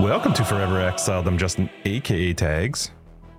Welcome 0.00 0.32
to 0.34 0.44
Forever 0.44 0.80
Exiled. 0.80 1.26
I'm 1.26 1.36
Justin, 1.36 1.68
aka 1.84 2.32
Tags. 2.32 2.92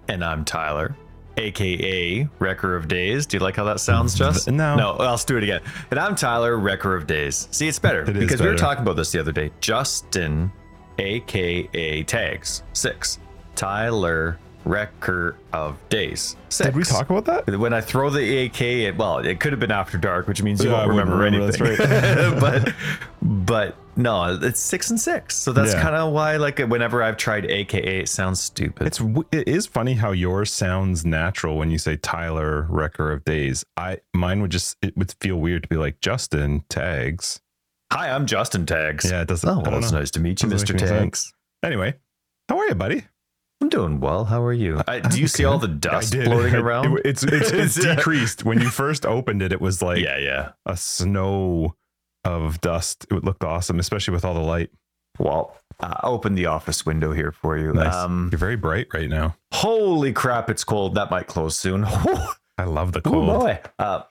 And 0.10 0.22
I'm 0.22 0.44
Tyler, 0.44 0.94
aka 1.38 2.28
Wrecker 2.40 2.76
of 2.76 2.90
Days. 2.90 3.26
Do 3.26 3.38
you 3.38 3.44
like 3.44 3.56
how 3.56 3.64
that 3.64 3.80
sounds, 3.80 4.14
mm-hmm. 4.14 4.34
Justin? 4.34 4.58
No. 4.58 4.76
No, 4.76 4.96
let's 5.00 5.24
do 5.24 5.38
it 5.38 5.44
again. 5.44 5.62
And 5.90 5.98
I'm 5.98 6.16
Tyler, 6.16 6.58
Wrecker 6.58 6.96
of 6.96 7.08
Days. 7.08 7.48
See, 7.52 7.70
it's 7.70 7.80
better 7.80 8.02
It 8.02 8.10
is 8.10 8.20
because 8.20 8.42
we 8.42 8.48
were 8.48 8.58
talking 8.58 8.82
about 8.82 8.98
this 8.98 9.10
the 9.14 9.22
other 9.22 9.32
day. 9.32 9.52
Justin, 9.62 10.52
aka 10.98 12.04
Tags, 12.04 12.64
six. 12.74 13.20
Tyler, 13.56 14.38
Wrecker 14.66 15.38
of 15.54 15.78
Days, 15.90 16.36
six. 16.50 16.68
Did 16.68 16.76
we 16.76 16.84
talk 16.84 17.10
about 17.10 17.26
that? 17.26 17.58
When 17.58 17.74
I 17.74 17.82
throw 17.82 18.10
the 18.10 18.46
AK, 18.46 18.62
it, 18.62 18.98
well, 18.98 19.20
it 19.20 19.40
could 19.40 19.52
have 19.54 19.60
been 19.60 19.72
after 19.72 19.98
dark, 19.98 20.28
which 20.28 20.44
means 20.44 20.64
you 20.64 20.70
Yeah, 20.70 20.86
won't 20.86 20.90
remember, 20.90 21.16
remember, 21.18 21.66
anything. 21.66 22.40
but, 22.40 22.74
but 23.22 23.76
no, 23.96 24.38
it's 24.42 24.60
six 24.60 24.90
and 24.90 25.00
six. 25.00 25.38
So 25.38 25.52
that's 25.54 25.74
Yeah. 25.74 25.82
kind 25.82 25.96
of 25.96 26.14
why, 26.14 26.38
like, 26.38 26.60
whenever 26.60 27.02
I've 27.04 27.18
tried 27.18 27.46
AKA, 27.46 28.00
it 28.02 28.10
sounds 28.10 28.40
stupid. 28.42 28.88
It's 28.88 29.02
it 29.32 29.48
is 29.48 29.66
funny 29.66 29.94
how 29.94 30.12
yours 30.12 30.52
sounds 30.54 31.06
natural 31.06 31.58
when 31.58 31.72
you 31.72 31.78
say 31.78 31.98
Tyler 31.98 32.66
Wrecker 32.70 33.12
of 33.12 33.24
Days. 33.26 33.66
I 33.78 33.98
mine 34.14 34.42
would 34.42 34.52
just 34.52 34.78
it 34.82 34.96
would 34.98 35.14
feel 35.22 35.38
weird 35.38 35.64
to 35.64 35.70
be 35.70 35.76
like 35.78 36.00
Justin 36.02 36.64
Tags. 36.70 37.42
Hi, 37.92 38.10
I'm 38.12 38.26
Justin 38.28 38.66
Tags. 38.66 39.10
Yeah, 39.10 39.22
it 39.22 39.28
doesn't. 39.30 39.50
Oh, 39.50 39.62
well, 39.66 39.80
it's 39.80 39.92
nice 39.92 40.12
to 40.12 40.20
meet 40.20 40.44
you, 40.44 40.50
Mr. 40.50 40.78
Tags. 40.78 41.34
Anyway, 41.64 41.96
how 42.48 42.58
are 42.60 42.68
you, 42.68 42.76
buddy? 42.76 43.04
I'm 43.62 43.70
doing 43.70 44.00
well. 44.00 44.26
How 44.26 44.42
are 44.44 44.54
you? 44.54 44.82
I, 44.88 45.00
do 45.00 45.20
you 45.20 45.28
see 45.28 45.44
all 45.44 45.58
the 45.60 45.68
dust 45.68 46.14
floating 46.16 46.56
around? 46.64 46.98
it- 47.00 47.06
it's 47.06 47.24
it's, 47.24 47.52
it's 47.52 47.76
decreased. 47.96 48.46
When 48.46 48.62
you 48.62 48.70
first 48.70 49.06
opened 49.06 49.42
it, 49.42 49.52
it 49.52 49.60
was 49.62 49.82
like 49.82 50.00
yeah, 50.02 50.18
yeah. 50.18 50.52
a 50.66 50.78
snow 50.78 51.76
of 52.24 52.62
dust. 52.62 53.06
It 53.12 53.24
looked 53.24 53.44
awesome, 53.44 53.80
especially 53.80 54.14
with 54.14 54.24
all 54.26 54.34
the 54.34 54.40
light. 54.40 54.70
Well, 55.18 55.58
I 55.82 56.00
opened 56.04 56.38
the 56.38 56.46
office 56.46 56.86
window 56.86 57.12
here 57.12 57.32
for 57.34 57.58
you. 57.58 57.74
Nice. 57.74 57.94
Um, 57.94 58.30
You're 58.32 58.40
very 58.40 58.56
bright 58.56 58.88
right 58.94 59.10
now. 59.10 59.36
holy 59.54 60.14
crap, 60.14 60.50
it's 60.50 60.64
cold. 60.64 60.96
That 60.96 61.12
might 61.12 61.28
close 61.28 61.58
soon. 61.58 61.84
oh 61.86 62.34
I 62.58 62.64
love 62.64 62.94
the 62.94 63.02
cold. 63.02 63.40
boy. 63.42 63.60
Uh, 63.78 64.04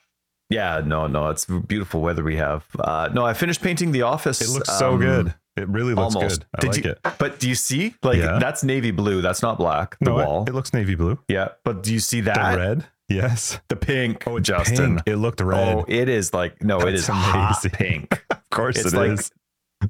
yeah, 0.51 0.81
no, 0.85 1.07
no, 1.07 1.29
it's 1.29 1.45
beautiful 1.45 2.01
weather 2.01 2.23
we 2.25 2.37
have. 2.37 2.67
Uh, 2.79 3.09
no, 3.13 3.25
I 3.25 3.35
finished 3.35 3.61
painting 3.63 3.93
the 3.93 4.03
office. 4.03 4.41
It 4.41 4.49
looks 4.53 4.73
so 4.79 4.95
um, 4.95 5.01
good. 5.01 5.35
It 5.59 5.69
really 5.69 5.95
looks 5.95 6.15
Almost. 6.15 6.41
good. 6.41 6.47
I 6.57 6.61
Did 6.61 6.71
like 6.75 6.85
you, 6.85 6.91
it. 6.93 7.01
But 7.19 7.39
do 7.41 7.49
you 7.49 7.55
see? 7.55 7.95
Like 8.03 8.19
Yeah. 8.19 8.39
that's 8.39 8.63
navy 8.65 8.91
blue. 8.91 9.21
That's 9.23 9.43
not 9.43 9.59
black. 9.59 9.99
The 10.01 10.07
No, 10.07 10.15
wall. 10.17 10.45
It, 10.47 10.55
looks 10.55 10.73
navy 10.73 10.95
blue. 10.95 11.19
yeah, 11.29 11.49
but 11.65 11.83
do 11.83 11.93
you 11.93 12.01
see 12.01 12.21
that? 12.23 12.53
The 12.53 12.59
red. 12.59 12.87
Yes. 13.09 13.59
The 13.69 13.77
pink. 13.77 14.25
Oh, 14.27 14.39
Justin. 14.39 14.97
pink. 14.97 15.03
It 15.07 15.17
looked 15.17 15.41
red. 15.41 15.77
Oh, 15.79 15.85
it 15.89 16.09
is 16.09 16.33
like 16.35 16.63
no, 16.63 16.79
it 16.81 16.91
That's 16.93 17.03
is 17.03 17.07
hot 17.09 17.63
pink. 17.73 18.25
of 18.31 18.51
course 18.51 18.77
It's 18.79 18.93
it 18.93 18.97
like 18.97 19.11
is. 19.13 19.31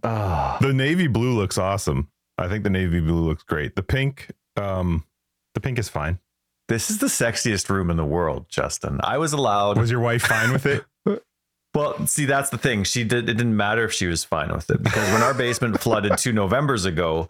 Ah. 0.05 0.58
The 0.60 0.72
navy 0.72 1.06
blue 1.06 1.36
looks 1.36 1.58
awesome. 1.58 2.08
I 2.36 2.47
think 2.48 2.62
the 2.64 2.70
navy 2.70 3.00
blue 3.00 3.27
looks 3.27 3.42
great. 3.42 3.75
The 3.75 3.82
pink, 3.82 4.30
um, 4.56 5.05
the 5.55 5.60
pink 5.60 5.78
is 5.78 5.88
fine. 5.88 6.19
This 6.69 6.91
is 6.91 6.98
the 6.98 7.06
sexiest 7.06 7.69
room 7.70 7.91
in 7.91 7.97
the 7.97 8.05
world, 8.05 8.47
Justin. 8.48 9.00
I 9.03 9.16
was 9.19 9.32
allowed. 9.32 9.78
Was 9.78 9.91
your 9.91 10.00
wife 10.00 10.22
fine 10.22 10.53
with 10.53 10.66
it? 10.66 10.84
Well, 11.79 12.07
see, 12.07 12.25
that's 12.25 12.51
the 12.51 12.59
thing. 12.59 12.84
She 12.84 13.05
did. 13.05 13.29
It 13.29 13.34
didn't 13.34 13.57
matter 13.57 13.84
if 13.84 13.93
she 13.93 14.07
was 14.07 14.25
fine 14.25 14.53
with 14.53 14.71
it 14.71 14.83
because 14.83 15.11
when 15.12 15.23
our 15.23 15.34
basement 15.34 15.81
flooded 15.84 16.19
two 16.19 16.33
Novembers 16.33 16.84
ago, 16.84 17.29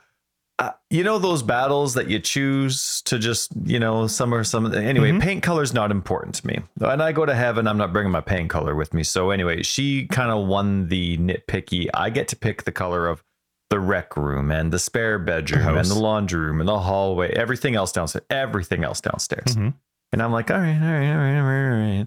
uh, 0.59 0.73
you 0.91 1.05
know 1.05 1.19
those 1.21 1.43
battles 1.45 1.95
that 1.95 2.09
you 2.11 2.19
choose 2.19 3.01
to 3.03 3.19
just, 3.19 3.53
you 3.65 3.79
know, 3.79 4.07
some 4.09 4.35
or 4.35 4.43
some. 4.43 4.73
Anyway, 4.75 5.13
Mhm. 5.13 5.21
paint 5.21 5.43
color's 5.45 5.73
not 5.73 5.91
important 5.93 6.35
to 6.37 6.47
me. 6.49 6.59
And 6.81 7.01
I 7.01 7.13
go 7.13 7.25
to 7.25 7.35
heaven, 7.35 7.69
I'm 7.69 7.79
not 7.79 7.93
bringing 7.93 8.11
my 8.11 8.21
paint 8.21 8.51
color 8.51 8.75
with 8.75 8.93
me. 8.93 9.05
So 9.05 9.31
anyway, 9.31 9.63
she 9.63 10.07
kind 10.09 10.33
of 10.33 10.49
won 10.49 10.89
the 10.89 11.17
nitpicky. 11.19 11.87
I 11.95 12.11
get 12.11 12.27
to 12.29 12.37
pick 12.37 12.65
the 12.65 12.73
color 12.73 13.07
of 13.07 13.23
the 13.71 13.79
rec 13.79 14.17
room 14.17 14.51
and 14.51 14.73
the 14.73 14.79
spare 14.81 15.19
bedroom 15.21 15.77
and 15.77 15.87
the 15.87 15.95
laundry 15.95 16.41
room 16.41 16.59
and 16.61 16.69
the 16.69 16.81
hallway, 16.81 17.31
everything 17.35 17.77
else 17.77 17.93
downstairs, 17.93 18.25
everything 18.31 18.83
else 18.83 19.01
downstairs. 19.01 19.55
Mhm. 19.55 19.75
And 20.13 20.23
I'm 20.23 20.33
like, 20.33 20.51
all 20.51 20.59
right, 20.59 20.75
all 20.83 20.91
right, 20.91 21.13
all 21.13 21.19
right, 21.19 21.39
all 21.39 21.99
right. 21.99 22.07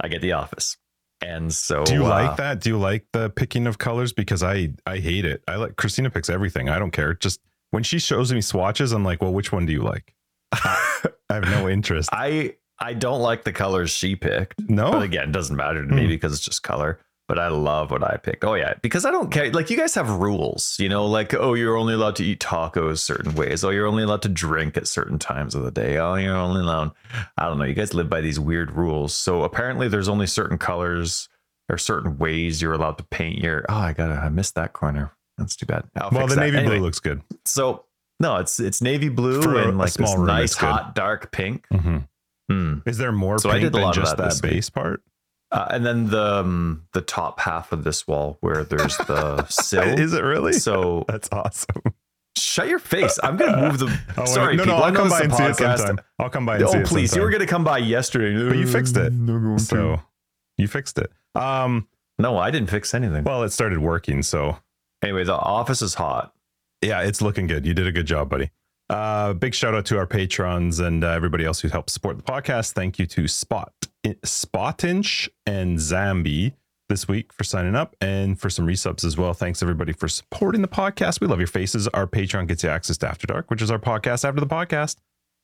I 0.00 0.08
get 0.08 0.20
the 0.20 0.32
office. 0.34 0.76
And 1.20 1.52
so 1.52 1.84
Do 1.84 1.94
you 1.94 2.06
uh, 2.06 2.10
like 2.10 2.36
that? 2.36 2.60
Do 2.60 2.70
you 2.70 2.78
like 2.78 3.04
the 3.12 3.30
picking 3.30 3.66
of 3.66 3.78
colors? 3.78 4.12
Because 4.12 4.42
I 4.42 4.70
I 4.86 4.98
hate 4.98 5.24
it. 5.24 5.42
I 5.48 5.56
like 5.56 5.76
Christina 5.76 6.10
picks 6.10 6.30
everything. 6.30 6.68
I 6.68 6.78
don't 6.78 6.92
care. 6.92 7.14
Just 7.14 7.40
when 7.70 7.82
she 7.82 7.98
shows 7.98 8.32
me 8.32 8.40
swatches, 8.40 8.92
I'm 8.92 9.04
like, 9.04 9.20
well, 9.20 9.32
which 9.32 9.50
one 9.52 9.66
do 9.66 9.72
you 9.72 9.82
like? 9.82 10.14
I 10.52 11.08
have 11.30 11.44
no 11.44 11.68
interest. 11.68 12.08
I 12.12 12.54
I 12.78 12.94
don't 12.94 13.20
like 13.20 13.42
the 13.44 13.52
colors 13.52 13.90
she 13.90 14.14
picked. 14.14 14.68
No. 14.70 14.92
But 14.92 15.02
again, 15.02 15.30
it 15.30 15.32
doesn't 15.32 15.56
matter 15.56 15.84
to 15.84 15.92
me 15.92 16.02
Hmm. 16.04 16.08
because 16.08 16.32
it's 16.32 16.44
just 16.44 16.62
color. 16.62 17.00
But 17.28 17.38
I 17.38 17.48
love 17.48 17.90
what 17.90 18.02
I 18.02 18.16
picked. 18.16 18.42
Oh 18.42 18.54
yeah, 18.54 18.72
because 18.80 19.04
I 19.04 19.10
don't 19.10 19.30
care. 19.30 19.50
Like 19.52 19.68
you 19.68 19.76
guys 19.76 19.94
have 19.96 20.08
rules, 20.08 20.76
you 20.80 20.88
know, 20.88 21.04
like 21.04 21.34
oh 21.34 21.52
you're 21.52 21.76
only 21.76 21.92
allowed 21.92 22.16
to 22.16 22.24
eat 22.24 22.40
tacos 22.40 23.00
certain 23.00 23.34
ways. 23.34 23.62
Oh 23.64 23.68
you're 23.68 23.86
only 23.86 24.02
allowed 24.02 24.22
to 24.22 24.30
drink 24.30 24.78
at 24.78 24.88
certain 24.88 25.18
times 25.18 25.54
of 25.54 25.62
the 25.62 25.70
day. 25.70 25.98
Oh 25.98 26.14
you're 26.14 26.34
only 26.34 26.62
allowed. 26.62 26.92
I 27.36 27.46
don't 27.46 27.58
know. 27.58 27.64
You 27.64 27.74
guys 27.74 27.92
live 27.92 28.08
by 28.08 28.22
these 28.22 28.40
weird 28.40 28.72
rules. 28.72 29.14
So 29.14 29.42
apparently 29.42 29.88
there's 29.88 30.08
only 30.08 30.26
certain 30.26 30.56
colors 30.56 31.28
or 31.68 31.76
certain 31.76 32.16
ways 32.16 32.62
you're 32.62 32.72
allowed 32.72 32.96
to 32.96 33.04
paint 33.04 33.38
your. 33.40 33.66
Oh 33.68 33.74
I 33.74 33.92
gotta 33.92 34.14
I 34.14 34.30
missed 34.30 34.54
that 34.54 34.72
corner. 34.72 35.12
That's 35.36 35.54
too 35.54 35.66
bad. 35.66 35.84
I'll 35.96 36.10
well, 36.10 36.26
the 36.26 36.34
that. 36.34 36.40
navy 36.40 36.56
Anyway, 36.56 36.76
blue 36.76 36.84
looks 36.86 36.98
good. 36.98 37.20
So 37.44 37.84
no, 38.20 38.36
it's 38.36 38.58
it's 38.58 38.80
navy 38.80 39.10
blue 39.10 39.42
For 39.42 39.60
and 39.60 39.76
like 39.76 39.90
small 39.90 40.12
this 40.12 40.16
room, 40.16 40.26
nice 40.26 40.54
hot 40.54 40.94
dark 40.94 41.30
pink. 41.30 41.66
hmm 41.70 41.98
Hmm. 42.50 42.78
Is 42.86 42.96
there 42.96 43.12
more 43.12 43.38
So 43.38 43.50
I 43.50 43.58
pink 43.58 43.72
did 43.72 43.78
a 43.78 43.84
than 43.84 43.92
just 43.92 44.16
that 44.16 44.30
that, 44.30 44.40
base 44.40 44.70
part? 44.70 45.02
Uh, 45.50 45.66
and 45.70 45.86
then 45.86 46.08
the 46.10 46.22
um, 46.40 46.84
the 46.92 47.00
top 47.00 47.40
half 47.40 47.72
of 47.72 47.82
this 47.84 48.06
wall 48.06 48.36
where 48.40 48.64
there's 48.64 48.96
the 48.98 49.46
sill. 49.48 49.82
Is 49.98 50.12
it 50.12 50.22
really? 50.22 50.52
So 50.52 51.04
That's 51.08 51.28
awesome. 51.32 51.82
shut 52.36 52.68
your 52.68 52.78
face. 52.78 53.18
I'm 53.22 53.36
gonna 53.36 53.62
move 53.68 53.78
the. 53.78 53.98
Oh. 54.18 54.24
Sorry, 54.26 54.56
no, 54.56 54.64
people. 54.64 54.78
no, 54.78 54.84
I 54.84 54.88
I'll 54.88 54.94
come 54.94 55.08
by 55.08 55.20
and 55.20 55.32
a 55.32 55.36
see 55.36 55.44
it 55.44 55.56
sometime. 55.56 55.98
I'll 56.18 56.28
come 56.30 56.44
by 56.44 56.56
and 56.56 56.68
see 56.68 56.76
Oh 56.76 56.80
it 56.80 56.86
please, 56.86 57.14
you 57.16 57.22
were 57.22 57.30
gonna 57.30 57.46
come 57.46 57.64
by 57.64 57.78
yesterday. 57.78 58.46
But 58.48 58.58
you 58.58 58.66
fixed 58.66 58.96
it. 58.98 59.12
So 59.60 60.00
you 60.58 60.68
fixed 60.68 60.98
it. 60.98 61.10
Um, 61.34 61.88
no, 62.18 62.36
I 62.36 62.50
didn't 62.50 62.68
fix 62.68 62.92
anything. 62.94 63.24
well, 63.24 63.42
it 63.44 63.50
started 63.50 63.78
working, 63.78 64.22
so 64.22 64.58
Anyway, 65.02 65.22
the 65.24 65.34
office 65.36 65.80
is 65.80 65.94
hot. 65.94 66.34
yeah, 66.82 67.02
it's 67.02 67.22
looking 67.22 67.46
good. 67.46 67.64
You 67.64 67.72
did 67.74 67.86
a 67.86 67.92
good 67.92 68.06
job, 68.06 68.28
buddy. 68.28 68.50
Uh, 68.90 69.32
big 69.34 69.54
shout 69.54 69.74
out 69.74 69.84
to 69.86 69.96
our 69.98 70.06
patrons 70.06 70.80
and 70.80 71.04
uh, 71.04 71.08
everybody 71.10 71.44
else 71.44 71.60
who 71.60 71.68
helped 71.68 71.90
support 71.90 72.16
the 72.16 72.22
podcast. 72.24 72.72
Thank 72.72 72.98
you 72.98 73.06
to 73.06 73.28
Spot, 73.28 73.72
Spotinch 74.24 75.28
and 75.46 75.78
Zambi 75.78 76.52
this 76.88 77.06
week 77.06 77.32
for 77.32 77.44
signing 77.44 77.74
up 77.74 77.94
and 78.00 78.40
for 78.40 78.48
some 78.48 78.66
resubs 78.66 79.04
as 79.04 79.16
well. 79.16 79.34
Thanks 79.34 79.62
everybody 79.62 79.92
for 79.92 80.08
supporting 80.08 80.62
the 80.62 80.68
podcast. 80.68 81.20
We 81.20 81.26
love 81.26 81.38
your 81.38 81.46
faces. 81.46 81.86
Our 81.88 82.06
Patreon 82.06 82.46
gets 82.48 82.62
you 82.62 82.70
access 82.70 82.96
to 82.98 83.08
After 83.08 83.26
Dark, 83.26 83.50
which 83.50 83.60
is 83.62 83.70
our 83.70 83.78
podcast 83.78 84.24
after 84.26 84.40
the 84.40 84.46
podcast, 84.46 84.96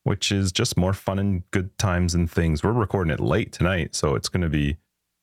which 0.05 0.33
is 0.33 0.53
just 0.53 0.77
more 0.77 0.93
fun 0.95 1.19
and 1.19 1.43
good 1.51 1.77
times 1.79 2.15
and 2.15 2.31
things. 2.31 2.63
We're 2.65 2.73
recording 2.73 3.13
it 3.13 3.21
late 3.21 3.53
tonight, 3.53 3.95
so 3.95 4.15
it's 4.15 4.29
going 4.29 4.43
to 4.43 4.49
be. 4.49 4.77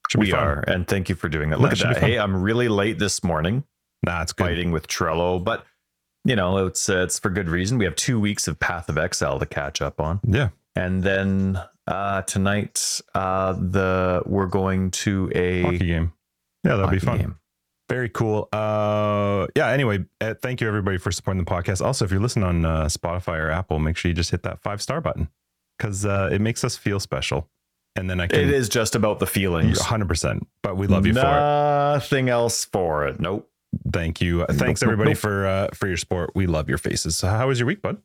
Should 0.10 0.20
We 0.20 0.32
fun. 0.32 0.40
are, 0.40 0.60
and 0.68 0.88
thank 0.88 1.08
you 1.10 1.16
for 1.16 1.30
doing 1.30 1.52
that. 1.52 1.62
Look 1.62 1.72
at 1.72 1.80
that. 1.80 1.98
Hey, 2.00 2.20
I'm 2.20 2.42
really 2.42 2.68
late 2.68 3.00
this 3.00 3.24
morning. 3.24 3.64
Nah, 4.04 4.22
it's 4.24 4.34
good. 4.34 4.46
fighting 4.48 4.72
with 4.72 4.88
Trello, 4.88 5.42
but 5.42 5.66
you 6.26 6.36
know 6.36 6.66
it's 6.66 6.90
uh, 6.90 6.98
it's 7.04 7.18
for 7.18 7.30
good 7.30 7.48
reason. 7.50 7.78
We 7.78 7.86
have 7.86 7.96
two 7.96 8.20
weeks 8.20 8.48
of 8.48 8.60
Path 8.60 8.90
of 8.90 8.98
Exile 8.98 9.40
to 9.40 9.46
catch 9.46 9.82
up 9.82 10.02
on, 10.02 10.20
Yeah. 10.28 10.50
and 10.76 11.02
then 11.04 11.62
uh, 11.88 12.22
tonight 12.24 13.02
uh, 13.16 13.54
the 13.54 14.24
we're 14.26 14.48
going 14.48 14.92
to 14.92 15.32
a 15.34 15.62
Hockey 15.62 15.78
game. 15.80 16.14
Yeah, 16.64 16.76
that'll 16.76 16.92
be 16.92 17.00
fun. 17.00 17.18
game. 17.18 17.38
Very 17.90 18.10
cool. 18.10 18.48
Uh, 18.54 19.48
yeah. 19.56 19.68
Anyway, 19.70 20.06
uh, 20.22 20.34
thank 20.42 20.62
you 20.62 20.68
everybody 20.68 20.98
for 20.98 21.12
supporting 21.12 21.44
the 21.44 21.50
podcast. 21.50 21.84
Also, 21.84 22.06
if 22.06 22.12
you're 22.12 22.22
listening 22.22 22.46
on 22.46 22.66
uh, 22.66 22.86
Spotify 22.86 23.38
or 23.40 23.52
Apple, 23.52 23.80
make 23.80 23.98
sure 23.98 24.10
you 24.10 24.16
just 24.16 24.32
hit 24.32 24.44
that 24.44 24.62
five 24.62 24.82
star 24.82 25.02
button 25.02 25.28
because 25.78 26.06
uh, 26.06 26.30
it 26.32 26.40
makes 26.40 26.64
us 26.64 26.78
feel 26.78 27.00
special. 27.00 27.50
And 27.98 28.10
then 28.10 28.22
I 28.22 28.28
can. 28.28 28.40
It 28.40 28.50
is 28.50 28.70
just 28.70 28.96
about 28.96 29.20
the 29.20 29.28
feelings. 29.28 29.78
100. 29.80 30.08
percent 30.08 30.48
But 30.64 30.78
we 30.78 30.88
love 30.88 31.06
you 31.06 31.14
for 31.14 31.20
it. 31.20 31.24
Nothing 31.24 32.30
else 32.30 32.64
for 32.64 33.08
it. 33.08 33.20
Nope. 33.20 33.50
Thank 33.92 34.22
you. 34.22 34.46
Thanks 34.46 34.82
nope, 34.82 34.88
everybody 34.88 35.12
nope. 35.12 35.18
for 35.18 35.46
uh, 35.46 35.68
for 35.74 35.88
your 35.88 35.98
support. 35.98 36.32
We 36.36 36.46
love 36.48 36.70
your 36.70 36.78
faces. 36.78 37.18
So 37.18 37.28
how 37.28 37.48
was 37.48 37.60
your 37.60 37.68
week, 37.68 37.82
bud? 37.82 38.02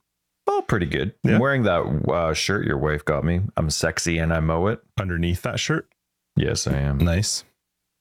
Oh, 0.46 0.62
pretty 0.68 0.86
good. 0.86 1.14
Yeah. 1.24 1.34
I'm 1.34 1.40
wearing 1.40 1.64
that 1.64 1.80
uh, 2.08 2.32
shirt 2.34 2.66
your 2.66 2.78
wife 2.78 3.04
got 3.04 3.24
me. 3.24 3.40
I'm 3.56 3.68
sexy 3.70 4.18
and 4.18 4.32
I 4.32 4.40
mow 4.40 4.68
it. 4.68 4.80
Underneath 5.00 5.42
that 5.42 5.58
shirt, 5.60 5.88
Yes, 6.36 6.66
I 6.66 6.74
am. 6.78 6.98
nice. 6.98 7.44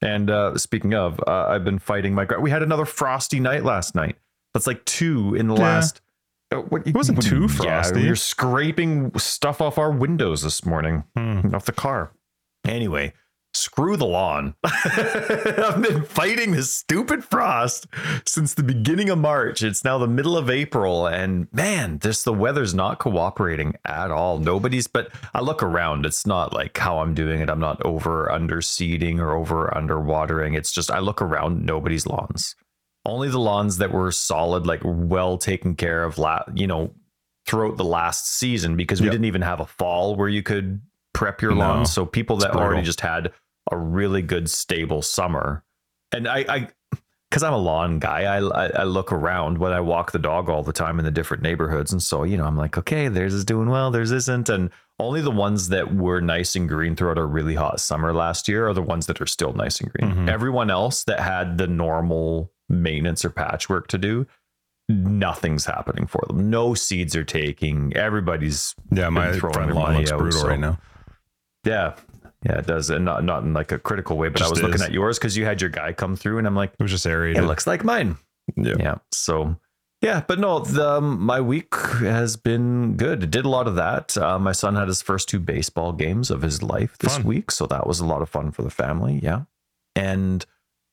And 0.02 0.30
uh, 0.30 0.58
speaking 0.58 0.94
of, 0.94 1.20
uh, 1.26 1.48
I've 1.48 1.64
been 1.64 1.80
fighting 1.80 2.14
my. 2.14 2.28
We 2.40 2.52
had 2.52 2.62
another 2.62 2.86
frosty 2.86 3.40
night 3.40 3.64
last 3.64 3.96
night. 3.96 4.18
That's 4.54 4.68
like 4.68 4.84
two 4.86 5.34
in 5.36 5.48
the 5.48 5.56
Yeah. 5.56 5.62
last. 5.64 6.02
Uh, 6.52 6.58
what, 6.58 6.86
It 6.86 6.94
wasn't 6.94 7.24
too 7.24 7.42
Yeah, 7.50 7.82
frosty. 7.82 8.02
we 8.04 8.10
were 8.10 8.16
scraping 8.16 9.12
stuff 9.18 9.62
off 9.62 9.78
our 9.80 9.92
windows 9.92 10.44
this 10.44 10.66
morning, 10.66 11.04
Hmm. 11.16 11.56
off 11.56 11.66
the 11.66 11.72
car. 11.72 12.12
Anyway, 12.68 13.14
screw 13.56 13.96
the 13.98 14.06
lawn. 14.06 14.54
I've 14.64 15.82
been 15.82 16.04
fighting 16.04 16.52
this 16.52 16.72
stupid 16.74 17.24
frost 17.24 17.88
since 18.26 18.54
the 18.54 18.64
beginning 18.64 19.10
of 19.10 19.18
March. 19.18 19.64
It's 19.64 19.84
now 19.84 19.98
the 19.98 20.08
middle 20.08 20.38
of 20.38 20.50
April, 20.50 21.08
and 21.08 21.48
man, 21.54 22.00
this 22.00 22.24
the 22.24 22.34
weather's 22.34 22.74
not 22.74 23.00
cooperating 23.00 23.76
at 23.86 24.12
all. 24.12 24.38
Nobody's, 24.40 24.88
but 24.88 25.10
I 25.34 25.42
look 25.42 25.64
around. 25.64 26.06
It's 26.06 26.26
not 26.26 26.54
like 26.54 26.78
how 26.78 27.00
I'm 27.00 27.14
doing 27.14 27.42
it. 27.42 27.50
I'm 27.50 27.60
not 27.60 27.84
over 27.86 28.32
under 28.32 28.62
seeding 28.62 29.20
or 29.20 29.34
over 29.34 29.76
under 29.76 30.00
watering. 30.00 30.54
It's 30.54 30.72
just 30.72 30.92
I 30.92 31.00
look 31.00 31.22
around. 31.22 31.66
Nobody's 31.66 32.06
lawns. 32.06 32.56
only 33.06 33.30
the 33.30 33.40
lawns 33.40 33.78
that 33.78 33.92
were 33.92 34.12
solid, 34.12 34.66
like 34.66 34.82
well 34.84 35.38
taken 35.38 35.76
care 35.76 36.04
of, 36.04 36.18
la- 36.18 36.44
you 36.54 36.66
know, 36.68 36.92
throughout 37.46 37.78
the 37.78 37.84
last 37.86 38.28
season 38.28 38.76
because 38.76 39.00
we 39.00 39.06
Yep. 39.06 39.12
didn't 39.12 39.26
even 39.26 39.42
have 39.44 39.60
a 39.60 39.66
fall 39.68 40.16
where 40.16 40.28
you 40.28 40.42
could 40.42 40.82
prep 41.14 41.40
your 41.42 41.52
No. 41.52 41.60
lawn. 41.60 41.86
So 41.86 42.06
people 42.06 42.38
that 42.38 42.52
already 42.56 42.82
just 42.82 43.02
had 43.02 43.32
a 43.72 43.78
really 43.78 44.22
good 44.22 44.50
stable 44.50 45.02
summer, 45.02 45.64
and 46.14 46.28
I, 46.28 46.46
I, 46.48 46.68
because 47.30 47.44
I'm 47.44 47.54
a 47.54 47.58
lawn 47.58 48.00
guy, 48.00 48.22
I, 48.24 48.40
I 48.42 48.66
I 48.82 48.84
look 48.84 49.12
around 49.12 49.58
when 49.58 49.72
I 49.74 49.80
walk 49.82 50.12
the 50.12 50.20
dog 50.20 50.50
all 50.50 50.64
the 50.64 50.72
time 50.74 51.00
in 51.00 51.06
the 51.06 51.12
different 51.12 51.44
neighborhoods, 51.44 51.92
and 51.92 52.02
so 52.02 52.24
you 52.24 52.38
know 52.38 52.46
I'm 52.46 52.58
like, 52.58 52.78
okay, 52.78 53.08
theirs 53.08 53.34
is 53.34 53.44
doing 53.46 53.70
well, 53.70 53.92
theirs 53.92 54.12
isn't, 54.12 54.50
and 54.50 54.70
only 55.00 55.20
the 55.22 55.32
ones 55.32 55.70
that 55.70 55.94
were 55.94 56.22
nice 56.22 56.56
and 56.56 56.70
green 56.70 56.96
throughout 56.96 57.18
a 57.18 57.26
really 57.26 57.56
hot 57.56 57.80
summer 57.82 58.14
last 58.14 58.48
year 58.48 58.68
are 58.68 58.74
the 58.74 58.82
ones 58.82 59.08
that 59.08 59.20
are 59.20 59.26
still 59.26 59.52
nice 59.54 59.82
and 59.82 59.92
green. 59.92 60.12
Mhm. 60.14 60.30
Everyone 60.30 60.70
else 60.70 61.04
that 61.06 61.20
had 61.20 61.58
the 61.58 61.68
normal 61.68 62.52
maintenance 62.70 63.26
or 63.26 63.30
patchwork 63.30 63.88
to 63.88 63.98
do, 63.98 64.26
nothing's 64.88 65.66
happening 65.66 66.08
for 66.08 66.24
them. 66.28 66.50
No 66.50 66.74
seeds 66.76 67.14
are 67.16 67.26
taking. 67.26 67.94
Everybody's 67.98 68.74
Yeah, 68.92 69.10
my 69.10 69.34
front 69.38 69.74
lawn 69.76 69.98
looks 69.98 70.12
out, 70.12 70.20
brutal 70.20 70.42
so- 70.42 70.48
right 70.48 70.60
now. 70.60 70.78
yeah. 71.66 71.96
Yeah, 72.46 72.60
it 72.60 72.68
does, 72.68 72.90
and 72.90 73.04
not 73.06 73.24
not 73.24 73.44
in 73.44 73.54
like 73.54 73.72
a 73.72 73.80
critical 73.80 74.18
way. 74.18 74.30
But 74.30 74.42
I 74.42 74.46
Just 74.46 74.52
was 74.56 74.64
looking 74.64 74.82
at 74.82 74.92
yours 74.92 75.18
because 75.18 75.36
you 75.36 75.46
had 75.46 75.62
your 75.62 75.70
guy 75.72 75.94
come 75.94 76.16
through, 76.16 76.38
and 76.38 76.46
I'm 76.48 76.56
like, 76.56 76.74
It 76.80 76.84
was 76.84 76.92
just 76.92 77.06
it 77.06 77.42
looks 77.44 77.66
like 77.68 77.84
mine. 77.84 78.18
yeah. 78.56 78.74
Yeah. 78.80 78.96
So 79.12 79.58
yeah, 80.02 80.22
but 80.28 80.38
no, 80.40 80.60
the, 80.60 80.88
um, 80.98 81.20
my 81.22 81.42
week 81.42 81.74
has 81.76 82.36
been 82.36 82.96
good. 82.98 83.32
Did 83.32 83.46
a 83.46 83.50
lot 83.50 83.68
of 83.68 83.76
that. 83.76 84.16
Uh, 84.18 84.38
my 84.38 84.52
son 84.52 84.76
had 84.76 84.88
his 84.88 85.02
first 85.02 85.28
two 85.30 85.40
baseball 85.40 85.94
games 85.94 86.30
of 86.30 86.44
his 86.44 86.62
life 86.62 86.98
this 87.00 87.16
Fun. 87.18 87.26
week, 87.26 87.50
so 87.50 87.66
that 87.66 87.88
was 87.88 88.00
a 88.00 88.06
lot 88.06 88.22
of 88.22 88.30
fun 88.30 88.52
for 88.52 88.62
the 88.62 88.70
family. 88.70 89.20
Yeah, 89.24 89.44
and 89.96 90.46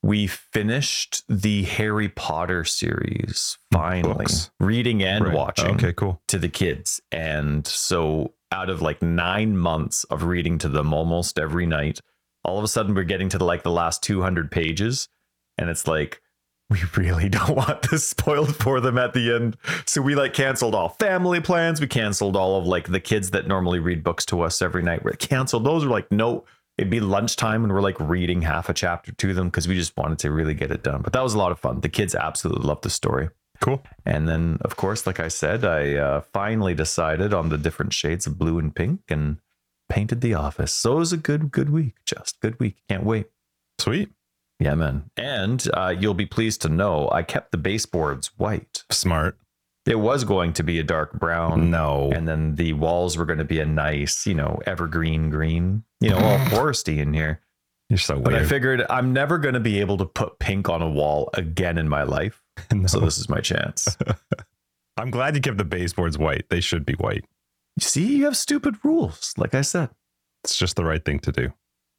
we 0.02 0.26
finished 0.26 1.22
the 1.28 1.64
Harry 1.64 2.08
Potter 2.08 2.64
series 2.64 3.58
finally, 3.70 4.14
Books. 4.14 4.50
reading 4.58 5.02
and 5.02 5.26
Right. 5.26 5.34
watching 5.34 5.74
Okay, 5.74 5.92
cool. 5.92 6.22
to 6.28 6.38
the 6.38 6.48
kids. 6.48 7.00
And 7.12 7.66
so 7.66 8.32
out 8.52 8.70
of 8.70 8.82
like 8.82 9.02
nine 9.02 9.56
months 9.56 10.04
of 10.04 10.22
reading 10.22 10.58
to 10.58 10.68
them 10.68 10.92
almost 10.92 11.38
every 11.38 11.66
night, 11.66 12.00
all 12.44 12.58
of 12.58 12.64
a 12.64 12.68
sudden 12.68 12.94
we're 12.94 13.02
getting 13.02 13.28
to 13.30 13.38
the, 13.38 13.44
like 13.44 13.62
the 13.62 13.70
last 13.70 14.02
200 14.02 14.50
pages. 14.50 15.08
And 15.58 15.68
it's 15.68 15.86
like, 15.86 16.20
we 16.70 16.80
really 16.96 17.28
don't 17.30 17.56
want 17.56 17.90
this 17.90 18.06
spoiled 18.06 18.54
for 18.56 18.80
them 18.80 18.98
at 18.98 19.14
the 19.14 19.34
end. 19.34 19.56
So 19.86 20.02
we 20.02 20.14
like 20.14 20.34
canceled 20.34 20.74
all 20.74 20.90
family 20.90 21.40
plans. 21.40 21.80
We 21.80 21.86
canceled 21.86 22.36
all 22.36 22.58
of 22.58 22.66
like 22.66 22.88
the 22.88 23.00
kids 23.00 23.30
that 23.30 23.46
normally 23.46 23.78
read 23.78 24.04
books 24.04 24.24
to 24.26 24.42
us 24.42 24.62
every 24.62 24.82
night. 24.82 25.04
We 25.04 25.12
canceled 25.12 25.64
those. 25.64 25.84
We're 25.84 25.92
like, 25.92 26.10
no, 26.12 26.44
it'd 26.78 26.90
be 26.90 27.00
lunchtime 27.00 27.64
and 27.64 27.72
we're 27.72 27.82
like 27.82 28.00
reading 28.00 28.42
half 28.42 28.68
a 28.68 28.74
chapter 28.74 29.12
to 29.12 29.34
them 29.34 29.48
because 29.48 29.68
we 29.68 29.74
just 29.74 29.96
wanted 29.96 30.18
to 30.20 30.30
really 30.30 30.54
get 30.54 30.70
it 30.70 30.82
done. 30.82 31.02
But 31.02 31.12
that 31.12 31.22
was 31.22 31.34
a 31.34 31.38
lot 31.38 31.52
of 31.52 31.58
fun. 31.58 31.80
The 31.80 31.88
kids 31.88 32.14
absolutely 32.14 32.66
loved 32.66 32.82
the 32.82 32.90
story. 32.90 33.28
Cool. 33.62 33.82
And 34.04 34.28
then, 34.28 34.58
of 34.62 34.76
course, 34.76 35.06
like 35.06 35.20
I 35.20 35.28
said, 35.28 35.64
I 35.64 35.94
uh, 35.94 36.20
finally 36.32 36.74
decided 36.74 37.32
on 37.32 37.48
the 37.48 37.56
different 37.56 37.92
shades 37.92 38.26
of 38.26 38.36
blue 38.36 38.58
and 38.58 38.74
pink 38.74 39.02
and 39.08 39.38
painted 39.88 40.20
the 40.20 40.34
office. 40.34 40.72
So 40.72 40.94
it 40.94 40.98
was 40.98 41.12
a 41.12 41.16
good, 41.16 41.52
good 41.52 41.70
week. 41.70 41.94
Just 42.04 42.40
good 42.40 42.58
week. 42.58 42.82
Can't 42.88 43.04
wait. 43.04 43.26
Sweet. 43.78 44.10
Yeah, 44.58 44.74
man. 44.74 45.10
And 45.16 45.64
uh, 45.74 45.94
you'll 45.96 46.12
be 46.12 46.26
pleased 46.26 46.60
to 46.62 46.68
know 46.68 47.08
I 47.12 47.22
kept 47.22 47.52
the 47.52 47.58
baseboards 47.58 48.32
white. 48.36 48.82
Smart. 48.90 49.38
It 49.86 49.98
was 49.98 50.24
going 50.24 50.52
to 50.54 50.64
be 50.64 50.80
a 50.80 50.84
dark 50.84 51.12
brown. 51.12 51.70
No. 51.70 52.10
And 52.12 52.26
then 52.26 52.56
the 52.56 52.72
walls 52.72 53.16
were 53.16 53.24
going 53.24 53.38
to 53.38 53.44
be 53.44 53.60
a 53.60 53.66
nice, 53.66 54.26
you 54.26 54.34
know, 54.34 54.60
evergreen 54.66 55.30
green, 55.30 55.84
you 56.00 56.10
know, 56.10 56.18
all 56.18 56.38
foresty 56.46 56.98
in 56.98 57.14
here. 57.14 57.40
You're 57.88 57.98
so 57.98 58.18
But 58.18 58.34
I 58.34 58.44
figured 58.44 58.84
I'm 58.88 59.12
never 59.12 59.38
going 59.38 59.54
to 59.54 59.60
be 59.60 59.78
able 59.80 59.98
to 59.98 60.06
put 60.06 60.38
pink 60.38 60.68
on 60.68 60.82
a 60.82 60.88
wall 60.88 61.30
again 61.34 61.78
in 61.78 61.88
my 61.88 62.02
life. 62.02 62.41
No. 62.72 62.86
So 62.86 63.00
this 63.00 63.18
is 63.18 63.28
my 63.28 63.40
chance. 63.40 63.96
I'm 64.96 65.10
glad 65.10 65.34
you 65.34 65.40
kept 65.40 65.58
the 65.58 65.64
baseboards 65.64 66.18
white. 66.18 66.46
They 66.50 66.60
should 66.60 66.84
be 66.84 66.94
white. 66.94 67.24
See, 67.78 68.16
you 68.16 68.24
have 68.26 68.36
stupid 68.36 68.76
rules, 68.84 69.32
like 69.38 69.54
I 69.54 69.62
said. 69.62 69.90
It's 70.44 70.56
just 70.58 70.76
the 70.76 70.84
right 70.84 71.02
thing 71.04 71.18
to 71.20 71.32
do. 71.32 71.52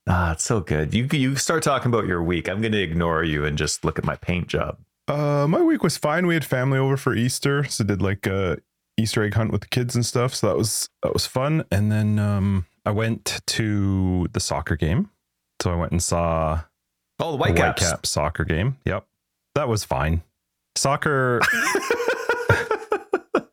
Ah, 0.07 0.33
it's 0.33 0.43
so 0.43 0.59
good. 0.59 0.93
You 0.93 1.07
you 1.11 1.35
start 1.37 1.63
talking 1.63 1.87
about 1.91 2.05
your 2.07 2.21
week. 2.21 2.47
I'm 2.49 2.61
going 2.61 2.73
to 2.73 2.81
ignore 2.81 3.23
you 3.23 3.45
and 3.45 3.57
just 3.57 3.83
look 3.85 3.97
at 3.97 4.05
my 4.05 4.15
paint 4.17 4.47
job. 4.47 4.77
Uh, 5.07 5.47
my 5.49 5.61
week 5.61 5.81
was 5.83 5.97
fine. 5.97 6.27
We 6.27 6.33
had 6.33 6.45
family 6.45 6.77
over 6.77 6.97
for 6.97 7.15
Easter, 7.15 7.63
so 7.63 7.83
did 7.83 8.01
like 8.01 8.27
a 8.27 8.57
Easter 8.97 9.23
egg 9.23 9.33
hunt 9.33 9.51
with 9.51 9.61
the 9.61 9.67
kids 9.67 9.95
and 9.95 10.05
stuff. 10.05 10.35
So 10.35 10.47
that 10.47 10.57
was 10.57 10.89
that 11.03 11.13
was 11.13 11.25
fun. 11.25 11.63
And 11.71 11.91
then 11.91 12.19
um, 12.19 12.65
I 12.85 12.91
went 12.91 13.41
to 13.47 14.27
the 14.33 14.39
soccer 14.39 14.75
game. 14.75 15.09
So 15.61 15.71
I 15.71 15.75
went 15.75 15.91
and 15.93 16.03
saw 16.03 16.61
Oh, 17.19 17.31
the 17.31 17.37
Whitecaps. 17.37 18.09
soccer 18.09 18.43
game. 18.43 18.77
Yep, 18.85 19.05
that 19.55 19.67
was 19.69 19.83
fine. 19.85 20.21
Soccer. 20.75 21.41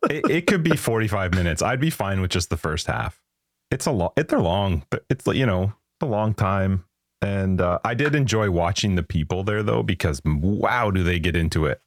it, 0.09 0.29
it 0.29 0.47
could 0.47 0.63
be 0.63 0.75
45 0.75 1.33
minutes. 1.33 1.61
I'd 1.61 1.79
be 1.79 1.89
fine 1.89 2.21
with 2.21 2.31
just 2.31 2.49
the 2.49 2.57
first 2.57 2.87
half. 2.87 3.21
It's 3.69 3.85
a 3.85 3.91
long. 3.91 4.11
It, 4.17 4.27
they're 4.27 4.39
long, 4.39 4.83
but 4.89 5.05
it's 5.09 5.25
you 5.27 5.45
know 5.45 5.73
a 6.01 6.05
long 6.05 6.33
time. 6.33 6.85
And 7.21 7.61
uh, 7.61 7.79
I 7.85 7.93
did 7.93 8.15
enjoy 8.15 8.49
watching 8.49 8.95
the 8.95 9.03
people 9.03 9.43
there 9.43 9.63
though, 9.63 9.83
because 9.83 10.21
wow, 10.25 10.91
do 10.91 11.03
they 11.03 11.19
get 11.19 11.35
into 11.35 11.65
it? 11.65 11.81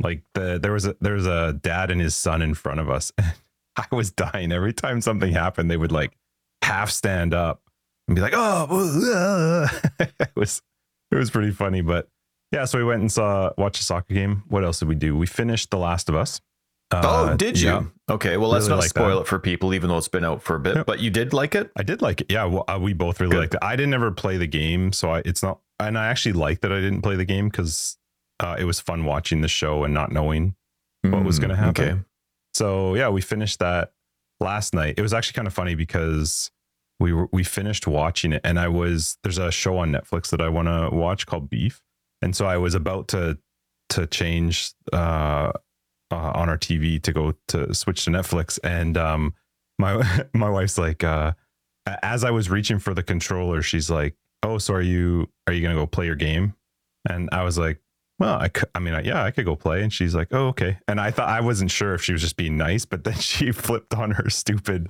Like 0.00 0.22
the 0.34 0.58
there 0.58 0.72
was 0.72 0.86
a 0.86 0.96
there 1.00 1.14
was 1.14 1.26
a 1.26 1.54
dad 1.54 1.90
and 1.90 2.00
his 2.00 2.14
son 2.14 2.42
in 2.42 2.54
front 2.54 2.80
of 2.80 2.88
us. 2.88 3.12
I 3.76 3.86
was 3.92 4.10
dying 4.10 4.52
every 4.52 4.72
time 4.72 5.00
something 5.00 5.32
happened. 5.32 5.70
They 5.70 5.76
would 5.76 5.92
like 5.92 6.16
half 6.62 6.90
stand 6.90 7.34
up 7.34 7.62
and 8.08 8.14
be 8.14 8.22
like, 8.22 8.32
"Oh," 8.34 9.68
it 10.00 10.30
was 10.34 10.62
it 11.10 11.16
was 11.16 11.30
pretty 11.30 11.50
funny. 11.50 11.82
But 11.82 12.08
yeah, 12.52 12.64
so 12.64 12.78
we 12.78 12.84
went 12.84 13.00
and 13.00 13.10
saw 13.12 13.50
watched 13.58 13.80
a 13.80 13.84
soccer 13.84 14.14
game. 14.14 14.42
What 14.48 14.64
else 14.64 14.78
did 14.78 14.88
we 14.88 14.94
do? 14.94 15.16
We 15.16 15.26
finished 15.26 15.70
The 15.70 15.78
Last 15.78 16.08
of 16.08 16.14
Us. 16.16 16.40
oh, 16.92 16.98
Uh, 16.98 17.36
did 17.36 17.60
you? 17.60 17.68
yeah. 17.68 17.82
Okay, 18.08 18.36
well, 18.36 18.50
let's 18.50 18.64
Really 18.66 18.76
not 18.76 18.80
like 18.82 18.90
spoil 18.90 19.16
that. 19.16 19.22
it 19.22 19.26
for 19.26 19.38
people, 19.38 19.74
even 19.74 19.88
though 19.88 19.98
it's 19.98 20.08
been 20.08 20.24
out 20.24 20.42
for 20.42 20.54
a 20.56 20.60
bit. 20.60 20.76
Yep. 20.76 20.86
But 20.86 21.00
you 21.00 21.10
did 21.10 21.32
like 21.32 21.54
it. 21.54 21.70
I 21.76 21.82
did 21.82 22.00
like 22.02 22.20
it. 22.20 22.28
Yeah, 22.30 22.44
well, 22.44 22.64
uh, 22.68 22.78
we 22.80 22.92
both 22.92 23.20
really 23.20 23.32
Good. 23.32 23.40
liked 23.40 23.54
it. 23.54 23.60
I 23.62 23.74
didn't 23.76 23.94
ever 23.94 24.10
play 24.12 24.36
the 24.36 24.46
game, 24.46 24.92
so 24.92 25.10
I, 25.10 25.22
it's 25.24 25.42
not. 25.42 25.58
And 25.80 25.98
I 25.98 26.06
actually 26.06 26.32
like 26.34 26.60
that 26.60 26.72
I 26.72 26.80
didn't 26.80 27.02
play 27.02 27.16
the 27.16 27.24
game 27.24 27.48
because 27.48 27.98
uh, 28.40 28.56
it 28.58 28.64
was 28.64 28.78
fun 28.80 29.04
watching 29.04 29.40
the 29.40 29.48
show 29.48 29.82
and 29.84 29.92
not 29.92 30.12
knowing 30.12 30.54
what 31.02 31.24
was 31.24 31.38
Mm, 31.38 31.42
going 31.42 31.50
to 31.50 31.56
happen. 31.56 31.84
Okay. 31.88 32.00
So 32.54 32.94
yeah, 32.94 33.08
we 33.10 33.20
finished 33.20 33.58
that 33.58 33.92
last 34.40 34.72
night. 34.74 34.94
It 34.96 35.02
was 35.02 35.12
actually 35.12 35.34
kind 35.34 35.46
of 35.48 35.52
funny 35.54 35.74
because 35.74 36.50
we 37.00 37.12
were 37.12 37.28
we 37.32 37.44
finished 37.44 37.86
watching 37.86 38.32
it, 38.32 38.40
and 38.44 38.58
I 38.58 38.68
was 38.68 39.18
there's 39.22 39.36
a 39.38 39.50
show 39.50 39.76
on 39.78 39.90
Netflix 39.92 40.30
that 40.30 40.40
I 40.40 40.48
want 40.48 40.68
to 40.68 40.88
watch 40.96 41.26
called 41.26 41.50
Beef, 41.50 41.82
and 42.22 42.34
so 42.34 42.46
I 42.46 42.56
was 42.56 42.74
about 42.74 43.08
to 43.08 43.38
to 43.90 44.06
change 44.06 44.72
uh, 44.92 45.52
uh 46.10 46.32
on 46.34 46.48
our 46.48 46.58
TV 46.58 47.00
to 47.02 47.12
go 47.12 47.34
to 47.48 47.74
switch 47.74 48.04
to 48.04 48.10
Netflix, 48.10 48.58
and 48.64 48.96
um 48.96 49.34
my 49.78 50.24
my 50.34 50.50
wife's 50.50 50.78
like 50.78 51.04
uh 51.04 51.32
as 52.02 52.24
I 52.24 52.30
was 52.30 52.50
reaching 52.50 52.78
for 52.78 52.94
the 52.94 53.02
controller, 53.02 53.62
she's 53.62 53.90
like, 53.90 54.16
"Oh, 54.42 54.58
so 54.58 54.74
are 54.74 54.82
you 54.82 55.28
are 55.46 55.52
you 55.52 55.62
gonna 55.62 55.74
go 55.74 55.86
play 55.86 56.06
your 56.06 56.16
game?" 56.16 56.54
And 57.08 57.28
I 57.32 57.44
was 57.44 57.58
like, 57.58 57.80
"Well, 58.18 58.34
I, 58.34 58.50
I 58.74 58.80
mean, 58.80 59.04
yeah, 59.04 59.22
I 59.22 59.30
could 59.30 59.44
go 59.44 59.56
play." 59.56 59.82
And 59.82 59.92
she's 59.92 60.14
like, 60.14 60.28
"Oh, 60.32 60.48
okay." 60.48 60.78
And 60.88 61.00
I 61.00 61.10
thought 61.10 61.28
I 61.28 61.40
wasn't 61.40 61.70
sure 61.70 61.94
if 61.94 62.02
she 62.02 62.12
was 62.12 62.22
just 62.22 62.36
being 62.36 62.56
nice, 62.56 62.84
but 62.84 63.04
then 63.04 63.14
she 63.18 63.52
flipped 63.52 63.94
on 63.94 64.12
her 64.12 64.28
stupid. 64.30 64.88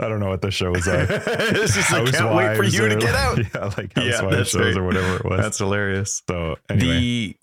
I 0.00 0.08
don't 0.08 0.20
know 0.20 0.28
what 0.30 0.42
the 0.42 0.50
show 0.50 0.70
was. 0.72 0.88
Uh, 0.88 1.06
it's 1.26 1.74
just 1.74 1.92
I 1.92 2.04
can't 2.10 2.34
wait 2.34 2.56
for 2.56 2.64
you 2.64 2.88
to 2.88 2.96
get 2.96 3.12
like- 3.12 3.14
out. 3.14 3.38
Yeah, 3.54 3.64
like 3.76 3.92
Yeah, 3.96 4.02
housewives 4.12 4.36
that's 4.36 4.50
shows 4.50 4.74
right. 4.74 4.76
or 4.76 4.84
whatever 4.84 5.16
it 5.16 5.24
was. 5.24 5.40
That's 5.40 5.58
hilarious. 5.58 6.22
so 6.28 6.56
anyway, 6.68 6.88
The 6.88 7.36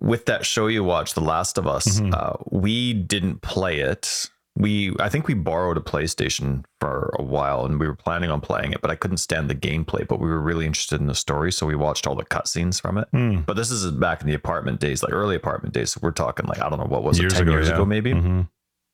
with 0.00 0.24
that 0.26 0.46
show 0.46 0.66
you 0.66 0.82
watched, 0.82 1.14
The 1.14 1.20
Last 1.20 1.58
of 1.58 1.66
Us, 1.66 2.00
Mhm. 2.00 2.14
uh, 2.14 2.34
we 2.50 2.94
didn't 2.94 3.42
play 3.42 3.80
it. 3.80 4.30
We 4.56 4.92
I 4.98 5.08
think 5.08 5.28
we 5.28 5.34
borrowed 5.34 5.76
a 5.76 5.80
PlayStation 5.80 6.64
for 6.80 7.14
a 7.18 7.22
while, 7.22 7.64
and 7.66 7.78
we 7.78 7.86
were 7.86 7.94
planning 7.94 8.30
on 8.30 8.40
playing 8.40 8.72
it, 8.72 8.80
but 8.80 8.90
I 8.90 8.96
couldn't 8.96 9.18
stand 9.18 9.48
the 9.48 9.54
gameplay. 9.54 10.08
But 10.08 10.18
we 10.20 10.28
were 10.28 10.40
really 10.40 10.66
interested 10.66 11.00
in 11.00 11.06
the 11.06 11.14
story, 11.14 11.52
so 11.52 11.64
we 11.66 11.76
watched 11.76 12.06
all 12.08 12.16
the 12.16 12.24
cutscenes 12.24 12.80
from 12.80 12.98
it. 12.98 13.06
Hmm. 13.12 13.40
But 13.46 13.54
this 13.56 13.70
is 13.70 13.88
back 13.92 14.20
in 14.22 14.26
the 14.26 14.34
apartment 14.34 14.80
days, 14.80 15.02
like 15.04 15.12
early 15.12 15.36
apartment 15.36 15.74
days. 15.74 15.92
So 15.92 16.00
we're 16.02 16.10
talking 16.12 16.46
like 16.46 16.60
I 16.60 16.68
don't 16.70 16.78
know 16.80 16.86
what 16.86 17.04
was 17.04 17.20
Years 17.20 17.34
it, 17.34 17.36
ten 17.36 17.42
ago, 17.44 17.52
years 17.52 17.68
yeah. 17.68 17.74
ago 17.74 17.84
maybe. 17.84 18.14
Mhm. 18.14 18.48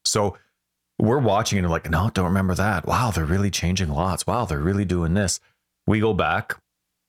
So 0.04 0.36
we're 0.98 1.18
watching 1.18 1.58
and 1.58 1.66
we're 1.66 1.72
like, 1.72 1.90
no, 1.90 2.10
don't 2.14 2.26
remember 2.26 2.54
that. 2.54 2.86
Wow, 2.86 3.10
they're 3.10 3.24
really 3.24 3.50
changing 3.50 3.88
lots. 3.88 4.26
Wow, 4.26 4.44
they're 4.44 4.58
really 4.60 4.84
doing 4.84 5.14
this. 5.14 5.40
We 5.86 6.00
go 6.00 6.14
back. 6.14 6.56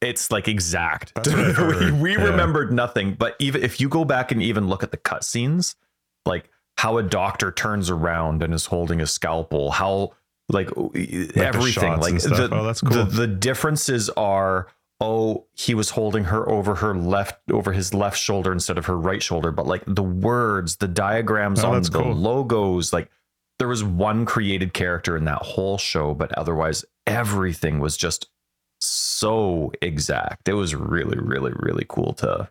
It's 0.01 0.31
like 0.31 0.47
exact. 0.47 1.13
That's 1.15 1.29
what 1.31 1.39
I've 1.39 1.57
we 1.93 2.01
we 2.01 2.11
Yeah. 2.17 2.23
remembered 2.25 2.71
nothing. 2.73 3.13
But 3.13 3.35
even 3.39 3.63
if 3.63 3.79
you 3.79 3.87
go 3.89 4.03
back 4.05 4.31
and 4.31 4.41
even 4.41 4.67
look 4.67 4.83
at 4.83 4.91
the 4.91 4.97
cutscenes, 4.97 5.75
like 6.25 6.49
how 6.77 6.97
a 6.97 7.03
doctor 7.03 7.51
turns 7.51 7.89
around 7.89 8.43
and 8.43 8.53
is 8.53 8.65
holding 8.67 8.99
a 9.01 9.07
scalpel, 9.07 9.71
how 9.71 10.13
like, 10.49 10.69
everything, 11.35 11.71
shots 11.71 12.01
like 12.01 12.19
the, 12.21 12.49
Oh, 12.51 12.63
that's 12.63 12.81
the 12.81 12.89
cool. 12.89 13.05
the 13.05 13.27
differences 13.27 14.09
are 14.11 14.67
oh 15.01 15.45
he 15.53 15.73
was 15.73 15.89
holding 15.91 16.25
her 16.25 16.47
over 16.49 16.75
her 16.75 16.95
left 16.95 17.39
over 17.51 17.71
his 17.73 17.93
left 17.93 18.17
shoulder 18.17 18.51
instead 18.53 18.77
of 18.77 18.85
her 18.85 18.97
right 18.97 19.21
shoulder 19.21 19.51
but 19.51 19.65
like 19.67 19.83
the 19.87 20.01
words 20.03 20.77
the 20.77 20.87
diagrams 20.87 21.63
Oh, 21.63 21.73
on 21.73 21.81
the 21.81 21.89
cool. 21.89 22.13
logos 22.13 22.93
like 22.93 23.09
there 23.59 23.67
was 23.67 23.83
one 23.83 24.25
created 24.25 24.73
character 24.73 25.15
in 25.17 25.25
that 25.25 25.41
whole 25.41 25.77
show 25.77 26.13
but 26.13 26.31
otherwise 26.37 26.83
everything 27.07 27.79
was 27.79 27.95
just 27.97 28.27
so 28.79 29.71
exact 29.81 30.47
it 30.47 30.53
was 30.53 30.75
really 30.75 31.17
really 31.17 31.51
really 31.55 31.85
cool 31.87 32.13
to 32.13 32.49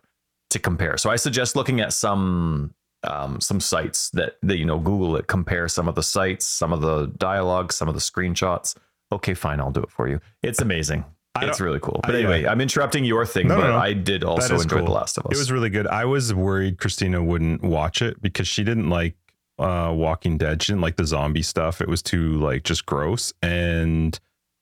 to 0.51 0.59
compare. 0.59 0.95
So 0.97 1.09
I 1.09 1.15
suggest 1.15 1.55
looking 1.55 1.81
at 1.81 1.91
some 1.91 2.73
um, 3.03 3.41
some 3.41 3.59
sites 3.59 4.09
that 4.11 4.37
that 4.43 4.57
you 4.57 4.65
know 4.65 4.77
Google 4.77 5.15
it, 5.17 5.27
compare 5.27 5.67
some 5.67 5.87
of 5.87 5.95
the 5.95 6.03
sites, 6.03 6.45
some 6.45 6.71
of 6.71 6.81
the 6.81 7.07
dialogue, 7.17 7.73
some 7.73 7.87
of 7.87 7.93
the 7.95 7.99
screenshots. 7.99 8.75
Okay, 9.11 9.33
fine, 9.33 9.59
I'll 9.59 9.71
do 9.71 9.81
it 9.81 9.89
for 9.91 10.07
you. 10.07 10.19
It's 10.43 10.61
amazing. 10.61 11.03
It's 11.41 11.59
really 11.59 11.79
cool. 11.81 11.99
I- 12.03 12.07
But 12.07 12.15
anyway, 12.15 12.45
I'm 12.45 12.61
interrupting 12.61 13.03
your 13.03 13.25
thing, 13.25 13.47
No, 13.49 13.55
no, 13.55 13.61
but 13.61 13.67
no. 13.71 13.77
I 13.77 13.91
did 13.93 14.23
also 14.23 14.53
enjoy 14.55 14.77
cool. 14.77 14.85
The 14.85 14.91
Last 14.93 15.17
of 15.17 15.25
Us. 15.25 15.33
It 15.33 15.37
was 15.37 15.51
really 15.51 15.69
good. 15.69 15.87
I 15.87 16.05
was 16.05 16.33
worried 16.33 16.77
Christina 16.79 17.21
wouldn't 17.23 17.61
watch 17.63 18.01
it 18.01 18.21
because 18.21 18.47
she 18.47 18.63
didn't 18.63 18.89
like 18.89 19.15
uh 19.59 19.93
Walking 19.95 20.37
Dead. 20.37 20.61
She 20.61 20.71
didn't 20.71 20.81
like 20.81 20.97
the 20.97 21.05
zombie 21.05 21.41
stuff. 21.43 21.81
It 21.81 21.87
was 21.87 22.01
too 22.01 22.33
like 22.39 22.63
just 22.63 22.85
gross. 22.85 23.33
And 23.41 24.19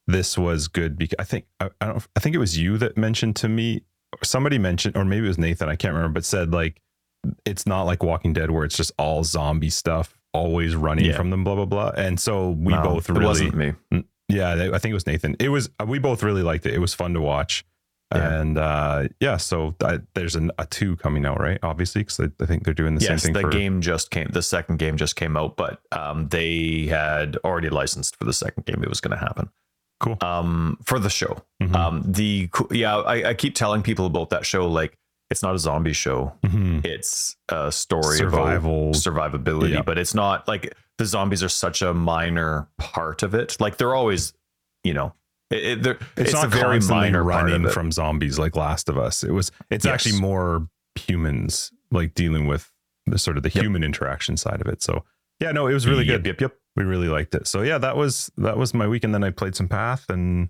this 0.08 0.38
was 0.38 0.68
good 0.68 0.98
because 0.98 1.16
I 1.20 1.24
think 1.24 1.46
I, 1.60 1.70
I 1.82 1.88
don't 1.88 2.08
I 2.16 2.20
think 2.20 2.36
it 2.36 2.40
was 2.40 2.58
you 2.58 2.78
that 2.80 2.98
mentioned 2.98 3.36
to 3.38 3.50
me 3.50 3.84
or 4.14 4.24
somebody 4.24 4.58
mentioned 4.58 4.96
or 4.98 5.06
maybe 5.06 5.26
it 5.26 5.30
was 5.30 5.38
Nathan, 5.38 5.70
I 5.70 5.76
can't 5.76 5.94
remember, 5.94 6.16
but 6.16 6.26
said 6.26 6.52
like 6.54 6.80
it's 7.46 7.66
not 7.66 7.84
like 7.84 8.04
Walking 8.04 8.34
Dead 8.34 8.52
where 8.52 8.66
it's 8.66 8.76
just 8.78 8.92
all 8.98 9.24
zombie 9.24 9.70
stuff 9.70 10.18
always 10.34 10.76
running 10.76 11.06
Yeah. 11.06 11.16
from 11.16 11.30
them, 11.30 11.44
blah 11.44 11.56
blah 11.56 11.66
blah. 11.66 11.92
And 11.96 12.20
so 12.20 12.50
we 12.52 12.74
No, 12.74 12.84
both 12.84 13.10
it 13.10 13.14
really 13.14 13.26
wasn't 13.26 13.56
me. 13.56 13.74
yeah, 14.28 14.70
I 14.74 14.78
think 14.80 14.92
it 14.92 14.94
was 14.94 15.08
Nathan. 15.08 15.36
It 15.40 15.50
was 15.50 15.70
we 15.88 16.00
both 16.00 16.22
really 16.22 16.44
liked 16.44 16.66
it. 16.66 16.74
It 16.74 16.80
was 16.80 16.94
fun 16.94 17.14
to 17.14 17.22
watch, 17.22 17.64
Yeah. 18.16 18.40
and 18.42 18.58
uh, 18.58 19.08
yeah. 19.20 19.38
So 19.38 19.76
I, 19.84 20.00
there's 20.14 20.36
an, 20.36 20.52
a 20.58 20.66
two 20.66 20.96
coming 20.98 21.26
out, 21.26 21.40
right? 21.40 21.60
Obviously, 21.64 22.02
because 22.02 22.20
I, 22.20 22.26
I 22.42 22.46
think 22.46 22.64
they're 22.66 22.74
doing 22.74 22.96
the 22.96 23.02
yes, 23.04 23.24
same 23.24 23.34
the 23.34 23.40
thing 23.42 23.52
for. 23.52 23.58
game 23.58 23.82
just 23.82 24.12
came. 24.12 24.30
The 24.30 24.42
second 24.42 24.80
game 24.80 24.98
just 24.98 25.16
came 25.16 25.36
out, 25.38 25.58
but 25.58 25.82
um, 25.92 26.28
they 26.30 26.86
had 26.88 27.38
already 27.44 27.70
licensed 27.70 28.16
for 28.18 28.26
the 28.26 28.34
second 28.34 28.66
game. 28.66 28.82
It 28.84 28.90
was 28.90 29.02
going 29.02 29.18
to 29.18 29.24
happen. 29.24 29.50
Cool. 30.00 30.18
Um, 30.22 30.78
for 30.84 31.00
the 31.00 31.10
show. 31.10 31.44
Mhm. 31.62 31.76
Um, 31.76 32.04
the 32.06 32.50
yeah, 32.72 32.98
I, 32.98 33.30
I 33.30 33.34
keep 33.34 33.56
telling 33.56 33.82
people 33.84 34.06
about 34.06 34.30
that 34.32 34.46
show. 34.46 34.68
Like, 34.68 34.98
it's 35.30 35.42
not 35.42 35.56
a 35.56 35.60
zombie 35.60 35.94
show. 35.94 36.34
Mhm. 36.44 36.86
It's 36.86 37.38
a 37.50 37.72
story 37.72 38.18
Survival. 38.18 38.92
survivability, 38.92 39.74
Yeah. 39.76 39.82
but 39.82 39.98
it's 39.98 40.14
not 40.14 40.48
like 40.48 40.76
the 40.98 41.06
zombies 41.06 41.42
are 41.42 41.50
such 41.50 41.82
a 41.82 41.94
minor 41.94 42.68
part 42.78 43.24
of 43.24 43.34
it. 43.34 43.58
Like 43.60 43.78
they're 43.78 43.96
always, 43.96 44.34
you 44.84 44.94
know, 44.94 45.14
it, 45.54 45.66
it, 45.66 45.84
they're, 45.84 45.94
It's, 46.18 46.32
it's, 46.32 46.34
not 46.34 46.46
a 46.46 46.48
very 46.50 46.80
minor 46.82 47.24
running 47.24 47.52
part 47.54 47.62
of 47.62 47.66
it. 47.68 47.74
from 47.74 47.92
zombies 47.92 48.38
like 48.40 48.56
Last 48.56 48.90
of 48.90 48.98
Us. 48.98 49.24
It 49.24 49.32
was. 49.32 49.52
It's 49.70 49.86
Yes. 49.86 49.94
actually 49.94 50.20
more 50.20 50.68
humans 50.96 51.72
like 51.92 52.14
dealing 52.14 52.48
with 52.48 52.72
the 53.06 53.18
sort 53.18 53.38
of 53.38 53.44
the 53.44 53.50
Yep. 53.50 53.64
human 53.64 53.84
interaction 53.84 54.38
side 54.38 54.62
of 54.62 54.68
it. 54.68 54.82
So 54.82 55.04
yeah, 55.40 55.52
no, 55.52 55.68
it 55.68 55.74
was 55.74 55.88
really 55.88 56.06
Yep, 56.06 56.24
good. 56.24 56.26
Yep, 56.28 56.42
yep. 56.42 56.58
We 56.76 56.84
really 56.84 57.08
liked 57.10 57.36
it. 57.36 57.48
So 57.48 57.62
yeah, 57.62 57.78
that 57.80 57.96
was 57.98 58.32
that 58.38 58.58
was 58.58 58.74
my 58.74 58.88
week, 58.88 59.04
and 59.04 59.14
then 59.14 59.24
I 59.24 59.30
played 59.30 59.56
some 59.56 59.68
Path, 59.68 60.06
and 60.10 60.50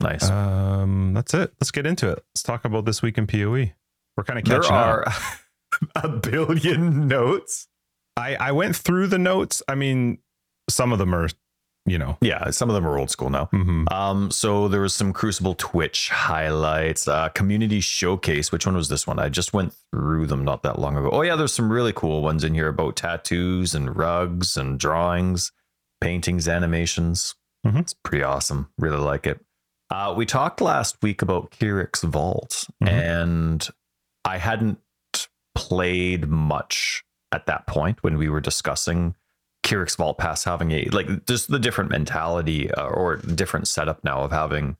Nice. 0.00 0.28
um, 0.28 1.14
that's 1.14 1.34
it. 1.34 1.52
Let's 1.60 1.70
get 1.70 1.86
into 1.86 2.08
it. 2.10 2.22
Let's 2.34 2.42
talk 2.42 2.64
about 2.64 2.84
this 2.84 3.00
week 3.02 3.16
in 3.18 3.26
Poe. 3.26 3.50
We're 4.16 4.24
kind 4.24 4.38
of 4.38 4.44
there 4.44 4.60
catching 4.60 4.76
up. 4.76 4.86
are 4.86 5.12
a 6.04 6.08
billion 6.08 7.08
notes. 7.08 7.66
I 8.16 8.36
I 8.36 8.52
went 8.52 8.76
through 8.76 9.08
the 9.08 9.18
notes. 9.18 9.62
I 9.66 9.74
mean, 9.74 10.18
some 10.70 10.92
of 10.92 10.98
them 10.98 11.12
are, 11.14 11.28
you 11.86 11.98
know. 11.98 12.16
Yeah, 12.20 12.50
some 12.50 12.70
of 12.70 12.74
them 12.74 12.86
are 12.86 12.98
old 12.98 13.10
school 13.10 13.30
now. 13.30 13.46
mhm. 13.52 13.90
Um, 13.92 14.30
so 14.30 14.68
there 14.68 14.80
was 14.80 14.94
some 14.94 15.12
Crucible 15.12 15.54
Twitch 15.54 16.08
highlights, 16.10 17.06
uh, 17.08 17.28
community 17.30 17.80
showcase. 17.80 18.50
Which 18.52 18.66
one 18.66 18.74
was 18.76 18.88
this 18.88 19.06
one? 19.06 19.18
I 19.18 19.28
just 19.28 19.52
went 19.52 19.74
through 19.92 20.26
them 20.26 20.44
not 20.44 20.62
that 20.62 20.78
long 20.78 20.96
ago. 20.96 21.10
Oh 21.12 21.22
yeah, 21.22 21.36
there's 21.36 21.52
some 21.52 21.70
really 21.72 21.92
cool 21.92 22.22
ones 22.22 22.42
in 22.44 22.54
here 22.54 22.68
about 22.68 22.96
tattoos 22.96 23.74
and 23.74 23.94
rugs 23.96 24.56
and 24.56 24.78
drawings, 24.78 25.52
paintings, 26.00 26.48
animations. 26.48 27.34
Mhm. 27.66 27.80
It's 27.80 27.94
pretty 27.94 28.22
awesome. 28.24 28.68
Really 28.78 28.98
like 28.98 29.26
it. 29.26 29.40
Uh, 29.90 30.14
we 30.16 30.26
talked 30.26 30.60
last 30.60 30.96
week 31.02 31.22
about 31.22 31.50
Kirac's 31.50 32.02
Vault, 32.02 32.64
Mhm. 32.82 32.88
and 32.88 33.68
I 34.24 34.38
hadn't 34.38 34.78
played 35.54 36.26
much 36.28 37.04
at 37.32 37.46
that 37.46 37.66
point 37.66 38.02
when 38.02 38.16
we 38.18 38.28
were 38.28 38.40
discussing 38.40 39.14
Kirac's 39.64 39.96
Vault 39.96 40.18
Pass 40.18 40.44
having 40.44 40.70
a 40.70 40.84
like 40.92 41.26
just 41.26 41.50
the 41.50 41.58
different 41.58 41.90
mentality 41.90 42.70
uh, 42.70 42.86
or 42.86 43.16
different 43.16 43.66
setup 43.66 44.04
now 44.04 44.20
of 44.22 44.30
having 44.30 44.76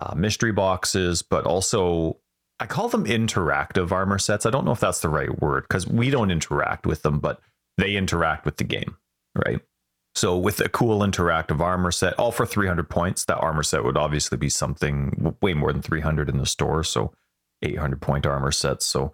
uh, 0.00 0.14
mystery 0.14 0.52
boxes, 0.52 1.22
but 1.22 1.46
also 1.46 2.18
I 2.60 2.66
call 2.66 2.88
them 2.88 3.04
interactive 3.04 3.90
armor 3.90 4.18
sets. 4.18 4.44
I 4.44 4.50
don't 4.50 4.64
know 4.64 4.72
if 4.72 4.80
that's 4.80 5.00
the 5.00 5.08
right 5.08 5.40
word 5.40 5.64
because 5.68 5.86
we 5.86 6.10
don't 6.10 6.30
interact 6.30 6.86
with 6.86 7.02
them, 7.02 7.18
but 7.20 7.40
they 7.78 7.96
interact 7.96 8.44
with 8.44 8.58
the 8.58 8.64
game, 8.64 8.96
right? 9.34 9.60
So 10.14 10.36
with 10.36 10.60
a 10.60 10.68
cool 10.68 11.00
interactive 11.00 11.60
armor 11.60 11.90
set, 11.90 12.14
all 12.18 12.30
for 12.30 12.46
300 12.46 12.88
points, 12.88 13.24
that 13.24 13.38
armor 13.38 13.64
set 13.64 13.84
would 13.84 13.96
obviously 13.96 14.38
be 14.38 14.48
something 14.48 15.34
way 15.42 15.54
more 15.54 15.72
than 15.72 15.82
300 15.82 16.28
in 16.28 16.38
the 16.38 16.46
store. 16.46 16.84
So 16.84 17.12
800 17.62 18.00
point 18.00 18.26
armor 18.26 18.52
sets. 18.52 18.86
So 18.86 19.12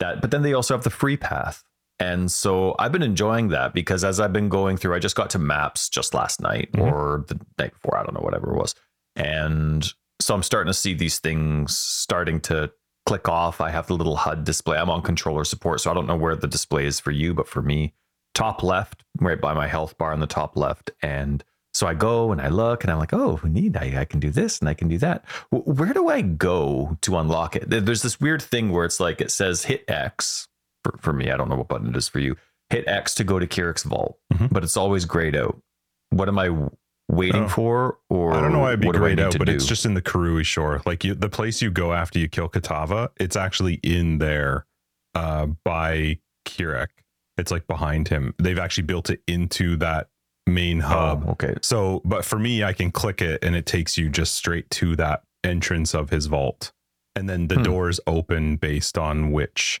that, 0.00 0.20
but 0.20 0.30
then 0.30 0.42
they 0.42 0.52
also 0.52 0.74
have 0.74 0.84
the 0.84 0.90
free 0.90 1.16
path. 1.16 1.62
And 2.00 2.32
so 2.32 2.74
I've 2.78 2.92
been 2.92 3.02
enjoying 3.02 3.48
that 3.48 3.74
because 3.74 4.02
as 4.04 4.18
I've 4.18 4.32
been 4.32 4.48
going 4.48 4.76
through, 4.78 4.94
I 4.94 4.98
just 4.98 5.14
got 5.16 5.30
to 5.30 5.38
maps 5.38 5.88
just 5.88 6.14
last 6.14 6.40
night 6.40 6.72
Mhm. 6.72 6.90
or 6.90 7.24
the 7.28 7.38
night 7.58 7.72
before, 7.74 7.96
I 7.98 8.02
don't 8.02 8.14
know, 8.14 8.20
whatever 8.22 8.50
it 8.52 8.56
was. 8.58 8.74
And 9.16 9.86
so 10.20 10.34
I'm 10.34 10.42
starting 10.42 10.70
to 10.70 10.74
see 10.78 10.94
these 10.94 11.18
things 11.18 11.76
starting 11.76 12.40
to 12.42 12.72
click 13.06 13.28
off. 13.28 13.60
I 13.60 13.70
have 13.70 13.86
the 13.86 13.94
little 13.96 14.16
HUD 14.16 14.44
display. 14.44 14.78
I'm 14.78 14.90
on 14.90 15.02
controller 15.02 15.44
support, 15.44 15.80
so 15.80 15.90
I 15.90 15.94
don't 15.94 16.06
know 16.06 16.16
where 16.16 16.36
the 16.36 16.46
display 16.46 16.86
is 16.86 16.98
for 17.00 17.10
you, 17.10 17.34
but 17.34 17.48
for 17.48 17.62
me, 17.62 17.94
top 18.34 18.62
left, 18.62 19.04
right 19.18 19.40
by 19.40 19.52
my 19.54 19.66
health 19.66 19.98
bar 19.98 20.12
on 20.12 20.20
the 20.20 20.26
top 20.26 20.56
left. 20.56 20.90
And 21.02 21.42
so 21.72 21.86
I 21.86 21.94
go 21.94 22.32
and 22.32 22.40
I 22.40 22.48
look 22.48 22.82
and 22.84 22.90
I'm 22.92 22.98
like, 22.98 23.12
oh, 23.12 23.40
neat. 23.44 23.76
I, 23.76 24.00
I 24.00 24.04
can 24.04 24.20
do 24.20 24.30
this 24.30 24.58
and 24.60 24.68
I 24.68 24.74
can 24.74 24.88
do 24.88 24.98
that. 24.98 25.24
W- 25.52 25.72
Where 25.72 25.92
do 25.92 26.08
I 26.08 26.20
go 26.20 26.96
to 27.02 27.16
unlock 27.18 27.56
it? 27.56 27.68
There's 27.68 28.02
this 28.02 28.20
weird 28.20 28.42
thing 28.42 28.70
where 28.70 28.84
it's 28.84 29.00
like 29.00 29.20
it 29.20 29.30
says 29.30 29.64
hit 29.64 29.84
X 29.88 30.48
for, 30.84 30.98
for 31.00 31.12
me. 31.12 31.30
I 31.30 31.36
don't 31.36 31.48
know 31.48 31.56
what 31.56 31.68
button 31.68 31.88
it 31.88 31.96
is 31.96 32.08
for 32.08 32.18
you. 32.20 32.36
Hit 32.70 32.86
X 32.86 33.14
to 33.16 33.24
go 33.24 33.38
to 33.38 33.46
Kirac's 33.46 33.82
vault, 33.82 34.18
Mhm. 34.32 34.52
but 34.52 34.62
it's 34.62 34.76
always 34.76 35.04
grayed 35.04 35.34
out. 35.36 35.60
What 36.10 36.28
am 36.28 36.38
I 36.38 36.50
waiting 37.08 37.44
Oh. 37.44 37.48
for? 37.48 37.98
Or 38.08 38.32
I 38.34 38.40
don't 38.40 38.52
know 38.52 38.60
why 38.60 38.68
it'd 38.68 38.80
be 38.80 38.86
what 38.86 38.92
do 38.94 38.98
I 38.98 39.00
grayed 39.14 39.20
out, 39.20 39.36
but 39.38 39.46
do? 39.46 39.52
it's 39.52 39.66
just 39.66 39.84
in 39.84 39.94
the 39.94 40.02
Karui 40.02 40.44
shore. 40.44 40.80
Like 40.86 41.02
you, 41.04 41.14
the 41.14 41.28
place 41.28 41.60
you 41.60 41.70
go 41.70 41.92
after 41.92 42.18
you 42.18 42.28
kill 42.28 42.48
Kitava, 42.48 43.08
it's 43.18 43.36
actually 43.36 43.74
in 43.82 44.18
there 44.18 44.66
uh, 45.16 45.46
by 45.64 46.18
Kirac. 46.46 46.88
It's 47.36 47.50
like 47.50 47.66
behind 47.66 48.08
him. 48.08 48.34
They've 48.38 48.58
actually 48.58 48.84
built 48.84 49.10
it 49.10 49.22
into 49.26 49.76
that 49.78 50.08
main 50.46 50.80
hub. 50.80 51.24
Oh, 51.26 51.30
okay. 51.32 51.54
So, 51.62 52.00
but 52.04 52.24
for 52.24 52.38
me, 52.38 52.62
I 52.62 52.72
can 52.72 52.92
click 52.92 53.20
it 53.22 53.42
and 53.42 53.56
it 53.56 53.66
takes 53.66 53.98
you 53.98 54.08
just 54.08 54.34
straight 54.34 54.70
to 54.70 54.94
that 54.96 55.22
entrance 55.42 55.94
of 55.94 56.10
his 56.10 56.26
vault. 56.26 56.72
And 57.16 57.28
then 57.28 57.48
the 57.48 57.56
Hmm. 57.56 57.62
doors 57.64 57.98
open 58.06 58.56
based 58.56 58.96
on 58.98 59.32
which 59.32 59.80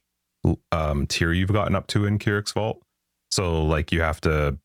um, 0.72 1.06
tier 1.06 1.32
you've 1.32 1.52
gotten 1.52 1.74
up 1.74 1.86
to 1.88 2.04
in 2.06 2.18
Kirac's 2.18 2.52
vault. 2.52 2.82
So, 3.30 3.62
like, 3.64 3.92
you 3.92 4.00
have 4.00 4.20
to, 4.22 4.58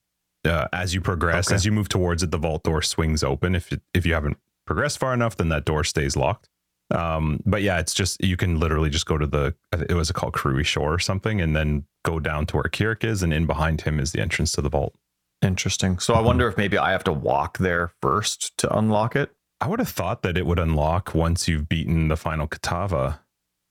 uh, 0.46 0.68
as 0.74 0.94
you 0.94 1.02
progress, 1.02 1.48
Okay. 1.48 1.56
as 1.56 1.66
you 1.66 1.72
move 1.72 1.90
towards 1.90 2.24
it, 2.24 2.32
the 2.32 2.38
vault 2.38 2.64
door 2.64 2.82
swings 2.82 3.24
open. 3.24 3.56
If, 3.56 3.72
it, 3.72 3.82
if 3.94 4.06
you 4.06 4.14
haven't 4.14 4.38
progressed 4.66 4.98
far 4.98 5.14
enough, 5.14 5.38
then 5.38 5.50
that 5.50 5.66
door 5.66 5.84
stays 5.84 6.16
locked. 6.16 6.50
Um, 6.92 7.42
but 7.46 7.62
yeah, 7.62 7.80
it's 7.80 7.94
just, 7.94 8.24
you 8.24 8.38
can 8.38 8.60
literally 8.60 8.90
just 8.90 9.06
go 9.06 9.18
to 9.18 9.26
the, 9.28 9.56
I 9.74 9.78
think 9.78 9.90
it 9.92 9.96
was 9.96 10.12
called 10.12 10.34
Karui 10.34 10.66
Shore 10.66 10.94
or 10.94 11.00
something, 11.00 11.42
and 11.42 11.56
then 11.56 11.86
go 12.04 12.20
down 12.20 12.46
to 12.48 12.58
where 12.58 12.64
Kirac 12.64 13.04
is. 13.04 13.22
And 13.24 13.34
in 13.34 13.46
behind 13.48 13.82
him 13.82 14.00
is 14.00 14.12
the 14.12 14.22
entrance 14.22 14.52
to 14.54 14.62
the 14.62 14.70
vault. 14.70 14.96
Interesting. 15.42 16.00
So 16.00 16.14
I 16.14 16.18
Mm-hmm. 16.18 16.26
wonder 16.28 16.48
if 16.48 16.58
maybe 16.58 16.78
I 16.78 16.92
have 16.92 17.04
to 17.06 17.14
walk 17.14 17.58
there 17.60 17.92
first 18.02 18.58
to 18.60 18.76
unlock 18.78 19.16
it. 19.16 19.32
I 19.62 19.68
would 19.68 19.80
have 19.80 19.90
thought 19.90 20.22
that 20.24 20.38
it 20.38 20.46
would 20.46 20.60
unlock 20.60 21.14
once 21.16 21.48
you've 21.48 21.68
beaten 21.70 22.08
the 22.08 22.18
final 22.18 22.48
Kitava, 22.48 23.20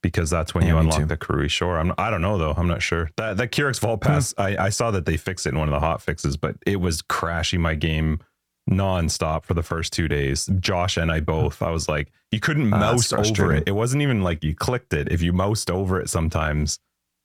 because 0.05 0.31
that's 0.31 0.55
when 0.55 0.65
Yeah, 0.65 0.75
you 0.75 0.79
unlock 0.79 1.09
the 1.09 1.17
Karui 1.17 1.51
Shore. 1.51 1.79
I'm, 1.79 1.93
I 1.99 2.11
don't 2.11 2.21
know 2.23 2.39
though. 2.39 2.55
I'm 2.57 2.69
not 2.69 2.83
sure. 2.83 3.11
That 3.17 3.37
that 3.39 3.51
Kirac's 3.51 3.79
Vault 3.81 4.05
Hmm. 4.05 4.13
Pass, 4.13 4.35
I, 4.39 4.57
I 4.57 4.69
saw 4.69 4.91
that 4.93 5.07
they 5.07 5.17
fixed 5.17 5.47
it 5.47 5.51
in 5.51 5.59
one 5.59 5.67
of 5.69 5.73
the 5.73 5.81
hot 5.81 6.01
fixes, 6.03 6.37
but 6.37 6.57
it 6.67 6.77
was 6.81 7.03
crashing 7.03 7.61
my 7.61 7.75
game 7.75 8.21
nonstop 8.71 9.45
for 9.45 9.55
the 9.55 9.63
first 9.63 9.93
two 9.93 10.09
days. 10.09 10.47
Josh 10.61 10.97
and 10.97 11.11
I 11.11 11.21
both. 11.21 11.63
I 11.63 11.71
was 11.71 11.89
like, 11.89 12.13
you 12.31 12.41
couldn't 12.41 12.71
that's 12.71 13.13
mouse 13.13 13.13
over 13.13 13.53
it. 13.55 13.65
It 13.67 13.73
wasn't 13.73 14.03
even 14.03 14.23
like 14.23 14.43
you 14.45 14.55
clicked 14.55 14.93
it. 14.93 15.11
If 15.11 15.23
you 15.23 15.33
moused 15.33 15.71
over 15.71 16.01
it, 16.01 16.09
sometimes 16.09 16.79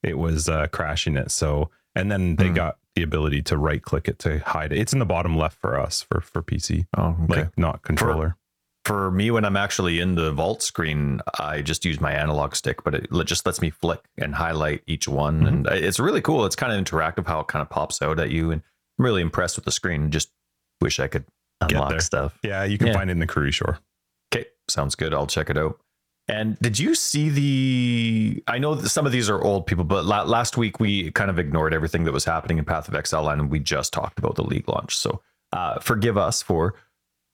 it 0.04 0.18
was 0.18 0.50
uh, 0.50 0.68
crashing 0.68 1.18
it. 1.18 1.32
So, 1.32 1.70
and 1.96 2.12
then 2.12 2.36
they 2.36 2.48
Hmm. 2.48 2.54
got 2.56 2.78
the 2.96 3.04
ability 3.04 3.42
to 3.44 3.58
right 3.58 3.82
click 3.82 4.08
it 4.08 4.20
to 4.20 4.40
hide 4.40 4.72
it. 4.74 4.80
It's 4.80 4.94
in 4.94 5.00
the 5.00 5.06
bottom 5.06 5.38
left 5.38 5.60
for 5.60 5.80
us 5.80 6.02
for 6.02 6.20
for 6.22 6.42
PC, 6.42 6.88
Oh, 6.98 7.16
okay. 7.24 7.42
like 7.44 7.58
not 7.58 7.82
controller. 7.84 8.36
For 8.90 9.12
me, 9.12 9.30
when 9.30 9.46
I'm 9.46 9.56
actually 9.56 10.00
in 10.00 10.16
the 10.16 10.32
vault 10.32 10.64
screen, 10.64 11.22
I 11.38 11.62
just 11.62 11.86
use 11.86 12.02
my 12.02 12.12
analog 12.12 12.56
stick, 12.56 12.84
but 12.84 12.96
it 12.96 13.08
just 13.26 13.46
lets 13.46 13.62
me 13.62 13.70
flick 13.70 14.00
and 14.18 14.34
highlight 14.34 14.82
each 14.88 15.08
one. 15.08 15.42
Mhm. 15.44 15.48
And 15.48 15.68
it's 15.68 16.00
really 16.00 16.22
cool. 16.22 16.44
It's 16.44 16.56
kind 16.56 16.74
of 16.74 16.84
interactive 16.84 17.28
how 17.28 17.40
it 17.42 17.48
kind 17.48 17.62
of 17.62 17.70
pops 17.70 18.02
out 18.02 18.20
at 18.20 18.32
you. 18.32 18.50
And 18.50 18.64
I'm 18.98 19.06
really 19.06 19.22
impressed 19.22 19.58
with 19.58 19.66
the 19.66 19.72
screen. 19.72 20.10
Just 20.10 20.32
wish 20.82 21.00
I 21.00 21.06
could 21.08 21.26
unlock 21.62 22.02
stuff. 22.02 22.40
Yeah, 22.44 22.64
you 22.64 22.80
can 22.80 22.88
Yeah. 22.88 22.94
find 22.94 23.12
it 23.12 23.14
in 23.14 23.20
the 23.20 23.28
Karui 23.28 23.54
Shore. 23.54 23.78
Okay, 24.34 24.48
sounds 24.68 24.96
good. 24.96 25.14
I'll 25.14 25.28
check 25.28 25.52
it 25.52 25.58
out. 25.58 25.80
And 26.28 26.58
did 26.60 26.80
you 26.80 26.96
see 26.96 27.30
the? 27.30 28.44
I 28.48 28.58
know 28.58 28.74
that 28.74 28.90
some 28.90 29.06
of 29.06 29.12
these 29.12 29.30
are 29.30 29.40
old 29.40 29.68
people, 29.68 29.84
but 29.84 30.04
la- 30.06 30.24
last 30.24 30.58
week 30.58 30.80
we 30.80 31.12
kind 31.12 31.30
of 31.30 31.38
ignored 31.38 31.76
everything 31.76 32.06
that 32.06 32.12
was 32.12 32.26
happening 32.26 32.58
in 32.58 32.66
Path 32.66 32.88
of 32.88 32.96
Exile, 32.96 33.30
and 33.30 33.52
we 33.52 33.60
just 33.60 33.94
talked 33.94 34.18
about 34.18 34.34
the 34.36 34.44
league 34.44 34.68
launch. 34.68 34.98
So 34.98 35.22
uh, 35.54 35.78
forgive 35.80 36.18
us 36.18 36.42
for 36.42 36.74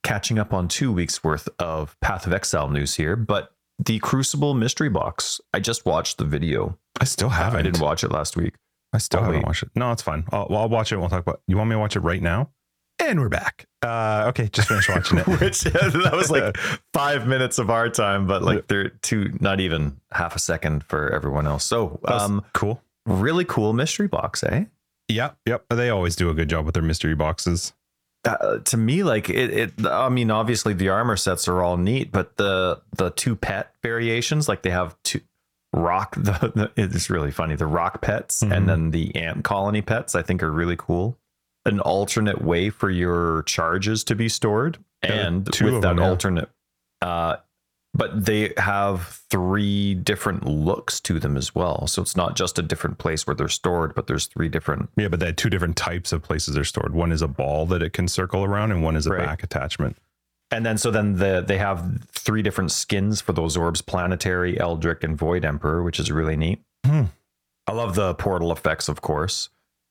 catching 0.06 0.38
up 0.40 0.54
on 0.54 0.68
two 0.68 0.92
weeks 0.92 1.24
worth 1.24 1.50
of 1.60 2.00
Path 2.00 2.28
of 2.28 2.34
Exile 2.34 2.70
news 2.70 2.96
here. 2.96 3.16
But 3.16 3.52
the 3.80 4.00
Crucible 4.00 4.54
mystery 4.54 4.88
box. 4.90 5.42
I 5.54 5.60
just 5.60 5.86
watched 5.86 6.18
the 6.18 6.26
video. 6.26 6.78
I 7.02 7.04
still 7.06 7.30
haven't. 7.30 7.60
I 7.60 7.64
didn't 7.64 7.82
watch 7.82 8.04
it 8.04 8.12
last 8.12 8.38
week. 8.38 8.54
I 8.94 9.00
still 9.00 9.20
I'll 9.20 9.26
haven't 9.26 9.40
wait. 9.42 9.46
watched 9.48 9.64
it. 9.64 9.70
No, 9.76 9.92
it's 9.92 10.02
fine. 10.02 10.24
I'll, 10.32 10.48
well, 10.50 10.62
I'll 10.62 10.70
watch 10.70 10.92
it. 10.92 10.96
and 10.96 11.02
We'll 11.02 11.10
talk 11.10 11.22
about. 11.22 11.42
You 11.48 11.58
want 11.58 11.70
me 11.70 11.76
to 11.76 11.80
watch 11.80 11.96
it 11.98 12.00
right 12.02 12.22
now? 12.22 12.52
And 13.00 13.20
we're 13.20 13.28
back. 13.28 13.66
Uh, 13.82 14.26
okay, 14.30 14.48
just 14.48 14.70
finished 14.70 14.88
watching 14.96 15.18
it. 15.18 15.28
Which 15.28 15.62
that 15.62 16.14
was 16.14 16.32
like 16.32 16.56
five 16.94 17.28
minutes 17.28 17.60
of 17.60 17.70
our 17.70 17.90
time, 17.90 18.26
but 18.26 18.42
like 18.42 18.68
they're 18.68 18.90
two, 18.90 19.36
not 19.42 19.60
even 19.60 19.98
half 20.12 20.36
a 20.36 20.40
second 20.40 20.86
for 20.86 21.12
everyone 21.14 21.46
else. 21.46 21.66
So, 21.66 22.00
um, 22.06 22.46
cool. 22.54 22.82
really 23.06 23.44
cool 23.44 23.74
mystery 23.74 24.08
box, 24.08 24.44
eh? 24.44 24.66
Yep, 25.10 25.38
yep. 25.46 25.66
They 25.70 25.90
always 25.90 26.16
do 26.16 26.30
a 26.30 26.34
good 26.34 26.50
job 26.50 26.66
with 26.66 26.74
their 26.74 26.84
mystery 26.84 27.16
boxes. 27.16 27.74
Uh, 28.26 28.58
to 28.60 28.78
me 28.78 29.04
like 29.04 29.30
it, 29.30 29.50
it 29.52 29.86
i 29.86 30.10
mean 30.10 30.32
obviously 30.32 30.74
the 30.74 30.90
armor 30.90 31.16
sets 31.16 31.48
are 31.48 31.62
all 31.64 31.78
neat 31.78 32.12
but 32.12 32.36
the 32.38 32.82
the 32.98 33.10
two 33.12 33.36
pet 33.36 33.74
variations 33.84 34.48
like 34.50 34.62
they 34.64 34.70
have 34.72 34.96
two 35.04 35.22
rock 35.74 36.16
the, 36.18 36.32
the 36.56 36.72
it's 36.76 37.10
really 37.10 37.32
funny 37.32 37.56
the 37.56 37.68
rock 37.68 38.02
pets 38.02 38.42
Mhm. 38.44 38.56
and 38.56 38.70
then 38.70 38.92
the 38.92 39.16
ant 39.16 39.44
colony 39.44 39.82
pets 39.82 40.16
i 40.16 40.22
think 40.22 40.42
are 40.42 40.52
really 40.52 40.76
cool 40.78 41.18
an 41.66 41.80
alternate 41.80 42.42
way 42.42 42.70
for 42.70 42.90
your 42.90 43.44
charges 43.44 44.04
to 44.06 44.16
be 44.16 44.30
stored 44.30 44.78
Yeah, 45.04 45.14
and 45.28 45.52
two 45.54 45.74
with 45.74 45.82
that 45.84 46.00
alternate 46.00 46.50
uh 47.02 47.38
but 47.98 48.26
they 48.26 48.54
have 48.58 49.22
three 49.30 49.94
different 49.96 50.46
looks 50.46 51.00
to 51.00 51.18
them 51.20 51.38
as 51.38 51.56
well 51.56 51.88
so 51.88 52.02
it's 52.02 52.16
not 52.16 52.36
just 52.36 52.60
a 52.60 52.62
different 52.62 52.98
place 52.98 53.26
where 53.26 53.36
they're 53.36 53.48
stored 53.48 53.96
but 53.96 54.08
there's 54.08 54.26
three 54.28 54.50
different 54.50 54.90
Yeah, 54.98 55.08
but 55.08 55.20
they 55.20 55.28
had 55.28 55.38
two 55.38 55.50
different 55.50 55.78
types 55.78 56.12
of 56.12 56.22
places 56.22 56.54
they're 56.56 56.64
stored. 56.64 56.94
One 56.94 57.12
is 57.12 57.22
a 57.22 57.28
ball 57.28 57.66
that 57.68 57.82
it 57.82 57.94
can 57.94 58.08
circle 58.08 58.44
around, 58.44 58.72
and 58.72 58.84
one 58.84 58.96
is 58.96 59.08
a 59.08 59.12
Right. 59.12 59.26
back 59.26 59.44
attachment. 59.44 59.98
And 60.52 60.66
then 60.66 60.78
so 60.78 60.92
then 60.92 61.16
the 61.16 61.44
they 61.46 61.58
have 61.58 62.04
three 62.12 62.42
different 62.44 62.72
skins 62.72 63.22
for 63.22 63.34
those 63.34 63.58
orbs: 63.58 63.82
planetary, 63.82 64.60
Eldritch, 64.60 65.04
and 65.04 65.18
Void 65.18 65.44
Emperor, 65.46 65.82
which 65.82 66.00
is 66.00 66.12
really 66.12 66.36
neat. 66.38 66.62
Hmm. 66.86 67.06
I 67.68 67.72
love 67.72 67.96
the 67.96 68.14
portal 68.14 68.52
effects, 68.52 68.88
of 68.88 69.02
course, 69.02 69.50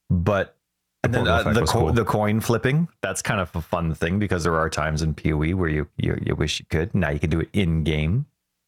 but 0.09 0.57
and 1.05 1.15
then 1.15 1.29
uh, 1.29 1.43
the 1.53 1.61
co- 1.65 1.79
cool. 1.81 1.93
the 1.93 2.05
coin 2.05 2.41
flipping. 2.41 2.89
That's 3.03 3.23
kind 3.23 3.41
of 3.41 3.55
a 3.55 3.61
fun 3.61 3.95
thing 3.95 4.19
because 4.19 4.43
there 4.45 4.57
are 4.57 4.69
times 4.71 5.03
in 5.03 5.15
Poe 5.15 5.37
where 5.55 5.69
you 5.69 5.87
you, 5.97 6.19
you 6.25 6.35
wish 6.35 6.59
you 6.61 6.67
could. 6.71 6.95
Now 6.95 7.11
you 7.11 7.19
can 7.21 7.31
do 7.31 7.41
it 7.41 7.49
in 7.53 7.85
game. 7.85 8.27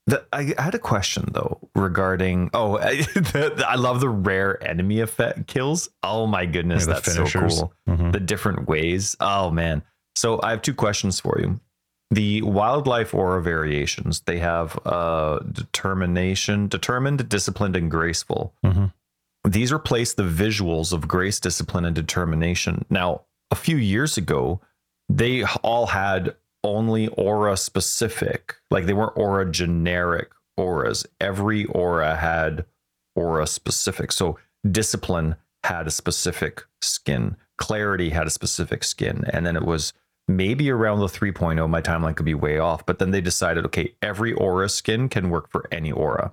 The, 0.09 0.25
I, 0.33 0.55
had 0.57 0.73
a 0.77 0.79
question 0.79 1.25
though 1.33 1.59
regarding 1.75 2.51
oh 2.55 2.79
I, 2.91 2.97
the, 3.15 3.65
I 3.69 3.75
love 3.75 4.01
the 4.01 4.09
rare 4.09 4.63
enemy 4.63 5.01
effect 5.01 5.49
kills. 5.49 5.89
Oh 6.05 6.29
my 6.29 6.47
goodness, 6.47 6.83
Yeah, 6.83 6.87
the 6.87 6.93
that's 7.01 7.07
so 7.15 7.27
finishers. 7.27 7.59
cool 7.59 7.73
Mhm. 7.89 8.13
the 8.13 8.21
different 8.21 8.69
ways. 8.69 9.17
Oh 9.19 9.51
man. 9.51 9.83
So 10.15 10.41
I 10.43 10.51
have 10.51 10.63
two 10.63 10.75
questions 10.75 11.19
for 11.19 11.41
you. 11.41 11.59
The 12.13 12.41
wildlife 12.43 13.15
aura 13.15 13.43
variations, 13.43 14.21
they 14.21 14.39
have 14.39 14.79
uh 14.87 15.41
determination, 15.91 16.69
determined, 16.69 17.29
disciplined, 17.29 17.77
and 17.77 17.91
graceful. 17.91 18.55
Mhm. 18.65 18.93
These 19.47 19.73
replace 19.73 20.13
the 20.13 20.25
visuals 20.25 20.93
of 20.93 21.07
grace, 21.07 21.39
discipline, 21.39 21.85
and 21.85 21.95
determination. 21.95 22.85
Now, 22.91 23.23
a 23.53 23.55
few 23.55 23.77
years 23.77 24.17
ago, 24.17 24.61
they 25.09 25.45
all 25.63 25.87
had 25.87 26.35
only 26.65 27.07
aura 27.09 27.57
specific, 27.57 28.57
like 28.73 28.87
they 28.87 28.93
weren't 28.93 29.17
aura 29.17 29.49
generic 29.49 30.31
auras. 30.57 31.07
Every 31.21 31.65
aura 31.67 32.17
had 32.17 32.65
aura 33.15 33.47
specific. 33.47 34.11
So 34.11 34.37
discipline 34.69 35.37
had 35.63 35.87
a 35.87 35.93
specific 35.93 36.65
skin, 36.83 37.37
clarity 37.57 38.11
had 38.11 38.27
a 38.27 38.31
specific 38.31 38.83
skin, 38.83 39.25
and 39.33 39.47
then 39.47 39.55
it 39.55 39.65
was 39.65 39.93
maybe 40.29 40.71
around 40.71 40.99
the 40.99 41.07
3.0 41.07 41.69
my 41.71 41.81
timeline 41.81 42.17
could 42.17 42.27
be 42.27 42.35
way 42.35 42.59
off 42.59 42.85
but 42.85 42.99
then 42.99 43.13
they 43.13 43.21
decided 43.21 43.65
okay 43.65 43.95
every 44.03 44.33
aura 44.33 44.69
skin 44.69 45.09
can 45.09 45.31
work 45.31 45.49
for 45.49 45.69
any 45.71 45.93
aura 45.93 46.33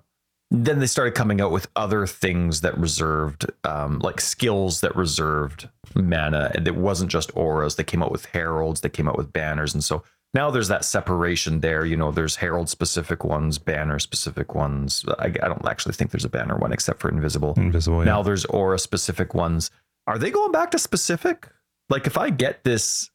then 0.55 0.77
they 0.79 0.86
started 0.86 1.15
coming 1.15 1.41
out 1.41 1.51
with 1.51 1.67
other 1.75 2.05
things 2.05 2.62
that 2.62 2.77
reserved 2.77 3.51
um, 3.63 3.98
like 4.00 4.22
skills 4.22 4.81
that 4.81 4.95
reserved 4.95 5.67
mana 5.95 6.51
and 6.56 6.67
it 6.67 6.75
wasn't 6.75 7.10
just 7.12 7.36
auras 7.36 7.75
they 7.75 7.84
came 7.84 8.01
out 8.04 8.12
with 8.12 8.25
heralds 8.25 8.82
they 8.82 8.89
came 8.89 9.08
out 9.08 9.17
with 9.17 9.34
banners 9.34 9.73
and 9.73 9.84
so 9.84 10.04
now 10.36 10.49
there's 10.51 10.67
that 10.67 10.86
separation 10.86 11.60
there 11.60 11.86
you 11.86 11.97
know 11.97 12.12
there's 12.12 12.36
herald 12.38 12.69
specific 12.69 13.23
ones 13.23 13.58
banner 13.58 13.99
specific 13.99 14.54
ones 14.56 15.04
I, 15.19 15.25
I 15.25 15.30
don't 15.30 15.67
actually 15.67 15.93
think 15.95 16.12
there's 16.12 16.25
a 16.25 16.30
banner 16.30 16.58
one 16.58 16.71
except 16.71 16.99
for 16.99 17.10
invisible 17.10 17.54
Invisible. 17.58 17.99
yeah. 17.99 18.06
now 18.06 18.21
there's 18.23 18.45
aura 18.45 18.77
specific 18.80 19.34
ones. 19.34 19.71
Are 20.06 20.17
they 20.19 20.32
going 20.32 20.51
back 20.51 20.71
to 20.71 20.80
specific? 20.80 21.47
Like 21.89 22.08
if 22.08 22.17
I 22.17 22.30
get 22.30 22.63
this 22.63 23.10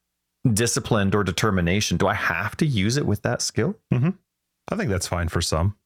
disciplined 0.52 1.14
or 1.14 1.22
determination, 1.24 1.96
do 1.98 2.06
I 2.08 2.14
have 2.14 2.56
to 2.58 2.66
use 2.66 2.96
it 2.96 3.06
with 3.06 3.22
that 3.22 3.42
skill? 3.42 3.76
I 4.70 4.76
think 4.76 4.90
that's 4.90 5.06
fine 5.08 5.28
for 5.28 5.40
some. 5.42 5.76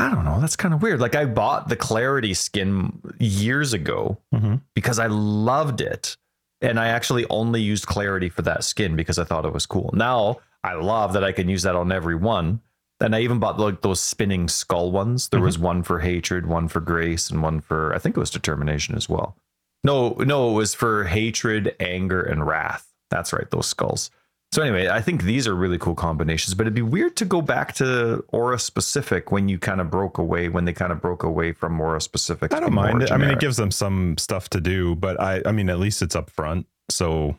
I 0.00 0.10
don't 0.14 0.24
know. 0.24 0.40
That's 0.40 0.56
kind 0.56 0.72
of 0.74 0.82
weird. 0.82 1.00
Like 1.00 1.14
I 1.14 1.24
bought 1.26 1.68
the 1.68 1.76
clarity 1.76 2.34
skin 2.34 3.00
years 3.18 3.72
ago 3.72 4.18
Mm-hmm. 4.34 4.56
because 4.74 4.98
I 4.98 5.06
loved 5.06 5.80
it. 5.80 6.16
And 6.62 6.78
I 6.78 6.88
actually 6.88 7.26
only 7.30 7.60
used 7.62 7.86
clarity 7.86 8.28
for 8.28 8.42
that 8.42 8.64
skin 8.64 8.94
because 8.96 9.18
I 9.18 9.24
thought 9.24 9.44
it 9.46 9.52
was 9.52 9.66
cool. 9.66 9.90
Now 9.94 10.38
I 10.62 10.74
love 10.74 11.12
that 11.14 11.24
I 11.24 11.32
can 11.32 11.48
use 11.48 11.62
that 11.62 11.74
on 11.76 11.90
every 11.92 12.14
one. 12.14 12.60
And 13.02 13.16
I 13.16 13.20
even 13.20 13.38
bought 13.38 13.58
like 13.58 13.80
those 13.80 13.98
spinning 14.00 14.46
skull 14.48 14.92
ones. 14.92 15.28
There 15.30 15.40
was 15.40 15.58
one 15.58 15.82
for 15.82 16.00
hatred, 16.00 16.44
one 16.46 16.68
for 16.68 16.80
grace, 16.80 17.30
and 17.30 17.42
one 17.42 17.60
for 17.60 17.94
I 17.94 17.98
think 17.98 18.14
it 18.16 18.20
was 18.20 18.30
determination 18.30 18.94
as 18.94 19.08
well. 19.08 19.36
No, 19.82 20.10
no, 20.18 20.50
it 20.50 20.54
was 20.54 20.74
for 20.74 21.04
hatred, 21.04 21.74
anger, 21.80 22.20
and 22.20 22.46
wrath. 22.46 22.92
That's 23.10 23.32
right, 23.32 23.50
those 23.50 23.66
skulls. 23.66 24.10
So 24.52 24.62
anyway, 24.62 24.88
I 24.88 25.00
think 25.00 25.22
these 25.22 25.46
are 25.46 25.54
really 25.54 25.78
cool 25.78 25.94
combinations, 25.94 26.54
but 26.54 26.62
it'd 26.64 26.74
be 26.74 26.82
weird 26.82 27.16
to 27.18 27.24
go 27.24 27.40
back 27.40 27.72
to 27.74 28.24
aura 28.28 28.58
specific 28.58 29.30
when 29.30 29.48
you 29.48 29.60
kind 29.60 29.80
of 29.80 29.90
broke 29.92 30.18
away 30.18 30.48
when 30.48 30.64
they 30.64 30.72
kind 30.72 30.90
of 30.90 31.00
broke 31.00 31.22
away 31.22 31.52
from 31.52 31.80
aura 31.80 32.00
specific. 32.00 32.52
I 32.52 32.58
don't 32.58 32.74
mind 32.74 33.02
it. 33.04 33.12
I 33.12 33.16
mean, 33.16 33.30
it 33.30 33.38
gives 33.38 33.56
them 33.56 33.70
some 33.70 34.18
stuff 34.18 34.50
to 34.50 34.60
do, 34.60 34.96
but 34.96 35.20
I, 35.20 35.40
I 35.46 35.52
mean, 35.52 35.70
at 35.70 35.78
least 35.78 36.02
it's 36.02 36.16
up 36.16 36.30
front. 36.30 36.66
So, 36.90 37.36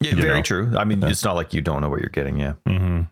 Yeah, 0.00 0.14
very 0.16 0.36
know. 0.38 0.42
true. 0.42 0.72
I 0.76 0.84
mean, 0.84 1.00
Yeah. 1.00 1.08
it's 1.08 1.24
not 1.24 1.34
like 1.34 1.54
you 1.54 1.62
don't 1.62 1.80
know 1.80 1.88
what 1.88 2.00
you're 2.00 2.10
getting. 2.10 2.38
Yeah. 2.38 2.52
mhm. 2.68 3.08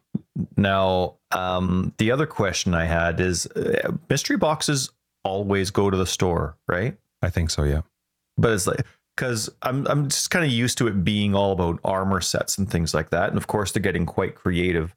Now, 0.59 1.15
um, 1.33 1.95
the 1.97 2.11
other 2.11 2.27
question 2.27 2.75
I 2.75 2.85
had 2.85 3.19
is 3.19 3.47
uh, 3.47 3.93
mystery 4.11 4.37
boxes 4.37 4.91
always 5.25 5.71
go 5.71 5.89
to 5.91 5.97
the 5.97 6.07
store, 6.07 6.57
right? 6.69 6.99
I 7.23 7.31
think 7.31 7.49
so. 7.51 7.63
Yeah. 7.65 7.81
But 8.37 8.53
it's 8.53 8.67
like 8.67 8.85
because 9.19 9.51
I'm 9.63 9.85
I'm 9.89 10.09
just 10.09 10.31
kind 10.31 10.45
of 10.45 10.53
used 10.53 10.79
to 10.79 10.87
it 10.87 11.03
being 11.03 11.35
all 11.35 11.51
about 11.51 11.81
armor 11.85 12.21
sets 12.21 12.57
and 12.57 12.71
things 12.71 12.95
like 12.95 13.11
that, 13.11 13.31
and 13.31 13.37
of 13.37 13.49
course 13.49 13.73
they're 13.73 13.83
getting 13.83 14.07
quite 14.07 14.37
creative. 14.37 14.95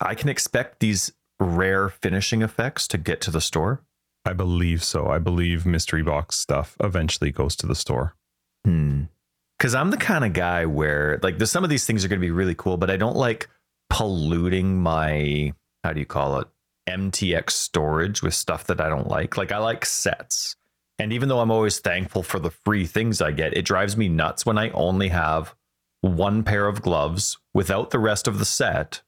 I 0.00 0.14
can 0.14 0.28
expect 0.28 0.78
these 0.78 1.12
rare 1.40 1.88
finishing 1.88 2.42
effects 2.42 2.86
to 2.88 2.98
get 2.98 3.20
to 3.22 3.32
the 3.32 3.40
store. 3.40 3.82
I 4.24 4.32
believe 4.32 4.84
so. 4.84 5.08
I 5.08 5.18
believe 5.18 5.66
mystery 5.66 6.02
box 6.02 6.36
stuff 6.36 6.76
eventually 6.80 7.32
goes 7.32 7.56
to 7.56 7.66
the 7.66 7.74
store. 7.74 8.14
Hmm. 8.64 9.04
Because 9.58 9.74
I'm 9.74 9.90
the 9.90 9.96
kind 9.96 10.24
of 10.24 10.32
guy 10.32 10.66
where 10.66 11.18
like 11.22 11.38
there's 11.38 11.50
some 11.50 11.64
of 11.64 11.70
these 11.70 11.84
things 11.84 12.04
are 12.04 12.08
going 12.08 12.20
to 12.20 12.26
be 12.26 12.30
really 12.30 12.54
cool, 12.54 12.76
but 12.76 12.90
I 12.90 12.96
don't 12.96 13.16
like 13.16 13.48
polluting 13.90 14.80
my 14.80 15.52
how 15.82 15.92
do 15.92 16.00
you 16.00 16.06
call 16.06 16.38
it 16.38 16.48
MTX 16.88 17.50
storage 17.50 18.22
with 18.22 18.34
stuff 18.34 18.66
that 18.66 18.80
I 18.80 18.88
don't 18.88 19.08
like. 19.08 19.36
Like 19.36 19.52
I 19.52 19.58
like 19.58 19.84
sets, 19.84 20.56
and 20.98 21.12
even 21.12 21.28
though 21.28 21.40
I'm 21.40 21.50
always 21.50 21.78
thankful 21.78 22.22
for 22.22 22.38
the 22.38 22.50
free 22.50 22.86
things 22.86 23.20
I 23.20 23.32
get, 23.32 23.56
it 23.56 23.64
drives 23.64 23.96
me 23.96 24.08
nuts 24.08 24.46
when 24.46 24.58
I 24.58 24.70
only 24.70 25.08
have 25.08 25.54
one 26.00 26.42
pair 26.42 26.68
of 26.68 26.82
gloves 26.82 27.38
without 27.52 27.90
the 27.90 27.98
rest 27.98 28.28
of 28.28 28.38
the 28.38 28.44
set 28.44 29.02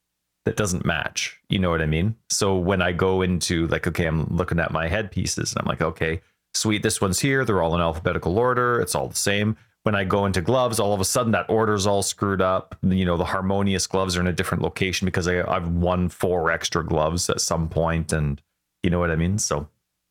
that 0.44 0.57
doesn't 0.57 0.85
match. 0.85 1.38
You 1.49 1.59
know 1.59 1.70
what 1.70 1.83
I 1.83 1.87
mean? 1.87 2.16
So 2.31 2.57
when 2.57 2.81
I 2.81 2.92
go 2.92 3.22
into 3.22 3.66
like, 3.68 3.87
okay, 3.87 4.07
I'm 4.07 4.27
looking 4.35 4.59
at 4.59 4.72
my 4.72 4.88
headpieces 4.88 5.53
and 5.53 5.61
I'm 5.61 5.66
like, 5.66 5.83
okay, 5.83 6.22
sweet, 6.55 6.83
this 6.83 7.01
one's 7.01 7.20
here. 7.20 7.44
They're 7.44 7.62
all 7.62 7.75
in 7.75 7.81
alphabetical 7.81 8.38
order. 8.38 8.81
It's 8.81 8.94
all 8.94 9.09
the 9.09 9.16
same. 9.16 9.57
When 9.83 9.94
I 9.94 10.03
go 10.03 10.27
into 10.27 10.40
gloves, 10.40 10.81
all 10.81 10.92
of 10.92 11.01
a 11.01 11.05
sudden 11.05 11.33
that 11.33 11.49
order's 11.49 11.87
all 11.87 12.03
screwed 12.03 12.40
up. 12.40 12.77
You 12.83 13.05
know, 13.05 13.16
the 13.16 13.25
harmonious 13.25 13.87
gloves 13.87 14.16
are 14.16 14.20
in 14.20 14.27
a 14.27 14.33
different 14.33 14.62
location 14.62 15.05
because 15.05 15.29
I, 15.29 15.42
I've 15.42 15.68
won 15.68 16.09
four 16.09 16.51
extra 16.51 16.85
gloves 16.85 17.31
at 17.31 17.40
some 17.40 17.68
point, 17.68 18.12
and 18.12 18.42
you 18.83 18.90
know 18.90 18.99
what 18.99 19.12
I 19.12 19.16
mean. 19.16 19.38
So 19.38 19.68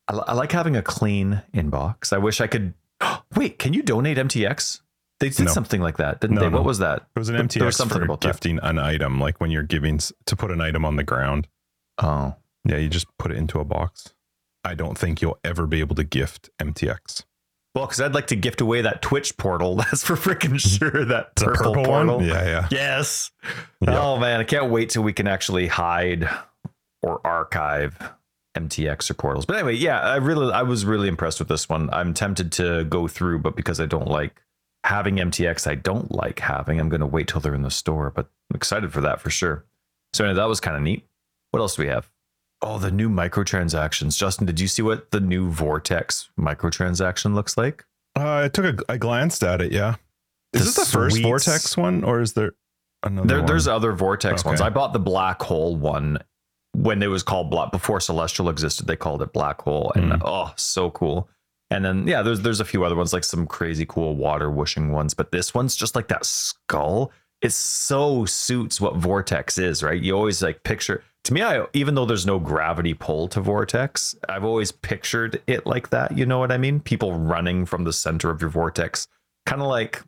I, 0.08 0.14
I 0.16 0.34
like 0.34 0.52
having 0.52 0.76
a 0.76 0.82
clean 0.82 1.42
inbox. 1.54 2.14
I 2.14 2.18
wish 2.18 2.42
I 2.42 2.48
could. 2.48 2.74
Wait, 3.36 3.60
can 3.60 3.74
you 3.74 3.82
donate 3.84 4.18
MTX? 4.18 4.82
They 5.20 5.30
did 5.30 5.46
No. 5.46 5.52
something 5.52 5.82
like 5.82 5.98
that, 5.98 6.20
didn't 6.20 6.36
No, 6.36 6.42
they? 6.42 6.50
no. 6.50 6.58
What 6.58 6.66
was 6.66 6.80
that? 6.80 7.08
It 7.16 7.20
was 7.20 7.30
an 7.30 7.36
MTX 7.38 7.54
there 7.54 7.66
was 7.66 7.78
something 7.78 7.98
for 8.00 8.04
about 8.04 8.22
that. 8.22 8.28
gifting 8.28 8.60
an 8.62 8.78
item, 8.78 9.20
like 9.20 9.40
when 9.40 9.50
you're 9.52 9.64
giving 9.64 9.98
to 10.26 10.36
put 10.36 10.52
an 10.52 10.60
item 10.62 10.84
on 10.86 10.96
the 10.98 11.04
ground. 11.04 11.48
Oh, 12.00 12.36
Yeah, 12.66 12.78
you 12.78 12.90
just 12.90 13.08
put 13.18 13.32
it 13.32 13.38
into 13.38 13.60
a 13.60 13.64
box. 13.66 14.14
I 14.66 14.74
don't 14.74 14.98
think 14.98 15.22
you'll 15.22 15.40
ever 15.44 15.68
be 15.68 15.80
able 15.80 15.96
to 15.96 16.04
gift 16.04 16.50
MTX. 16.62 17.24
well, 17.76 17.86
because 17.86 18.02
I'd 18.02 18.14
like 18.14 18.28
to 18.28 18.36
gift 18.36 18.60
away 18.62 18.82
that 18.82 19.02
Twitch 19.02 19.38
portal. 19.38 19.76
That's 19.78 20.04
for 20.04 20.16
freaking 20.16 20.60
sure. 20.60 21.06
That 21.06 21.36
purple, 21.36 21.74
purple 21.74 21.86
portal. 21.86 22.18
one. 22.18 22.26
Yeah, 22.28 22.44
yeah. 22.44 22.68
Yes. 22.72 23.32
Yeah. 23.82 23.98
Oh 24.02 24.18
man, 24.18 24.42
I 24.42 24.44
can't 24.44 24.70
wait 24.70 24.90
till 24.90 25.04
we 25.04 25.14
can 25.14 25.28
actually 25.28 25.68
hide 25.68 26.28
or 27.04 27.22
archive 27.26 27.98
MTX 28.56 29.10
or 29.10 29.14
portals. 29.16 29.46
But 29.46 29.58
anyway, 29.58 29.76
yeah, 29.76 30.00
I 30.00 30.16
really 30.18 30.52
I 30.54 30.62
was 30.64 30.86
really 30.86 31.08
impressed 31.08 31.40
with 31.40 31.48
this 31.50 31.68
one. 31.70 31.90
I'm 31.94 32.14
tempted 32.14 32.52
to 32.54 32.84
go 32.86 33.08
through, 33.08 33.40
but 33.40 33.56
because 33.56 33.80
I 33.80 33.86
don't 33.86 34.08
like 34.08 34.42
having 34.84 35.16
MTX, 35.18 35.68
I 35.70 35.76
don't 35.76 36.12
like 36.12 36.40
having. 36.40 36.80
I'm 36.80 36.90
gonna 36.90 37.06
wait 37.08 37.28
till 37.28 37.42
they're 37.42 37.56
in 37.56 37.64
the 37.64 37.72
store, 37.72 38.12
but 38.16 38.28
I'm 38.50 38.56
excited 38.56 38.92
for 38.94 39.02
that 39.02 39.20
for 39.22 39.30
sure. 39.30 39.66
So 40.14 40.24
anyway, 40.26 40.38
that 40.38 40.48
was 40.48 40.60
kind 40.60 40.78
of 40.78 40.84
neat. 40.84 41.06
What 41.52 41.60
else 41.60 41.76
do 41.76 41.84
we 41.84 41.90
have? 41.90 42.10
Oh, 42.62 42.80
the 42.80 42.92
new 42.92 43.10
microtransactions. 43.10 44.18
Justin, 44.18 44.46
did 44.48 44.60
you 44.60 44.68
see 44.68 44.82
what 44.82 45.12
the 45.12 45.20
new 45.20 45.50
Vortex 45.52 46.30
microtransaction 46.40 47.36
looks 47.36 47.58
like? 47.58 47.86
Uh, 48.18 48.44
I 48.46 48.48
took 48.48 48.80
a, 48.80 48.92
I 48.92 48.98
glanced 48.98 49.44
at 49.44 49.62
it. 49.62 49.72
Yeah. 49.72 49.96
Is 50.54 50.62
The 50.62 50.66
this 50.66 50.76
the 50.76 50.98
first 50.98 51.22
Vortex 51.22 51.76
one, 51.76 52.04
or 52.06 52.22
is 52.22 52.32
there 52.34 52.54
another 53.04 53.28
There, 53.28 53.38
one? 53.40 53.46
there's 53.46 53.68
other 53.68 53.92
Vortex 53.92 54.42
Okay. 54.42 54.50
ones. 54.50 54.62
I 54.62 54.70
bought 54.70 54.94
the 54.94 55.00
black 55.00 55.42
hole 55.42 55.76
one 55.76 56.20
when 56.76 57.02
it 57.04 57.08
was 57.08 57.24
called 57.24 57.50
black 57.50 57.72
before 57.72 58.00
Celestial 58.00 58.50
existed. 58.50 58.88
They 58.88 58.96
called 58.96 59.22
it 59.22 59.34
black 59.34 59.62
hole, 59.62 59.92
and 59.96 60.12
Mm. 60.14 60.22
oh, 60.24 60.54
so 60.56 60.92
cool. 60.92 61.30
And 61.72 61.84
then 61.84 62.08
yeah, 62.08 62.22
there's 62.22 62.42
there's 62.42 62.60
a 62.60 62.66
few 62.66 62.84
other 62.84 62.96
ones 62.96 63.14
like 63.14 63.24
some 63.24 63.48
crazy 63.48 63.86
cool 63.86 64.16
water 64.16 64.52
whooshing 64.52 64.92
ones, 64.92 65.14
but 65.14 65.32
this 65.32 65.54
one's 65.54 65.76
just 65.76 65.96
like 65.96 66.08
that 66.10 66.26
skull. 66.26 67.12
It 67.42 67.52
so 67.52 68.26
suits 68.26 68.80
what 68.80 68.96
Vortex 68.96 69.58
is, 69.58 69.84
right? 69.84 70.02
You 70.02 70.16
always 70.16 70.42
like 70.42 70.64
picture. 70.64 71.04
To 71.26 71.34
me, 71.34 71.42
I 71.42 71.66
even 71.74 71.96
though 71.96 72.06
there's 72.06 72.26
no 72.26 72.40
gravity 72.40 72.94
pull 72.94 73.28
to 73.30 73.42
Vortex, 73.42 74.16
I've 74.30 74.44
always 74.46 74.72
pictured 74.72 75.42
it 75.48 75.66
like 75.66 75.90
that. 75.90 76.16
You 76.18 76.26
know 76.26 76.38
what 76.40 76.52
I 76.52 76.58
mean? 76.58 76.80
People 76.80 77.14
running 77.14 77.66
from 77.66 77.84
the 77.84 77.94
center 77.94 78.30
of 78.30 78.42
your 78.42 78.52
vortex, 78.52 79.08
kind 79.48 79.62
of 79.62 79.68
like 79.68 80.04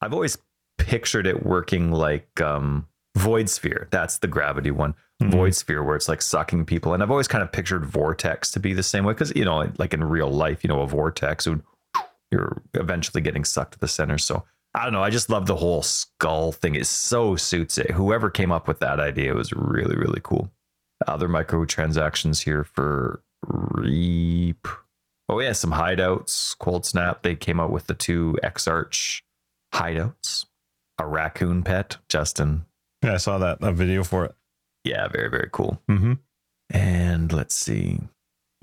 I've 0.00 0.14
always 0.14 0.38
pictured 0.78 1.26
it 1.26 1.44
working 1.44 1.90
like 1.92 2.40
um 2.40 2.86
void 3.16 3.50
sphere 3.50 3.88
that's 3.90 4.18
the 4.18 4.26
gravity 4.28 4.70
one 4.70 4.94
Mhm. 5.20 5.30
void 5.32 5.54
sphere 5.54 5.82
where 5.82 5.96
it's 5.96 6.08
like 6.08 6.22
sucking 6.22 6.64
people 6.64 6.94
and 6.94 7.02
i've 7.02 7.10
always 7.10 7.28
kind 7.28 7.42
of 7.42 7.52
pictured 7.52 7.84
vortex 7.84 8.50
to 8.50 8.58
be 8.60 8.72
the 8.72 8.82
same 8.82 9.04
way 9.04 9.12
because 9.12 9.32
you 9.36 9.44
know 9.44 9.70
like 9.78 9.92
in 9.92 10.02
real 10.02 10.30
life 10.30 10.64
you 10.64 10.68
know 10.68 10.80
a 10.80 10.86
vortex 10.86 11.46
would 11.46 11.62
you're 12.30 12.62
eventually 12.74 13.20
getting 13.20 13.44
sucked 13.44 13.72
to 13.72 13.78
the 13.80 13.88
center. 13.88 14.16
So 14.16 14.44
i 14.74 14.84
don't 14.84 14.92
know 14.92 15.02
i 15.02 15.10
just 15.10 15.28
love 15.30 15.46
the 15.46 15.56
whole 15.56 15.82
skull 15.82 16.52
thing. 16.52 16.74
It 16.76 16.86
so 16.86 17.34
suits 17.36 17.76
it. 17.76 17.90
Whoever 17.90 18.30
came 18.30 18.52
up 18.52 18.68
with 18.68 18.78
that 18.80 19.00
idea 19.00 19.34
was 19.34 19.52
really 19.52 19.96
really 19.96 20.20
cool. 20.22 20.50
Other 21.08 21.28
microtransactions 21.28 22.44
here 22.44 22.62
for 22.64 23.22
reap. 23.46 24.68
Oh 25.28 25.40
yeah 25.40 25.52
some 25.52 25.72
hideouts. 25.72 26.56
Cold 26.58 26.86
snap 26.86 27.22
they 27.22 27.34
came 27.34 27.58
out 27.60 27.72
with 27.72 27.88
the 27.88 27.94
two 27.94 28.38
x 28.42 28.68
arch 28.68 29.24
hideouts. 29.74 30.46
A 30.98 31.06
raccoon 31.06 31.62
pet 31.64 31.96
justin. 32.08 32.64
Yeah, 33.02 33.14
I 33.14 33.16
saw 33.16 33.38
that 33.38 33.58
a 33.60 33.72
video 33.72 34.04
for 34.04 34.24
it. 34.26 34.34
Yeah 34.84 35.08
very 35.08 35.28
very 35.30 35.48
cool 35.52 35.80
Mm-hmm. 35.90 36.14
and 36.70 37.32
let's 37.32 37.54
see 37.54 38.00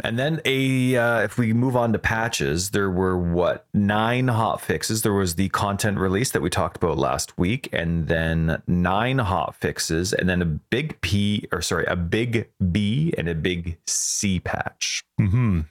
and 0.03 0.19
then 0.19 0.39
a 0.45 0.95
uh, 0.95 1.21
if 1.21 1.39
we 1.39 1.53
move 1.53 1.75
on 1.75 1.91
to 1.93 1.97
patches 1.99 2.69
there 2.69 2.89
were 2.89 3.17
what 3.17 3.65
nine 3.73 4.27
hot 4.27 4.61
fixes 4.61 5.01
there 5.01 5.13
was 5.13 5.35
the 5.35 5.49
content 5.49 5.97
release 5.97 6.29
that 6.31 6.41
we 6.41 6.49
talked 6.51 6.77
about 6.77 6.97
last 6.97 7.37
week 7.37 7.67
and 7.73 8.07
then 8.07 8.61
nine 8.67 9.17
hot 9.17 9.55
fixes 9.55 10.13
and 10.13 10.29
then 10.29 10.41
a 10.41 10.45
big 10.45 10.99
p 11.01 11.47
or 11.51 11.61
sorry 11.63 11.85
a 11.87 11.95
big 11.95 12.47
b 12.71 13.13
and 13.17 13.27
a 13.27 13.35
big 13.35 13.77
c 13.87 14.39
patch 14.39 15.03
Mm-hmm. 15.19 15.61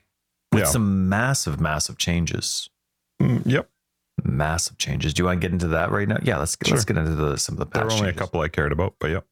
with 0.52 0.62
Yeah. 0.64 0.68
some 0.70 1.09
massive 1.09 1.61
massive 1.61 1.96
changes 1.98 2.68
Mm, 3.22 3.42
yep. 3.46 3.70
massive 4.24 4.76
changes 4.76 5.14
do 5.14 5.22
you 5.22 5.26
want 5.26 5.40
to 5.40 5.44
get 5.46 5.52
into 5.52 5.68
that 5.68 5.90
right 5.92 6.06
now 6.09 6.18
yeah 6.22 6.37
let's 6.37 6.56
let's 6.68 6.85
get 6.85 6.96
into 6.98 7.14
the, 7.14 7.37
some 7.38 7.54
of 7.54 7.59
the 7.61 7.64
patch 7.66 7.74
There 7.74 7.85
were 7.87 7.92
only 7.92 8.11
a 8.11 8.12
couple 8.12 8.40
I 8.42 8.48
cared 8.48 8.72
about, 8.72 8.94
but 8.98 9.11
yep. 9.11 9.24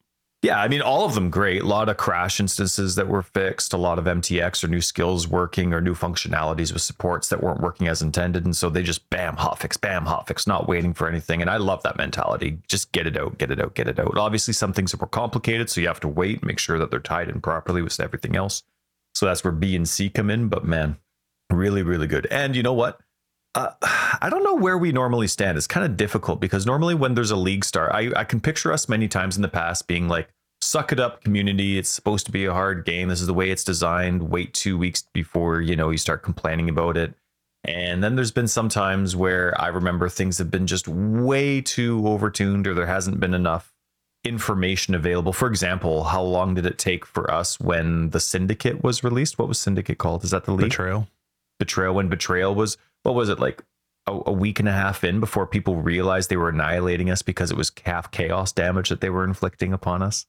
Yeah, 0.44 0.61
I 0.61 0.68
mean, 0.68 0.83
all 0.83 1.07
of 1.07 1.14
them 1.14 1.30
great. 1.30 1.62
A 1.62 1.66
lot 1.66 1.88
of 1.88 1.96
crash 1.96 2.38
instances 2.38 2.96
that 2.96 3.09
were 3.09 3.22
fixed, 3.22 3.72
a 3.72 3.78
lot 3.78 3.98
of 3.98 4.04
MTX 4.04 4.62
or 4.62 4.68
new 4.68 4.83
skills 4.83 5.26
working 5.26 5.72
or 5.72 5.80
new 5.80 5.94
functionalities 5.94 6.70
with 6.70 6.83
supports 6.83 7.30
that 7.30 7.42
weren't 7.42 7.62
working 7.62 7.88
as 7.88 8.02
intended. 8.02 8.44
And 8.44 8.54
so 8.54 8.68
they 8.68 8.83
just 8.83 9.09
bam, 9.09 9.37
hotfix, 9.37 9.80
bam, 9.80 10.04
hotfix, 10.04 10.46
not 10.46 10.68
waiting 10.68 10.92
for 10.92 11.09
anything. 11.09 11.40
And 11.40 11.48
I 11.48 11.57
love 11.57 11.83
that 11.85 11.96
mentality. 11.96 12.59
Just 12.68 12.92
get 12.92 13.07
it 13.07 13.16
out, 13.16 13.38
get 13.38 13.52
it 13.52 13.59
out, 13.59 13.74
get 13.74 13.88
it 13.88 13.98
out. 13.98 14.18
Obviously, 14.18 14.52
some 14.52 14.74
things 14.74 14.92
are 14.92 14.98
more 14.98 15.09
complicated. 15.09 15.70
So 15.70 15.80
you 15.80 15.87
have 15.87 16.00
to 16.00 16.09
wait, 16.09 16.44
make 16.44 16.59
sure 16.59 16.78
that 16.78 16.90
they're 16.90 17.00
tied 17.00 17.30
in 17.30 17.40
properly 17.40 17.80
with 17.80 17.98
everything 17.98 18.37
else. 18.37 18.64
So 19.14 19.24
that's 19.24 19.44
where 19.44 19.50
B 19.50 19.74
and 19.74 19.88
C 19.88 20.11
come 20.11 20.28
in. 20.28 20.48
But 20.48 20.66
man, 20.66 20.98
really, 21.48 21.83
really 21.83 22.07
good. 22.07 22.26
And 22.26 22.54
you 22.54 22.62
know 22.62 22.74
what? 22.74 23.00
Uh, 23.55 23.71
I 24.21 24.29
don't 24.31 24.43
know 24.43 24.55
where 24.55 24.79
we 24.79 24.90
normally 24.90 25.29
stand. 25.29 25.57
It's 25.57 25.67
kind 25.67 25.87
of 25.87 25.97
difficult 25.97 26.40
because 26.40 26.67
normally 26.67 26.95
when 26.95 27.14
there's 27.14 27.31
a 27.31 27.37
league 27.37 27.64
start, 27.64 27.93
I, 27.93 28.11
I 28.17 28.25
can 28.25 28.40
picture 28.40 28.73
us 28.73 28.88
many 28.88 29.07
times 29.07 29.37
in 29.37 29.43
the 29.43 29.49
past 29.49 29.87
being 29.87 30.09
like, 30.09 30.29
suck 30.61 30.93
it 30.93 30.99
up, 30.99 31.23
community. 31.23 31.79
It's 31.79 31.90
supposed 31.90 32.27
to 32.27 32.33
be 32.33 32.47
a 32.47 32.53
hard 32.53 32.85
game. 32.85 33.09
This 33.09 33.21
is 33.21 33.27
the 33.27 33.35
way 33.35 33.51
it's 33.51 33.64
designed. 33.64 34.31
Wait 34.31 34.55
two 34.55 34.77
weeks 34.77 35.05
before, 35.12 35.61
you 35.61 35.77
know, 35.77 35.90
you 35.90 35.99
start 35.99 36.23
complaining 36.23 36.69
about 36.69 36.97
it. 36.97 37.14
And 37.62 38.03
then 38.03 38.17
there's 38.17 38.33
been 38.33 38.49
some 38.49 38.69
times 38.69 39.14
where 39.14 39.59
I 39.61 39.69
remember 39.69 40.09
things 40.09 40.38
have 40.38 40.51
been 40.51 40.67
just 40.67 40.87
way 40.88 41.61
too 41.61 42.03
overtuned 42.03 42.67
or 42.67 42.75
there 42.75 42.87
hasn't 42.87 43.21
been 43.21 43.35
enough 43.35 43.73
information 44.25 44.95
available. 44.95 45.33
For 45.33 45.49
example, 45.49 46.05
how 46.05 46.23
long 46.23 46.55
did 46.55 46.67
it 46.67 46.79
take 46.79 47.07
for 47.07 47.31
us 47.31 47.61
when 47.61 48.11
the 48.11 48.21
Syndicate 48.21 48.83
was 48.83 49.05
released? 49.05 49.38
What 49.38 49.49
was 49.49 49.59
Syndicate 49.59 49.99
called? 49.99 50.25
Is 50.25 50.31
that 50.31 50.45
the 50.45 50.53
league? 50.53 50.71
Betrayal. 50.71 51.09
betrayal 51.59 51.95
when 51.95 52.09
betrayal 52.09 52.55
was 52.55 52.77
what 53.05 53.14
was 53.14 53.29
it 53.29 53.38
like 53.38 53.62
a, 54.07 54.21
a 54.27 54.33
week 54.33 54.59
and 54.59 54.69
a 54.69 54.73
half 54.73 55.05
in 55.05 55.21
before 55.21 55.47
people 55.47 55.77
realized 55.77 56.29
they 56.29 56.37
were 56.37 56.49
annihilating 56.49 57.11
us 57.11 57.23
because 57.23 57.51
it 57.51 57.57
was 57.57 57.71
half 57.85 58.11
chaos 58.11 58.53
damage 58.53 58.88
that 58.88 59.01
they 59.01 59.11
were 59.11 59.25
inflicting 59.25 59.73
upon 59.73 60.03
us? 60.03 60.27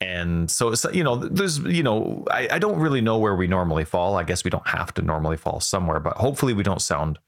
And 0.00 0.48
so 0.48 0.68
it's 0.68 0.86
you 0.92 1.02
know 1.02 1.16
there's 1.16 1.58
you 1.58 1.82
know 1.82 2.24
I, 2.30 2.48
I 2.52 2.58
don't 2.60 2.78
really 2.78 3.00
know 3.00 3.18
where 3.18 3.34
we 3.34 3.48
normally 3.48 3.84
fall. 3.84 4.16
I 4.16 4.22
guess 4.22 4.44
we 4.44 4.50
don't 4.50 4.68
have 4.68 4.94
to 4.94 5.02
normally 5.02 5.36
fall 5.36 5.58
somewhere 5.58 5.98
but 5.98 6.16
hopefully 6.16 6.54
we 6.54 6.62
don't 6.62 6.80
sound 6.80 7.18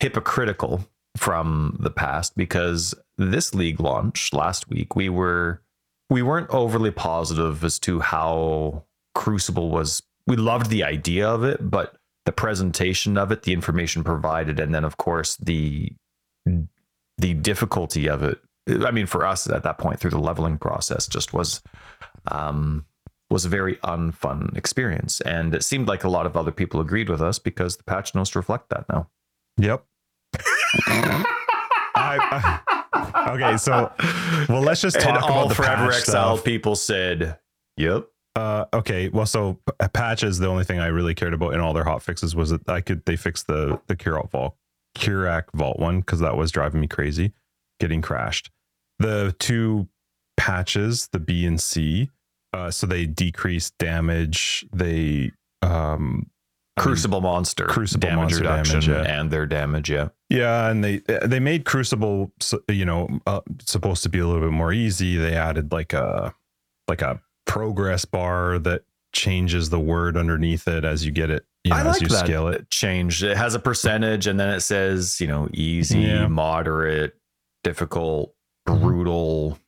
hypocritical 0.00 0.86
from 1.16 1.76
the 1.80 1.90
past 1.90 2.36
because 2.36 2.94
this 3.16 3.54
league 3.54 3.80
launch 3.80 4.32
last 4.32 4.68
week. 4.68 4.94
We 4.94 5.08
were 5.08 5.62
we 6.10 6.22
weren't 6.22 6.50
overly 6.50 6.90
positive 6.90 7.64
as 7.64 7.78
to 7.80 8.00
how 8.00 8.84
crucible 9.14 9.70
was 9.70 10.02
we 10.26 10.36
loved 10.36 10.70
the 10.70 10.84
idea 10.84 11.28
of 11.28 11.42
it 11.42 11.70
but 11.70 11.97
the 12.28 12.32
presentation 12.32 13.16
of 13.16 13.32
it 13.32 13.44
the 13.44 13.54
information 13.54 14.04
provided 14.04 14.60
and 14.60 14.74
then 14.74 14.84
of 14.84 14.98
course 14.98 15.36
the 15.36 15.90
the 17.16 17.32
difficulty 17.32 18.06
of 18.06 18.22
it 18.22 18.38
i 18.84 18.90
mean 18.90 19.06
for 19.06 19.24
us 19.24 19.48
at 19.48 19.62
that 19.62 19.78
point 19.78 19.98
through 19.98 20.10
the 20.10 20.18
leveling 20.18 20.58
process 20.58 21.06
just 21.06 21.32
was 21.32 21.62
um 22.30 22.84
was 23.30 23.46
a 23.46 23.48
very 23.48 23.76
unfun 23.76 24.54
experience 24.58 25.22
and 25.22 25.54
it 25.54 25.64
seemed 25.64 25.88
like 25.88 26.04
a 26.04 26.08
lot 26.10 26.26
of 26.26 26.36
other 26.36 26.52
people 26.52 26.80
agreed 26.82 27.08
with 27.08 27.22
us 27.22 27.38
because 27.38 27.78
the 27.78 27.84
patch 27.84 28.14
notes 28.14 28.36
reflect 28.36 28.68
that 28.68 28.84
now 28.90 29.08
Yep. 29.56 29.82
I, 31.96 32.60
I- 32.94 33.30
okay, 33.32 33.56
so 33.56 33.90
well, 34.50 34.60
let's 34.60 34.82
just 34.82 35.00
talk 35.00 35.08
and 35.08 35.16
about 35.16 35.30
all 35.30 35.48
the 35.48 35.54
forever 35.54 35.86
patch 35.86 36.00
exile 36.02 36.36
stuff. 36.36 36.44
people 36.44 36.76
said 36.76 37.38
yep 37.78 38.06
Uh, 38.38 38.66
okay, 38.72 39.08
well, 39.08 39.26
so 39.26 39.58
p- 39.66 39.88
patches. 39.88 40.38
The 40.38 40.46
only 40.46 40.62
thing 40.62 40.78
I 40.78 40.86
really 40.86 41.14
cared 41.14 41.34
about 41.34 41.54
in 41.54 41.60
all 41.60 41.72
their 41.72 41.82
hot 41.82 42.02
fixes 42.02 42.36
was 42.36 42.50
that 42.50 42.68
I 42.68 42.80
could 42.80 43.04
they 43.04 43.16
fixed 43.16 43.48
the 43.48 43.80
the 43.88 43.96
Kirac 43.96 44.30
Vault, 44.30 44.54
Kirac 44.96 45.44
Vault 45.54 45.80
one 45.80 45.98
because 46.00 46.20
that 46.20 46.36
was 46.36 46.52
driving 46.52 46.80
me 46.80 46.86
crazy, 46.86 47.32
getting 47.80 48.00
crashed. 48.00 48.52
The 49.00 49.34
two 49.40 49.88
patches, 50.36 51.08
the 51.08 51.18
B 51.18 51.46
and 51.46 51.60
C, 51.60 52.10
uh, 52.52 52.70
so 52.70 52.86
they 52.86 53.06
decreased 53.06 53.76
damage. 53.78 54.64
They 54.72 55.32
um, 55.62 56.30
I 56.76 56.82
mean, 56.82 56.84
crucible 56.84 57.20
monster 57.20 57.66
Crucible 57.66 58.08
damage 58.08 58.18
monster 58.18 58.40
reduction 58.40 58.80
damage, 58.82 59.06
yeah. 59.08 59.20
and 59.20 59.30
their 59.32 59.46
damage 59.46 59.90
yeah 59.90 60.10
Yeah, 60.30 60.70
and 60.70 60.84
they 60.84 61.02
they 61.24 61.40
made 61.40 61.64
Crucible, 61.64 62.30
you 62.68 62.84
know, 62.84 63.08
uh, 63.26 63.40
supposed 63.62 64.04
to 64.04 64.08
be 64.08 64.20
a 64.20 64.26
little 64.28 64.42
bit 64.42 64.52
more 64.52 64.72
easy. 64.72 65.16
They 65.16 65.34
added 65.34 65.72
like 65.72 65.92
a 65.92 66.36
like 66.86 67.02
a 67.02 67.20
progress 67.48 68.04
bar 68.04 68.60
that 68.60 68.82
changes 69.12 69.70
the 69.70 69.80
word 69.80 70.16
underneath 70.16 70.68
it 70.68 70.84
as 70.84 71.04
you 71.04 71.10
get 71.10 71.30
it, 71.30 71.44
you 71.64 71.70
know, 71.70 71.76
I 71.78 71.80
as 71.80 71.86
like 71.86 72.02
you 72.02 72.08
that 72.08 72.24
scale 72.26 72.46
it. 72.48 72.70
change. 72.70 73.24
It 73.24 73.36
has 73.36 73.54
a 73.56 73.58
percentage, 73.58 74.28
and 74.28 74.38
then 74.38 74.50
it 74.50 74.60
says, 74.60 75.20
you 75.20 75.26
know, 75.26 75.48
easy, 75.52 76.00
Yeah. 76.02 76.28
moderate, 76.28 77.16
difficult, 77.64 78.34
brutal. 78.66 79.58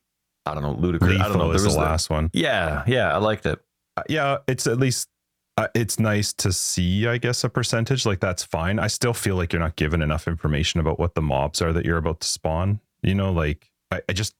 I 0.45 0.53
don't 0.53 0.63
know, 0.63 0.73
ludicrous. 0.73 1.19
I 1.19 1.27
don't 1.27 1.37
know. 1.37 1.47
Lethal 1.47 1.51
is 1.55 1.61
There 1.63 1.71
the 1.71 1.75
was 1.75 1.75
the- 1.75 1.81
last 1.91 2.09
one. 2.09 2.29
Yeah, 2.33 2.83
yeah, 2.87 3.13
I 3.13 3.17
liked 3.17 3.45
it. 3.45 3.59
Uh, 3.97 4.03
yeah, 4.07 4.37
it's 4.47 4.67
at 4.67 4.77
least 4.79 5.09
uh, 5.57 5.67
it's 5.75 5.99
nice 5.99 6.31
to 6.33 6.51
see, 6.53 7.05
I 7.07 7.17
guess, 7.17 7.43
a 7.43 7.49
percentage 7.49 8.05
like 8.05 8.19
that's 8.21 8.41
fine. 8.43 8.79
I 8.79 8.87
still 8.87 9.13
feel 9.13 9.35
like 9.35 9.51
you're 9.51 9.59
not 9.59 9.75
given 9.75 10.01
enough 10.01 10.27
information 10.27 10.79
about 10.79 10.97
what 10.97 11.13
the 11.13 11.21
mobs 11.21 11.61
are 11.61 11.73
that 11.73 11.83
you're 11.85 11.97
about 11.97 12.21
to 12.21 12.27
spawn. 12.27 12.79
You 13.03 13.15
know, 13.15 13.31
like 13.33 13.69
I, 13.91 14.01
I 14.07 14.13
just 14.13 14.33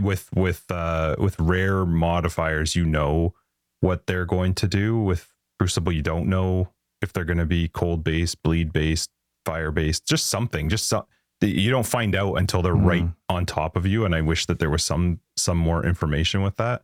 with 0.00 0.28
with 0.34 0.70
uh 0.70 1.16
with 1.18 1.38
rare 1.38 1.84
modifiers, 1.84 2.74
you 2.76 2.84
know 2.84 3.34
what 3.80 4.06
they're 4.06 4.24
going 4.26 4.54
to 4.54 4.66
do. 4.68 4.98
With 4.98 5.28
Crucible, 5.58 5.92
you 5.92 6.02
don't 6.02 6.28
know 6.28 6.70
if 7.00 7.12
they're 7.12 7.24
going 7.24 7.38
to 7.38 7.46
be 7.46 7.68
cold 7.68 8.04
based, 8.04 8.42
bleed 8.42 8.72
based, 8.72 9.10
fire 9.44 9.70
based, 9.70 10.06
just 10.06 10.26
something, 10.28 10.68
just 10.68 10.88
some. 10.88 11.04
You 11.40 11.70
don't 11.72 11.86
find 11.86 12.14
out 12.14 12.34
until 12.34 12.62
they're 12.62 12.72
right 12.74 13.02
Mhm. 13.02 13.14
on 13.28 13.46
top 13.46 13.76
of 13.76 13.84
you, 13.84 14.04
and 14.04 14.14
I 14.14 14.20
wish 14.20 14.46
that 14.46 14.60
there 14.60 14.70
was 14.70 14.84
some 14.84 15.20
some 15.36 15.58
more 15.58 15.84
information 15.84 16.42
with 16.42 16.56
that. 16.56 16.82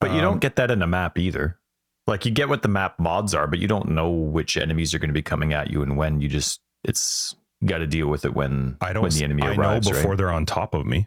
But 0.00 0.10
you 0.10 0.16
Um, 0.18 0.22
don't 0.22 0.40
get 0.40 0.56
that 0.56 0.70
in 0.70 0.82
a 0.82 0.86
map 0.86 1.16
either. 1.18 1.58
Like 2.06 2.24
you 2.24 2.32
get 2.32 2.48
what 2.48 2.62
the 2.62 2.68
map 2.68 2.98
mods 2.98 3.34
are, 3.34 3.46
but 3.46 3.60
you 3.60 3.68
don't 3.68 3.90
know 3.90 4.10
which 4.10 4.56
enemies 4.56 4.92
are 4.94 4.98
going 4.98 5.10
to 5.10 5.14
be 5.14 5.22
coming 5.22 5.52
at 5.52 5.70
you 5.70 5.82
and 5.82 5.96
when. 5.96 6.20
You 6.20 6.28
just 6.28 6.60
it's 6.82 7.36
got 7.64 7.78
to 7.78 7.86
deal 7.86 8.08
with 8.08 8.24
it 8.24 8.34
when 8.34 8.76
I 8.80 8.92
don't. 8.92 9.02
when 9.04 9.12
the 9.12 9.22
enemy 9.22 9.42
I 9.44 9.54
arrives. 9.54 9.86
know 9.86 9.92
before 9.92 10.10
right? 10.12 10.16
they're 10.18 10.32
on 10.32 10.44
top 10.46 10.74
of 10.74 10.86
me. 10.86 11.06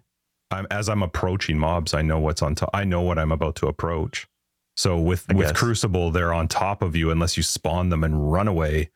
I'm 0.54 0.68
as 0.72 0.90
I'm 0.90 1.04
approaching 1.04 1.58
mobs. 1.58 1.94
I 1.94 2.02
know 2.02 2.20
what's 2.20 2.42
on 2.42 2.56
top. 2.56 2.70
I 2.74 2.84
know 2.84 3.02
what 3.02 3.20
I'm 3.20 3.32
about 3.32 3.56
to 3.58 3.68
approach. 3.68 4.28
So 4.76 4.98
with 4.98 5.26
I 5.30 5.34
with 5.34 5.48
guess. 5.48 5.58
Crucible, 5.58 6.12
they're 6.12 6.34
on 6.34 6.48
top 6.48 6.82
of 6.82 6.96
you 6.96 7.12
unless 7.12 7.38
you 7.38 7.44
spawn 7.44 7.90
them 7.90 8.04
and 8.04 8.32
run 8.32 8.48
away, 8.48 8.90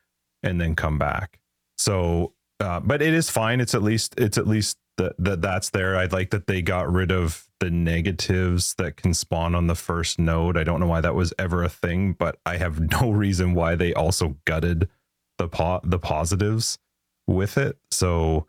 and 0.44 0.60
then 0.60 0.76
come 0.76 0.98
back. 0.98 1.40
So, 1.78 2.34
uh, 2.60 2.80
but 2.80 3.02
it 3.02 3.14
is 3.14 3.30
fine. 3.30 3.62
It's 3.62 3.76
at 3.76 3.84
least 3.84 4.16
it's 4.18 4.38
at 4.38 4.48
least 4.48 4.78
that 4.98 5.14
that 5.20 5.42
that's 5.42 5.70
there. 5.70 5.98
I'd 5.98 6.14
like 6.14 6.32
that 6.32 6.48
they 6.48 6.62
got 6.62 6.92
rid 6.92 7.12
of 7.12 7.48
the 7.60 7.70
negatives 7.70 8.76
that 8.76 8.98
can 8.98 9.14
spawn 9.14 9.56
on 9.56 9.68
the 9.68 9.76
first 9.76 10.20
node. 10.20 10.58
I 10.58 10.64
don't 10.64 10.80
know 10.80 10.88
why 10.88 11.02
that 11.02 11.16
was 11.16 11.34
ever 11.40 11.64
a 11.64 11.70
thing, 11.70 12.14
but 12.14 12.40
I 12.46 12.58
have 12.58 12.80
no 13.02 13.12
reason 13.12 13.54
why 13.54 13.76
they 13.76 13.94
also 13.94 14.38
gutted 14.46 14.90
the 15.38 15.48
po- 15.48 15.82
the 15.84 16.00
positives 16.00 16.80
with 17.28 17.58
it. 17.58 17.78
So 17.92 18.48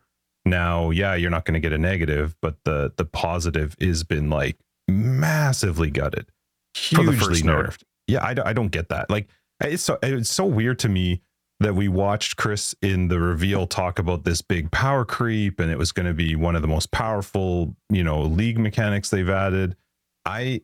now, 0.49 0.89
yeah, 0.89 1.15
you're 1.15 1.29
not 1.29 1.45
going 1.45 1.53
to 1.53 1.59
get 1.59 1.73
a 1.73 1.77
negative, 1.77 2.35
but 2.41 2.57
the 2.65 2.91
the 2.97 3.05
positive 3.05 3.75
is 3.79 4.03
been 4.03 4.29
like 4.29 4.57
massively 4.87 5.89
gutted, 5.91 6.31
hugely 6.75 7.41
nerfed. 7.41 7.83
Yeah, 8.07 8.25
I, 8.25 8.33
don't- 8.33 8.47
I 8.47 8.53
don't 8.53 8.69
get 8.71 8.89
that. 8.89 9.09
Like 9.09 9.27
it's 9.61 9.83
so 9.83 9.97
it's 10.01 10.29
so 10.29 10.45
weird 10.45 10.79
to 10.79 10.89
me 10.89 11.21
that 11.61 11.75
we 11.75 11.89
watched 11.89 12.37
Chris 12.37 12.73
in 12.81 13.09
the 13.09 13.19
reveal 13.19 13.67
talk 13.67 13.99
about 13.99 14.23
this 14.23 14.41
big 14.41 14.71
power 14.71 15.03
creep 15.03 15.59
and 15.59 15.69
it 15.69 15.77
was 15.77 15.91
going 15.91 16.05
to 16.05 16.13
be 16.13 16.35
one 16.35 16.55
of 16.55 16.61
the 16.61 16.69
most 16.69 16.89
powerful, 16.91 17.75
you 17.89 18.01
know, 18.03 18.21
league 18.21 18.57
mechanics 18.57 19.09
they've 19.09 19.29
added. 19.29 19.75
I 20.25 20.61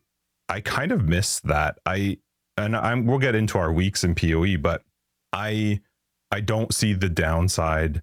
I 0.47 0.61
kind 0.61 0.91
of 0.93 1.07
miss 1.07 1.39
that. 1.41 1.79
I 1.85 2.17
and 2.57 2.75
I'm 2.77 3.05
we'll 3.05 3.19
get 3.19 3.35
into 3.35 3.57
our 3.57 3.71
weeks 3.73 4.03
in 4.05 4.15
PoE, 4.15 4.57
but 4.57 4.83
I 5.33 5.81
I 6.31 6.39
don't 6.39 6.73
see 6.73 6.93
the 6.93 7.09
downside 7.09 8.01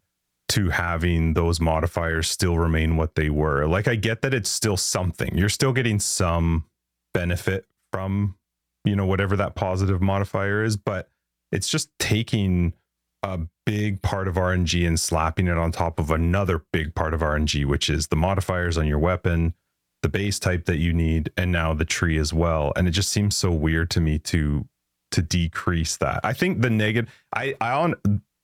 to 0.53 0.69
having 0.69 1.33
those 1.33 1.61
modifiers 1.61 2.29
still 2.29 2.59
remain 2.59 2.97
what 2.99 3.15
they 3.15 3.31
were. 3.31 3.67
Like 3.67 3.89
I 3.89 3.95
get 3.95 4.21
that 4.21 4.35
it's 4.35 4.51
still 4.51 4.77
something. 4.77 5.37
You're 5.37 5.49
still 5.49 5.73
getting 5.73 5.99
some 5.99 6.67
benefit 7.15 7.65
from, 7.91 8.37
you 8.85 8.95
know, 8.95 9.07
whatever 9.07 9.35
that 9.37 9.55
positive 9.55 10.03
modifier 10.03 10.63
is, 10.63 10.77
but 10.77 11.09
it's 11.53 11.69
just 11.69 11.91
taking 11.99 12.75
a 13.23 13.41
big 13.65 14.03
part 14.03 14.29
of 14.29 14.35
RNG 14.35 14.87
and 14.87 15.01
slapping 15.01 15.49
it 15.49 15.57
on 15.57 15.73
top 15.73 15.99
of 15.99 16.11
another 16.11 16.67
big 16.71 16.95
part 16.95 17.15
of 17.15 17.21
RNG, 17.21 17.65
which 17.65 17.89
is 17.89 18.09
the 18.09 18.17
modifiers 18.17 18.77
on 18.77 18.87
your 18.87 18.99
weapon, 18.99 19.55
the 20.03 20.11
base 20.11 20.39
type 20.39 20.67
that 20.67 20.79
you 20.79 20.93
need, 20.93 21.33
and 21.35 21.51
now 21.51 21.73
the 21.73 21.87
tree 21.87 22.19
as 22.19 22.35
well. 22.35 22.75
And 22.77 22.87
it 22.87 22.91
just 22.91 23.11
seems 23.11 23.35
so 23.35 23.51
weird 23.51 23.91
to 23.93 24.01
me 24.01 24.19
to 24.19 24.69
to 25.13 25.23
decrease 25.23 25.97
that. 25.99 26.21
I 26.25 26.35
think 26.35 26.61
the 26.61 26.71
negative 26.71 27.11
I 27.35 27.55
I 27.59 27.73
on 27.73 27.95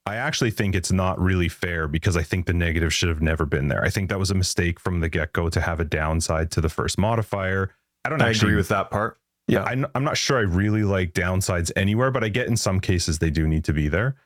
I 0.08 0.16
actually 0.16 0.50
think 0.50 0.74
it's 0.74 0.90
not 0.90 1.20
really 1.20 1.48
fair 1.48 1.86
because 1.86 2.16
I 2.16 2.22
think 2.22 2.46
the 2.46 2.54
negative 2.54 2.94
should 2.94 3.10
have 3.10 3.20
never 3.20 3.44
been 3.44 3.68
there. 3.68 3.84
I 3.84 3.90
think 3.90 4.08
that 4.08 4.18
was 4.18 4.30
a 4.30 4.34
mistake 4.34 4.80
from 4.80 5.00
the 5.00 5.08
get 5.08 5.34
go 5.34 5.50
to 5.50 5.60
have 5.60 5.80
a 5.80 5.84
downside 5.84 6.50
to 6.52 6.62
the 6.62 6.70
first 6.70 6.96
modifier. 6.98 7.70
I 8.04 8.08
don't 8.08 8.22
I 8.22 8.30
actually 8.30 8.52
agree 8.52 8.56
with 8.56 8.68
that 8.68 8.90
part. 8.90 9.18
yeah, 9.48 9.64
I'm, 9.64 9.86
I'm 9.94 10.04
not 10.04 10.16
sure 10.16 10.38
I 10.38 10.42
really 10.42 10.82
like 10.82 11.12
downsides 11.12 11.70
anywhere, 11.76 12.10
but 12.10 12.24
I 12.24 12.28
get 12.30 12.46
in 12.48 12.56
some 12.56 12.80
cases 12.80 13.18
they 13.18 13.30
do 13.30 13.46
need 13.46 13.64
to 13.64 13.74
be 13.74 13.88
there. 13.88 14.16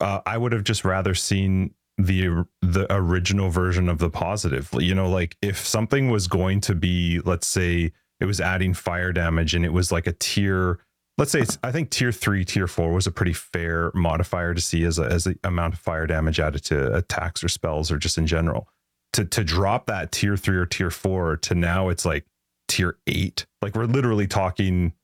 Uh, 0.00 0.20
I 0.24 0.38
would 0.38 0.52
have 0.52 0.64
just 0.64 0.84
rather 0.84 1.14
seen 1.14 1.74
the 1.98 2.46
the 2.60 2.86
original 2.90 3.50
version 3.50 3.88
of 3.88 3.98
the 3.98 4.10
positive. 4.10 4.70
You 4.78 4.94
know, 4.94 5.10
like 5.10 5.36
if 5.42 5.66
something 5.66 6.08
was 6.08 6.28
going 6.28 6.60
to 6.62 6.74
be, 6.74 7.20
let's 7.24 7.48
say 7.48 7.92
it 8.20 8.24
was 8.26 8.40
adding 8.40 8.74
fire 8.74 9.12
damage 9.12 9.54
and 9.54 9.64
it 9.64 9.72
was 9.72 9.90
like 9.90 10.06
a 10.06 10.12
tier. 10.12 10.78
Let's 11.22 11.30
say 11.30 11.42
it's, 11.42 11.56
I 11.62 11.70
think 11.70 11.90
tier 11.90 12.10
three, 12.10 12.44
tier 12.44 12.66
four 12.66 12.92
was 12.92 13.06
a 13.06 13.12
pretty 13.12 13.32
fair 13.32 13.92
modifier 13.94 14.54
to 14.54 14.60
see 14.60 14.82
as 14.82 14.98
a, 14.98 15.04
as 15.04 15.22
the 15.22 15.38
amount 15.44 15.72
of 15.72 15.78
fire 15.78 16.04
damage 16.04 16.40
added 16.40 16.64
to 16.64 16.96
attacks 16.96 17.44
or 17.44 17.48
spells 17.48 17.92
or 17.92 17.96
just 17.96 18.18
in 18.18 18.26
general. 18.26 18.66
To 19.12 19.24
to 19.26 19.44
drop 19.44 19.86
that 19.86 20.10
tier 20.10 20.36
three 20.36 20.56
or 20.56 20.66
tier 20.66 20.90
four 20.90 21.36
to 21.36 21.54
now 21.54 21.90
it's 21.90 22.04
like 22.04 22.26
tier 22.66 22.98
eight. 23.06 23.46
Like 23.62 23.76
we're 23.76 23.84
literally 23.84 24.26
talking 24.26 24.94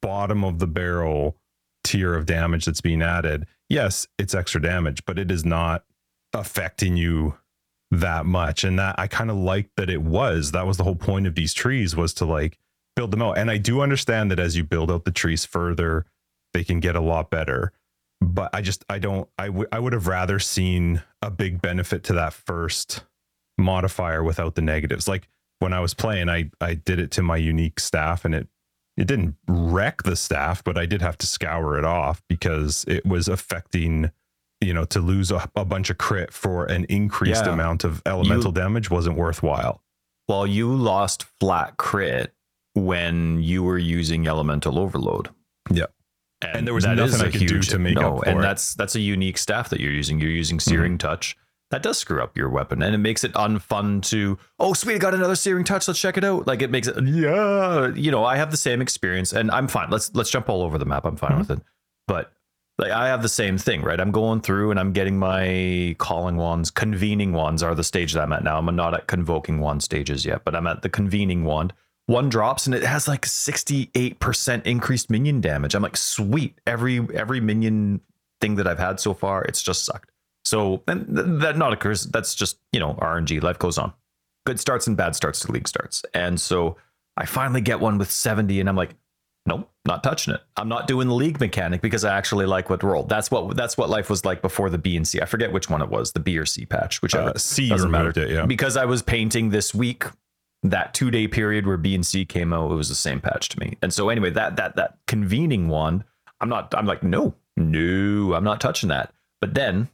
bottom 0.00 0.42
of 0.42 0.58
the 0.58 0.66
barrel 0.66 1.36
tier 1.84 2.14
of 2.14 2.24
damage 2.24 2.64
that's 2.64 2.80
being 2.80 3.02
added. 3.02 3.44
Yes, 3.68 4.06
it's 4.18 4.34
extra 4.34 4.62
damage, 4.62 5.04
but 5.04 5.18
it 5.18 5.30
is 5.30 5.44
not 5.44 5.84
affecting 6.32 6.96
you 6.96 7.34
that 7.90 8.24
much. 8.24 8.64
And 8.64 8.78
that 8.78 8.94
I 8.98 9.06
kind 9.06 9.30
of 9.30 9.36
liked 9.36 9.76
that 9.76 9.90
it 9.90 10.00
was. 10.00 10.52
That 10.52 10.66
was 10.66 10.78
the 10.78 10.84
whole 10.84 10.96
point 10.96 11.26
of 11.26 11.34
these 11.34 11.52
trees 11.52 11.94
was 11.94 12.14
to 12.14 12.24
like 12.24 12.56
build 12.96 13.10
them 13.10 13.22
out. 13.22 13.38
And 13.38 13.50
I 13.50 13.58
do 13.58 13.80
understand 13.80 14.30
that 14.30 14.38
as 14.38 14.56
you 14.56 14.64
build 14.64 14.90
out 14.90 15.04
the 15.04 15.10
trees 15.10 15.44
further, 15.44 16.06
they 16.52 16.64
can 16.64 16.80
get 16.80 16.96
a 16.96 17.00
lot 17.00 17.30
better. 17.30 17.72
But 18.20 18.50
I 18.54 18.60
just 18.60 18.84
I 18.88 18.98
don't 18.98 19.28
I 19.38 19.48
would 19.48 19.68
I 19.72 19.78
would 19.80 19.92
have 19.92 20.06
rather 20.06 20.38
seen 20.38 21.02
a 21.22 21.30
big 21.30 21.60
benefit 21.60 22.04
to 22.04 22.12
that 22.14 22.32
first 22.32 23.04
modifier 23.58 24.22
without 24.22 24.54
the 24.54 24.62
negatives. 24.62 25.08
Like 25.08 25.28
when 25.58 25.72
I 25.72 25.80
was 25.80 25.94
playing, 25.94 26.28
I 26.28 26.50
I 26.60 26.74
did 26.74 26.98
it 27.00 27.10
to 27.12 27.22
my 27.22 27.36
unique 27.36 27.80
staff 27.80 28.24
and 28.24 28.34
it 28.34 28.48
it 28.96 29.06
didn't 29.06 29.36
wreck 29.48 30.02
the 30.02 30.14
staff, 30.16 30.62
but 30.62 30.76
I 30.76 30.86
did 30.86 31.00
have 31.02 31.16
to 31.18 31.26
scour 31.26 31.78
it 31.78 31.84
off 31.84 32.22
because 32.28 32.84
it 32.86 33.06
was 33.06 33.26
affecting, 33.26 34.10
you 34.60 34.74
know, 34.74 34.84
to 34.84 35.00
lose 35.00 35.30
a, 35.30 35.48
a 35.56 35.64
bunch 35.64 35.88
of 35.90 35.96
crit 35.98 36.32
for 36.32 36.66
an 36.66 36.84
increased 36.90 37.46
Yeah. 37.46 37.54
amount 37.54 37.84
of 37.84 38.02
elemental 38.04 38.52
damage 38.52 38.90
wasn't 38.90 39.16
worthwhile. 39.16 39.82
Well, 40.28 40.46
you 40.46 40.72
lost 40.72 41.24
flat 41.40 41.76
crit 41.78 42.34
when 42.74 43.42
you 43.42 43.62
were 43.62 43.78
using 43.78 44.26
elemental 44.26 44.78
overload. 44.78 45.28
Yeah. 45.70 45.86
And 46.42 46.66
there 46.66 46.74
was 46.74 46.84
that 46.84 46.96
nothing 46.96 47.14
is 47.14 47.22
I 47.22 47.26
a 47.26 47.30
could 47.30 47.46
do 47.46 47.60
to 47.62 47.78
make 47.78 47.94
no, 47.94 48.16
up 48.18 48.24
for 48.24 48.28
and 48.28 48.38
it. 48.40 48.42
that's 48.42 48.74
that's 48.74 48.96
a 48.96 49.00
unique 49.00 49.38
staff 49.38 49.68
that 49.68 49.78
you're 49.80 49.92
using. 49.92 50.18
You're 50.18 50.30
using 50.30 50.58
searing 50.58 50.98
touch. 50.98 51.36
That 51.70 51.82
does 51.82 51.98
screw 51.98 52.20
up 52.20 52.36
your 52.36 52.48
weapon, 52.50 52.82
and 52.82 52.94
it 52.94 52.98
makes 52.98 53.22
it 53.24 53.32
unfun 53.34 54.02
to. 54.10 54.38
Oh, 54.58 54.72
sweet! 54.74 54.96
I 54.96 54.98
got 54.98 55.14
another 55.14 55.36
searing 55.36 55.64
touch. 55.64 55.86
Let's 55.86 56.00
check 56.00 56.16
it 56.18 56.24
out. 56.24 56.46
Like 56.48 56.60
it 56.60 56.70
makes 56.70 56.88
it. 56.88 57.02
Yeah, 57.04 57.94
you 57.94 58.10
know, 58.10 58.24
I 58.24 58.36
have 58.36 58.50
the 58.50 58.56
same 58.56 58.82
experience, 58.82 59.32
and 59.32 59.50
I'm 59.52 59.68
fine. 59.68 59.88
Let's 59.88 60.12
let's 60.14 60.30
jump 60.30 60.48
all 60.50 60.62
over 60.62 60.78
the 60.78 60.84
map. 60.84 61.04
I'm 61.06 61.16
fine 61.16 61.30
Mhm. 61.32 61.38
with 61.38 61.50
it. 61.52 61.60
But 62.08 62.32
like 62.76 62.90
I 62.90 63.06
have 63.06 63.22
the 63.22 63.28
same 63.28 63.56
thing, 63.56 63.80
right? 63.82 64.00
I'm 64.00 64.10
going 64.10 64.40
through 64.40 64.72
and 64.72 64.80
I'm 64.80 64.92
getting 64.92 65.18
my 65.18 65.94
calling 65.98 66.36
wands. 66.36 66.70
Convening 66.72 67.32
wands 67.32 67.62
are 67.62 67.74
the 67.76 67.84
stage 67.84 68.14
that 68.14 68.22
I'm 68.22 68.32
at 68.32 68.42
now. 68.42 68.58
I'm 68.58 68.66
not 68.74 68.94
at 68.94 69.06
convoking 69.06 69.60
wand 69.60 69.82
stages 69.84 70.26
yet, 70.26 70.42
but 70.44 70.56
I'm 70.56 70.66
at 70.66 70.82
the 70.82 70.88
convening 70.88 71.44
wand. 71.44 71.72
One 72.06 72.28
drops 72.28 72.66
and 72.66 72.74
it 72.74 72.82
has 72.82 73.06
like 73.08 73.24
68% 73.24 74.66
increased 74.66 75.10
minion 75.10 75.40
damage. 75.40 75.74
I'm 75.74 75.82
like, 75.82 75.96
sweet. 75.96 76.58
Every 76.66 76.98
every 77.14 77.40
minion 77.40 78.00
thing 78.40 78.56
that 78.56 78.66
I've 78.66 78.78
had 78.78 79.00
so 79.00 79.14
far, 79.14 79.42
it's 79.44 79.62
just 79.62 79.84
sucked. 79.84 80.10
So 80.44 80.82
and 80.88 81.06
th- 81.14 81.26
that 81.40 81.56
not 81.56 81.72
occurs. 81.72 82.04
That's 82.06 82.34
just, 82.34 82.58
you 82.72 82.80
know, 82.80 82.94
RNG. 82.94 83.42
Life 83.42 83.58
goes 83.58 83.78
on. 83.78 83.92
Good 84.44 84.58
starts 84.58 84.86
and 84.86 84.96
bad 84.96 85.14
starts 85.14 85.40
to 85.40 85.52
league 85.52 85.68
starts. 85.68 86.04
And 86.12 86.40
so 86.40 86.76
I 87.16 87.26
finally 87.26 87.60
get 87.60 87.78
one 87.78 87.98
with 87.98 88.10
70 88.10 88.58
and 88.58 88.68
I'm 88.68 88.74
like, 88.76 88.96
nope, 89.46 89.70
not 89.84 90.02
touching 90.02 90.34
it. 90.34 90.40
I'm 90.56 90.68
not 90.68 90.88
doing 90.88 91.06
the 91.06 91.14
league 91.14 91.38
mechanic 91.38 91.80
because 91.80 92.04
I 92.04 92.16
actually 92.16 92.46
like 92.46 92.68
what 92.68 92.82
rolled. 92.82 93.08
That's 93.08 93.30
what 93.30 93.56
that's 93.56 93.76
what 93.76 93.88
life 93.88 94.10
was 94.10 94.24
like 94.24 94.42
before 94.42 94.70
the 94.70 94.78
B 94.78 94.96
and 94.96 95.06
C. 95.06 95.20
I 95.20 95.24
forget 95.26 95.52
which 95.52 95.70
one 95.70 95.80
it 95.82 95.88
was, 95.88 96.12
the 96.12 96.20
B 96.20 96.36
or 96.36 96.46
C 96.46 96.66
patch, 96.66 97.00
whichever. 97.02 97.30
Uh, 97.30 97.38
C 97.38 97.68
Doesn't 97.68 97.92
removed 97.92 98.16
matter. 98.16 98.28
it, 98.28 98.34
yeah. 98.34 98.46
Because 98.46 98.76
I 98.76 98.84
was 98.86 99.02
painting 99.02 99.50
this 99.50 99.72
week, 99.72 100.04
that 100.62 100.94
two 100.94 101.10
day 101.10 101.26
period 101.26 101.66
where 101.66 101.76
B 101.76 101.94
and 101.94 102.06
C 102.06 102.24
came 102.24 102.52
out, 102.52 102.70
it 102.70 102.74
was 102.74 102.88
the 102.88 102.94
same 102.94 103.20
patch 103.20 103.48
to 103.50 103.60
me. 103.60 103.76
And 103.82 103.92
so 103.92 104.08
anyway, 104.08 104.30
that 104.30 104.56
that 104.56 104.76
that 104.76 104.98
convening 105.06 105.68
one, 105.68 106.04
I'm 106.40 106.48
not. 106.48 106.74
I'm 106.76 106.86
like, 106.86 107.02
no, 107.02 107.34
no, 107.56 108.34
I'm 108.34 108.44
not 108.44 108.60
touching 108.60 108.88
that. 108.90 109.12
But 109.40 109.54
then 109.54 109.88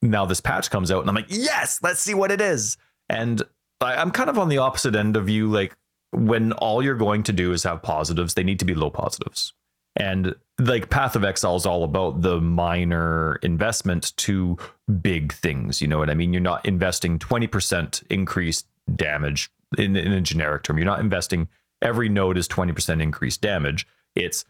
now 0.00 0.24
this 0.24 0.40
patch 0.40 0.70
comes 0.70 0.90
out, 0.90 1.00
and 1.00 1.08
I'm 1.08 1.16
like, 1.16 1.26
yes, 1.28 1.80
let's 1.82 2.00
see 2.00 2.14
what 2.14 2.30
it 2.30 2.40
is. 2.40 2.76
And 3.08 3.42
I, 3.80 3.96
I'm 3.96 4.10
kind 4.10 4.30
of 4.30 4.38
on 4.38 4.48
the 4.48 4.58
opposite 4.58 4.94
end 4.94 5.16
of 5.16 5.28
you. 5.28 5.50
Like 5.50 5.76
when 6.12 6.52
all 6.52 6.82
you're 6.82 6.94
going 6.94 7.24
to 7.24 7.32
do 7.32 7.52
is 7.52 7.64
have 7.64 7.82
positives, 7.82 8.34
they 8.34 8.44
need 8.44 8.58
to 8.60 8.64
be 8.64 8.74
low 8.74 8.90
positives. 8.90 9.52
And 9.96 10.34
like 10.58 10.88
Path 10.88 11.16
of 11.16 11.24
Exile 11.24 11.56
is 11.56 11.66
all 11.66 11.84
about 11.84 12.22
the 12.22 12.40
minor 12.40 13.36
investment 13.42 14.16
to 14.18 14.56
big 15.00 15.32
things. 15.32 15.82
You 15.82 15.88
know 15.88 15.98
what 15.98 16.08
I 16.08 16.14
mean? 16.14 16.32
You're 16.32 16.40
not 16.40 16.64
investing 16.64 17.18
20% 17.18 18.02
increased 18.08 18.66
damage 18.94 19.50
in, 19.78 19.96
in 19.96 20.12
a 20.12 20.20
generic 20.20 20.62
term. 20.62 20.78
You're 20.78 20.86
not 20.86 21.00
investing 21.00 21.48
every 21.82 22.08
node 22.08 22.38
is 22.38 22.48
20% 22.48 23.02
increased 23.02 23.40
damage. 23.40 23.86
It's 24.14 24.44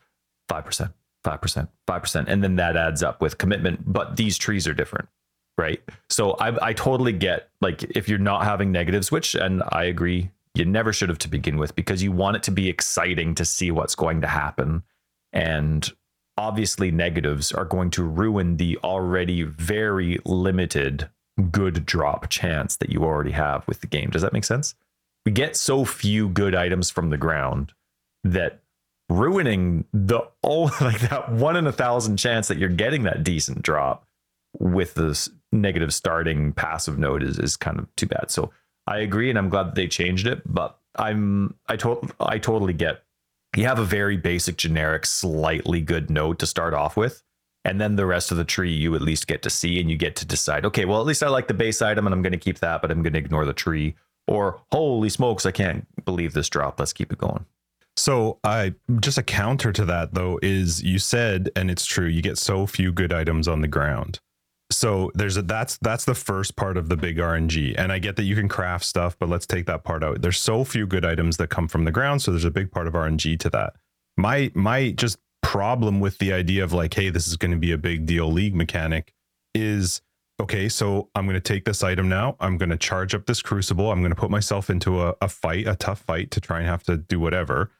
5%, 0.50 0.92
5%, 1.24 1.68
5%. 1.88 2.24
And 2.28 2.44
then 2.44 2.56
that 2.56 2.76
adds 2.76 3.02
up 3.02 3.20
with 3.20 3.38
commitment. 3.38 3.80
But 3.90 4.16
these 4.16 4.38
trees 4.38 4.68
are 4.68 4.74
different. 4.74 5.08
Right. 5.58 5.82
So 6.08 6.32
I, 6.32 6.68
I 6.68 6.72
totally 6.72 7.12
get 7.12 7.50
like 7.60 7.82
if 7.82 8.08
you're 8.08 8.18
not 8.18 8.44
having 8.44 8.72
negatives, 8.72 9.12
which, 9.12 9.34
and 9.34 9.62
I 9.68 9.84
agree, 9.84 10.30
you 10.54 10.64
never 10.64 10.92
should 10.92 11.08
have 11.08 11.18
to 11.18 11.28
begin 11.28 11.56
with 11.58 11.74
because 11.74 12.02
you 12.02 12.10
want 12.12 12.36
it 12.36 12.42
to 12.44 12.50
be 12.50 12.68
exciting 12.68 13.34
to 13.34 13.44
see 13.44 13.70
what's 13.70 13.94
going 13.94 14.22
to 14.22 14.26
happen. 14.26 14.82
And 15.32 15.90
obviously, 16.38 16.90
negatives 16.90 17.52
are 17.52 17.64
going 17.64 17.90
to 17.90 18.02
ruin 18.02 18.56
the 18.56 18.78
already 18.78 19.42
very 19.42 20.18
limited 20.24 21.08
good 21.50 21.86
drop 21.86 22.28
chance 22.28 22.76
that 22.76 22.90
you 22.90 23.04
already 23.04 23.30
have 23.30 23.66
with 23.66 23.80
the 23.80 23.86
game. 23.86 24.10
Does 24.10 24.22
that 24.22 24.32
make 24.32 24.44
sense? 24.44 24.74
We 25.24 25.32
get 25.32 25.56
so 25.56 25.84
few 25.84 26.28
good 26.28 26.54
items 26.54 26.90
from 26.90 27.10
the 27.10 27.16
ground 27.16 27.72
that 28.24 28.60
ruining 29.08 29.84
the 29.92 30.20
oh 30.42 30.62
like 30.80 31.00
that 31.00 31.30
one 31.32 31.56
in 31.56 31.66
a 31.66 31.72
thousand 31.72 32.16
chance 32.16 32.48
that 32.48 32.58
you're 32.58 32.68
getting 32.68 33.02
that 33.04 33.24
decent 33.24 33.62
drop 33.62 34.06
with 34.58 34.94
this 34.94 35.28
negative 35.50 35.92
starting 35.94 36.52
passive 36.52 36.98
node 36.98 37.22
is, 37.22 37.38
is 37.38 37.56
kind 37.56 37.78
of 37.78 37.94
too 37.96 38.06
bad. 38.06 38.30
So 38.30 38.50
I 38.86 38.98
agree, 38.98 39.30
and 39.30 39.38
I'm 39.38 39.48
glad 39.48 39.68
that 39.68 39.74
they 39.74 39.86
changed 39.86 40.26
it. 40.26 40.42
But 40.44 40.78
I'm 40.96 41.54
I 41.68 41.76
to- 41.76 42.08
I 42.20 42.38
totally 42.38 42.72
get 42.72 43.02
you 43.56 43.66
have 43.66 43.78
a 43.78 43.84
very 43.84 44.16
basic, 44.16 44.56
generic, 44.56 45.04
slightly 45.06 45.80
good 45.80 46.10
node 46.10 46.38
to 46.38 46.46
start 46.46 46.74
off 46.74 46.96
with. 46.96 47.22
And 47.64 47.80
then 47.80 47.96
the 47.96 48.06
rest 48.06 48.30
of 48.30 48.38
the 48.38 48.44
tree 48.44 48.72
you 48.72 48.94
at 48.94 49.02
least 49.02 49.26
get 49.26 49.42
to 49.42 49.50
see 49.50 49.78
and 49.78 49.90
you 49.90 49.96
get 49.96 50.16
to 50.16 50.26
decide, 50.26 50.64
okay, 50.66 50.84
well, 50.84 51.00
at 51.00 51.06
least 51.06 51.22
I 51.22 51.28
like 51.28 51.48
the 51.48 51.54
base 51.54 51.80
item 51.80 52.06
and 52.06 52.14
I'm 52.14 52.22
going 52.22 52.32
to 52.32 52.38
keep 52.38 52.58
that, 52.58 52.82
but 52.82 52.90
I'm 52.90 53.02
going 53.02 53.12
to 53.12 53.18
ignore 53.18 53.44
the 53.44 53.52
tree. 53.52 53.94
Or, 54.28 54.60
holy 54.70 55.08
smokes, 55.08 55.44
I 55.44 55.50
can't 55.50 55.86
believe 56.04 56.32
this 56.32 56.48
drop. 56.48 56.78
Let's 56.78 56.92
keep 56.92 57.12
it 57.12 57.18
going. 57.18 57.44
So 57.96 58.38
I 58.42 58.74
just 59.00 59.18
a 59.18 59.22
counter 59.22 59.72
to 59.72 59.84
that 59.84 60.14
though 60.14 60.38
is 60.42 60.82
you 60.82 60.98
said, 60.98 61.50
and 61.54 61.70
it's 61.70 61.84
true, 61.84 62.06
you 62.06 62.22
get 62.22 62.38
so 62.38 62.66
few 62.66 62.92
good 62.92 63.12
items 63.12 63.48
on 63.48 63.60
the 63.60 63.68
ground. 63.68 64.20
So 64.70 65.10
there's 65.14 65.36
a 65.36 65.42
that's 65.42 65.76
that's 65.78 66.06
the 66.06 66.14
first 66.14 66.56
part 66.56 66.78
of 66.78 66.88
the 66.88 66.96
big 66.96 67.18
RNG. 67.18 67.74
And 67.76 67.92
I 67.92 67.98
get 67.98 68.16
that 68.16 68.22
you 68.22 68.34
can 68.34 68.48
craft 68.48 68.86
stuff, 68.86 69.18
but 69.18 69.28
let's 69.28 69.46
take 69.46 69.66
that 69.66 69.84
part 69.84 70.02
out. 70.02 70.22
There's 70.22 70.40
so 70.40 70.64
few 70.64 70.86
good 70.86 71.04
items 71.04 71.36
that 71.36 71.48
come 71.48 71.68
from 71.68 71.84
the 71.84 71.90
ground. 71.90 72.22
So 72.22 72.30
there's 72.30 72.46
a 72.46 72.50
big 72.50 72.72
part 72.72 72.86
of 72.86 72.94
RNG 72.94 73.38
to 73.40 73.50
that. 73.50 73.74
My 74.16 74.50
my 74.54 74.92
just 74.92 75.18
problem 75.42 76.00
with 76.00 76.18
the 76.18 76.32
idea 76.32 76.64
of 76.64 76.72
like, 76.72 76.94
hey, 76.94 77.10
this 77.10 77.28
is 77.28 77.36
going 77.36 77.50
to 77.50 77.58
be 77.58 77.72
a 77.72 77.78
big 77.78 78.06
deal 78.06 78.32
league 78.32 78.54
mechanic 78.54 79.12
is 79.54 80.00
okay, 80.40 80.68
so 80.68 81.10
I'm 81.14 81.26
going 81.26 81.34
to 81.34 81.40
take 81.40 81.64
this 81.64 81.82
item 81.82 82.08
now. 82.08 82.36
I'm 82.40 82.58
going 82.58 82.70
to 82.70 82.76
charge 82.76 83.14
up 83.14 83.26
this 83.26 83.42
crucible. 83.42 83.90
I'm 83.90 84.00
going 84.00 84.14
to 84.14 84.20
put 84.20 84.30
myself 84.30 84.70
into 84.70 85.02
a, 85.02 85.14
a 85.20 85.28
fight, 85.28 85.66
a 85.66 85.76
tough 85.76 86.00
fight 86.00 86.30
to 86.32 86.40
try 86.40 86.58
and 86.58 86.66
have 86.66 86.82
to 86.84 86.96
do 86.96 87.20
whatever 87.20 87.70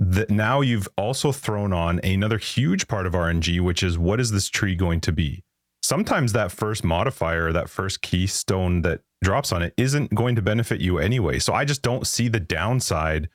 that 0.00 0.30
now 0.30 0.62
you've 0.62 0.88
also 0.96 1.30
thrown 1.30 1.74
on 1.74 2.00
another 2.02 2.38
huge 2.38 2.88
part 2.88 3.06
of 3.06 3.12
RNG, 3.12 3.60
which 3.60 3.82
is 3.82 3.98
what 3.98 4.18
is 4.18 4.30
this 4.30 4.48
tree 4.48 4.74
going 4.74 5.00
to 5.02 5.12
be? 5.12 5.44
Sometimes 5.82 6.32
that 6.32 6.50
first 6.50 6.82
modifier, 6.82 7.52
that 7.52 7.68
first 7.68 8.00
keystone 8.00 8.80
that 8.80 9.02
drops 9.22 9.52
on 9.52 9.62
it 9.62 9.74
isn't 9.76 10.14
going 10.14 10.36
to 10.36 10.42
benefit 10.42 10.80
you 10.80 10.98
anyway. 10.98 11.38
So 11.38 11.52
I 11.52 11.66
just 11.66 11.82
don't 11.82 12.06
see 12.06 12.28
the 12.28 12.40
downside 12.40 13.28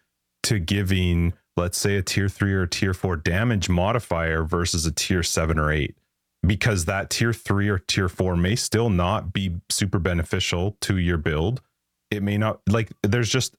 to 0.43 0.57
giving, 0.57 1.33
let's 1.55 1.77
say, 1.77 1.97
a 1.97 2.01
tier 2.01 2.29
three 2.29 2.53
or 2.53 2.65
tier 2.65 2.95
four 2.95 3.15
damage 3.15 3.69
modifier 3.69 4.43
versus 4.43 4.87
a 4.87 4.91
tier 4.91 5.21
seven 5.21 5.59
or 5.59 5.71
eight, 5.71 5.95
because 6.45 6.85
that 6.85 7.09
tier 7.09 7.33
three 7.33 7.69
or 7.69 7.79
tier 7.79 8.09
four 8.09 8.35
may 8.35 8.55
still 8.55 8.89
not 8.89 9.33
be 9.33 9.55
super 9.69 9.99
beneficial 9.99 10.77
to 10.81 10.97
your 10.97 11.17
build. 11.17 11.61
It 12.11 12.23
may 12.23 12.37
not, 12.37 12.61
like, 12.67 12.91
there's 13.03 13.29
just 13.29 13.55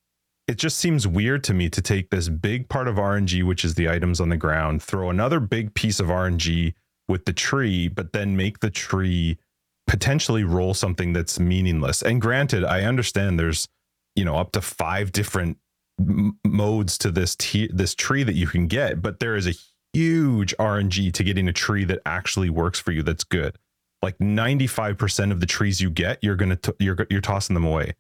it 0.49 0.59
just 0.59 0.79
seems 0.79 1.09
weird 1.09 1.43
to 1.45 1.55
me 1.55 1.69
to 1.69 1.83
take 1.83 2.11
this 2.11 2.29
big 2.29 2.69
part 2.69 2.87
of 2.87 2.97
RNG, 2.97 3.43
which 3.43 3.65
is 3.65 3.75
the 3.75 3.89
items 3.89 4.21
on 4.21 4.29
the 4.29 4.37
ground, 4.37 4.83
throw 4.83 5.11
another 5.11 5.41
big 5.41 5.75
piece 5.75 5.99
of 5.99 6.07
RNG 6.07 6.75
with 7.09 7.25
the 7.25 7.33
tree, 7.33 7.89
but 7.89 8.13
then 8.13 8.37
make 8.37 8.61
the 8.61 8.71
tree 8.71 9.39
potentially 9.87 10.45
roll 10.45 10.75
something 10.75 11.13
that's 11.13 11.41
meaningless. 11.41 12.03
And 12.03 12.21
granted, 12.21 12.65
I 12.65 12.83
understand 12.83 13.39
there's, 13.39 13.69
you 14.15 14.25
know, 14.25 14.37
up 14.37 14.53
to 14.53 14.61
five 14.61 15.13
different 15.13 15.59
m- 15.99 16.39
modes 16.45 16.97
to 16.99 17.11
this 17.11 17.35
t- 17.37 17.71
this 17.73 17.95
tree 17.95 18.23
that 18.23 18.35
you 18.35 18.47
can 18.47 18.69
get, 18.69 19.03
but 19.03 19.19
there 19.19 19.35
is 19.37 19.49
a 19.49 19.55
huge 19.97 20.55
RNG 20.59 21.13
to 21.13 21.25
getting 21.25 21.49
a 21.49 21.53
tree 21.53 21.85
that 21.85 22.01
actually 22.05 22.51
works 22.51 22.79
for 22.79 22.93
you 22.93 23.03
that's 23.03 23.25
good. 23.25 23.59
Like 24.03 24.19
95% 24.19 25.33
of 25.33 25.41
the 25.41 25.47
trees 25.47 25.81
you 25.81 25.91
get, 25.91 26.19
you're 26.23 26.37
going 26.37 26.57
to 26.57 26.77
you're 26.79 27.07
you're 27.11 27.21
tossing 27.21 27.55
them 27.55 27.65
away 27.65 27.95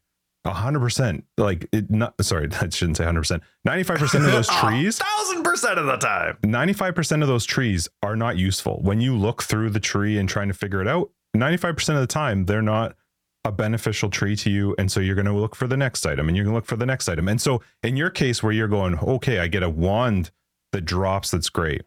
hundred 0.54 0.80
percent. 0.80 1.24
Like 1.36 1.68
it 1.72 1.90
not 1.90 2.14
sorry, 2.22 2.48
I 2.60 2.68
shouldn't 2.68 2.96
say 2.96 3.04
hundred 3.04 3.22
percent. 3.22 3.42
Ninety-five 3.64 3.98
percent 3.98 4.24
of 4.24 4.32
those 4.32 4.48
trees 4.60 4.98
thousand 4.98 5.42
percent 5.42 5.78
of 5.78 5.86
the 5.86 5.96
time. 5.96 6.38
Ninety-five 6.44 6.94
percent 6.94 7.22
of 7.22 7.28
those 7.28 7.44
trees 7.44 7.88
are 8.02 8.16
not 8.16 8.36
useful. 8.36 8.80
When 8.82 9.00
you 9.00 9.16
look 9.16 9.42
through 9.42 9.70
the 9.70 9.80
tree 9.80 10.18
and 10.18 10.28
trying 10.28 10.48
to 10.48 10.54
figure 10.54 10.80
it 10.80 10.88
out, 10.88 11.10
ninety-five 11.34 11.76
percent 11.76 11.96
of 11.96 12.02
the 12.02 12.12
time 12.12 12.46
they're 12.46 12.62
not 12.62 12.96
a 13.44 13.52
beneficial 13.52 14.10
tree 14.10 14.34
to 14.34 14.50
you. 14.50 14.74
And 14.76 14.90
so 14.90 14.98
you're 14.98 15.14
going 15.14 15.26
to 15.26 15.32
look 15.32 15.54
for 15.54 15.68
the 15.68 15.76
next 15.76 16.04
item 16.04 16.26
and 16.26 16.36
you're 16.36 16.44
going 16.44 16.52
to 16.52 16.56
look 16.56 16.66
for 16.66 16.74
the 16.74 16.86
next 16.86 17.08
item. 17.08 17.28
And 17.28 17.40
so 17.40 17.62
in 17.84 17.96
your 17.96 18.10
case 18.10 18.42
where 18.42 18.50
you're 18.50 18.66
going, 18.66 18.98
okay, 18.98 19.38
I 19.38 19.46
get 19.46 19.62
a 19.62 19.70
wand 19.70 20.32
that 20.76 20.84
drops 20.84 21.30
that's 21.30 21.48
great. 21.48 21.82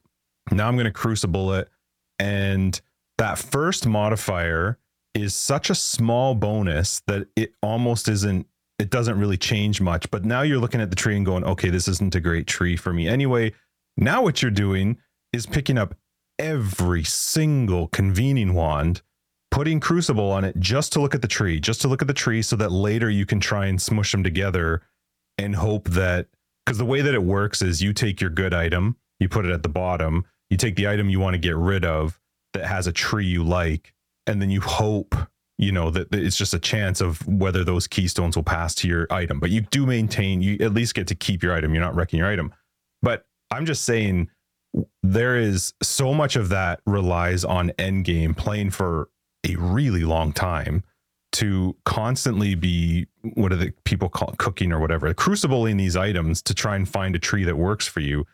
Now 0.52 0.68
I'm 0.68 0.76
going 0.76 0.86
to 0.86 0.92
crucible 0.92 1.54
it. 1.54 1.70
And 2.18 2.80
that 3.20 3.38
first 3.38 3.86
modifier 3.86 4.80
is 5.14 5.36
such 5.36 5.70
a 5.70 5.76
small 5.76 6.34
bonus 6.34 7.02
that 7.08 7.28
it 7.36 7.54
almost 7.62 8.08
isn't 8.08 8.48
it 8.80 8.90
doesn't 8.90 9.20
really 9.20 9.38
change 9.38 9.82
much 9.82 10.10
but 10.12 10.24
now 10.24 10.42
you're 10.42 10.60
looking 10.60 10.80
at 10.80 10.90
the 10.90 10.96
tree 10.96 11.18
and 11.18 11.26
going 11.26 11.44
okay 11.44 11.70
this 11.70 11.88
isn't 11.88 12.14
a 12.14 12.20
great 12.20 12.46
tree 12.46 12.78
for 12.78 12.94
me 12.94 13.08
anyway 13.08 13.52
now 13.98 14.22
what 14.22 14.42
you're 14.42 14.52
doing 14.52 14.96
is 15.34 15.48
picking 15.48 15.78
up 15.78 15.96
every 16.38 17.04
single 17.04 17.88
convening 17.88 18.54
wand 18.54 19.02
putting 19.50 19.80
crucible 19.80 20.32
on 20.32 20.46
it 20.46 20.56
just 20.60 20.94
to 20.94 21.02
look 21.02 21.16
at 21.16 21.24
the 21.24 21.28
tree 21.28 21.60
just 21.60 21.82
to 21.82 21.88
look 21.88 22.04
at 22.04 22.08
the 22.08 22.14
tree 22.14 22.42
so 22.42 22.56
that 22.56 22.72
later 22.72 23.10
you 23.10 23.26
can 23.26 23.40
try 23.40 23.66
and 23.66 23.82
smush 23.82 24.12
them 24.12 24.24
together 24.24 24.84
and 25.40 25.56
hope 25.56 25.90
that 25.90 26.28
because 26.70 26.78
the 26.78 26.86
way 26.86 27.02
that 27.02 27.16
it 27.16 27.24
works 27.24 27.64
is 27.64 27.82
you 27.82 27.94
take 27.94 28.22
your 28.22 28.30
good 28.30 28.54
item 28.54 28.96
you 29.20 29.28
put 29.28 29.44
it 29.44 29.52
at 29.52 29.64
the 29.64 29.70
bottom 29.70 30.24
you 30.52 30.58
take 30.58 30.76
the 30.76 30.88
item 30.88 31.10
you 31.10 31.20
want 31.20 31.34
to 31.34 31.40
get 31.40 31.56
rid 31.56 31.84
of 31.84 32.20
that 32.54 32.64
has 32.64 32.86
a 32.86 32.92
tree 32.92 33.26
you 33.26 33.44
like 33.44 33.92
and 34.28 34.40
then 34.40 34.52
you 34.52 34.62
hope 34.62 35.16
you 35.58 35.72
know 35.72 35.90
that 35.90 36.14
it's 36.14 36.38
just 36.38 36.54
a 36.54 36.60
chance 36.60 37.02
of 37.02 37.26
whether 37.28 37.64
those 37.64 37.88
keystones 37.88 38.36
will 38.36 38.44
pass 38.44 38.76
to 38.76 38.88
your 38.88 39.08
item. 39.10 39.40
But 39.40 39.50
you 39.50 39.62
do 39.62 39.88
maintain 39.88 40.44
you 40.44 40.58
at 40.62 40.72
least 40.72 40.94
get 40.94 41.08
to 41.08 41.16
keep 41.16 41.42
your 41.42 41.56
item 41.56 41.74
you're 41.74 41.84
not 41.84 41.96
wrecking 41.96 42.20
your 42.20 42.30
item. 42.30 42.54
But 43.02 43.26
i'm 43.50 43.66
just 43.66 43.84
saying 43.84 44.30
there 45.02 45.38
is 45.38 45.74
so 45.82 46.14
much 46.14 46.36
of 46.36 46.50
that 46.50 46.82
relies 46.86 47.44
on 47.44 47.72
end 47.80 48.06
game 48.06 48.36
playing 48.36 48.70
for 48.70 49.10
a 49.44 49.56
really 49.56 50.04
long 50.04 50.34
time 50.34 50.84
to 51.32 51.76
constantly 51.86 52.56
be 52.56 53.08
what 53.36 53.52
are 53.52 53.56
the 53.56 53.72
people 53.84 54.10
call 54.10 54.30
it, 54.30 54.38
cooking 54.38 54.72
or 54.72 54.80
whatever 54.80 55.14
crucibling 55.14 55.78
these 55.78 55.96
items 55.96 56.42
to 56.42 56.54
try 56.54 56.76
and 56.76 56.90
find 56.90 57.16
a 57.16 57.20
tree 57.20 57.44
that 57.44 57.58
works 57.58 57.88
for 57.88 58.00
you 58.00 58.26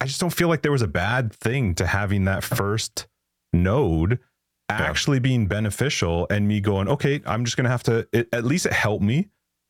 i 0.00 0.06
just 0.06 0.20
don't 0.20 0.34
feel 0.34 0.48
like 0.48 0.62
there 0.62 0.72
was 0.72 0.82
a 0.82 0.88
bad 0.88 1.32
thing 1.32 1.74
to 1.74 1.86
having 1.86 2.24
that 2.24 2.44
first 2.44 3.06
node 3.52 4.18
actually 4.68 5.18
being 5.18 5.46
beneficial 5.46 6.26
and 6.30 6.48
me 6.48 6.60
going, 6.60 6.88
okay, 6.88 7.20
I'm 7.26 7.44
just 7.44 7.56
going 7.56 7.64
to 7.64 7.70
have 7.70 7.82
to, 7.84 8.08
it, 8.12 8.28
at 8.32 8.44
least 8.44 8.66
it 8.66 8.72
helped 8.72 9.04
me. 9.04 9.28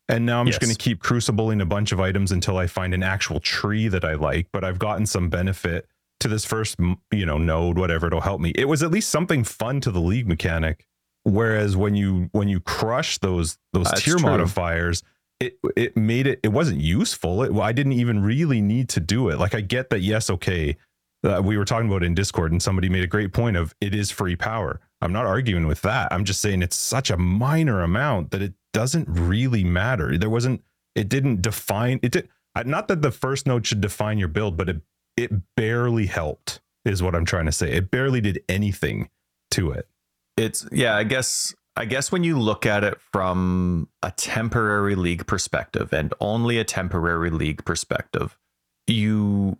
And 0.09 0.27
now 0.27 0.41
I'm 0.41 0.47
yes. 0.47 0.57
just 0.57 0.63
going 0.63 0.75
to 0.75 0.83
keep 0.83 1.03
crucibling 1.03 1.63
a 1.63 1.67
bunch 1.67 1.91
of 1.91 2.01
items 2.01 2.31
until 2.31 2.59
I 2.59 2.67
find 2.67 2.93
an 2.93 3.03
actual 3.03 3.41
tree 3.41 3.89
that 3.89 4.05
I 4.05 4.15
like, 4.15 4.49
but 4.53 4.63
I've 4.63 4.79
gotten 4.79 5.07
some 5.07 5.31
benefit 5.31 5.89
to 6.21 6.29
this 6.29 6.45
first, 6.45 6.79
you 7.11 7.27
know, 7.27 7.39
node, 7.39 7.79
whatever, 7.79 8.09
it'll 8.09 8.21
help 8.21 8.41
me. 8.41 8.53
It 8.55 8.67
was 8.67 8.83
at 8.83 8.91
least 8.91 9.09
something 9.09 9.45
fun 9.45 9.81
to 9.81 9.91
the 9.91 10.01
league 10.01 10.29
mechanic. 10.29 10.87
Whereas 11.25 11.77
when 11.77 11.95
you, 11.95 12.29
when 12.33 12.49
you 12.49 12.61
crush 12.61 13.19
those, 13.19 13.59
those 13.73 13.87
That's 13.87 14.03
tier 14.03 14.17
true. 14.17 14.29
modifiers, 14.29 15.03
it, 15.41 15.59
it 15.77 15.97
made 15.97 16.27
it, 16.27 16.41
it 16.43 16.49
wasn't 16.49 16.81
useful. 16.81 17.43
It, 17.43 17.59
I 17.59 17.73
didn't 17.73 17.93
even 17.93 18.23
really 18.23 18.61
need 18.61 18.89
to 18.91 19.01
do 19.01 19.29
it. 19.31 19.39
Like 19.39 19.55
I 19.55 19.61
get 19.61 19.91
that. 19.91 20.01
Yes. 20.01 20.31
Okay 20.31 20.77
uh, 21.25 21.41
we 21.43 21.57
were 21.57 21.65
talking 21.65 21.89
about 21.89 22.03
in 22.03 22.15
Discord, 22.15 22.53
and 22.53 22.63
somebody 22.63 22.89
made 22.89 23.03
a 23.03 23.09
great 23.09 23.33
point 23.33 23.57
of 23.57 23.75
it 23.81 23.95
is 23.95 24.11
free 24.11 24.37
power. 24.37 24.81
I'm 25.01 25.13
not 25.13 25.27
arguing 25.27 25.67
with 25.67 25.83
that. 25.83 26.13
I'm 26.13 26.25
just 26.25 26.41
saying 26.41 26.63
it's 26.63 26.77
such 26.77 27.11
a 27.11 27.17
minor 27.17 27.83
amount 27.83 28.31
that 28.31 28.43
it 28.43 28.55
doesn't 28.73 29.09
really 29.09 29.65
matter. 29.65 30.17
There 30.19 30.31
wasn't, 30.31 30.63
it 30.95 31.09
didn't 31.09 31.43
define 31.43 32.01
it. 32.03 32.13
Did 32.13 32.29
not 32.65 32.89
that 32.89 33.03
the 33.03 33.11
first 33.11 33.47
node 33.47 33.67
should 33.67 33.81
define 33.81 34.19
your 34.19 34.29
build, 34.29 34.57
but 34.57 34.69
it 34.69 34.81
it 35.17 35.31
barely 35.57 36.07
helped. 36.07 36.61
Is 36.85 37.03
what 37.03 37.15
I'm 37.15 37.25
trying 37.25 37.47
to 37.47 37.53
say. 37.53 37.73
It 37.73 37.91
barely 37.91 38.21
did 38.21 38.45
anything 38.47 39.09
to 39.53 39.71
it. 39.71 39.89
It's 40.37 40.67
yeah. 40.73 40.97
I 40.97 41.05
guess 41.05 41.55
I 41.77 41.85
guess 41.85 42.13
when 42.13 42.25
you 42.25 42.39
look 42.39 42.67
at 42.67 42.85
it 42.85 43.01
from 43.13 43.89
a 44.03 44.11
temporary 44.11 44.95
league 44.95 45.27
perspective 45.27 45.93
and 45.93 46.13
only 46.21 46.59
a 46.59 46.65
temporary 46.65 47.31
league 47.31 47.65
perspective, 47.65 48.39
you 48.87 49.59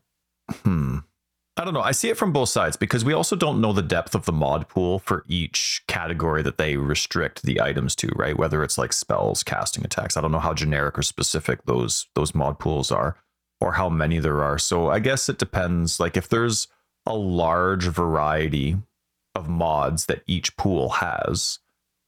hmm 0.51 0.99
I 1.57 1.65
don't 1.65 1.75
know. 1.75 1.83
I 1.83 1.93
see 1.93 2.11
it 2.11 2.17
from 2.17 2.33
both 2.33 2.49
sides 2.49 2.77
because 2.77 3.05
we 3.05 3.13
also 3.13 3.37
don't 3.37 3.61
know 3.61 3.73
the 3.73 3.81
depth 3.81 4.17
of 4.17 4.25
the 4.25 4.33
mod 4.33 4.69
pool 4.69 4.99
for 4.99 5.25
each 5.29 5.85
category 5.87 6.43
that 6.43 6.59
they 6.59 6.77
restrict 6.77 7.43
the 7.43 7.61
items 7.61 7.95
to, 7.97 8.09
right? 8.17 8.37
Whether 8.37 8.65
it's 8.65 8.77
like 8.77 8.93
spells, 8.93 9.45
casting 9.45 9.85
attacks. 9.85 10.17
I 10.17 10.21
don't 10.21 10.33
know 10.33 10.41
how 10.41 10.53
generic 10.53 10.99
or 10.99 11.03
specific 11.03 11.65
those 11.67 12.09
those 12.17 12.35
mod 12.35 12.59
pools 12.59 12.91
are 12.91 13.17
or 13.61 13.73
how 13.73 13.89
many 13.89 14.19
there 14.19 14.43
are. 14.43 14.59
So 14.59 14.89
I 14.91 14.99
guess 14.99 15.29
it 15.29 15.39
depends. 15.39 16.01
Like 16.01 16.17
if 16.17 16.29
there's 16.29 16.67
a 17.07 17.15
large 17.15 17.85
variety 17.85 18.77
of 19.35 19.49
mods 19.49 20.07
that 20.07 20.23
each 20.27 20.57
pool 20.57 20.89
has, 20.91 21.59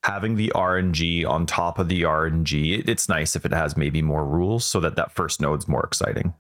having 0.05 0.37
the 0.37 0.53
RNG 0.55 1.27
on 1.27 1.47
top 1.47 1.79
of 1.79 1.89
the 1.89 2.03
RNG, 2.03 2.89
it's 2.89 3.09
nice 3.09 3.35
if 3.35 3.45
it 3.45 3.53
has 3.53 3.77
maybe 3.77 4.03
more 4.03 4.25
rules 4.25 4.65
so 4.65 4.81
that 4.81 4.97
that 4.97 5.13
first 5.13 5.41
node's 5.41 5.67
more 5.67 5.85
exciting. 5.85 6.35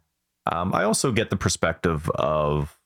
Um, 0.51 0.73
I 0.73 0.85
also 0.85 1.11
get 1.11 1.31
the 1.31 1.37
perspective 1.37 2.09
of 2.11 2.79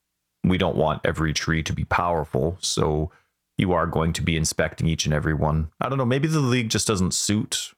we 0.42 0.56
don't 0.56 0.76
want 0.76 1.02
every 1.04 1.32
tree 1.32 1.62
to 1.62 1.72
be 1.72 1.84
powerful. 1.84 2.56
So 2.60 3.10
you 3.58 3.72
are 3.72 3.86
going 3.86 4.14
to 4.14 4.22
be 4.22 4.36
inspecting 4.36 4.86
each 4.86 5.04
and 5.04 5.12
every 5.12 5.34
one. 5.34 5.70
I 5.80 5.88
don't 5.88 5.98
know. 5.98 6.06
Maybe 6.06 6.28
the 6.28 6.40
league 6.40 6.70
just 6.70 6.86
doesn't 6.86 7.12
suit 7.12 7.72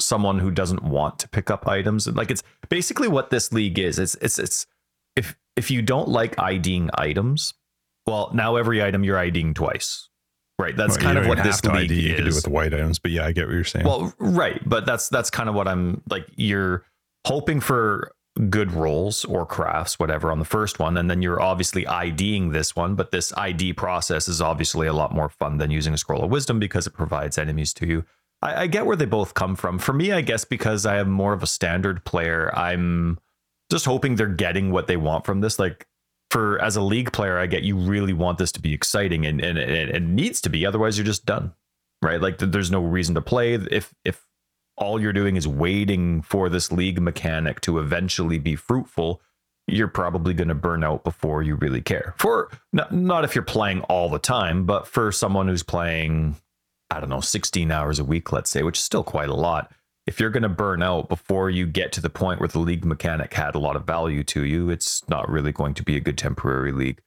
someone 0.00 0.38
who 0.38 0.50
doesn't 0.50 0.82
want 0.82 1.18
to 1.20 1.28
pick 1.28 1.50
up 1.50 1.66
items. 1.66 2.06
Like 2.06 2.30
it's 2.30 2.42
basically 2.68 3.08
what 3.08 3.30
this 3.30 3.52
league 3.52 3.78
is. 3.78 3.98
It's 3.98 4.14
it's 4.20 4.38
it's 4.38 4.66
if 5.16 5.36
if 5.56 5.70
you 5.70 5.82
don't 5.82 6.08
like 6.08 6.38
IDing 6.38 6.90
items, 6.94 7.54
well, 8.06 8.30
now 8.34 8.56
every 8.56 8.82
item 8.82 9.04
you're 9.04 9.18
IDing 9.18 9.54
twice. 9.54 10.08
Right. 10.58 10.76
That's 10.76 10.96
well, 10.96 11.04
kind 11.04 11.18
of 11.18 11.26
what 11.26 11.42
this 11.42 11.64
league 11.64 11.90
ID, 11.90 11.92
is. 11.92 12.04
You 12.04 12.14
can 12.14 12.24
do 12.26 12.34
with 12.34 12.44
the 12.44 12.50
white 12.50 12.72
items, 12.72 13.00
but 13.00 13.10
yeah, 13.10 13.26
I 13.26 13.32
get 13.32 13.46
what 13.46 13.54
you're 13.54 13.64
saying. 13.64 13.84
Well, 13.84 14.14
right, 14.18 14.60
but 14.68 14.86
that's 14.86 15.08
that's 15.08 15.28
kind 15.28 15.48
of 15.48 15.54
what 15.56 15.66
I'm 15.66 16.00
like. 16.08 16.26
You're 16.36 16.84
hoping 17.26 17.58
for 17.58 18.12
good 18.50 18.72
rolls 18.72 19.24
or 19.24 19.46
crafts, 19.46 19.98
whatever, 19.98 20.30
on 20.30 20.38
the 20.38 20.44
first 20.44 20.78
one, 20.78 20.96
and 20.96 21.10
then 21.10 21.22
you're 21.22 21.40
obviously 21.40 21.86
IDing 21.86 22.50
this 22.50 22.76
one. 22.76 22.94
But 22.94 23.10
this 23.10 23.32
ID 23.36 23.72
process 23.72 24.28
is 24.28 24.40
obviously 24.40 24.86
a 24.86 24.92
lot 24.92 25.12
more 25.12 25.28
fun 25.28 25.58
than 25.58 25.72
using 25.72 25.92
a 25.92 25.98
scroll 25.98 26.22
of 26.22 26.30
wisdom 26.30 26.60
because 26.60 26.86
it 26.86 26.92
provides 26.92 27.36
enemies 27.36 27.74
to 27.74 27.86
you. 27.86 28.04
I, 28.40 28.62
I 28.62 28.66
get 28.68 28.86
where 28.86 28.96
they 28.96 29.06
both 29.06 29.34
come 29.34 29.56
from. 29.56 29.80
For 29.80 29.92
me, 29.92 30.12
I 30.12 30.20
guess 30.20 30.44
because 30.44 30.86
I 30.86 30.98
am 30.98 31.10
more 31.10 31.32
of 31.32 31.42
a 31.42 31.48
standard 31.48 32.04
player, 32.04 32.52
I'm 32.56 33.18
just 33.70 33.86
hoping 33.86 34.16
they're 34.16 34.28
getting 34.28 34.70
what 34.70 34.86
they 34.86 34.96
want 34.96 35.24
from 35.24 35.40
this. 35.40 35.58
Like 35.58 35.86
for 36.34 36.60
as 36.60 36.74
a 36.74 36.82
league 36.82 37.12
player, 37.12 37.38
I 37.38 37.46
get 37.46 37.62
you 37.62 37.76
really 37.76 38.12
want 38.12 38.38
this 38.38 38.50
to 38.52 38.60
be 38.60 38.74
exciting 38.74 39.24
and 39.24 39.40
and, 39.40 39.56
and 39.56 39.90
it 39.90 40.02
needs 40.02 40.40
to 40.40 40.50
be. 40.50 40.66
Otherwise, 40.66 40.98
you're 40.98 41.06
just 41.06 41.24
done, 41.24 41.54
right? 42.02 42.20
Like 42.20 42.38
there's 42.38 42.72
no 42.72 42.82
reason 42.82 43.14
to 43.14 43.20
play 43.20 43.54
if 43.54 43.94
if 44.04 44.26
all 44.76 45.00
you're 45.00 45.12
doing 45.12 45.36
is 45.36 45.46
waiting 45.46 46.22
for 46.22 46.48
this 46.48 46.72
league 46.72 47.00
mechanic 47.00 47.60
to 47.60 47.78
eventually 47.78 48.40
be 48.40 48.56
fruitful. 48.56 49.22
You're 49.68 49.86
probably 49.86 50.34
going 50.34 50.48
to 50.48 50.56
burn 50.56 50.82
out 50.82 51.04
before 51.04 51.44
you 51.44 51.54
really 51.54 51.80
care. 51.80 52.14
For 52.18 52.50
not, 52.72 52.92
not 52.92 53.22
if 53.22 53.36
you're 53.36 53.44
playing 53.44 53.82
all 53.82 54.10
the 54.10 54.18
time, 54.18 54.66
but 54.66 54.88
for 54.88 55.12
someone 55.12 55.46
who's 55.46 55.62
playing, 55.62 56.34
I 56.90 56.98
don't 56.98 57.10
know, 57.10 57.20
16 57.20 57.70
hours 57.70 58.00
a 58.00 58.04
week, 58.04 58.32
let's 58.32 58.50
say, 58.50 58.64
which 58.64 58.78
is 58.78 58.84
still 58.84 59.04
quite 59.04 59.28
a 59.28 59.34
lot 59.34 59.72
if 60.06 60.20
you're 60.20 60.30
going 60.30 60.42
to 60.42 60.48
burn 60.48 60.82
out 60.82 61.08
before 61.08 61.48
you 61.50 61.66
get 61.66 61.92
to 61.92 62.00
the 62.00 62.10
point 62.10 62.40
where 62.40 62.48
the 62.48 62.58
league 62.58 62.84
mechanic 62.84 63.32
had 63.32 63.54
a 63.54 63.58
lot 63.58 63.76
of 63.76 63.86
value 63.86 64.22
to 64.24 64.44
you, 64.44 64.70
it's 64.70 65.06
not 65.08 65.28
really 65.28 65.52
going 65.52 65.74
to 65.74 65.82
be 65.82 65.96
a 65.96 66.00
good 66.00 66.18
temporary 66.18 66.72
league. 66.72 67.00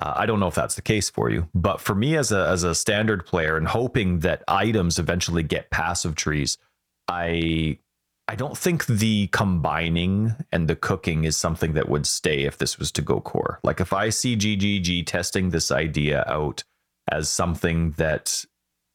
Uh, 0.00 0.12
I 0.16 0.26
don't 0.26 0.40
know 0.40 0.48
if 0.48 0.54
that's 0.54 0.74
the 0.74 0.82
case 0.82 1.08
for 1.08 1.30
you, 1.30 1.48
but 1.54 1.80
for 1.80 1.94
me 1.94 2.16
as 2.16 2.32
a 2.32 2.48
as 2.48 2.64
a 2.64 2.74
standard 2.74 3.24
player 3.24 3.56
and 3.56 3.68
hoping 3.68 4.20
that 4.20 4.42
items 4.48 4.98
eventually 4.98 5.44
get 5.44 5.70
passive 5.70 6.16
trees, 6.16 6.58
I 7.06 7.78
I 8.26 8.34
don't 8.34 8.56
think 8.56 8.86
the 8.86 9.28
combining 9.28 10.34
and 10.50 10.66
the 10.66 10.74
cooking 10.74 11.24
is 11.24 11.36
something 11.36 11.74
that 11.74 11.88
would 11.88 12.06
stay 12.06 12.42
if 12.44 12.58
this 12.58 12.78
was 12.78 12.90
to 12.92 13.02
go 13.02 13.20
core. 13.20 13.60
Like 13.62 13.80
if 13.80 13.92
I 13.92 14.08
see 14.08 14.36
GGG 14.36 15.06
testing 15.06 15.50
this 15.50 15.70
idea 15.70 16.24
out 16.26 16.64
as 17.10 17.28
something 17.28 17.92
that 17.92 18.44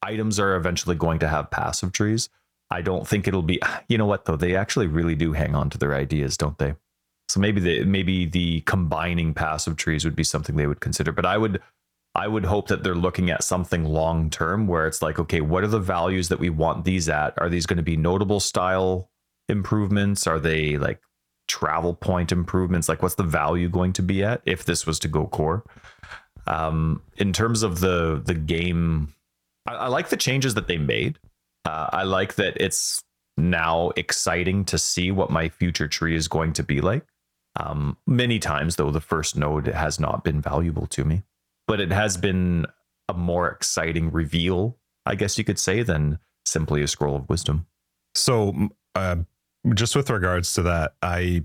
items 0.01 0.39
are 0.39 0.55
eventually 0.55 0.95
going 0.95 1.20
to 1.20 1.28
have 1.28 1.51
passive 1.51 1.91
trees, 1.91 2.30
I 2.72 2.82
don't 2.82 3.07
think 3.07 3.28
it'll 3.28 3.41
be. 3.41 3.59
You 3.88 3.97
know 3.97 4.05
what 4.05 4.26
though? 4.26 4.36
They 4.36 4.55
actually 4.55 4.88
really 4.88 5.15
do 5.15 5.34
hang 5.34 5.55
on 5.55 5.70
to 5.72 5.78
their 5.78 5.95
ideas, 5.95 6.38
don't 6.38 6.57
they? 6.57 6.76
So 7.28 7.39
maybe 7.39 7.61
the 7.61 7.84
maybe 7.86 8.26
the 8.26 8.61
combining 8.61 9.34
passive 9.34 9.76
trees 9.76 10.05
would 10.05 10.15
be 10.15 10.24
something 10.24 10.55
they 10.55 10.67
would 10.67 10.82
consider. 10.82 11.11
But 11.11 11.26
I 11.26 11.38
would 11.38 11.61
I 12.15 12.28
would 12.28 12.45
hope 12.45 12.67
that 12.67 12.84
they're 12.84 12.95
looking 12.95 13.30
at 13.30 13.43
something 13.43 13.86
long 13.86 14.30
term 14.30 14.67
where 14.67 14.88
it's 14.88 15.01
like, 15.01 15.20
okay, 15.20 15.41
what 15.41 15.63
are 15.63 15.67
the 15.67 15.80
values 15.80 16.30
that 16.30 16.39
we 16.39 16.49
want 16.49 16.86
these 16.86 17.07
at? 17.07 17.39
Are 17.39 17.49
these 17.49 17.65
going 17.65 17.78
to 17.78 17.84
be 17.84 17.97
notable 17.97 18.39
style 18.39 19.09
improvements? 19.47 20.26
Are 20.26 20.39
they 20.39 20.78
like 20.78 21.01
travel 21.47 21.93
point 21.93 22.32
improvements? 22.32 22.89
Like, 22.89 23.03
what's 23.03 23.15
the 23.15 23.24
value 23.24 23.70
going 23.70 23.93
to 23.93 24.01
be 24.01 24.24
at 24.24 24.41
if 24.45 24.65
this 24.65 24.88
was 24.88 24.97
to 24.99 25.07
go 25.07 25.28
core? 25.28 25.63
Um, 26.47 27.03
in 27.17 27.32
terms 27.32 27.61
of 27.61 27.80
the 27.80 28.22
the 28.24 28.34
game, 28.34 29.13
I, 29.67 29.76
I 29.76 29.88
like 29.88 30.09
the 30.09 30.17
changes 30.17 30.55
that 30.55 30.67
they 30.67 30.78
made. 30.78 31.20
Uh, 31.70 31.88
I 31.93 32.03
like 32.03 32.34
that 32.36 32.59
it's 32.59 33.03
now 33.38 33.91
exciting 33.95 34.65
to 34.65 34.80
see 34.80 35.11
what 35.11 35.30
my 35.30 35.49
future 35.49 35.88
tree 35.88 36.15
is 36.15 36.28
going 36.28 36.53
to 36.53 36.63
be 36.63 36.82
like. 36.82 37.05
Um, 37.59 37.95
many 38.07 38.39
times, 38.39 38.76
though, 38.76 38.89
the 38.89 38.99
first 38.99 39.36
node 39.36 39.67
has 39.67 39.99
not 39.99 40.24
been 40.24 40.41
valuable 40.41 40.88
to 40.88 41.05
me, 41.05 41.22
but 41.67 41.80
it 41.80 41.91
has 41.91 42.17
been 42.17 42.65
a 43.07 43.13
more 43.13 43.47
exciting 43.47 44.11
reveal, 44.11 44.78
I 45.05 45.13
guess 45.13 45.38
you 45.38 45.43
could 45.43 45.59
say, 45.59 45.84
than 45.84 46.17
simply 46.43 46.82
a 46.82 46.88
scroll 46.88 47.15
of 47.15 47.30
wisdom. 47.30 47.67
So, 48.15 48.70
uh, 48.95 49.17
just 49.76 49.95
with 49.95 50.09
regards 50.09 50.53
to 50.53 50.63
that, 50.63 50.93
I 51.03 51.43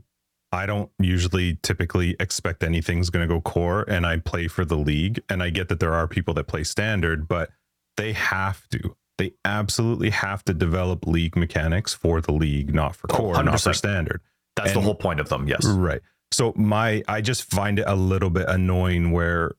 I 0.52 0.64
don't 0.64 0.90
usually 0.98 1.58
typically 1.62 2.16
expect 2.18 2.62
anything's 2.62 3.10
going 3.10 3.28
to 3.28 3.34
go 3.34 3.42
core, 3.42 3.84
and 3.88 4.06
I 4.06 4.18
play 4.18 4.48
for 4.48 4.64
the 4.64 4.78
league, 4.78 5.20
and 5.28 5.42
I 5.42 5.50
get 5.50 5.68
that 5.68 5.80
there 5.80 5.92
are 5.92 6.08
people 6.08 6.32
that 6.34 6.46
play 6.46 6.64
standard, 6.64 7.28
but 7.28 7.50
they 7.98 8.14
have 8.14 8.66
to 8.70 8.96
they 9.18 9.32
absolutely 9.44 10.10
have 10.10 10.44
to 10.44 10.54
develop 10.54 11.06
league 11.06 11.36
mechanics 11.36 11.94
for 11.94 12.20
the 12.20 12.32
league, 12.32 12.74
not 12.74 12.96
for 12.96 13.06
oh, 13.12 13.16
core, 13.16 13.34
100%. 13.34 13.44
not 13.44 13.60
for 13.60 13.74
standard. 13.74 14.20
That's 14.56 14.70
and, 14.70 14.76
the 14.76 14.84
whole 14.84 14.94
point 14.94 15.20
of 15.20 15.28
them. 15.28 15.48
Yes. 15.48 15.64
Right. 15.66 16.00
So 16.32 16.52
my 16.56 17.02
I 17.06 17.20
just 17.20 17.44
find 17.44 17.78
it 17.78 17.84
a 17.86 17.94
little 17.94 18.30
bit 18.30 18.48
annoying 18.48 19.12
where 19.12 19.52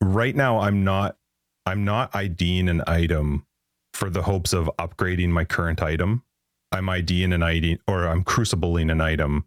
right 0.00 0.34
now 0.34 0.60
I'm 0.60 0.84
not 0.84 1.16
I'm 1.66 1.84
not 1.84 2.14
IDing 2.14 2.68
an 2.68 2.82
item 2.86 3.46
for 3.94 4.10
the 4.10 4.22
hopes 4.22 4.52
of 4.52 4.70
upgrading 4.78 5.30
my 5.30 5.44
current 5.44 5.82
item. 5.82 6.22
I'm 6.72 6.88
IDing 6.88 7.32
an 7.32 7.42
item 7.42 7.78
or 7.86 8.06
I'm 8.06 8.24
crucibling 8.24 8.90
an 8.92 9.00
item 9.00 9.44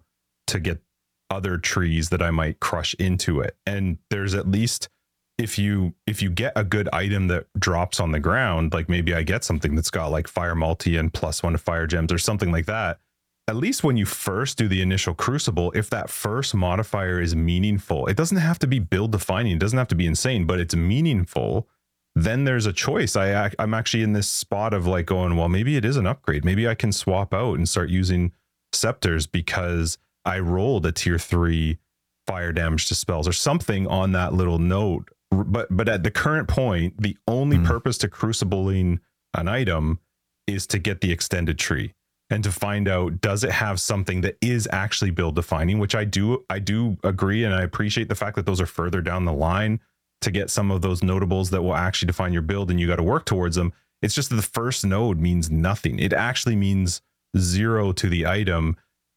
to 0.48 0.60
get 0.60 0.82
other 1.30 1.58
trees 1.58 2.10
that 2.10 2.22
I 2.22 2.32
might 2.32 2.60
crush 2.60 2.94
into 2.96 3.40
it. 3.40 3.56
And 3.66 3.98
there's 4.10 4.34
at 4.34 4.48
least 4.48 4.90
if 5.38 5.58
you 5.58 5.94
if 6.06 6.22
you 6.22 6.30
get 6.30 6.54
a 6.56 6.64
good 6.64 6.90
item 6.94 7.28
that 7.28 7.48
drops 7.58 8.00
on 8.00 8.12
the 8.12 8.20
ground, 8.20 8.74
like 8.74 8.90
maybe 8.90 9.14
I 9.14 9.24
get 9.24 9.44
something 9.44 9.76
that's 9.76 9.90
got 9.90 10.08
like 10.12 10.28
fire 10.28 10.56
multi 10.56 10.98
and 10.98 11.14
plus 11.14 11.42
one 11.42 11.54
to 11.54 11.58
fire 11.58 11.88
gems 11.88 12.12
or 12.12 12.18
something 12.18 12.52
like 12.52 12.66
that. 12.68 13.00
At 13.48 13.58
least 13.58 13.84
when 13.84 13.98
you 13.98 14.06
first 14.06 14.58
do 14.58 14.70
the 14.70 14.82
initial 14.82 15.14
crucible, 15.14 15.72
if 15.76 15.90
that 15.90 16.10
first 16.10 16.56
modifier 16.56 17.20
is 17.20 17.36
meaningful, 17.36 18.08
it 18.08 18.16
doesn't 18.16 18.38
have 18.38 18.58
to 18.60 18.68
be 18.68 18.80
build 18.80 19.12
defining, 19.12 19.54
it 19.54 19.60
doesn't 19.60 19.78
have 19.78 19.90
to 19.90 19.96
be 19.96 20.06
insane, 20.06 20.46
but 20.46 20.60
it's 20.60 20.76
meaningful. 20.76 21.68
Then 22.16 22.44
there's 22.44 22.68
a 22.68 22.74
choice. 22.74 23.16
I 23.16 23.52
I'm 23.58 23.74
actually 23.74 24.04
in 24.04 24.14
this 24.14 24.30
spot 24.30 24.74
of 24.74 24.86
like 24.86 25.08
going, 25.08 25.36
well, 25.36 25.50
maybe 25.50 25.76
it 25.76 25.84
is 25.84 25.98
an 25.98 26.08
upgrade. 26.08 26.46
Maybe 26.46 26.68
I 26.68 26.76
can 26.76 26.92
swap 26.92 27.34
out 27.34 27.58
and 27.58 27.68
start 27.68 27.90
using 27.90 28.32
scepters 28.72 29.26
because 29.26 29.98
I 30.26 30.40
rolled 30.40 30.86
a 30.86 30.92
tier 30.92 31.18
three 31.18 31.80
fire 32.28 32.52
damage 32.54 32.88
to 32.88 32.96
spells 32.96 33.28
or 33.28 33.34
something 33.34 33.88
on 33.88 34.12
that 34.14 34.34
little 34.34 34.60
note 34.60 35.10
but 35.34 35.68
but 35.70 35.90
at 35.90 36.04
the 36.04 36.12
current 36.12 36.48
point, 36.48 37.02
the 37.02 37.18
only 37.28 37.58
mm. 37.58 37.66
purpose 37.66 37.98
to 38.00 38.08
crucibling 38.08 39.00
an 39.34 39.48
item 39.48 40.00
is 40.48 40.68
to 40.68 40.80
get 40.80 41.02
the 41.02 41.12
extended 41.12 41.58
tree 41.58 41.94
and 42.30 42.44
to 42.44 42.52
find 42.52 42.88
out 42.88 43.22
does 43.22 43.44
it 43.44 43.52
have 43.52 43.80
something 43.80 44.22
that 44.22 44.38
is 44.42 44.68
actually 44.72 45.12
build 45.12 45.36
defining 45.36 45.80
which 45.80 45.96
i 45.96 46.04
do 46.04 46.44
i 46.50 46.60
do 46.60 46.98
agree 47.04 47.44
and 47.44 47.54
i 47.54 47.62
appreciate 47.62 48.10
the 48.10 48.16
fact 48.16 48.36
that 48.36 48.46
those 48.46 48.62
are 48.62 48.66
further 48.66 49.02
down 49.02 49.26
the 49.26 49.34
line 49.34 49.80
to 50.22 50.32
get 50.32 50.50
some 50.50 50.72
of 50.72 50.82
those 50.82 51.04
notables 51.04 51.50
that 51.50 51.62
will 51.62 51.76
actually 51.76 52.08
define 52.08 52.34
your 52.34 52.42
build 52.42 52.72
and 52.72 52.80
you 52.80 52.88
got 52.88 52.96
to 52.96 53.04
work 53.04 53.26
towards 53.26 53.56
them 53.56 53.74
it's 54.02 54.16
just 54.16 54.30
that 54.30 54.36
the 54.36 54.42
first 54.42 54.86
node 54.86 55.20
means 55.20 55.50
nothing 55.52 56.00
it 56.00 56.14
actually 56.14 56.56
means 56.56 57.02
zero 57.38 57.92
to 57.92 58.10
the 58.10 58.26
item 58.26 58.76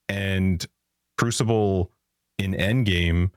and 0.08 0.66
crucible 1.18 1.90
in 2.38 2.52
endgame 2.52 3.30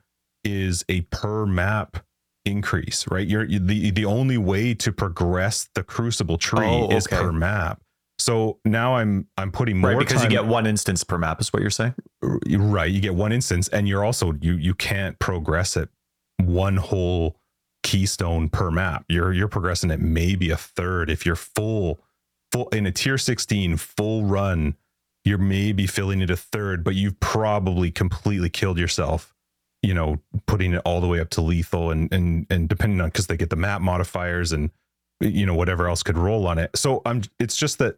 is 0.44 0.84
a 0.88 1.00
per 1.02 1.46
map 1.46 2.04
increase, 2.44 3.06
right? 3.10 3.26
You're 3.26 3.46
the 3.46 3.90
the 3.90 4.04
only 4.04 4.38
way 4.38 4.74
to 4.74 4.92
progress 4.92 5.68
the 5.74 5.82
crucible 5.82 6.38
tree 6.38 6.66
oh, 6.66 6.84
okay. 6.84 6.96
is 6.96 7.06
per 7.06 7.32
map. 7.32 7.80
So 8.18 8.58
now 8.64 8.96
I'm 8.96 9.26
I'm 9.36 9.50
putting 9.50 9.78
more 9.78 9.90
right, 9.90 9.98
because 9.98 10.22
time, 10.22 10.30
you 10.30 10.36
get 10.36 10.46
one 10.46 10.66
instance 10.66 11.04
per 11.04 11.18
map 11.18 11.40
is 11.40 11.52
what 11.52 11.62
you're 11.62 11.70
saying. 11.70 11.94
Right, 12.22 12.90
you 12.90 13.00
get 13.00 13.14
one 13.14 13.32
instance, 13.32 13.68
and 13.68 13.88
you're 13.88 14.04
also 14.04 14.34
you 14.40 14.54
you 14.54 14.74
can't 14.74 15.18
progress 15.18 15.76
it 15.76 15.88
one 16.38 16.76
whole 16.76 17.36
keystone 17.82 18.48
per 18.48 18.70
map. 18.70 19.04
You're 19.08 19.32
you're 19.32 19.48
progressing 19.48 19.90
it 19.90 20.00
maybe 20.00 20.50
a 20.50 20.56
third 20.56 21.10
if 21.10 21.24
you're 21.24 21.36
full 21.36 22.00
full 22.52 22.68
in 22.68 22.86
a 22.86 22.92
tier 22.92 23.18
16 23.18 23.76
full 23.76 24.24
run. 24.24 24.76
You're 25.22 25.38
maybe 25.38 25.86
filling 25.86 26.22
it 26.22 26.30
a 26.30 26.36
third, 26.36 26.82
but 26.82 26.94
you've 26.94 27.20
probably 27.20 27.90
completely 27.90 28.48
killed 28.48 28.78
yourself 28.78 29.34
you 29.82 29.94
know, 29.94 30.20
putting 30.46 30.74
it 30.74 30.82
all 30.84 31.00
the 31.00 31.06
way 31.06 31.20
up 31.20 31.30
to 31.30 31.40
lethal 31.40 31.90
and 31.90 32.12
and 32.12 32.46
and 32.50 32.68
depending 32.68 33.00
on 33.00 33.08
because 33.08 33.26
they 33.26 33.36
get 33.36 33.50
the 33.50 33.56
map 33.56 33.80
modifiers 33.80 34.52
and 34.52 34.70
you 35.20 35.46
know 35.46 35.54
whatever 35.54 35.88
else 35.88 36.02
could 36.02 36.18
roll 36.18 36.46
on 36.46 36.58
it. 36.58 36.70
So 36.76 37.02
I'm 37.04 37.22
it's 37.38 37.56
just 37.56 37.78
that 37.78 37.96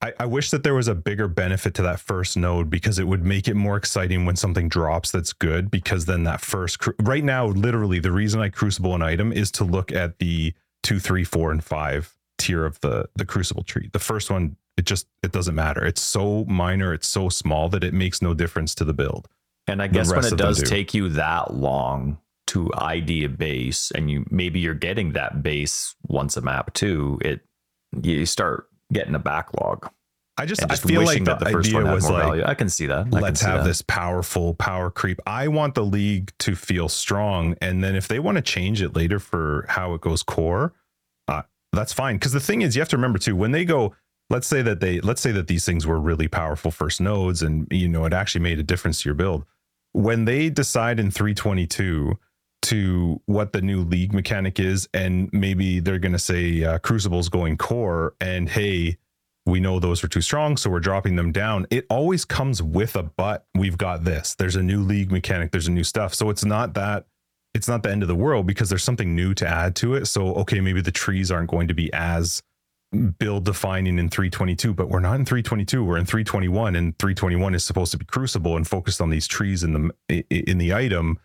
I, 0.00 0.12
I 0.20 0.26
wish 0.26 0.50
that 0.50 0.64
there 0.64 0.74
was 0.74 0.88
a 0.88 0.94
bigger 0.94 1.28
benefit 1.28 1.74
to 1.74 1.82
that 1.82 1.98
first 1.98 2.36
node 2.36 2.68
because 2.68 2.98
it 2.98 3.06
would 3.06 3.24
make 3.24 3.48
it 3.48 3.54
more 3.54 3.76
exciting 3.76 4.26
when 4.26 4.36
something 4.36 4.68
drops 4.68 5.10
that's 5.10 5.32
good 5.32 5.70
because 5.70 6.04
then 6.04 6.24
that 6.24 6.40
first 6.40 6.78
right 7.00 7.24
now 7.24 7.46
literally 7.46 8.00
the 8.00 8.12
reason 8.12 8.40
I 8.40 8.48
crucible 8.48 8.94
an 8.94 9.02
item 9.02 9.32
is 9.32 9.50
to 9.52 9.64
look 9.64 9.92
at 9.92 10.18
the 10.18 10.52
two, 10.82 11.00
three, 11.00 11.24
four, 11.24 11.50
and 11.50 11.64
five 11.64 12.14
tier 12.38 12.64
of 12.64 12.80
the 12.80 13.08
the 13.16 13.24
crucible 13.24 13.62
tree. 13.62 13.88
The 13.92 13.98
first 13.98 14.30
one 14.30 14.56
it 14.76 14.86
just 14.86 15.06
it 15.22 15.32
doesn't 15.32 15.54
matter. 15.54 15.84
It's 15.84 16.02
so 16.02 16.44
minor, 16.44 16.92
it's 16.92 17.08
so 17.08 17.28
small 17.28 17.68
that 17.70 17.84
it 17.84 17.94
makes 17.94 18.20
no 18.20 18.34
difference 18.34 18.74
to 18.76 18.84
the 18.84 18.94
build. 18.94 19.28
And 19.66 19.80
I 19.80 19.86
guess 19.86 20.10
when 20.10 20.24
it 20.24 20.36
does 20.36 20.58
do. 20.58 20.66
take 20.66 20.94
you 20.94 21.08
that 21.10 21.54
long 21.54 22.18
to 22.48 22.70
ID 22.74 23.24
a 23.24 23.28
base, 23.28 23.90
and 23.92 24.10
you 24.10 24.26
maybe 24.30 24.60
you're 24.60 24.74
getting 24.74 25.12
that 25.12 25.42
base 25.42 25.94
once 26.06 26.36
a 26.36 26.42
map 26.42 26.74
too, 26.74 27.18
it 27.22 27.40
you 28.02 28.26
start 28.26 28.68
getting 28.92 29.14
a 29.14 29.18
backlog. 29.18 29.90
I 30.36 30.46
just, 30.46 30.60
just 30.62 30.84
I 30.84 30.88
feel 30.88 31.04
like 31.04 31.24
the, 31.24 31.36
the 31.36 31.56
idea 31.56 31.84
was 31.84 32.10
like 32.10 32.22
value. 32.24 32.44
I 32.44 32.54
can 32.54 32.68
see 32.68 32.86
that. 32.86 33.06
I 33.12 33.20
let's 33.20 33.40
have 33.40 33.60
that. 33.60 33.68
this 33.68 33.82
powerful 33.82 34.54
power 34.54 34.90
creep. 34.90 35.20
I 35.26 35.48
want 35.48 35.74
the 35.74 35.84
league 35.84 36.32
to 36.40 36.56
feel 36.56 36.88
strong, 36.88 37.56
and 37.62 37.84
then 37.84 37.94
if 37.94 38.08
they 38.08 38.18
want 38.18 38.36
to 38.36 38.42
change 38.42 38.82
it 38.82 38.96
later 38.96 39.18
for 39.18 39.64
how 39.68 39.94
it 39.94 40.00
goes 40.00 40.22
core, 40.22 40.74
uh, 41.28 41.42
that's 41.72 41.92
fine. 41.92 42.16
Because 42.16 42.32
the 42.32 42.40
thing 42.40 42.62
is, 42.62 42.74
you 42.74 42.80
have 42.80 42.88
to 42.90 42.96
remember 42.96 43.18
too 43.18 43.36
when 43.36 43.52
they 43.52 43.64
go. 43.64 43.94
Let's 44.30 44.46
say 44.46 44.62
that 44.62 44.80
they 44.80 45.00
let's 45.00 45.20
say 45.20 45.32
that 45.32 45.48
these 45.48 45.66
things 45.66 45.86
were 45.86 46.00
really 46.00 46.28
powerful 46.28 46.70
first 46.70 47.00
nodes, 47.00 47.42
and 47.42 47.68
you 47.70 47.88
know 47.88 48.04
it 48.04 48.12
actually 48.12 48.40
made 48.40 48.58
a 48.58 48.62
difference 48.62 49.02
to 49.02 49.08
your 49.08 49.14
build 49.14 49.44
when 49.94 50.24
they 50.24 50.50
decide 50.50 51.00
in 51.00 51.10
322 51.10 52.18
to 52.62 53.20
what 53.26 53.52
the 53.52 53.62
new 53.62 53.82
league 53.82 54.12
mechanic 54.12 54.58
is, 54.58 54.88
and 54.92 55.30
maybe 55.32 55.80
they're 55.80 55.98
going 55.98 56.12
to 56.12 56.18
say 56.18 56.64
uh, 56.64 56.78
Crucible's 56.78 57.28
going 57.28 57.56
core, 57.56 58.14
and 58.20 58.48
hey, 58.48 58.98
we 59.46 59.60
know 59.60 59.78
those 59.78 60.02
are 60.02 60.08
too 60.08 60.20
strong, 60.20 60.56
so 60.56 60.68
we're 60.68 60.80
dropping 60.80 61.16
them 61.16 61.30
down. 61.30 61.66
It 61.70 61.86
always 61.88 62.24
comes 62.24 62.62
with 62.62 62.96
a 62.96 63.02
but. 63.02 63.46
We've 63.54 63.78
got 63.78 64.04
this. 64.04 64.34
There's 64.34 64.56
a 64.56 64.62
new 64.62 64.82
league 64.82 65.12
mechanic. 65.12 65.52
There's 65.52 65.68
a 65.68 65.72
new 65.72 65.84
stuff. 65.84 66.14
So 66.14 66.30
it's 66.30 66.44
not 66.44 66.74
that 66.74 67.06
it's 67.54 67.68
not 67.68 67.84
the 67.84 67.90
end 67.90 68.02
of 68.02 68.08
the 68.08 68.16
world 68.16 68.46
because 68.46 68.68
there's 68.68 68.82
something 68.82 69.14
new 69.14 69.32
to 69.34 69.46
add 69.46 69.76
to 69.76 69.94
it. 69.94 70.06
So 70.06 70.34
okay, 70.36 70.60
maybe 70.60 70.80
the 70.80 70.90
trees 70.90 71.30
aren't 71.30 71.50
going 71.50 71.68
to 71.68 71.74
be 71.74 71.92
as 71.92 72.42
build 72.94 73.44
defining 73.44 73.98
in 73.98 74.08
322, 74.08 74.74
but 74.74 74.88
we're 74.88 75.00
not 75.00 75.14
in 75.16 75.24
322. 75.24 75.84
We're 75.84 75.98
in 75.98 76.06
321, 76.06 76.76
and 76.76 76.98
321 76.98 77.54
is 77.54 77.64
supposed 77.64 77.92
to 77.92 77.98
be 77.98 78.04
Crucible 78.04 78.56
and 78.56 78.66
focused 78.66 79.00
on 79.00 79.10
these 79.10 79.26
trees 79.26 79.62
in 79.62 79.72
the 80.08 80.24
in 80.30 80.58
the 80.58 80.74
item. 80.74 81.18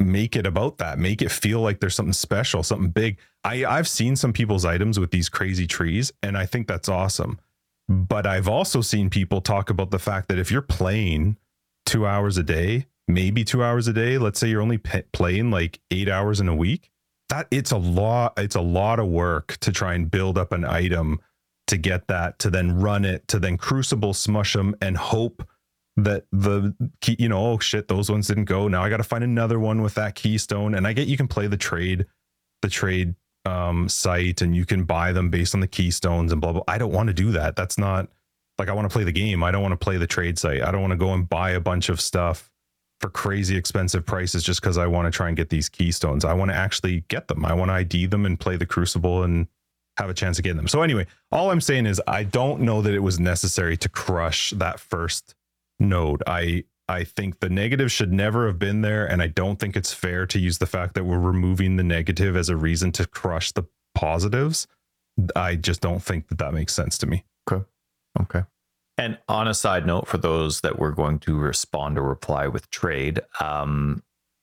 Make 0.00 0.36
it 0.36 0.46
about 0.46 0.78
that. 0.78 0.98
Make 0.98 1.22
it 1.22 1.30
feel 1.30 1.60
like 1.60 1.80
there's 1.80 1.94
something 1.94 2.12
special, 2.12 2.62
something 2.62 2.90
big. 2.90 3.18
I 3.44 3.64
I've 3.64 3.88
seen 3.88 4.16
some 4.16 4.32
people's 4.32 4.64
items 4.64 4.98
with 4.98 5.10
these 5.10 5.28
crazy 5.28 5.66
trees, 5.66 6.12
and 6.22 6.36
I 6.36 6.46
think 6.46 6.66
that's 6.66 6.88
awesome. 6.88 7.38
But 7.88 8.26
I've 8.26 8.48
also 8.48 8.80
seen 8.80 9.10
people 9.10 9.40
talk 9.40 9.70
about 9.70 9.90
the 9.90 9.98
fact 9.98 10.28
that 10.28 10.38
if 10.38 10.50
you're 10.50 10.62
playing 10.62 11.36
two 11.84 12.06
hours 12.06 12.38
a 12.38 12.42
day, 12.42 12.86
maybe 13.06 13.44
two 13.44 13.62
hours 13.62 13.88
a 13.88 13.92
day, 13.92 14.18
let's 14.18 14.40
say 14.40 14.48
you're 14.48 14.62
only 14.62 14.78
playing 14.78 15.50
like 15.50 15.80
eight 15.90 16.08
hours 16.08 16.40
in 16.40 16.48
a 16.48 16.56
week, 16.56 16.90
that 17.28 17.46
it's 17.50 17.70
a 17.70 17.76
lot, 17.76 18.34
it's 18.36 18.56
a 18.56 18.60
lot 18.60 18.98
of 18.98 19.06
work 19.08 19.56
to 19.58 19.72
try 19.72 19.94
and 19.94 20.10
build 20.10 20.38
up 20.38 20.52
an 20.52 20.64
item 20.64 21.20
to 21.66 21.76
get 21.76 22.06
that, 22.08 22.38
to 22.40 22.50
then 22.50 22.78
run 22.78 23.04
it, 23.04 23.26
to 23.28 23.38
then 23.38 23.56
crucible 23.56 24.12
smush 24.12 24.52
them 24.52 24.74
and 24.82 24.96
hope 24.96 25.46
that 25.96 26.24
the 26.32 26.74
key, 27.00 27.16
you 27.18 27.28
know, 27.28 27.52
oh 27.52 27.58
shit, 27.58 27.88
those 27.88 28.10
ones 28.10 28.26
didn't 28.26 28.44
go. 28.44 28.68
Now 28.68 28.82
I 28.82 28.90
got 28.90 28.98
to 28.98 29.04
find 29.04 29.24
another 29.24 29.58
one 29.58 29.80
with 29.80 29.94
that 29.94 30.14
keystone. 30.14 30.74
And 30.74 30.86
I 30.86 30.92
get 30.92 31.08
you 31.08 31.16
can 31.16 31.28
play 31.28 31.46
the 31.46 31.56
trade, 31.56 32.06
the 32.62 32.68
trade 32.68 33.14
um, 33.44 33.88
site 33.88 34.42
and 34.42 34.56
you 34.56 34.66
can 34.66 34.84
buy 34.84 35.12
them 35.12 35.30
based 35.30 35.54
on 35.54 35.60
the 35.60 35.68
keystones 35.68 36.32
and 36.32 36.40
blah 36.40 36.52
blah. 36.52 36.62
I 36.66 36.78
don't 36.78 36.92
want 36.92 37.08
to 37.08 37.14
do 37.14 37.30
that. 37.32 37.56
That's 37.56 37.78
not 37.78 38.08
like 38.58 38.68
I 38.68 38.72
want 38.72 38.88
to 38.88 38.92
play 38.92 39.04
the 39.04 39.12
game. 39.12 39.42
I 39.42 39.50
don't 39.50 39.62
want 39.62 39.72
to 39.72 39.82
play 39.82 39.96
the 39.96 40.06
trade 40.06 40.38
site. 40.38 40.62
I 40.62 40.70
don't 40.70 40.80
want 40.80 40.92
to 40.92 40.96
go 40.96 41.12
and 41.12 41.28
buy 41.28 41.50
a 41.50 41.60
bunch 41.60 41.88
of 41.88 42.00
stuff 42.00 42.50
for 43.04 43.10
crazy 43.10 43.54
expensive 43.54 44.06
prices 44.06 44.42
just 44.42 44.62
because 44.62 44.78
I 44.78 44.86
want 44.86 45.04
to 45.04 45.14
try 45.14 45.28
and 45.28 45.36
get 45.36 45.50
these 45.50 45.68
keystones. 45.68 46.24
I 46.24 46.32
want 46.32 46.50
to 46.50 46.56
actually 46.56 47.04
get 47.08 47.28
them. 47.28 47.44
I 47.44 47.52
want 47.52 47.68
to 47.68 47.74
ID 47.74 48.06
them 48.06 48.24
and 48.24 48.40
play 48.40 48.56
the 48.56 48.64
Crucible 48.64 49.24
and 49.24 49.46
have 49.98 50.08
a 50.08 50.14
chance 50.14 50.38
of 50.38 50.44
getting 50.44 50.56
them. 50.56 50.68
So 50.68 50.80
anyway, 50.80 51.06
all 51.30 51.50
I'm 51.50 51.60
saying 51.60 51.84
is 51.84 52.00
I 52.06 52.24
don't 52.24 52.62
know 52.62 52.80
that 52.80 52.94
it 52.94 53.00
was 53.00 53.20
necessary 53.20 53.76
to 53.76 53.90
crush 53.90 54.52
that 54.52 54.80
first 54.80 55.34
node. 55.78 56.22
I 56.26 56.64
I 56.88 57.04
think 57.04 57.40
the 57.40 57.50
negative 57.50 57.92
should 57.92 58.10
never 58.10 58.46
have 58.46 58.58
been 58.58 58.80
there. 58.80 59.04
And 59.04 59.20
I 59.20 59.26
don't 59.26 59.58
think 59.58 59.76
it's 59.76 59.92
fair 59.92 60.26
to 60.26 60.38
use 60.38 60.56
the 60.56 60.66
fact 60.66 60.94
that 60.94 61.04
we're 61.04 61.18
removing 61.18 61.76
the 61.76 61.82
negative 61.82 62.36
as 62.36 62.48
a 62.48 62.56
reason 62.56 62.90
to 62.92 63.06
crush 63.06 63.52
the 63.52 63.64
positives. 63.94 64.66
I 65.36 65.56
just 65.56 65.82
don't 65.82 66.02
think 66.02 66.28
that 66.28 66.38
that 66.38 66.54
makes 66.54 66.72
sense 66.72 66.96
to 66.98 67.06
me. 67.06 67.24
Okay. 67.50 67.64
Okay. 68.18 68.44
And 68.96 69.18
on 69.28 69.48
a 69.48 69.54
side 69.54 69.86
note, 69.86 70.06
for 70.06 70.18
those 70.18 70.60
that 70.60 70.78
were 70.78 70.92
going 70.92 71.18
to 71.20 71.36
respond 71.36 71.98
or 71.98 72.02
reply 72.02 72.46
with 72.46 72.70
trade, 72.70 73.20
um, 73.40 74.02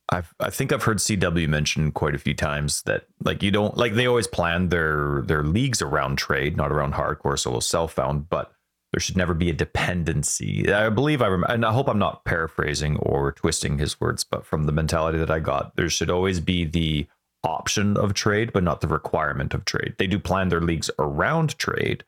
I've, 0.10 0.34
I 0.42 0.50
think 0.50 0.74
I've 0.74 0.84
heard 0.84 0.98
CW 0.98 1.48
mention 1.48 1.92
quite 1.92 2.16
a 2.16 2.20
few 2.20 2.34
times 2.34 2.82
that 2.84 3.06
like 3.24 3.42
you 3.42 3.50
don't 3.50 3.78
like 3.78 3.94
they 3.94 4.08
always 4.08 4.28
plan 4.28 4.68
their 4.68 5.22
their 5.26 5.44
leagues 5.44 5.82
around 5.82 6.18
trade, 6.18 6.58
not 6.58 6.72
around 6.72 6.96
hardcore 6.96 7.40
solo 7.40 7.62
self 7.62 7.94
found, 7.94 8.30
but 8.30 8.52
there 8.92 9.00
should 9.00 9.16
never 9.16 9.34
be 9.34 9.50
a 9.50 9.54
dependency. 9.54 10.72
I 10.72 10.90
believe 10.90 11.22
I 11.22 11.28
remember, 11.28 11.54
and 11.54 11.66
I 11.66 11.72
hope 11.72 11.88
I'm 11.88 11.98
not 11.98 12.26
paraphrasing 12.26 12.98
or 12.98 13.32
twisting 13.32 13.78
his 13.78 14.02
words, 14.02 14.26
but 14.26 14.46
from 14.46 14.66
the 14.66 14.74
mentality 14.74 15.18
that 15.18 15.32
I 15.32 15.40
got, 15.40 15.78
there 15.78 15.90
should 15.90 16.10
always 16.10 16.42
be 16.42 16.66
the 16.66 17.08
option 17.44 17.96
of 17.96 18.14
trade, 18.14 18.52
but 18.52 18.64
not 18.64 18.82
the 18.82 18.88
requirement 18.88 19.54
of 19.54 19.64
trade. 19.64 19.96
They 19.98 20.08
do 20.08 20.20
plan 20.20 20.50
their 20.50 20.62
leagues 20.62 20.92
around 21.00 21.58
trade, 21.58 22.04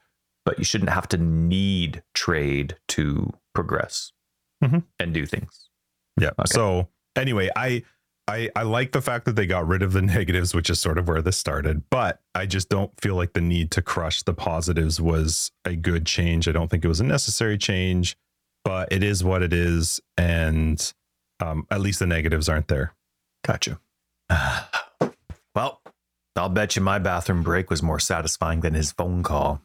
but 0.46 0.58
you 0.58 0.66
shouldn't 0.66 0.90
have 0.90 1.08
to 1.10 1.18
need 1.18 2.04
trade 2.14 2.78
to 2.90 3.32
progress 3.54 4.12
mm-hmm. 4.64 4.80
and 5.00 5.14
do 5.14 5.26
things. 5.26 5.70
Yeah. 6.20 6.32
Okay. 6.40 6.44
So 6.46 6.90
anyway, 7.16 7.50
I 7.56 7.84
I, 8.28 8.50
I 8.56 8.64
like 8.64 8.94
the 8.94 9.02
fact 9.02 9.26
that 9.26 9.36
they 9.36 9.46
got 9.46 9.68
rid 9.68 9.84
of 9.84 9.94
the 9.94 10.02
negatives, 10.02 10.54
which 10.54 10.70
is 10.70 10.80
sort 10.80 10.98
of 10.98 11.08
where 11.08 11.22
this 11.22 11.38
started, 11.38 11.84
but 11.90 12.22
I 12.34 12.46
just 12.46 12.70
don't 12.70 12.92
feel 13.02 13.16
like 13.16 13.34
the 13.34 13.42
need 13.42 13.72
to 13.72 13.82
crush 13.82 14.24
the 14.24 14.34
positives 14.34 15.02
was 15.02 15.52
a 15.66 15.76
good 15.76 16.06
change. 16.06 16.48
I 16.48 16.52
don't 16.52 16.70
think 16.70 16.86
it 16.86 16.88
was 16.88 17.02
a 17.02 17.06
necessary 17.06 17.58
change, 17.58 18.18
but 18.64 18.92
it 18.92 19.04
is 19.04 19.24
what 19.24 19.44
it 19.44 19.52
is. 19.52 20.00
And 20.18 20.94
um, 21.42 21.68
at 21.70 21.82
least 21.82 22.00
the 22.00 22.08
negatives 22.08 22.48
aren't 22.48 22.70
there. 22.70 22.94
Gotcha. 23.46 23.80
well, 25.56 25.82
I'll 26.36 26.50
bet 26.50 26.76
you 26.76 26.82
my 26.82 27.00
bathroom 27.00 27.44
break 27.44 27.70
was 27.70 27.84
more 27.84 28.00
satisfying 28.00 28.62
than 28.62 28.74
his 28.74 28.92
phone 28.92 29.22
call. 29.22 29.62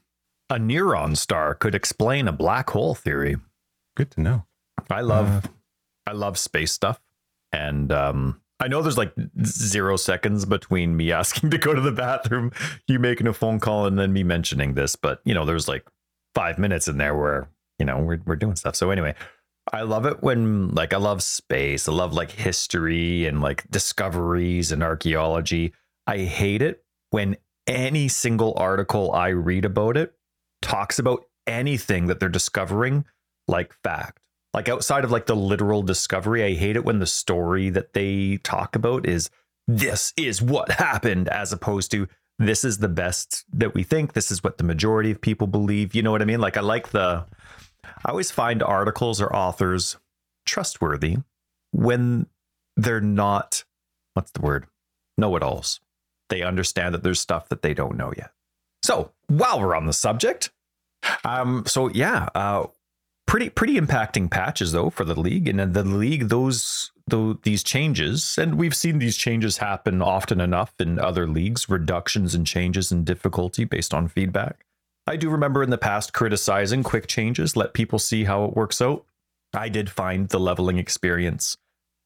A 0.51 0.59
neutron 0.59 1.15
star 1.15 1.55
could 1.55 1.75
explain 1.75 2.27
a 2.27 2.33
black 2.33 2.71
hole 2.71 2.95
theory. 2.95 3.37
Good 3.97 4.11
to 4.13 4.21
know. 4.21 4.47
I 4.91 5.03
love 5.03 5.45
uh, 5.45 5.49
I 6.07 6.13
love 6.13 6.39
space 6.39 6.73
stuff. 6.73 7.01
And 7.53 7.93
um, 7.93 8.41
I 8.61 8.69
know 8.69 8.83
there's 8.83 8.99
like 8.99 9.13
zero 9.45 9.97
seconds 9.97 10.45
between 10.45 10.97
me 10.97 11.13
asking 11.13 11.51
to 11.51 11.59
go 11.59 11.75
to 11.75 11.81
the 11.81 11.93
bathroom, 11.93 12.53
you 12.87 12.99
making 12.99 13.27
a 13.27 13.33
phone 13.33 13.61
call, 13.61 13.87
and 13.87 13.99
then 13.99 14.13
me 14.13 14.23
mentioning 14.23 14.75
this. 14.75 14.97
But 14.97 15.21
you 15.25 15.35
know, 15.35 15.45
there's 15.45 15.69
like 15.69 15.87
five 16.35 16.59
minutes 16.59 16.89
in 16.89 16.99
there 16.99 17.17
where 17.17 17.49
you 17.79 17.85
know 17.85 17.99
we're 17.99 18.21
we're 18.25 18.37
doing 18.37 18.57
stuff. 18.57 18.77
So 18.77 18.91
anyway, 18.91 19.15
I 19.73 19.83
love 19.83 20.07
it 20.07 20.23
when 20.23 20.75
like 20.75 20.93
I 20.93 20.99
love 20.99 21.23
space. 21.23 21.89
I 21.89 21.93
love 21.93 22.13
like 22.13 22.31
history 22.31 23.27
and 23.27 23.41
like 23.41 23.71
discoveries 23.71 24.73
and 24.73 24.83
archaeology. 24.83 25.73
I 26.07 26.19
hate 26.19 26.63
it 26.63 26.85
when 27.11 27.37
any 27.67 28.09
single 28.09 28.55
article 28.57 29.13
I 29.13 29.29
read 29.29 29.67
about 29.67 29.99
it 29.99 30.15
talks 30.63 30.99
about 30.99 31.25
anything 31.47 32.07
that 32.07 32.21
they're 32.21 32.29
discovering 32.29 33.05
like 33.47 33.73
fact. 33.83 34.21
Like 34.55 34.69
outside 34.69 35.05
of 35.05 35.11
like 35.11 35.27
the 35.27 35.37
literal 35.37 35.83
discovery, 35.83 36.43
I 36.43 36.55
hate 36.55 36.77
it 36.77 36.85
when 36.85 36.99
the 36.99 37.07
story 37.07 37.71
that 37.71 37.93
they 37.93 38.39
talk 38.39 38.77
about 38.77 39.07
is 39.07 39.31
this 39.67 40.13
is 40.17 40.41
what 40.41 40.73
happened 40.73 41.29
as 41.29 41.53
opposed 41.53 41.91
to 41.93 42.09
this 42.39 42.65
is 42.65 42.79
the 42.79 42.89
best 42.89 43.45
that 43.53 43.75
we 43.75 43.83
think, 43.83 44.13
this 44.13 44.31
is 44.31 44.45
what 44.45 44.59
the 44.59 44.65
majority 44.65 45.11
of 45.11 45.21
people 45.21 45.47
believe. 45.47 45.95
You 45.95 46.03
know 46.03 46.11
what 46.13 46.23
I 46.23 46.27
mean? 46.27 46.41
Like 46.41 46.57
I 46.57 46.61
like 46.61 46.91
the 46.91 47.27
I 48.05 48.11
always 48.11 48.31
find 48.31 48.63
articles 48.63 49.21
or 49.21 49.35
authors 49.35 49.97
trustworthy 50.47 51.19
when 51.73 52.27
they're 52.77 53.01
not 53.01 53.65
what's 54.15 54.31
the 54.33 54.41
word? 54.41 54.67
Know-it-alls. 55.17 55.81
They 56.29 56.43
understand 56.43 56.95
that 56.95 57.03
there's 57.03 57.21
stuff 57.21 57.49
that 57.49 57.63
they 57.63 57.75
don't 57.75 57.97
know 57.97 58.13
yet. 58.17 58.31
So, 58.89 59.13
while 59.27 59.61
we're 59.61 59.77
on 59.77 59.85
the 59.85 59.93
subject, 59.93 60.49
um, 61.23 61.65
so 61.67 61.91
yeah, 61.91 62.31
uh, 62.35 62.69
pretty 63.27 63.51
pretty 63.51 63.79
impacting 63.79 64.31
patches 64.31 64.73
though 64.73 64.89
for 64.89 65.05
the 65.05 65.21
league. 65.21 65.47
And 65.47 65.75
the 65.75 65.85
league 65.85 66.31
those 66.31 66.91
though 67.07 67.35
these 67.43 67.63
changes 67.63 68.39
and 68.39 68.55
we've 68.55 68.75
seen 68.75 68.99
these 68.99 69.19
changes 69.19 69.59
happen 69.59 70.01
often 70.01 70.41
enough 70.41 70.73
in 70.81 70.99
other 70.99 71.27
leagues 71.27 71.69
reductions 71.69 72.35
and 72.35 72.47
changes 72.47 72.91
in 72.91 73.05
difficulty 73.05 73.65
based 73.65 73.93
on 73.93 74.09
feedback. 74.09 74.65
I 75.07 75.17
do 75.17 75.29
remember 75.29 75.63
in 75.63 75.69
the 75.69 75.77
past 75.77 76.15
criticizing 76.15 76.83
quick 76.83 77.09
changes 77.09 77.57
let 77.57 77.75
people 77.75 77.99
see 77.99 78.25
how 78.25 78.47
it 78.47 78.57
works 78.57 78.81
out. 78.81 79.05
I 79.53 79.69
did 79.69 79.91
find 79.91 80.31
the 80.31 80.41
leveling 80.41 80.79
experience 80.79 81.59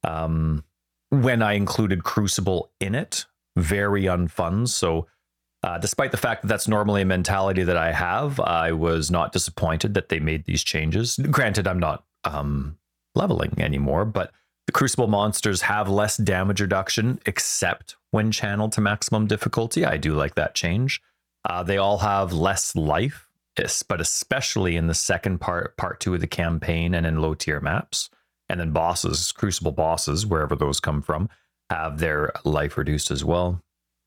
um, 0.03 0.64
when 1.11 1.43
i 1.43 1.53
included 1.53 2.03
crucible 2.03 2.72
in 2.80 2.97
it 2.97 3.26
very 3.57 4.05
unfun. 4.05 4.66
So 4.66 5.07
uh, 5.62 5.78
despite 5.78 6.10
the 6.10 6.16
fact 6.16 6.42
that 6.42 6.48
that's 6.48 6.66
normally 6.66 7.02
a 7.02 7.06
mentality 7.06 7.62
that 7.62 7.76
I 7.76 7.92
have, 7.92 8.40
I 8.40 8.72
was 8.72 9.10
not 9.10 9.32
disappointed 9.32 9.94
that 9.94 10.08
they 10.08 10.18
made 10.18 10.44
these 10.44 10.64
changes. 10.64 11.16
Granted, 11.30 11.68
I'm 11.68 11.78
not 11.78 12.04
um, 12.24 12.78
leveling 13.14 13.54
anymore, 13.58 14.04
but 14.04 14.32
the 14.66 14.72
Crucible 14.72 15.08
monsters 15.08 15.62
have 15.62 15.88
less 15.88 16.16
damage 16.16 16.60
reduction, 16.60 17.20
except 17.26 17.96
when 18.10 18.32
channeled 18.32 18.72
to 18.72 18.80
maximum 18.80 19.26
difficulty. 19.26 19.84
I 19.84 19.96
do 19.96 20.14
like 20.14 20.34
that 20.34 20.54
change. 20.54 21.00
Uh, 21.48 21.62
they 21.62 21.76
all 21.76 21.98
have 21.98 22.32
less 22.32 22.74
life, 22.76 23.28
but 23.88 24.00
especially 24.00 24.76
in 24.76 24.86
the 24.86 24.94
second 24.94 25.38
part, 25.38 25.76
part 25.76 26.00
two 26.00 26.14
of 26.14 26.20
the 26.20 26.26
campaign, 26.26 26.94
and 26.94 27.06
in 27.06 27.20
low 27.20 27.34
tier 27.34 27.60
maps. 27.60 28.10
And 28.48 28.60
then 28.60 28.72
bosses, 28.72 29.32
Crucible 29.32 29.72
bosses, 29.72 30.26
wherever 30.26 30.54
those 30.54 30.80
come 30.80 31.02
from, 31.02 31.28
have 31.70 31.98
their 31.98 32.32
life 32.44 32.76
reduced 32.76 33.10
as 33.10 33.24
well. 33.24 33.62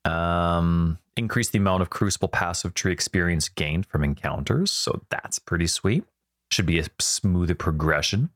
Um, 0.05 0.99
increase 1.17 1.49
the 1.49 1.57
amount 1.57 1.81
of 1.81 1.89
Crucible 1.89 2.27
passive 2.27 2.73
tree 2.73 2.91
experience 2.91 3.49
gained 3.49 3.85
from 3.85 4.03
encounters. 4.03 4.71
So 4.71 5.01
that's 5.09 5.39
pretty 5.39 5.67
sweet. 5.67 6.03
Should 6.51 6.65
be 6.67 6.79
a 6.79 6.85
smoother 6.99 7.55
progression. 7.55 8.29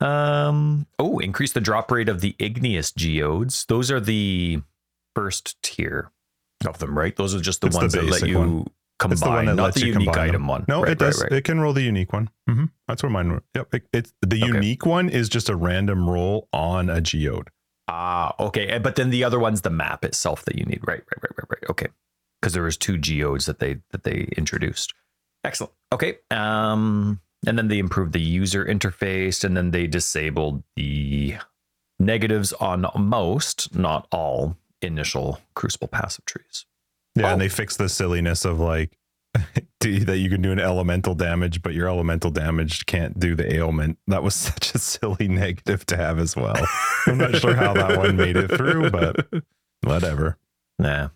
Um, 0.00 0.86
oh, 0.98 1.18
increase 1.18 1.52
the 1.52 1.60
drop 1.60 1.90
rate 1.90 2.08
of 2.08 2.20
the 2.20 2.36
igneous 2.38 2.92
geodes. 2.92 3.64
Those 3.66 3.90
are 3.90 4.00
the 4.00 4.60
first 5.14 5.60
tier 5.62 6.10
of 6.66 6.78
them, 6.78 6.96
right? 6.96 7.16
Those 7.16 7.34
are 7.34 7.40
just 7.40 7.60
the 7.62 7.68
it's 7.68 7.76
ones 7.76 7.92
the 7.92 8.00
that 8.02 8.06
let 8.10 8.28
you. 8.28 8.38
One. 8.38 8.66
combine, 8.98 9.12
It's 9.12 9.20
the 9.22 9.28
one 9.30 9.46
that 9.46 9.54
not 9.54 9.74
the 9.74 9.86
unique 9.86 10.16
item 10.16 10.46
one. 10.46 10.64
No, 10.68 10.82
Right, 10.82 10.92
it 10.92 10.98
does. 10.98 11.20
Right, 11.22 11.30
right. 11.30 11.38
It 11.38 11.44
can 11.44 11.60
roll 11.60 11.72
the 11.72 11.82
unique 11.82 12.12
one. 12.12 12.28
Mm-hmm. 12.48 12.66
That's 12.86 13.02
where 13.02 13.10
mine. 13.10 13.40
Yep. 13.54 13.74
It, 13.74 13.86
it's 13.92 14.12
the 14.20 14.36
Okay. 14.36 14.46
unique 14.46 14.84
one 14.86 15.08
is 15.08 15.28
just 15.28 15.48
a 15.48 15.56
random 15.56 16.08
roll 16.08 16.48
on 16.52 16.88
a 16.90 17.00
geode. 17.00 17.48
Ah, 17.88 18.34
okay. 18.40 18.78
But 18.78 18.96
then 18.96 19.10
the 19.10 19.22
other 19.24 19.38
one's 19.38 19.62
the 19.62 19.70
map 19.70 20.04
itself 20.04 20.44
that 20.46 20.56
you 20.58 20.64
need. 20.64 20.80
Right, 20.86 21.00
right, 21.00 21.22
right, 21.22 21.32
right, 21.38 21.50
right. 21.50 21.70
Okay. 21.70 21.86
Because 22.40 22.52
there 22.52 22.62
was 22.64 22.76
two 22.76 22.98
geodes 22.98 23.46
that 23.46 23.58
they 23.60 23.78
that 23.90 24.04
they 24.04 24.28
introduced. 24.36 24.92
Excellent. 25.44 25.72
Okay. 25.92 26.16
Um, 26.30 27.20
and 27.46 27.56
then 27.56 27.68
they 27.68 27.78
improved 27.78 28.12
the 28.12 28.20
user 28.20 28.64
interface, 28.64 29.44
and 29.44 29.56
then 29.56 29.70
they 29.70 29.86
disabled 29.86 30.64
the 30.74 31.36
negatives 31.98 32.52
on 32.54 32.86
most, 32.96 33.74
not 33.74 34.08
all, 34.10 34.56
initial 34.82 35.40
Crucible 35.54 35.88
passive 35.88 36.24
trees. 36.24 36.66
Yeah, 37.14 37.28
Oh. 37.28 37.32
and 37.32 37.40
they 37.40 37.48
fixed 37.48 37.78
the 37.78 37.88
silliness 37.88 38.44
of 38.44 38.58
like 38.60 38.98
do- 39.80 40.04
that 40.04 40.18
you 40.18 40.30
can 40.30 40.42
do 40.42 40.52
an 40.52 40.60
elemental 40.60 41.14
damage, 41.14 41.62
but 41.62 41.74
your 41.74 41.88
elemental 41.88 42.30
damage 42.30 42.86
can't 42.86 43.18
do 43.18 43.34
the 43.34 43.54
ailment. 43.54 43.98
That 44.06 44.22
was 44.22 44.34
such 44.34 44.74
a 44.74 44.78
silly 44.78 45.28
negative 45.28 45.86
to 45.86 45.96
have 45.96 46.18
as 46.18 46.36
well. 46.36 46.56
I'm 47.06 47.18
not 47.18 47.36
sure 47.36 47.54
how 47.54 47.74
that 47.74 47.98
one 47.98 48.16
made 48.16 48.36
it 48.36 48.48
through, 48.48 48.90
but 48.90 49.26
whatever. 49.82 50.38
Nah. 50.78 51.08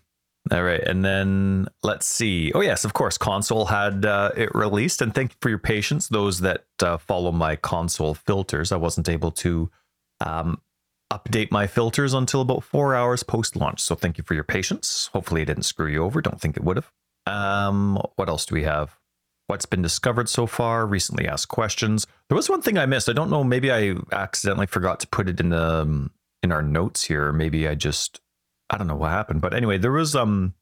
All 0.49 0.63
right. 0.63 0.81
And 0.81 1.05
then 1.05 1.67
let's 1.83 2.07
see. 2.07 2.51
Oh, 2.53 2.61
yes, 2.61 2.83
of 2.83 2.93
course. 2.93 3.17
Console 3.17 3.65
had 3.65 4.05
uh, 4.05 4.31
it 4.35 4.53
released. 4.55 5.01
And 5.01 5.13
thank 5.13 5.31
you 5.31 5.37
for 5.39 5.49
your 5.49 5.59
patience. 5.59 6.07
Those 6.07 6.39
that 6.39 6.65
uh, 6.81 6.97
follow 6.97 7.31
my 7.31 7.55
console 7.55 8.15
filters, 8.15 8.71
I 8.71 8.77
wasn't 8.77 9.07
able 9.07 9.31
to 9.31 9.69
um, 10.19 10.59
update 11.11 11.51
my 11.51 11.67
filters 11.67 12.13
until 12.13 12.41
about 12.41 12.63
four 12.63 12.95
hours 12.95 13.21
post 13.21 13.55
launch. 13.55 13.81
So 13.81 13.93
thank 13.93 14.17
you 14.17 14.23
for 14.23 14.33
your 14.33 14.43
patience. 14.43 15.09
Hopefully, 15.13 15.43
it 15.43 15.45
didn't 15.45 15.63
screw 15.63 15.87
you 15.87 16.03
over. 16.03 16.21
Don't 16.21 16.41
think 16.41 16.57
it 16.57 16.63
would 16.63 16.77
have. 16.77 16.91
Um, 17.25 18.01
what 18.15 18.29
else 18.29 18.45
do 18.45 18.55
we 18.55 18.63
have? 18.63 18.97
What's 19.47 19.65
been 19.65 19.81
discovered 19.81 20.29
so 20.29 20.47
far? 20.47 20.85
Recently 20.85 21.27
asked 21.27 21.49
questions. 21.49 22.07
There 22.29 22.35
was 22.35 22.49
one 22.49 22.61
thing 22.61 22.77
I 22.77 22.85
missed. 22.85 23.09
I 23.09 23.13
don't 23.13 23.29
know. 23.29 23.43
Maybe 23.43 23.71
I 23.71 23.95
accidentally 24.11 24.67
forgot 24.67 24.99
to 25.01 25.07
put 25.07 25.27
it 25.27 25.39
in 25.39 25.49
the 25.49 25.81
um, 25.81 26.11
in 26.41 26.51
our 26.51 26.61
notes 26.61 27.03
here. 27.03 27.31
Maybe 27.33 27.67
I 27.67 27.75
just 27.75 28.21
I 28.69 28.77
don't 28.77 28.87
know 28.87 28.95
what 28.95 29.11
happened, 29.11 29.41
but 29.41 29.53
anyway, 29.53 29.77
there 29.77 29.91
was 29.91 30.15
um 30.15 30.53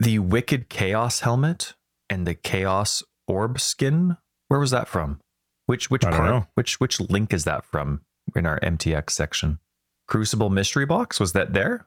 the 0.00 0.18
Wicked 0.18 0.68
Chaos 0.68 1.20
helmet 1.20 1.74
and 2.08 2.26
the 2.26 2.34
Chaos 2.34 3.02
Orb 3.26 3.60
skin. 3.60 4.16
Where 4.48 4.60
was 4.60 4.70
that 4.70 4.88
from? 4.88 5.20
Which 5.66 5.90
which 5.90 6.02
part? 6.02 6.30
know. 6.30 6.46
Which 6.54 6.80
which 6.80 6.98
link 6.98 7.34
is 7.34 7.44
that 7.44 7.64
from 7.66 8.00
in 8.34 8.46
our 8.46 8.58
MTX 8.60 9.10
section? 9.10 9.58
Crucible 10.06 10.48
mystery 10.48 10.86
box 10.86 11.20
was 11.20 11.34
that 11.34 11.52
there? 11.52 11.86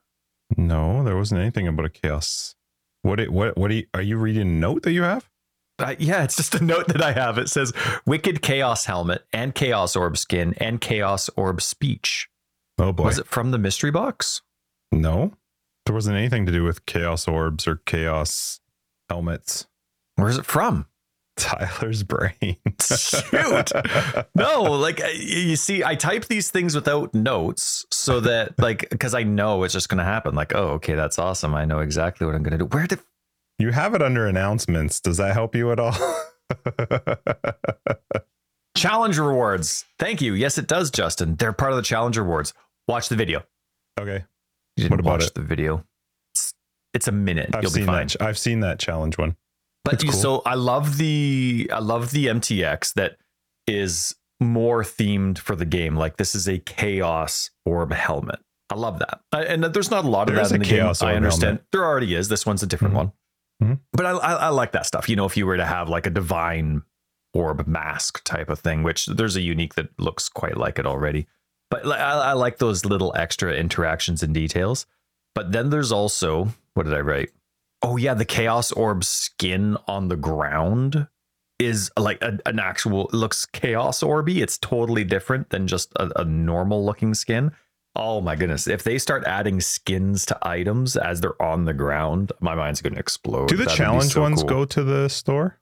No, 0.56 1.04
there 1.04 1.18
wasn't 1.18 1.42
anything 1.42 1.68
about 1.68 1.86
a 1.88 1.90
chaos. 1.90 2.56
What 3.04 3.20
it 3.20 3.32
what 3.32 3.58
what 3.58 3.72
are 3.72 3.76
you, 3.76 3.88
are 3.94 4.02
you 4.02 4.18
reading 4.18 4.42
a 4.42 4.46
note 4.46 4.84
that 4.84 4.92
you 4.92 5.04
have? 5.04 5.30
Uh, 5.80 5.96
yeah, 5.98 6.24
it's 6.24 6.36
just 6.36 6.54
a 6.56 6.64
note 6.64 6.88
that 6.90 7.02
I 7.02 7.14
have. 7.14 7.38
It 7.40 7.50
says 7.50 7.74
Wicked 8.06 8.42
Chaos 8.42 8.86
helmet 8.86 9.26
and 9.34 9.56
Chaos 9.56 9.96
Orb 9.96 10.18
skin 10.18 10.54
and 10.58 10.80
Chaos 10.80 11.30
Orb 11.36 11.62
speech. 11.62 12.30
Oh 12.78 12.92
boy. 12.92 13.06
Was 13.06 13.20
it 13.20 13.28
from 13.28 13.52
the 13.52 13.58
mystery 13.58 13.92
box? 13.92 14.42
No. 14.92 15.34
There 15.86 15.96
wasn't 15.96 16.18
anything 16.18 16.46
to 16.46 16.52
do 16.52 16.64
with 16.64 16.86
chaos 16.86 17.28
orbs 17.28 17.68
or 17.68 17.78
chaos 17.78 18.60
helmets. 19.10 19.68
Where's 20.16 20.38
it 20.38 20.46
from? 20.46 20.86
Tyler's 21.42 22.04
brain. 22.04 22.58
Shoot. 22.82 23.72
no, 24.36 24.64
like 24.64 25.02
you 25.16 25.56
see, 25.56 25.84
I 25.84 25.96
type 25.96 26.26
these 26.26 26.52
things 26.52 26.76
without 26.76 27.14
notes 27.14 27.86
so 27.92 28.20
that, 28.22 28.58
like, 28.60 28.90
because 28.90 29.14
I 29.14 29.24
know 29.24 29.64
it's 29.64 29.74
just 29.74 29.90
going 29.90 29.98
to 29.98 30.04
happen. 30.04 30.36
Like, 30.36 30.54
oh, 30.56 30.70
okay, 30.74 30.94
that's 30.96 31.18
awesome. 31.20 31.56
I 31.56 31.66
know 31.66 31.80
exactly 31.80 32.26
what 32.28 32.36
I'm 32.36 32.44
going 32.44 32.52
to 32.58 32.58
do. 32.60 32.66
Where 32.66 32.86
did 32.88 33.00
You 33.60 33.72
have 33.72 33.94
it 33.96 34.02
under 34.02 34.28
announcements. 34.28 35.00
Does 35.00 35.18
that 35.18 35.34
help 35.34 35.56
you 35.56 35.72
at 35.72 35.80
all? 35.80 35.96
challenge 38.78 39.18
rewards? 39.18 39.86
Thank 40.00 40.22
you. 40.22 40.34
Yes, 40.34 40.58
it 40.58 40.68
does, 40.68 40.92
Justin. 40.92 41.36
They're 41.36 41.54
part 41.54 41.72
of 41.72 41.78
the 41.78 41.84
challenge 41.84 42.18
rewards. 42.18 42.54
Watch 42.88 43.10
the 43.10 43.16
video. 43.16 43.44
okay. 44.00 44.26
You 44.78 44.84
didn't 44.84 44.92
What 44.92 45.00
about 45.02 45.12
watch 45.20 45.28
it? 45.28 45.34
the 45.34 45.42
video. 45.42 45.84
It's, 46.34 46.54
it's 46.94 47.08
a 47.08 47.12
minute. 47.12 47.50
I've 47.54 47.64
You'll 47.64 47.72
be 47.72 47.80
seen 47.80 47.86
fine. 47.86 48.08
that. 48.08 48.22
I've 48.22 48.38
seen 48.38 48.62
that 48.62 48.80
challenge 48.80 49.18
one. 49.18 49.36
But 49.84 50.04
you, 50.04 50.12
cool. 50.12 50.20
so 50.20 50.42
I 50.46 50.56
love 50.56 50.98
the 50.98 51.70
I 51.74 51.80
love 51.80 52.12
the 52.12 52.28
MTX 52.28 52.94
that 52.94 53.18
is 53.68 54.16
more 54.40 54.84
themed 54.84 55.38
for 55.38 55.56
the 55.56 55.66
game. 55.66 55.96
Like 55.96 56.18
this 56.18 56.36
is 56.36 56.48
a 56.48 56.58
chaos 56.60 57.50
orb 57.66 57.92
helmet. 57.94 58.40
I 58.70 58.76
love 58.76 59.00
that. 59.00 59.22
I- 59.32 59.44
and 59.46 59.64
there's 59.64 59.92
not 59.92 60.06
a 60.06 60.10
lot 60.10 60.30
of 60.30 60.36
There 60.36 60.44
that 60.44 60.54
in 60.54 60.60
the 60.62 60.66
game. 60.66 60.92
I 61.02 61.14
understand. 61.16 61.44
helmet. 61.44 61.66
There 61.72 61.84
already 61.86 62.16
is. 62.16 62.30
This 62.30 62.46
one's 62.46 62.64
a 62.64 62.68
different 62.68 62.94
Mhm. 62.94 62.98
one. 62.98 63.12
Mhm. 63.64 63.80
But 63.94 64.06
I, 64.06 64.12
I 64.12 64.34
I 64.34 64.48
like 64.50 64.72
that 64.74 64.86
stuff. 64.86 65.10
You 65.10 65.16
know, 65.16 65.26
if 65.26 65.36
you 65.38 65.46
were 65.46 65.58
to 65.58 65.66
have 65.66 65.90
like 65.90 66.06
a 66.08 66.10
divine 66.12 66.84
orb 67.34 67.66
mask 67.68 68.24
type 68.24 68.50
of 68.50 68.60
thing, 68.60 68.84
which 68.84 69.06
there's 69.08 69.36
a 69.36 69.42
unique 69.42 69.76
that 69.76 69.88
looks 70.00 70.30
quite 70.30 70.58
like 70.58 70.80
it 70.80 70.86
already. 70.86 71.28
But 71.70 71.86
I, 71.86 72.32
I 72.32 72.34
like 72.34 72.58
those 72.58 72.84
little 72.86 73.14
extra 73.16 73.54
interactions 73.54 74.22
and 74.24 74.34
details. 74.34 74.86
But 75.36 75.52
then 75.54 75.70
there's 75.70 75.92
also 75.92 76.50
what 76.74 76.84
did 76.84 76.94
I 76.94 77.00
write? 77.00 77.30
Oh 77.84 77.98
yeah, 77.98 78.14
the 78.14 78.26
chaos 78.26 78.72
orb 78.72 79.04
skin 79.04 79.78
on 79.88 80.08
the 80.08 80.16
ground 80.16 81.08
is 81.60 81.92
like 81.98 82.22
a, 82.22 82.40
an 82.46 82.60
actual 82.60 83.10
looks 83.12 83.46
chaos 83.46 84.02
orby. 84.02 84.42
It's 84.42 84.58
totally 84.58 85.04
different 85.04 85.50
than 85.50 85.68
just 85.68 85.92
a, 85.96 86.22
a 86.22 86.26
normal 86.26 86.86
looking 86.86 87.14
skin. 87.14 87.52
Oh 87.96 88.22
my 88.22 88.36
goodness! 88.36 88.68
If 88.68 88.84
they 88.84 88.98
start 88.98 89.24
adding 89.26 89.60
skins 89.62 90.26
to 90.28 90.38
items 90.48 90.96
as 90.96 91.22
they're 91.22 91.40
on 91.42 91.66
the 91.66 91.74
ground, 91.74 92.32
my 92.40 92.56
mind's 92.56 92.82
going 92.82 92.94
to 92.94 93.00
explode. 93.00 93.50
Do 93.50 93.58
the 93.58 93.66
That'd 93.66 93.78
challenge 93.78 94.12
so 94.14 94.22
ones 94.22 94.42
cool. 94.42 94.50
go 94.50 94.66
to 94.66 94.84
the 94.84 95.10
store? 95.10 95.58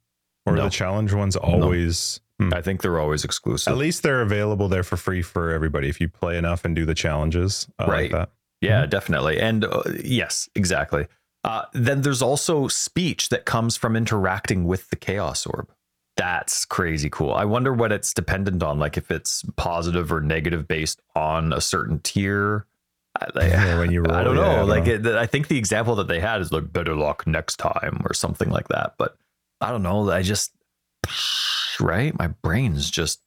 Or 0.45 0.53
No. 0.55 0.63
the 0.65 0.69
challenge 0.69 1.13
ones 1.13 1.35
always 1.35 2.19
Hmm. 2.39 2.53
I 2.53 2.61
think 2.61 2.81
they're 2.81 2.99
always 2.99 3.25
exclusive. 3.25 3.69
at 3.71 3.77
least 3.77 4.01
they're 4.01 4.21
available 4.21 4.69
there 4.69 4.83
for 4.83 4.95
free 4.95 5.21
for 5.21 5.51
everybody 5.51 5.89
if 5.89 5.99
you 5.99 6.07
play 6.07 6.37
enough 6.37 6.63
and 6.63 6.73
do 6.73 6.85
the 6.85 6.95
challenges. 6.95 7.67
I 7.77 7.83
like 7.83 7.91
Right. 7.91 8.11
that. 8.13 8.29
Yeah, 8.61 8.81
Mm-hmm. 8.83 8.89
definitely. 8.91 9.39
And 9.41 9.65
uh, 9.65 9.81
yes, 10.01 10.47
exactly. 10.55 11.07
Uh, 11.49 11.65
then 11.73 12.03
there's 12.03 12.21
also 12.21 12.67
speech 12.67 13.29
that 13.29 13.43
comes 13.45 13.75
from 13.75 13.95
interacting 13.95 14.65
with 14.65 14.87
the 14.91 14.95
Chaos 14.95 15.47
Orb. 15.47 15.67
That's 16.15 16.63
crazy 16.63 17.09
cool. 17.09 17.33
I 17.33 17.43
wonder 17.45 17.73
what 17.73 17.91
it's 17.91 18.13
dependent 18.13 18.61
on, 18.61 18.77
like 18.77 18.97
if 18.97 19.09
it's 19.09 19.43
positive 19.55 20.11
or 20.11 20.21
negative 20.21 20.67
based 20.67 21.01
on 21.15 21.51
a 21.51 21.59
certain 21.59 22.01
tier. 22.01 22.67
I, 23.19 23.25
like, 23.33 23.51
Yeah, 23.51 23.79
when 23.79 23.89
you 23.89 24.01
roll, 24.05 24.15
I 24.15 24.23
don't 24.23 24.35
know. 24.35 24.43
yeah, 24.43 24.51
I 24.51 24.55
don't 24.57 24.69
like 24.69 24.85
know. 24.85 24.93
It, 24.93 25.05
I 25.07 25.25
think 25.25 25.47
the 25.47 25.57
example 25.57 25.95
that 25.95 26.07
they 26.07 26.19
had 26.19 26.39
is 26.39 26.51
like 26.51 26.71
better 26.71 26.95
luck 26.95 27.25
next 27.25 27.55
time 27.55 27.99
or 28.05 28.13
something 28.13 28.51
like 28.51 28.67
that. 28.67 28.93
But 28.99 29.15
I 29.59 29.71
don't 29.71 29.81
know. 29.81 30.07
I 30.11 30.21
just 30.21 30.51
right, 31.79 32.15
my 32.19 32.27
brain's 32.27 32.91
just 32.91 33.21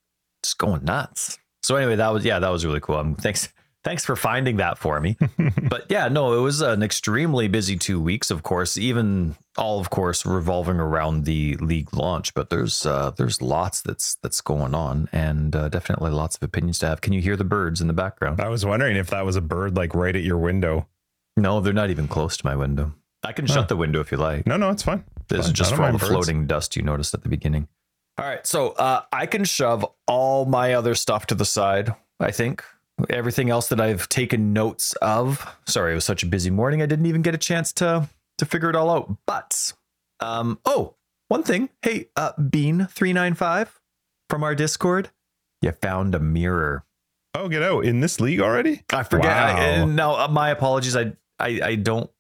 just 0.45 0.59
going 0.59 0.85
nuts. 0.85 1.39
So 1.65 1.75
anyway, 1.75 1.97
that 1.97 2.13
was 2.13 2.25
yeah, 2.25 2.39
that 2.39 2.51
was 2.51 2.65
really 2.65 2.81
cool. 2.81 2.99
Um, 2.99 3.17
thanks 3.17 3.49
thanks 3.85 4.05
for 4.05 4.17
finding 4.17 4.57
that 4.57 4.79
for 4.79 5.01
me. 5.01 5.17
but 5.69 5.87
yeah, 5.89 6.09
no, 6.09 6.35
it 6.35 6.41
was 6.41 6.61
an 6.61 6.83
extremely 6.83 7.49
busy 7.49 7.77
two 7.77 8.01
weeks. 8.01 8.31
Of 8.31 8.43
course, 8.43 8.77
even 8.79 9.37
all 9.59 9.81
of 9.81 9.91
course 9.91 10.25
revolving 10.25 10.77
around 10.79 11.25
the 11.25 11.57
league 11.57 11.93
launch. 11.95 12.35
But 12.35 12.51
there's 12.51 12.87
uh, 12.87 13.11
there's 13.17 13.41
lots 13.43 13.81
that's 13.83 14.17
that's 14.17 14.41
going 14.41 14.75
on, 14.75 15.09
and 15.13 15.55
uh, 15.55 15.69
definitely 15.69 16.11
lots 16.11 16.37
of 16.37 16.43
opinions 16.43 16.79
to 16.81 16.87
have. 16.89 17.01
Can 17.01 17.13
you 17.13 17.21
hear 17.21 17.37
the 17.37 17.45
birds 17.45 17.81
in 17.81 17.87
the 17.87 17.93
background? 17.93 18.41
I 18.41 18.49
was 18.49 18.65
wondering 18.65 18.97
if 18.97 19.11
that 19.11 19.25
was 19.25 19.37
a 19.37 19.41
bird 19.43 19.77
like 19.77 19.95
right 19.95 20.15
at 20.17 20.23
your 20.23 20.39
window. 20.39 20.89
No, 21.37 21.61
they're 21.61 21.73
not 21.73 21.91
even 21.91 22.09
close 22.09 22.37
to 22.37 22.47
my 22.47 22.55
window. 22.57 22.93
I 23.25 23.33
can 23.33 23.47
Huh. 23.47 23.55
shut 23.55 23.69
the 23.69 23.77
window 23.77 24.01
if 24.01 24.11
you 24.11 24.19
like. 24.19 24.47
No, 24.47 24.57
no, 24.57 24.71
it's 24.71 24.83
fine. 24.83 25.05
This 25.29 25.47
is 25.47 25.53
just 25.53 25.73
I 25.73 25.77
don't 25.77 25.79
for 25.79 25.85
all 25.87 25.93
the 25.93 25.99
birds. 25.99 26.11
floating 26.11 26.47
dust 26.47 26.77
you 26.77 26.83
noticed 26.83 27.15
at 27.15 27.23
the 27.23 27.29
beginning. 27.29 27.69
All 28.19 28.27
right, 28.27 28.47
so 28.47 28.71
uh, 28.71 29.03
I 29.13 29.25
can 29.27 29.45
shove 29.45 29.87
all 30.07 30.45
my 30.45 30.75
other 30.75 30.95
stuff 30.95 31.27
to 31.29 31.35
the 31.35 31.45
side. 31.47 31.95
I 32.21 32.31
think 32.33 32.63
everything 33.11 33.51
else 33.51 33.69
that 33.69 33.81
I've 33.81 34.09
taken 34.09 34.53
notes 34.53 34.95
of. 35.03 35.47
Sorry, 35.67 35.93
it 35.93 35.95
was 35.95 36.05
such 36.05 36.23
a 36.23 36.27
busy 36.27 36.51
morning. 36.51 36.83
I 36.83 36.87
didn't 36.87 37.07
even 37.07 37.23
get 37.23 37.35
a 37.35 37.39
chance 37.39 37.73
to 37.75 38.09
to 38.39 38.45
figure 38.45 38.71
it 38.71 38.77
all 38.77 38.91
out. 38.91 39.17
But 39.27 39.73
um, 40.21 40.59
oh, 40.65 40.95
one 41.29 41.43
thing. 41.43 41.69
Hey, 41.83 42.09
uh, 42.17 42.33
Bean 42.41 42.87
three 42.91 43.13
nine 43.13 43.35
five 43.35 43.81
from 44.31 44.43
our 44.43 44.55
Discord. 44.55 45.11
You 45.61 45.73
found 45.73 46.15
a 46.15 46.21
mirror. 46.21 46.85
Oh, 47.35 47.49
get 47.49 47.63
out 47.63 47.85
in 47.85 48.01
this 48.01 48.21
league 48.21 48.41
already? 48.41 48.83
I 48.93 49.05
forget. 49.05 49.31
I, 49.33 49.55
Wow. 49.55 49.61
and 49.61 49.97
now, 49.97 50.17
uh, 50.17 50.29
my 50.29 50.51
apologies. 50.51 50.97
I, 50.97 51.13
I, 51.39 51.61
I 51.63 51.75
don't. 51.77 52.11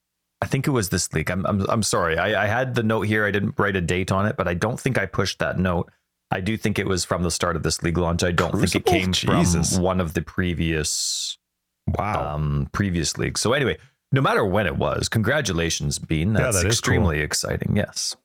I 0.40 0.46
think 0.46 0.66
it 0.66 0.70
was 0.70 0.88
this 0.88 1.12
leak. 1.12 1.30
I'm, 1.30 1.44
I'm, 1.46 1.60
I'm 1.68 1.82
sorry. 1.82 2.18
I, 2.18 2.44
I 2.44 2.46
had 2.46 2.74
the 2.74 2.82
note 2.82 3.02
here. 3.02 3.24
I 3.26 3.30
didn't 3.30 3.54
write 3.58 3.76
a 3.76 3.80
date 3.80 4.10
on 4.10 4.26
it, 4.26 4.36
but 4.36 4.48
I 4.48 4.54
don't 4.54 4.80
think 4.80 4.98
I 4.98 5.06
pushed 5.06 5.38
that 5.38 5.58
note. 5.58 5.90
I 6.32 6.40
do 6.40 6.56
think 6.56 6.78
it 6.78 6.86
was 6.86 7.04
from 7.04 7.22
the 7.22 7.30
start 7.30 7.56
of 7.56 7.62
this 7.62 7.82
league 7.82 7.98
launch. 7.98 8.24
I 8.24 8.32
don't 8.32 8.52
think 8.52 8.74
it 8.74 8.84
Crucible? 8.84 8.92
came 8.92 9.12
Jesus. 9.12 9.74
from 9.74 9.82
one 9.84 10.00
of 10.00 10.14
the 10.14 10.22
previous, 10.22 11.38
Wow. 11.86 12.34
um, 12.34 12.68
previous 12.72 13.18
leagues. 13.18 13.40
So 13.40 13.52
anyway, 13.52 13.76
no 14.12 14.20
matter 14.20 14.44
when 14.44 14.66
it 14.66 14.76
was, 14.76 15.08
congratulations, 15.08 15.98
Bean. 15.98 16.32
Yeah, 16.34 16.40
That's 16.42 16.62
that 16.62 16.66
is 16.68 16.72
extremely 16.74 17.20
exciting. 17.20 17.76
Yes. 17.76 18.16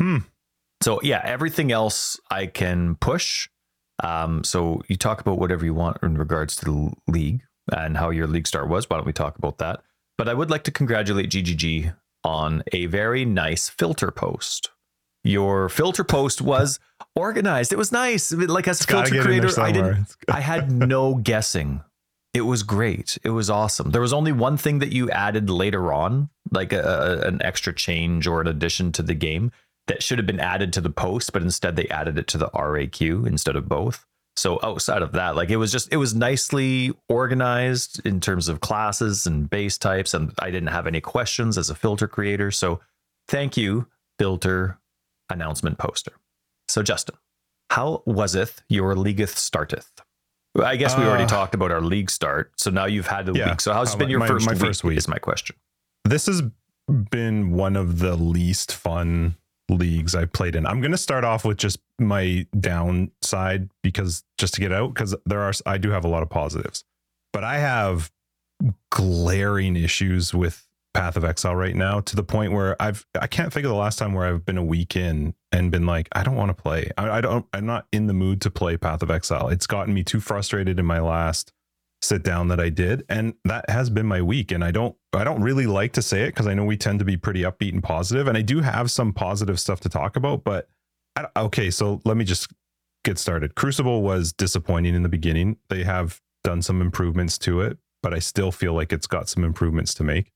Hmm. 0.00 0.18
So 0.82 1.00
yeah, 1.02 1.20
everything 1.24 1.70
else 1.72 2.18
I 2.30 2.46
can 2.46 2.96
push. 2.96 3.48
Um, 4.02 4.42
so 4.42 4.82
you 4.88 4.96
talk 4.96 5.20
about 5.20 5.38
whatever 5.38 5.64
you 5.64 5.74
want 5.74 5.98
in 6.02 6.18
regards 6.18 6.56
to 6.56 6.64
the 6.64 6.92
league 7.12 7.42
and 7.72 7.96
how 7.96 8.10
your 8.10 8.26
league 8.26 8.48
start 8.48 8.68
was. 8.68 8.90
Why 8.90 8.96
don't 8.96 9.06
we 9.06 9.12
talk 9.12 9.38
about 9.38 9.58
that? 9.58 9.82
But 10.18 10.28
I 10.28 10.34
would 10.34 10.50
like 10.50 10.64
to 10.64 10.72
congratulate 10.72 11.30
GGG 11.30 11.94
on 12.24 12.62
a 12.72 12.86
very 12.86 13.24
nice 13.24 13.68
filter 13.68 14.10
post. 14.10 14.70
your 15.24 15.68
filter 15.68 16.02
post 16.02 16.40
was 16.42 16.80
organized. 17.16 17.72
It 17.72 17.76
was 17.76 17.92
nice. 17.92 18.32
Like 18.32 18.68
as 18.68 18.80
a 18.80 18.86
filter 18.86 19.10
get 19.14 19.26
in 19.26 19.40
there 19.40 19.40
creator, 19.50 19.60
I 19.60 19.72
didn't. 19.72 20.16
I 20.28 20.40
had 20.40 20.70
no 20.88 21.14
guessing. 21.16 21.82
It 22.34 22.42
was 22.42 22.62
great. 22.62 23.18
It 23.22 23.30
was 23.30 23.50
awesome. 23.50 23.90
There 23.90 24.00
was 24.00 24.14
only 24.14 24.32
one 24.32 24.56
thing 24.56 24.78
that 24.78 24.92
you 24.92 25.10
added 25.10 25.50
later 25.50 25.92
on, 25.92 26.30
like 26.50 26.72
a, 26.72 26.80
a- 26.80 27.28
an 27.28 27.42
extra 27.42 27.74
change 27.74 28.26
or 28.26 28.40
an 28.40 28.46
addition 28.46 28.90
to 28.92 29.02
the 29.02 29.14
game 29.14 29.52
that 29.88 30.02
should 30.02 30.18
have 30.18 30.26
been 30.26 30.40
added 30.40 30.72
to 30.72 30.80
the 30.80 30.90
post, 30.90 31.32
but 31.32 31.42
instead 31.42 31.76
they 31.76 31.88
added 31.88 32.18
it 32.18 32.28
to 32.28 32.38
the 32.38 32.48
RAQ 32.50 33.26
instead 33.26 33.56
of 33.56 33.68
both. 33.68 34.06
So 34.34 34.58
oh, 34.62 34.70
outside 34.70 35.02
of 35.02 35.12
that, 35.12 35.36
like 35.36 35.50
it 35.50 35.58
was 35.58 35.70
just 35.70 35.92
it 35.92 35.98
was 35.98 36.14
nicely 36.14 36.90
organized 37.10 38.00
in 38.06 38.18
terms 38.18 38.48
of 38.48 38.60
classes 38.60 39.26
and 39.26 39.50
base 39.50 39.76
types, 39.76 40.14
and 40.14 40.32
I 40.38 40.50
didn't 40.50 40.68
have 40.70 40.86
any 40.86 41.02
questions 41.02 41.58
as 41.58 41.68
a 41.68 41.74
filter 41.74 42.08
creator. 42.08 42.50
So 42.50 42.80
thank 43.28 43.58
you, 43.58 43.88
filter 44.18 44.78
announcement 45.28 45.76
poster. 45.76 46.12
So 46.72 46.82
Justin, 46.82 47.16
how 47.68 48.02
waseth 48.06 48.62
your 48.70 48.96
leagueth 48.96 49.36
starteth? 49.36 49.90
I 50.58 50.76
guess 50.76 50.96
we 50.96 51.04
already 51.04 51.24
Uh, 51.24 51.28
talked 51.28 51.54
about 51.54 51.70
our 51.70 51.82
league 51.82 52.10
start. 52.10 52.50
So 52.56 52.70
now 52.70 52.86
you've 52.86 53.06
had 53.08 53.26
the 53.26 53.34
Yeah. 53.34 53.50
week. 53.50 53.60
So 53.60 53.74
how's 53.74 53.92
How 53.92 53.98
been 53.98 54.08
your 54.08 54.20
my- 54.20 54.26
first, 54.26 54.46
my 54.46 54.52
week, 54.52 54.60
first 54.62 54.82
week? 54.82 54.96
Is 54.96 55.06
my 55.06 55.18
question. 55.18 55.56
this 56.06 56.24
has 56.26 56.42
been 57.10 57.50
one 57.52 57.76
of 57.76 57.98
the 57.98 58.16
least 58.16 58.72
fun 58.74 59.36
leagues 59.68 60.14
I've 60.14 60.32
played 60.32 60.56
in. 60.56 60.66
I'm 60.66 60.80
going 60.80 60.90
to 60.92 60.98
start 60.98 61.24
off 61.24 61.44
with 61.44 61.58
just 61.58 61.78
my 61.98 62.46
downside 62.58 63.68
because 63.82 64.24
just 64.38 64.54
to 64.54 64.60
get 64.60 64.72
out 64.72 64.94
because 64.94 65.14
there 65.26 65.40
are 65.42 65.52
I 65.66 65.76
do 65.78 65.90
have 65.90 66.04
a 66.06 66.08
lot 66.08 66.22
of 66.22 66.30
positives. 66.30 66.84
But 67.34 67.44
I 67.44 67.58
have 67.58 68.10
glaring 68.90 69.76
issues 69.76 70.32
with 70.34 70.66
Path 70.94 71.16
of 71.16 71.24
Exile 71.24 71.56
right 71.56 71.74
now 71.74 72.00
to 72.00 72.16
the 72.16 72.22
point 72.22 72.52
where 72.52 72.80
I've 72.80 73.06
I 73.18 73.26
can't 73.26 73.52
think 73.52 73.64
of 73.64 73.70
the 73.70 73.76
last 73.76 73.98
time 73.98 74.12
where 74.12 74.26
I've 74.26 74.44
been 74.44 74.58
a 74.58 74.64
week 74.64 74.96
in 74.96 75.34
and 75.50 75.70
been 75.70 75.86
like 75.86 76.08
I 76.12 76.22
don't 76.22 76.36
want 76.36 76.54
to 76.54 76.62
play. 76.62 76.90
I, 76.98 77.10
I 77.10 77.20
don't 77.20 77.46
I'm 77.52 77.66
not 77.66 77.86
in 77.92 78.06
the 78.06 78.12
mood 78.12 78.40
to 78.42 78.50
play 78.50 78.76
Path 78.76 79.02
of 79.02 79.10
Exile. 79.10 79.48
It's 79.48 79.66
gotten 79.66 79.94
me 79.94 80.04
too 80.04 80.20
frustrated 80.20 80.78
in 80.78 80.84
my 80.84 81.00
last 81.00 81.52
sit 82.02 82.24
down 82.24 82.48
that 82.48 82.58
I 82.58 82.68
did 82.68 83.04
and 83.08 83.34
that 83.44 83.70
has 83.70 83.88
been 83.88 84.06
my 84.06 84.20
week 84.20 84.50
and 84.50 84.64
I 84.64 84.72
don't 84.72 84.96
I 85.12 85.22
don't 85.22 85.40
really 85.40 85.66
like 85.66 85.92
to 85.92 86.02
say 86.02 86.22
it 86.24 86.28
because 86.28 86.48
I 86.48 86.54
know 86.54 86.64
we 86.64 86.76
tend 86.76 86.98
to 86.98 87.04
be 87.04 87.16
pretty 87.16 87.42
upbeat 87.42 87.72
and 87.72 87.82
positive 87.82 88.26
and 88.26 88.36
I 88.36 88.42
do 88.42 88.60
have 88.60 88.90
some 88.90 89.12
positive 89.12 89.60
stuff 89.60 89.78
to 89.80 89.88
talk 89.88 90.16
about 90.16 90.42
but 90.42 90.68
I, 91.14 91.26
okay 91.36 91.70
so 91.70 92.00
let 92.04 92.16
me 92.16 92.24
just 92.24 92.52
get 93.04 93.18
started 93.18 93.54
Crucible 93.54 94.02
was 94.02 94.32
disappointing 94.32 94.96
in 94.96 95.04
the 95.04 95.08
beginning 95.08 95.58
they 95.70 95.84
have 95.84 96.20
done 96.42 96.60
some 96.60 96.80
improvements 96.80 97.38
to 97.38 97.60
it 97.60 97.78
but 98.02 98.12
I 98.12 98.18
still 98.18 98.50
feel 98.50 98.74
like 98.74 98.92
it's 98.92 99.06
got 99.06 99.28
some 99.28 99.44
improvements 99.44 99.94
to 99.94 100.02
make 100.02 100.32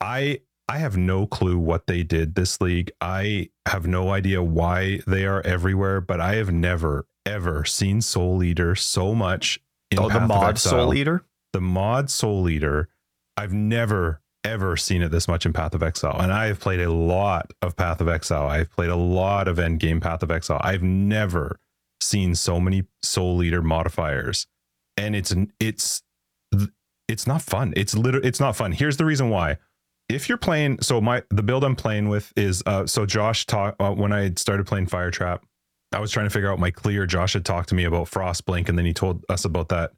I 0.00 0.40
I 0.68 0.78
have 0.78 0.96
no 0.96 1.26
clue 1.26 1.58
what 1.58 1.86
they 1.86 2.02
did 2.02 2.34
this 2.34 2.60
league 2.60 2.90
I 3.00 3.50
have 3.66 3.86
no 3.86 4.10
idea 4.10 4.42
why 4.42 5.00
they 5.06 5.24
are 5.26 5.40
everywhere 5.42 6.00
but 6.00 6.20
I 6.20 6.34
have 6.36 6.52
never 6.52 7.06
ever 7.26 7.64
seen 7.64 8.00
Soul 8.00 8.42
Eater 8.42 8.74
so 8.74 9.14
much 9.14 9.58
in 9.90 9.98
Oh, 9.98 10.04
the 10.04 10.10
Path 10.10 10.22
of 10.22 10.28
mod 10.28 10.48
Exile 10.50 10.70
Soul 10.72 10.94
Eater. 10.94 11.24
the 11.52 11.60
mod 11.60 12.10
Soul 12.10 12.48
Eater, 12.48 12.88
I've 13.36 13.52
never 13.52 14.20
ever 14.44 14.76
seen 14.76 15.02
it 15.02 15.10
this 15.10 15.26
much 15.28 15.44
in 15.46 15.52
Path 15.52 15.74
of 15.74 15.82
Exile, 15.82 16.16
and 16.20 16.32
I 16.32 16.46
have 16.46 16.60
played 16.60 16.80
a 16.80 16.90
lot 16.92 17.52
of 17.60 17.76
Path 17.76 18.00
of 18.00 18.08
Exile. 18.08 18.46
I've 18.46 18.70
played 18.70 18.90
a 18.90 18.96
lot 18.96 19.48
of 19.48 19.56
Endgame 19.56 20.00
Path 20.00 20.22
of 20.22 20.30
Exile. 20.30 20.60
I've 20.62 20.82
never 20.82 21.58
seen 22.00 22.34
so 22.34 22.60
many 22.60 22.84
Soul 23.02 23.42
Eater 23.42 23.62
modifiers, 23.62 24.46
and 24.96 25.16
it's 25.16 25.34
it's 25.58 26.02
it's 27.08 27.26
not 27.26 27.42
fun. 27.42 27.72
It's 27.76 27.94
literally 27.96 28.28
it's 28.28 28.40
not 28.40 28.54
fun. 28.56 28.72
Here's 28.72 28.96
the 28.96 29.04
reason 29.04 29.28
why. 29.30 29.56
If 30.08 30.28
you're 30.28 30.38
playing, 30.38 30.80
so 30.80 31.00
my 31.00 31.22
the 31.30 31.42
build 31.42 31.64
I'm 31.64 31.76
playing 31.76 32.08
with 32.08 32.32
is 32.36 32.62
uh 32.66 32.86
so 32.86 33.04
Josh 33.04 33.46
talked 33.46 33.80
uh, 33.80 33.92
when 33.92 34.12
I 34.12 34.32
started 34.36 34.66
playing 34.66 34.86
Fire 34.86 35.10
Trap. 35.10 35.44
I 35.92 36.00
was 36.00 36.10
trying 36.10 36.26
to 36.26 36.30
figure 36.30 36.52
out 36.52 36.58
my 36.58 36.70
clear. 36.70 37.06
Josh 37.06 37.32
had 37.32 37.44
talked 37.44 37.70
to 37.70 37.74
me 37.74 37.84
about 37.84 38.10
Frostblink, 38.10 38.68
and 38.68 38.76
then 38.76 38.84
he 38.84 38.92
told 38.92 39.24
us 39.28 39.44
about 39.44 39.68
that 39.70 39.92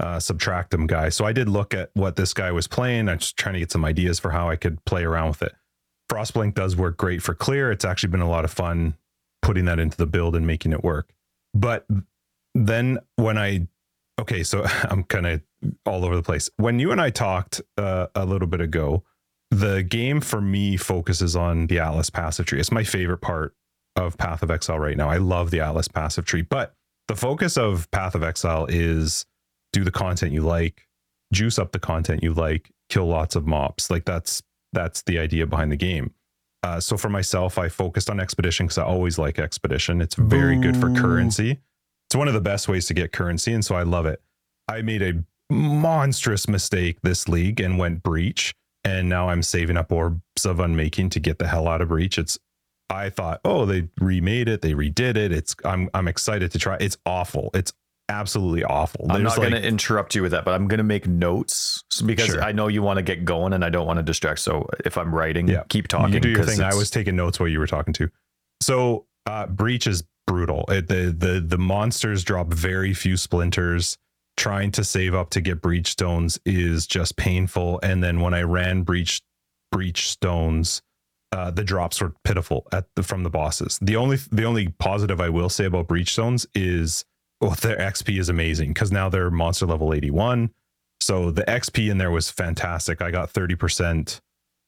uh, 0.00 0.18
subtractum 0.18 0.86
guy. 0.86 1.08
So 1.08 1.24
I 1.24 1.32
did 1.32 1.48
look 1.48 1.74
at 1.74 1.90
what 1.94 2.16
this 2.16 2.34
guy 2.34 2.50
was 2.50 2.66
playing. 2.66 3.08
I'm 3.08 3.18
just 3.18 3.36
trying 3.36 3.54
to 3.54 3.60
get 3.60 3.70
some 3.70 3.84
ideas 3.84 4.18
for 4.18 4.30
how 4.30 4.48
I 4.48 4.56
could 4.56 4.84
play 4.84 5.04
around 5.04 5.28
with 5.28 5.42
it. 5.42 5.52
Frostblink 6.10 6.54
does 6.54 6.76
work 6.76 6.96
great 6.96 7.22
for 7.22 7.34
clear. 7.34 7.70
It's 7.70 7.84
actually 7.84 8.10
been 8.10 8.20
a 8.20 8.28
lot 8.28 8.44
of 8.44 8.50
fun 8.50 8.96
putting 9.42 9.66
that 9.66 9.78
into 9.78 9.96
the 9.96 10.06
build 10.06 10.36
and 10.36 10.46
making 10.46 10.72
it 10.72 10.82
work. 10.82 11.10
But 11.54 11.86
then 12.54 12.98
when 13.16 13.38
I, 13.38 13.68
okay, 14.20 14.42
so 14.42 14.64
I'm 14.84 15.04
kind 15.04 15.26
of 15.26 15.42
all 15.86 16.04
over 16.04 16.16
the 16.16 16.22
place. 16.22 16.50
When 16.56 16.78
you 16.78 16.92
and 16.92 17.00
I 17.00 17.10
talked 17.10 17.60
uh, 17.78 18.08
a 18.14 18.24
little 18.24 18.48
bit 18.48 18.60
ago, 18.60 19.04
the 19.58 19.82
game 19.82 20.20
for 20.20 20.40
me 20.40 20.76
focuses 20.76 21.36
on 21.36 21.66
the 21.68 21.78
Atlas 21.78 22.10
passive 22.10 22.46
tree. 22.46 22.60
It's 22.60 22.72
my 22.72 22.84
favorite 22.84 23.18
part 23.18 23.54
of 23.96 24.18
Path 24.18 24.42
of 24.42 24.50
Exile 24.50 24.78
right 24.78 24.96
now. 24.96 25.08
I 25.08 25.18
love 25.18 25.50
the 25.50 25.60
Atlas 25.60 25.88
passive 25.88 26.24
tree, 26.24 26.42
but 26.42 26.74
the 27.08 27.16
focus 27.16 27.56
of 27.56 27.90
Path 27.90 28.14
of 28.14 28.22
Exile 28.22 28.66
is 28.68 29.26
do 29.72 29.84
the 29.84 29.90
content 29.90 30.32
you 30.32 30.42
like, 30.42 30.86
juice 31.32 31.58
up 31.58 31.72
the 31.72 31.78
content 31.78 32.22
you 32.22 32.32
like, 32.34 32.70
kill 32.88 33.06
lots 33.06 33.36
of 33.36 33.46
mobs. 33.46 33.90
Like 33.90 34.04
that's 34.04 34.42
that's 34.72 35.02
the 35.02 35.18
idea 35.18 35.46
behind 35.46 35.70
the 35.70 35.76
game. 35.76 36.12
Uh, 36.64 36.80
so 36.80 36.96
for 36.96 37.08
myself, 37.08 37.58
I 37.58 37.68
focused 37.68 38.10
on 38.10 38.18
expedition 38.18 38.66
because 38.66 38.78
I 38.78 38.84
always 38.84 39.18
like 39.18 39.38
expedition. 39.38 40.00
It's 40.00 40.14
very 40.14 40.56
good 40.56 40.76
for 40.76 40.92
currency. 40.94 41.60
It's 42.08 42.16
one 42.16 42.26
of 42.26 42.34
the 42.34 42.40
best 42.40 42.68
ways 42.68 42.86
to 42.86 42.94
get 42.94 43.12
currency, 43.12 43.52
and 43.52 43.64
so 43.64 43.74
I 43.74 43.82
love 43.82 44.06
it. 44.06 44.20
I 44.66 44.82
made 44.82 45.02
a 45.02 45.24
monstrous 45.52 46.48
mistake 46.48 46.98
this 47.02 47.28
league 47.28 47.60
and 47.60 47.78
went 47.78 48.02
breach, 48.02 48.54
and 48.84 49.08
now 49.08 49.28
I'm 49.28 49.42
saving 49.42 49.76
up 49.76 49.90
orbs 49.92 50.44
of 50.44 50.60
unmaking 50.60 51.10
to 51.10 51.20
get 51.20 51.38
the 51.38 51.46
hell 51.46 51.68
out 51.68 51.80
of 51.80 51.88
breach. 51.88 52.18
It's 52.18 52.38
I 52.90 53.10
thought, 53.10 53.40
oh, 53.44 53.64
they 53.64 53.88
remade 54.00 54.48
it, 54.48 54.60
they 54.62 54.74
redid 54.74 55.16
it. 55.16 55.32
It's 55.32 55.56
I'm 55.64 55.88
I'm 55.94 56.06
excited 56.08 56.52
to 56.52 56.58
try. 56.58 56.76
It's 56.80 56.96
awful. 57.06 57.50
It's 57.54 57.72
absolutely 58.10 58.62
awful. 58.64 59.06
I'm 59.08 59.22
not 59.22 59.38
like- 59.38 59.50
going 59.50 59.62
to 59.62 59.66
interrupt 59.66 60.14
you 60.14 60.20
with 60.22 60.32
that, 60.32 60.44
but 60.44 60.52
I'm 60.54 60.68
going 60.68 60.78
to 60.78 60.84
make 60.84 61.06
notes 61.06 61.82
because 62.04 62.26
Sure. 62.26 62.42
I 62.42 62.52
know 62.52 62.68
you 62.68 62.82
want 62.82 62.98
to 62.98 63.02
get 63.02 63.24
going 63.24 63.54
and 63.54 63.64
I 63.64 63.70
don't 63.70 63.86
want 63.86 63.96
to 63.98 64.02
distract. 64.02 64.40
So 64.40 64.68
if 64.84 64.98
I'm 64.98 65.14
writing, 65.14 65.48
Yeah. 65.48 65.62
keep 65.70 65.88
talking. 65.88 66.12
You 66.12 66.20
do 66.20 66.28
your 66.28 66.44
thing. 66.44 66.60
I 66.60 66.74
was 66.74 66.90
taking 66.90 67.16
notes 67.16 67.40
while 67.40 67.48
you 67.48 67.58
were 67.58 67.66
talking 67.66 67.94
to. 67.94 68.10
So 68.60 69.06
uh, 69.26 69.46
breach 69.46 69.86
is 69.86 70.04
brutal. 70.26 70.64
It, 70.68 70.88
the 70.88 71.14
the 71.16 71.40
the 71.40 71.58
monsters 71.58 72.22
drop 72.24 72.52
very 72.52 72.92
few 72.92 73.16
splinters. 73.16 73.96
Trying 74.36 74.72
to 74.72 74.84
save 74.84 75.14
up 75.14 75.30
to 75.30 75.40
get 75.40 75.62
breach 75.62 75.88
stones 75.88 76.38
is 76.44 76.86
just 76.86 77.16
painful. 77.16 77.80
And 77.82 78.02
then 78.02 78.20
when 78.20 78.34
I 78.34 78.42
ran 78.42 78.82
breach 78.82 79.22
breach 79.70 80.08
stones, 80.10 80.82
uh, 81.32 81.50
the 81.50 81.64
drops 81.64 82.00
were 82.00 82.14
pitiful 82.24 82.66
at 82.72 82.86
the, 82.94 83.02
from 83.02 83.22
the 83.22 83.30
bosses. 83.30 83.78
The 83.80 83.96
only 83.96 84.18
the 84.30 84.44
only 84.44 84.68
positive 84.68 85.20
I 85.20 85.28
will 85.28 85.48
say 85.48 85.64
about 85.64 85.88
breach 85.88 86.12
stones 86.12 86.46
is 86.54 87.04
oh 87.40 87.54
their 87.54 87.76
XP 87.76 88.18
is 88.18 88.28
amazing 88.28 88.70
because 88.70 88.92
now 88.92 89.08
they're 89.08 89.30
monster 89.30 89.66
level 89.66 89.92
81. 89.92 90.50
So 91.00 91.30
the 91.30 91.42
XP 91.42 91.90
in 91.90 91.98
there 91.98 92.10
was 92.10 92.30
fantastic. 92.30 93.02
I 93.02 93.10
got 93.10 93.32
30% 93.32 94.20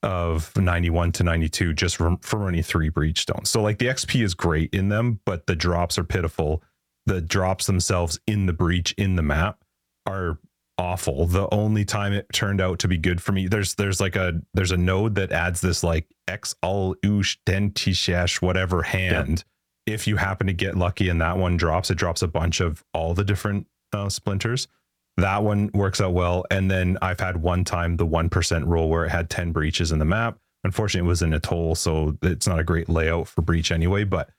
of 0.02 0.54
91 0.56 1.12
to 1.12 1.24
92 1.24 1.72
just 1.72 1.96
from, 1.96 2.18
for 2.18 2.40
running 2.40 2.62
three 2.62 2.90
breach 2.90 3.20
stones. 3.20 3.48
So 3.48 3.62
like 3.62 3.78
the 3.78 3.86
XP 3.86 4.22
is 4.22 4.34
great 4.34 4.72
in 4.74 4.88
them, 4.88 5.20
but 5.24 5.46
the 5.46 5.56
drops 5.56 5.98
are 5.98 6.04
pitiful. 6.04 6.62
The 7.07 7.20
drops 7.20 7.66
themselves 7.66 8.18
in 8.26 8.46
the 8.46 8.52
breach 8.52 8.92
in 8.98 9.16
the 9.16 9.22
map 9.22 9.62
are 10.07 10.38
awful. 10.78 11.26
The 11.26 11.48
only 11.52 11.84
time 11.84 12.12
it 12.12 12.26
turned 12.32 12.61
out 12.61 12.80
to 12.80 12.88
be 12.88 12.98
good 12.98 13.22
for 13.22 13.32
me, 13.32 13.46
there's 13.48 13.74
there's 13.74 14.00
like 14.00 14.16
a 14.16 14.40
there's 14.54 14.72
a 14.72 14.76
node 14.76 15.14
that 15.14 15.32
adds 15.32 15.61
this 15.61 15.82
like 15.82 16.07
X 16.28 16.54
all 16.62 16.96
ush 17.04 17.38
dentishash 17.46 18.42
whatever 18.42 18.82
hand. 18.82 19.44
If 19.86 20.09
you 20.09 20.16
happen 20.16 20.48
to 20.48 20.52
get 20.52 20.76
lucky 20.76 21.09
and 21.09 21.20
that 21.20 21.38
one 21.38 21.57
drops, 21.57 21.90
it 21.90 21.94
drops 21.94 22.22
a 22.22 22.28
bunch 22.28 22.61
of 22.61 22.84
all 22.92 23.14
the 23.14 23.22
different 23.24 23.68
uh, 23.92 24.09
splinters. 24.09 24.66
That 25.16 25.42
one 25.42 25.70
works 25.72 26.00
out 26.00 26.12
well. 26.12 26.44
And 26.50 26.70
then 26.70 26.98
I've 27.00 27.20
had 27.20 27.38
one 27.38 27.64
time 27.64 27.96
the 27.96 28.07
1% 28.07 28.66
roll 28.66 28.90
where 28.90 29.07
it 29.07 29.11
had 29.11 29.30
10 29.30 29.52
breaches 29.52 29.92
in 29.92 29.98
the 29.98 30.04
map. 30.04 30.38
Unfortunately, 30.64 31.07
it 31.07 31.09
was 31.09 31.22
in 31.22 31.32
Atoll, 31.32 31.74
so 31.74 32.18
it's 32.22 32.46
not 32.46 32.59
a 32.59 32.64
great 32.64 32.88
layout 32.88 33.28
for 33.28 33.42
breach 33.42 33.70
anyway. 33.70 34.04
But 34.04 34.30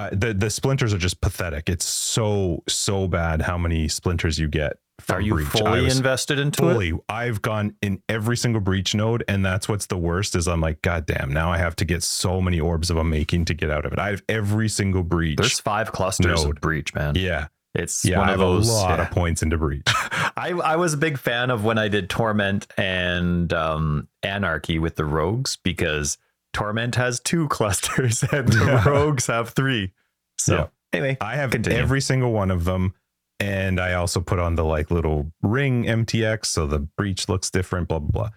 uh, 0.00 0.10
the 0.12 0.34
the 0.34 0.50
splinters 0.50 0.92
are 0.94 0.98
just 0.98 1.20
pathetic. 1.20 1.68
It's 1.68 1.84
so 1.84 2.62
so 2.68 3.06
bad 3.08 3.42
how 3.42 3.58
many 3.58 3.88
splinters 3.88 4.38
you 4.38 4.48
get. 4.48 4.74
From 5.00 5.16
Are 5.16 5.20
you 5.22 5.32
breach. 5.32 5.48
Fully 5.48 5.86
invested 5.88 6.38
into 6.38 6.68
it? 6.68 6.72
fully. 6.74 6.92
I've 7.08 7.40
gone 7.40 7.74
in 7.80 8.02
every 8.06 8.36
single 8.36 8.60
breach 8.60 8.94
node, 8.94 9.24
and 9.28 9.42
that's 9.42 9.66
what's 9.66 9.86
the 9.86 9.96
worst. 9.96 10.36
Is 10.36 10.46
I'm 10.46 10.60
like, 10.60 10.82
God 10.82 11.06
damn! 11.06 11.32
Now 11.32 11.50
I 11.50 11.56
have 11.56 11.74
to 11.76 11.86
get 11.86 12.02
so 12.02 12.40
many 12.42 12.60
orbs 12.60 12.90
of 12.90 12.98
unmaking 12.98 13.46
to 13.46 13.54
get 13.54 13.70
out 13.70 13.86
of 13.86 13.94
it. 13.94 13.98
I 13.98 14.10
have 14.10 14.22
every 14.28 14.68
single 14.68 15.02
breach. 15.02 15.38
There's 15.38 15.58
five 15.58 15.92
clusters 15.92 16.44
Node. 16.44 16.56
of 16.56 16.60
breach, 16.60 16.94
man. 16.94 17.14
yeah, 17.14 17.46
It's 17.74 18.04
yeah. 18.04 18.18
one 18.18 18.28
I 18.28 18.32
of 18.34 18.40
those. 18.40 18.68
a 18.68 18.72
lot 18.72 18.98
yeah. 18.98 19.06
of 19.06 19.10
points 19.10 19.42
into 19.42 19.56
breach. 19.56 19.86
I, 20.36 20.50
I 20.62 20.76
was 20.76 20.92
a 20.92 20.98
big 20.98 21.16
fan 21.18 21.50
of 21.50 21.64
when 21.64 21.78
I 21.78 21.88
did 21.88 22.10
Torment 22.10 22.66
and 22.76 23.50
um, 23.54 24.06
Anarchy 24.22 24.78
with 24.78 24.96
the 24.96 25.06
Rogues 25.06 25.56
because 25.62 26.18
Torment 26.52 26.94
has 26.96 27.20
two 27.20 27.48
clusters 27.48 28.22
and 28.32 28.48
the 28.48 28.64
Yeah. 28.66 28.88
Rogues 28.88 29.26
have 29.28 29.50
three. 29.50 29.92
So 30.38 30.54
Yeah. 30.56 30.66
anyway, 30.92 31.16
I 31.20 31.36
have 31.36 31.50
Continue. 31.50 31.78
every 31.78 32.00
single 32.00 32.32
one 32.32 32.50
of 32.50 32.64
them. 32.64 32.94
And 33.38 33.80
I 33.80 33.94
also 33.94 34.20
put 34.20 34.38
on 34.38 34.54
the 34.56 34.64
like 34.64 34.90
little 34.90 35.32
ring 35.42 35.84
MTX 35.84 36.46
so 36.46 36.66
the 36.66 36.78
breach 36.80 37.28
looks 37.28 37.50
different, 37.50 37.88
blah 37.88 37.98
blah 38.00 38.28
blah. 38.28 38.30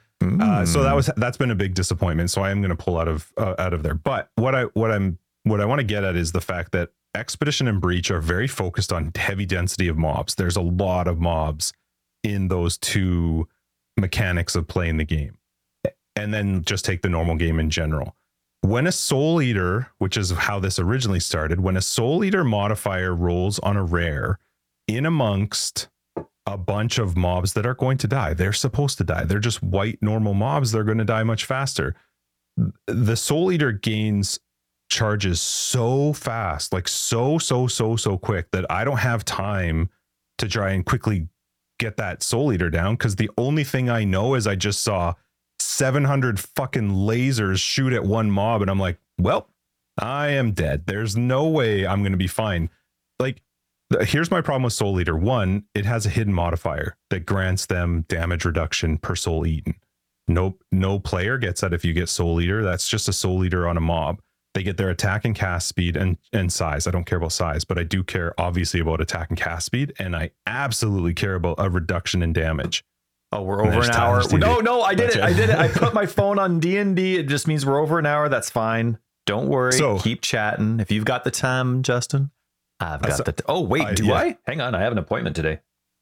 Uh, 0.46 0.66
so 0.66 0.80
Mm. 0.80 0.84
that 0.84 0.96
was 0.96 1.10
that's 1.18 1.36
been 1.38 1.52
a 1.52 1.56
big 1.56 1.74
disappointment. 1.74 2.30
So 2.32 2.42
I 2.42 2.52
am 2.52 2.62
going 2.62 2.70
to 2.76 2.82
pull 2.82 2.98
out 2.98 3.10
of 3.10 3.32
uh, 3.38 3.56
out 3.60 3.74
of 3.74 3.84
there. 3.84 3.96
But 3.96 4.30
what 4.36 4.56
I 4.56 4.64
what 4.74 4.92
I'm 4.92 5.18
what 5.44 5.60
I 5.60 5.66
want 5.66 5.80
to 5.80 5.84
get 5.84 6.06
at 6.06 6.16
is 6.16 6.32
the 6.32 6.40
fact 6.40 6.72
that 6.72 6.90
Expedition 7.16 7.68
and 7.68 7.82
Breach 7.82 8.10
are 8.12 8.22
very 8.22 8.48
focused 8.48 8.94
on 8.94 9.12
heavy 9.18 9.46
density 9.46 9.88
of 9.90 9.98
mobs. 9.98 10.36
There's 10.36 10.56
a 10.56 10.62
lot 10.62 11.08
of 11.10 11.20
mobs 11.20 11.74
in 12.24 12.48
those 12.48 12.78
two 12.78 13.48
mechanics 14.00 14.56
of 14.56 14.68
playing 14.68 14.98
the 14.98 15.04
game. 15.04 15.38
And 16.16 16.34
then 16.34 16.64
just 16.64 16.86
take 16.86 17.02
the 17.02 17.10
normal 17.10 17.36
game 17.36 17.60
in 17.60 17.70
general. 17.70 18.16
When 18.62 18.88
a 18.88 18.92
Soul 18.92 19.42
Eater, 19.42 19.90
which 19.98 20.16
is 20.16 20.32
how 20.32 20.60
this 20.60 20.80
originally 20.80 21.20
started, 21.20 21.60
when 21.60 21.76
a 21.76 21.82
Soul 21.82 22.24
Eater 22.24 22.44
modifier 22.44 23.14
rolls 23.14 23.60
on 23.60 23.76
a 23.76 23.84
rare 23.84 24.40
in 24.88 25.06
amongst 25.06 25.90
a 26.46 26.58
bunch 26.58 26.98
of 26.98 27.18
mobs 27.18 27.54
that 27.54 27.66
are 27.66 27.74
going 27.74 27.98
to 27.98 28.08
die, 28.08 28.34
they're 28.34 28.54
supposed 28.54 28.98
to 29.00 29.04
die. 29.04 29.26
They're 29.26 29.40
just 29.40 29.64
white 29.64 30.00
normal 30.02 30.34
mobs. 30.34 30.72
They're 30.72 30.84
going 30.84 30.98
to 31.00 31.04
die 31.04 31.24
much 31.24 31.46
faster. 31.46 31.96
The 32.88 33.16
Soul 33.16 33.52
Eater 33.52 33.72
gains 33.72 34.40
charges 34.90 35.42
so 35.42 36.14
fast, 36.14 36.72
like 36.72 36.88
so, 36.88 37.40
so, 37.40 37.68
so, 37.68 37.96
so 37.96 38.18
quick 38.18 38.52
that 38.52 38.70
I 38.70 38.84
don't 38.84 38.98
have 38.98 39.26
time 39.26 39.90
to 40.38 40.48
try 40.48 40.72
and 40.72 40.86
quickly 40.86 41.28
get 41.80 41.98
that 41.98 42.22
soul 42.24 42.54
eater 42.54 42.70
down 42.70 42.94
because 42.94 43.16
the 43.16 43.30
only 43.38 43.64
thing 43.64 43.90
I 43.90 44.04
know 44.04 44.36
is 44.36 44.46
I 44.46 44.56
just 44.56 44.84
saw 44.84 45.14
700 45.74 46.40
fucking 46.40 46.92
lasers 46.92 47.58
shoot 47.58 47.94
at 47.94 48.04
one 48.04 48.30
mob 48.30 48.62
and 48.62 48.70
I'm 48.70 48.80
like, 48.80 49.00
well, 49.18 49.50
I 50.00 50.30
am 50.30 50.52
dead. 50.52 50.86
There's 50.86 51.18
no 51.18 51.48
way 51.48 51.86
I'm 51.86 52.02
going 52.02 52.12
to 52.12 52.18
be 52.18 52.28
fine. 52.28 52.70
Like, 53.20 53.42
here's 54.02 54.30
my 54.30 54.42
problem 54.42 54.64
with 54.64 54.74
Soul 54.74 55.00
Eater. 55.00 55.18
One, 55.18 55.66
it 55.74 55.86
has 55.86 56.06
a 56.06 56.10
hidden 56.10 56.34
modifier 56.34 56.96
that 57.10 57.26
grants 57.26 57.66
them 57.66 58.06
damage 58.08 58.46
reduction 58.46 58.98
per 59.00 59.16
soul 59.16 59.48
eaten. 59.48 59.76
No, 60.28 60.58
no 60.72 61.00
player 61.00 61.38
gets 61.38 61.62
that 61.62 61.74
if 61.74 61.84
you 61.84 61.94
get 61.94 62.08
Soul 62.08 62.40
Eater. 62.40 62.64
That's 62.64 62.88
just 62.88 63.10
a 63.10 63.14
Soul 63.14 63.44
Eater 63.44 63.68
on 63.68 63.76
a 63.76 63.82
mob. 63.82 64.22
They 64.54 64.62
get 64.62 64.78
their 64.78 64.90
attack 64.90 65.26
and 65.26 65.34
cast 65.34 65.68
speed 65.68 65.98
and, 65.98 66.18
and 66.32 66.54
size. 66.54 66.86
I 66.86 66.92
don't 66.92 67.06
care 67.06 67.18
about 67.18 67.32
size, 67.32 67.66
but 67.66 67.80
I 67.80 67.84
do 67.84 68.04
care 68.04 68.40
obviously 68.40 68.80
about 68.80 69.02
attack 69.02 69.30
and 69.30 69.40
cast 69.40 69.66
speed. 69.66 69.94
And 69.98 70.16
I 70.16 70.32
absolutely 70.46 71.16
care 71.16 71.34
about 71.34 71.56
a 71.58 71.70
reduction 71.70 72.22
in 72.22 72.32
damage. 72.32 72.84
Oh, 73.34 73.42
we're 73.42 73.66
over 73.66 73.82
an 73.82 73.90
hour. 73.92 74.22
No, 74.38 74.60
no, 74.60 74.82
I 74.82 74.94
did 74.94 75.12
it. 75.12 75.22
I 75.22 75.34
did 75.34 75.50
it. 75.50 75.56
I 75.56 75.68
put 75.68 75.94
my 75.94 76.06
phone 76.18 76.38
on 76.38 76.60
D 76.60 76.78
and 76.78 76.96
D. 76.96 77.18
It 77.18 77.28
just 77.28 77.48
means 77.48 77.66
we're 77.66 77.80
over 77.80 77.98
an 77.98 78.06
hour. 78.06 78.30
That's 78.30 78.50
fine. 78.50 79.00
Don't 79.26 79.48
worry. 79.48 79.74
So, 79.74 79.98
Keep 79.98 80.22
chatting. 80.22 80.80
If 80.80 80.92
you've 80.92 81.06
got 81.06 81.24
the 81.24 81.32
time, 81.32 81.82
Justin, 81.82 82.30
I've 82.80 83.02
got 83.02 83.26
the. 83.26 83.32
T- 83.32 83.44
oh 83.48 83.62
wait, 83.62 83.86
I, 83.86 83.94
do 83.96 84.06
yeah. 84.06 84.14
I? 84.14 84.38
Hang 84.46 84.62
on, 84.62 84.76
I 84.76 84.82
have 84.82 84.92
an 84.92 85.00
appointment 85.00 85.36
today. 85.36 85.62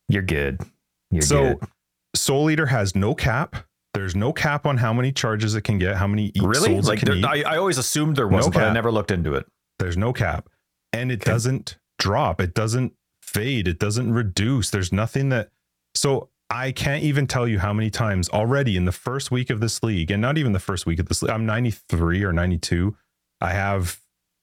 You're 0.10 0.24
good. 0.24 0.62
You're 1.10 1.22
so, 1.22 1.56
good. 1.56 1.70
Soul 2.16 2.50
Eater 2.50 2.66
has 2.66 2.96
no 2.96 3.16
cap. 3.16 3.56
There's 3.94 4.16
no 4.16 4.34
cap 4.34 4.66
on 4.66 4.78
how 4.78 4.92
many 4.92 5.12
charges 5.12 5.56
it 5.56 5.62
can 5.62 5.78
get, 5.78 5.96
how 5.96 6.08
many 6.08 6.32
really? 6.42 6.72
Souls 6.72 6.88
like 6.88 7.02
it 7.04 7.06
can 7.06 7.18
eat. 7.18 7.26
I, 7.26 7.44
I 7.44 7.58
always 7.58 7.78
assumed 7.78 8.16
there 8.16 8.28
was, 8.28 8.48
no 8.48 8.52
but 8.52 8.64
I 8.64 8.74
never 8.74 8.92
looked 8.92 9.12
into 9.12 9.36
it. 9.36 9.46
There's 9.80 9.98
no 9.98 10.12
cap, 10.12 10.50
and 10.92 11.12
it 11.12 11.22
okay. 11.22 11.32
doesn't 11.32 11.78
drop. 11.98 12.42
It 12.42 12.54
doesn't 12.54 12.94
fade. 13.22 13.68
It 13.68 13.80
doesn't 13.80 14.12
reduce. 14.12 14.70
There's 14.70 14.92
nothing 14.92 15.30
that. 15.30 15.50
So 15.96 16.30
I 16.52 16.74
can't 16.74 17.04
even 17.04 17.28
tell 17.28 17.48
you 17.48 17.60
how 17.60 17.72
many 17.72 17.90
times 17.90 18.30
already 18.30 18.76
in 18.76 18.86
the 18.86 18.92
first 18.92 19.32
week 19.32 19.50
of 19.50 19.62
this 19.62 19.82
league, 19.82 20.12
and 20.12 20.22
not 20.22 20.38
even 20.38 20.52
the 20.52 20.60
first 20.60 20.86
week 20.86 21.00
of 21.00 21.08
this 21.08 21.24
league. 21.24 21.32
I'm 21.32 21.46
93 21.46 22.24
or 22.24 22.34
92. 22.34 22.96
I 23.40 23.54
have 23.54 24.00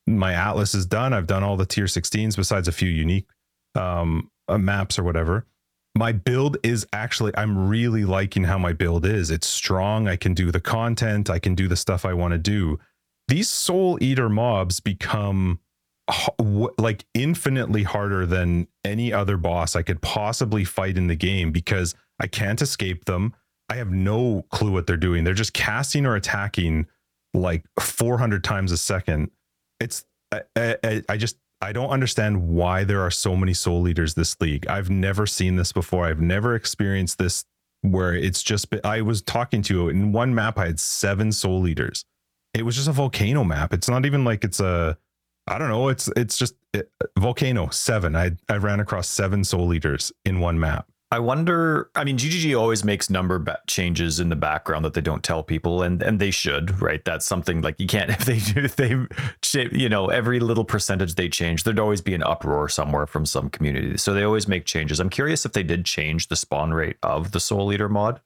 my 0.07 0.33
Atlas 0.33 0.75
is 0.75 0.87
done. 0.87 1.13
I've 1.13 1.27
done 1.27 1.45
all 1.45 1.59
the 1.59 1.67
tier 1.67 1.85
16s 1.85 2.35
besides 2.35 2.67
a 2.67 2.73
few 2.73 2.89
unique 2.89 3.29
um, 3.75 4.31
uh, 4.49 4.57
maps 4.57 4.99
or 4.99 5.05
whatever 5.05 5.47
my 5.99 6.13
build 6.13 6.57
is 6.63 6.87
actually 6.93 7.33
i'm 7.37 7.69
really 7.69 8.05
liking 8.05 8.45
how 8.45 8.57
my 8.57 8.73
build 8.73 9.05
is 9.05 9.31
it's 9.31 9.47
strong 9.47 10.07
i 10.07 10.17
can 10.17 10.33
do 10.33 10.53
the 10.53 10.61
content 10.61 11.29
i 11.29 11.39
can 11.39 11.55
do 11.55 11.67
the 11.67 11.77
stuff 11.77 12.05
i 12.05 12.13
want 12.13 12.33
to 12.33 12.39
do 12.39 12.79
these 13.27 13.49
soul 13.49 13.99
eater 14.01 14.29
mobs 14.29 14.81
become 14.81 15.59
like 16.79 17.05
infinitely 17.15 17.83
harder 17.83 18.25
than 18.25 18.67
any 18.85 19.13
other 19.13 19.37
boss 19.37 19.77
i 19.77 19.83
could 19.83 20.01
possibly 20.01 20.65
fight 20.65 20.97
in 20.97 21.07
the 21.07 21.15
game 21.15 21.53
because 21.53 21.95
i 22.19 22.27
can't 22.27 22.63
escape 22.63 23.05
them 23.05 23.35
i 23.69 23.75
have 23.75 23.91
no 23.91 24.45
clue 24.51 24.73
what 24.73 24.87
they're 24.87 24.97
doing 24.97 25.23
they're 25.23 25.35
just 25.35 25.53
casting 25.53 26.07
or 26.07 26.17
attacking 26.17 26.87
like 27.35 27.63
400 27.79 28.43
times 28.43 28.73
a 28.73 28.79
second 28.79 29.31
it's 29.81 30.07
I, 30.33 30.43
I, 30.57 31.03
I 31.09 31.17
just 31.17 31.37
I 31.61 31.73
don't 31.73 31.91
understand 31.91 32.49
why 32.49 32.85
there 32.85 33.01
are 33.01 33.11
so 33.11 33.35
many 33.35 33.53
soul 33.53 33.89
eaters 33.89 34.15
this 34.15 34.41
league. 34.41 34.67
I've 34.69 34.91
never 34.91 35.27
seen 35.27 35.57
this 35.57 35.73
before. 35.73 36.07
I've 36.07 36.21
never 36.21 36.55
experienced 36.55 37.19
this 37.19 37.45
where 37.83 38.15
it's 38.15 38.43
just 38.43 38.73
I 38.85 39.03
was 39.03 39.23
talking 39.23 39.63
to 39.63 39.75
you 39.75 39.89
in 39.89 40.13
one 40.13 40.35
map 40.35 40.59
I 40.59 40.67
had 40.67 40.81
seven 40.81 41.33
soul 41.33 41.67
eaters. 41.67 42.05
It 42.55 42.65
was 42.65 42.77
just 42.77 42.89
a 42.89 42.93
volcano 42.93 43.45
map. 43.45 43.73
It's 43.73 43.89
not 43.89 44.07
even 44.07 44.25
like 44.25 44.45
it's 44.45 44.61
a 44.61 44.99
I 45.49 45.59
don't 45.59 45.69
know, 45.69 45.89
it's 45.89 46.09
it's 46.17 46.37
just 46.37 46.55
it, 46.73 46.91
volcano 47.19 47.69
7. 47.71 48.15
I 48.15 48.33
I 48.49 48.57
ran 48.57 48.81
across 48.81 49.09
seven 49.09 49.45
soul 49.45 49.73
eaters 49.73 50.13
in 50.25 50.41
one 50.41 50.61
map. 50.61 50.87
I 51.11 51.21
wonder. 51.21 51.91
I 51.95 52.05
mean, 52.05 52.19
GGG 52.19 52.59
always 52.59 52.85
makes 52.85 53.09
number 53.09 53.39
ba- 53.39 53.61
changes 53.67 54.21
in 54.21 54.29
the 54.29 54.37
background 54.37 54.85
that 54.85 54.93
they 54.93 55.01
don't 55.01 55.23
tell 55.23 55.43
people, 55.43 55.83
and 55.83 56.03
and 56.03 56.21
they 56.21 56.31
should, 56.31 56.83
right? 56.83 57.03
That's 57.03 57.25
something 57.25 57.63
like 57.63 57.81
you 57.81 57.87
can't 57.87 58.11
if 58.21 58.27
they 58.27 58.39
do 58.39 58.61
if 58.61 58.77
they, 58.77 59.69
you 59.73 59.89
know, 59.89 60.09
every 60.09 60.39
little 60.39 60.67
percentage 60.67 61.15
they 61.15 61.31
change, 61.31 61.65
there'd 61.65 61.79
always 61.79 62.03
be 62.03 62.13
an 62.15 62.23
uproar 62.23 62.69
somewhere 62.69 63.07
from 63.07 63.25
some 63.25 63.49
community. 63.49 63.97
So 63.97 64.13
they 64.13 64.23
always 64.23 64.49
make 64.49 64.67
changes. 64.67 65.01
I'm 65.01 65.09
curious 65.09 65.47
if 65.47 65.53
they 65.53 65.63
did 65.63 65.87
change 65.87 66.29
the 66.29 66.37
spawn 66.37 66.75
rate 66.75 66.99
of 67.03 67.33
the 67.33 67.41
Soul 67.41 67.73
Eater 67.73 67.89
mod, 67.89 68.21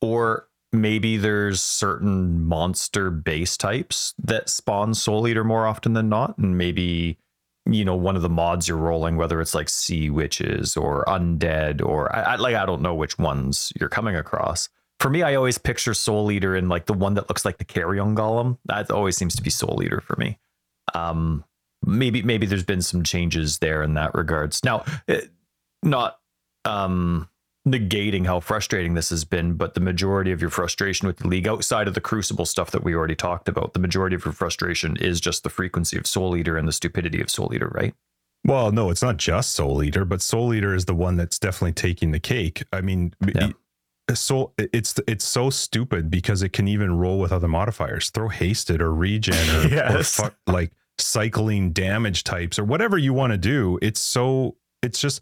or 0.00 0.47
maybe 0.72 1.16
there's 1.16 1.60
certain 1.60 2.44
monster 2.44 3.10
base 3.10 3.56
types 3.56 4.14
that 4.18 4.48
spawn 4.48 4.94
Soul 4.94 5.26
Eater 5.28 5.44
more 5.44 5.66
often 5.66 5.92
than 5.94 6.08
not, 6.08 6.36
and 6.38 6.58
maybe 6.58 7.18
you 7.70 7.84
know 7.84 7.96
one 7.96 8.16
of 8.16 8.22
the 8.22 8.28
mods 8.28 8.66
you're 8.66 8.76
rolling 8.76 9.16
whether 9.16 9.40
it's 9.40 9.54
like 9.54 9.68
sea 9.68 10.08
witches 10.10 10.76
or 10.76 11.04
undead 11.06 11.84
or 11.84 12.14
I, 12.14 12.20
I, 12.20 12.36
like 12.36 12.54
i 12.54 12.64
don't 12.64 12.82
know 12.82 12.94
which 12.94 13.18
ones 13.18 13.72
you're 13.78 13.88
coming 13.88 14.16
across. 14.16 14.68
For 15.00 15.10
me 15.10 15.22
i 15.22 15.34
always 15.34 15.58
picture 15.58 15.94
soul 15.94 16.30
eater 16.32 16.56
in 16.56 16.68
like 16.68 16.86
the 16.86 16.94
one 16.94 17.14
that 17.14 17.28
looks 17.28 17.44
like 17.44 17.58
the 17.58 17.64
carrion 17.64 18.16
golem. 18.16 18.58
That 18.64 18.90
always 18.90 19.16
seems 19.16 19.36
to 19.36 19.42
be 19.42 19.50
soul 19.50 19.82
eater 19.82 20.00
for 20.00 20.16
me. 20.16 20.38
Um 20.94 21.44
maybe 21.84 22.22
maybe 22.22 22.46
there's 22.46 22.64
been 22.64 22.82
some 22.82 23.04
changes 23.04 23.58
there 23.58 23.82
in 23.82 23.94
that 23.94 24.14
regards. 24.14 24.64
Now 24.64 24.84
it, 25.06 25.24
eh, 25.24 25.26
not 25.82 26.18
um 26.64 27.28
negating 27.70 28.26
how 28.26 28.40
frustrating 28.40 28.94
this 28.94 29.10
has 29.10 29.24
been, 29.24 29.54
but 29.54 29.74
the 29.74 29.80
majority 29.80 30.32
of 30.32 30.40
your 30.40 30.50
frustration 30.50 31.06
with 31.06 31.18
the 31.18 31.28
league, 31.28 31.48
outside 31.48 31.88
of 31.88 31.94
the 31.94 32.00
crucible 32.00 32.46
stuff 32.46 32.70
that 32.70 32.84
we 32.84 32.94
already 32.94 33.14
talked 33.14 33.48
about, 33.48 33.72
the 33.72 33.78
majority 33.78 34.16
of 34.16 34.24
your 34.24 34.32
frustration 34.32 34.96
is 34.96 35.20
just 35.20 35.42
the 35.42 35.50
frequency 35.50 35.96
of 35.96 36.06
Soul 36.06 36.36
Eater 36.36 36.56
and 36.56 36.66
the 36.66 36.72
stupidity 36.72 37.20
of 37.20 37.30
Soul 37.30 37.52
Eater, 37.54 37.70
right? 37.74 37.94
Well, 38.44 38.72
no, 38.72 38.90
it's 38.90 39.02
not 39.02 39.16
just 39.16 39.52
Soul 39.52 39.82
Eater, 39.82 40.04
but 40.04 40.22
Soul 40.22 40.54
Eater 40.54 40.74
is 40.74 40.84
the 40.84 40.94
one 40.94 41.16
that's 41.16 41.38
definitely 41.38 41.72
taking 41.72 42.12
the 42.12 42.20
cake. 42.20 42.62
I 42.72 42.80
mean, 42.80 43.14
yeah. 43.34 43.50
Soul, 44.14 44.54
it's 44.56 44.98
it's 45.06 45.24
so 45.24 45.50
stupid 45.50 46.10
because 46.10 46.42
it 46.42 46.54
can 46.54 46.66
even 46.66 46.96
roll 46.96 47.18
with 47.18 47.30
other 47.30 47.48
modifiers. 47.48 48.08
Throw 48.08 48.28
hasted 48.28 48.80
or 48.80 48.94
regen 48.94 49.34
or, 49.34 49.68
yes. 49.68 50.18
or 50.18 50.32
like 50.46 50.72
cycling 50.96 51.72
damage 51.72 52.24
types 52.24 52.58
or 52.58 52.64
whatever 52.64 52.96
you 52.96 53.12
want 53.12 53.32
to 53.32 53.38
do. 53.38 53.78
It's 53.82 54.00
so 54.00 54.56
it's 54.82 54.98
just 54.98 55.20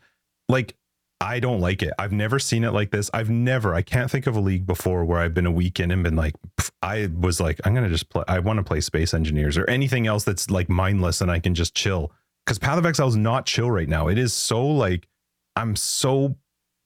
like 0.48 0.76
I 1.20 1.40
don't 1.40 1.60
like 1.60 1.82
it. 1.82 1.92
I've 1.98 2.12
never 2.12 2.38
seen 2.38 2.62
it 2.62 2.72
like 2.72 2.90
this. 2.90 3.10
I've 3.14 3.30
never, 3.30 3.74
I 3.74 3.82
can't 3.82 4.10
think 4.10 4.26
of 4.26 4.36
a 4.36 4.40
league 4.40 4.66
before 4.66 5.04
where 5.04 5.18
I've 5.18 5.32
been 5.32 5.46
a 5.46 5.50
weekend 5.50 5.90
and 5.90 6.02
been 6.02 6.16
like, 6.16 6.34
I 6.82 7.08
was 7.18 7.40
like, 7.40 7.58
I'm 7.64 7.72
going 7.72 7.84
to 7.84 7.90
just 7.90 8.10
play, 8.10 8.24
I 8.28 8.38
want 8.40 8.58
to 8.58 8.62
play 8.62 8.80
Space 8.80 9.14
Engineers 9.14 9.56
or 9.56 9.68
anything 9.68 10.06
else 10.06 10.24
that's 10.24 10.50
like 10.50 10.68
mindless 10.68 11.20
and 11.22 11.30
I 11.30 11.38
can 11.38 11.54
just 11.54 11.74
chill. 11.74 12.12
Because 12.44 12.58
Path 12.58 12.78
of 12.78 12.86
Exile 12.86 13.08
is 13.08 13.16
not 13.16 13.46
chill 13.46 13.70
right 13.70 13.88
now. 13.88 14.08
It 14.08 14.18
is 14.18 14.32
so 14.34 14.64
like, 14.66 15.08
I'm 15.56 15.74
so 15.74 16.36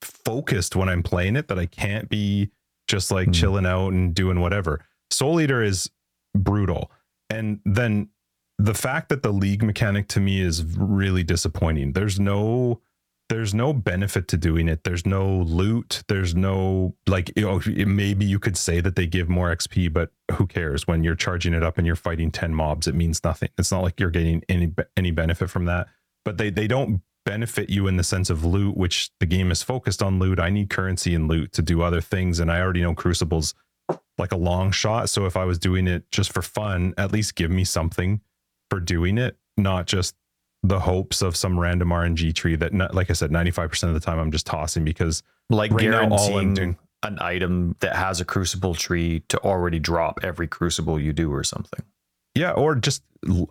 focused 0.01 0.77
when 0.77 0.89
I'm 0.89 1.03
playing 1.03 1.37
it 1.37 1.49
that 1.49 1.59
I 1.59 1.67
can't 1.67 2.09
be 2.09 2.51
just 2.87 3.11
like 3.11 3.29
mm. 3.29 3.35
chilling 3.35 3.67
out 3.67 3.93
and 3.93 4.15
doing 4.15 4.41
whatever. 4.41 4.85
Soul 5.11 5.41
Eater 5.41 5.63
is 5.63 5.91
brutal. 6.37 6.91
And 7.29 7.61
then 7.65 8.11
the 8.59 8.75
fact 8.75 9.09
that 9.09 9.23
the 9.23 9.33
league 9.33 9.63
mechanic 9.63 10.07
to 10.09 10.21
me 10.21 10.41
is 10.41 10.65
really 10.65 11.25
disappointing. 11.25 11.93
There's 11.93 12.21
no, 12.21 12.81
there's 13.31 13.55
no 13.55 13.73
benefit 13.73 14.27
to 14.27 14.37
doing 14.37 14.69
it. 14.69 14.83
There's 14.83 15.07
no 15.07 15.25
loot. 15.25 16.03
There's 16.09 16.35
no 16.35 16.97
like 17.07 17.33
you 17.37 17.45
know 17.45 17.61
maybe 17.87 18.27
you 18.27 18.41
could 18.41 18.57
say 18.57 18.81
that 18.81 18.97
they 18.97 19.07
give 19.07 19.29
more 19.29 19.55
XP, 19.55 19.93
but 19.93 20.11
who 20.33 20.49
cares 20.49 20.89
when 20.89 21.05
you're 21.05 21.15
charging 21.15 21.55
it 21.55 21.63
up 21.63 21.79
and 21.79 21.87
you're 21.87 21.97
fighting 21.97 22.33
10 22.33 22.53
mobs 22.55 22.89
it 22.89 22.95
means 22.97 23.23
nothing. 23.23 23.49
It's 23.57 23.71
not 23.71 23.85
like 23.85 24.01
you're 24.01 24.11
getting 24.11 24.43
any 24.49 24.75
any 24.97 25.13
benefit 25.13 25.49
from 25.49 25.67
that. 25.67 25.87
But 26.25 26.39
they 26.39 26.51
they 26.51 26.67
don't 26.67 27.03
benefit 27.25 27.71
you 27.71 27.87
in 27.87 27.97
the 27.97 28.03
sense 28.03 28.31
of 28.31 28.45
loot, 28.45 28.77
which 28.77 29.11
the 29.21 29.27
game 29.27 29.53
is 29.53 29.63
focused 29.63 30.03
on 30.03 30.19
loot. 30.19 30.41
I 30.41 30.51
need 30.51 30.69
currency 30.69 31.15
and 31.15 31.29
loot 31.29 31.53
to 31.53 31.63
do 31.63 31.83
other 31.83 32.01
things 32.01 32.41
and 32.41 32.51
I 32.51 32.61
already 32.61 32.83
know 32.83 32.95
Crucibles 32.95 33.55
like 34.19 34.33
a 34.33 34.37
long 34.37 34.73
shot, 34.73 35.09
so 35.09 35.25
if 35.27 35.37
I 35.37 35.45
was 35.45 35.59
doing 35.59 35.87
it 35.87 36.11
just 36.11 36.33
for 36.33 36.43
fun, 36.43 36.95
at 36.99 37.13
least 37.13 37.37
give 37.37 37.51
me 37.51 37.65
something 37.65 38.21
for 38.69 38.81
doing 38.81 39.19
it, 39.19 39.37
not 39.57 39.87
just 39.87 40.15
the 40.63 40.81
hopes 40.81 41.23
of 41.23 41.37
some 41.37 41.59
random 41.59 41.89
RNG 41.89 42.35
tree 42.35 42.57
that, 42.57 42.95
like 42.95 43.11
I 43.11 43.15
said, 43.15 43.31
95% 43.31 43.85
of 43.85 43.95
the 43.95 44.01
time 44.01 44.19
I'm 44.19 44.31
just 44.31 44.47
tossing 44.47 44.85
because 44.85 45.23
like 45.49 45.71
right 45.73 45.81
guaranteeing 45.81 46.55
doing, 46.55 46.79
an 47.03 47.19
item 47.21 47.77
that 47.81 47.97
has 47.97 48.21
a 48.21 48.25
crucible 48.25 48.75
tree 48.75 49.23
to 49.29 49.39
already 49.39 49.79
drop 49.79 50.21
every 50.23 50.47
crucible 50.47 51.01
you 51.01 51.13
do 51.13 51.33
or 51.33 51.43
something. 51.43 51.83
yeah, 52.35 52.53
or 52.53 52.75
just 52.75 53.03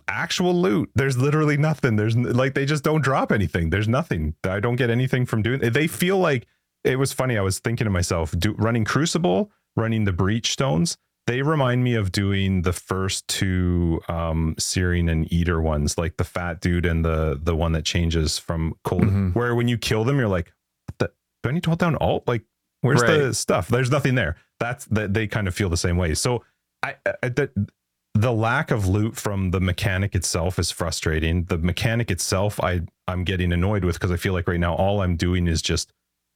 actual 0.08 0.54
loot. 0.54 0.90
There's 0.94 1.18
literally 1.18 1.56
nothing. 1.56 1.96
There's 1.96 2.16
like 2.16 2.54
they 2.54 2.64
just 2.64 2.84
don't 2.84 3.02
drop 3.02 3.32
anything. 3.32 3.70
There's 3.70 3.88
nothing. 3.88 4.34
I 4.44 4.60
don't 4.60 4.76
get 4.76 4.90
anything 4.90 5.26
from 5.26 5.42
doing. 5.42 5.60
They 5.60 5.86
feel 5.86 6.18
like 6.18 6.46
it 6.84 6.98
was 6.98 7.12
funny. 7.12 7.36
I 7.36 7.42
was 7.42 7.58
thinking 7.58 7.84
to 7.84 7.90
myself, 7.90 8.34
do, 8.38 8.52
running 8.52 8.84
Crucible, 8.84 9.50
running 9.76 10.04
the 10.04 10.12
Breach 10.12 10.52
stones. 10.52 10.96
They 11.30 11.42
remind 11.42 11.84
me 11.84 11.94
of 11.94 12.10
doing 12.10 12.62
the 12.62 12.72
first 12.72 13.28
two 13.28 14.00
um 14.08 14.56
Searing 14.58 15.08
and 15.08 15.32
Eater 15.32 15.60
ones, 15.60 15.96
like 15.96 16.16
the 16.16 16.24
fat 16.24 16.60
dude 16.60 16.84
and 16.84 17.04
the 17.04 17.38
the 17.40 17.54
one 17.54 17.70
that 17.72 17.84
changes 17.84 18.36
from 18.36 18.74
cold. 18.82 19.04
Mhm. 19.04 19.36
Where 19.36 19.54
when 19.54 19.68
you 19.68 19.78
kill 19.78 20.02
them, 20.02 20.18
you're 20.18 20.26
like, 20.26 20.52
the, 20.98 21.12
do 21.44 21.50
I 21.50 21.52
need 21.52 21.62
to 21.62 21.70
hold 21.70 21.78
down 21.78 21.94
Alt? 22.00 22.26
Like, 22.26 22.42
where's 22.80 23.00
the 23.02 23.32
stuff? 23.32 23.68
There's 23.68 23.92
nothing 23.92 24.16
there. 24.16 24.38
That's 24.58 24.86
that 24.86 25.14
they 25.14 25.28
kind 25.28 25.46
of 25.46 25.54
feel 25.54 25.68
the 25.68 25.76
same 25.76 25.96
way. 25.96 26.14
So 26.14 26.42
I, 26.82 26.96
I 27.22 27.28
the, 27.28 27.68
the 28.14 28.32
lack 28.32 28.72
of 28.72 28.88
loot 28.88 29.14
from 29.14 29.52
the 29.52 29.60
mechanic 29.60 30.16
itself 30.16 30.58
is 30.58 30.72
frustrating. 30.72 31.44
The 31.44 31.58
mechanic 31.58 32.10
itself, 32.10 32.58
I 32.58 32.80
I'm 33.06 33.22
getting 33.22 33.52
annoyed 33.52 33.84
with 33.84 33.94
because 33.94 34.10
I 34.10 34.16
feel 34.16 34.32
like 34.32 34.48
right 34.48 34.58
now 34.58 34.74
all 34.74 35.00
I'm 35.00 35.14
doing 35.14 35.46
is 35.46 35.62
just 35.62 35.92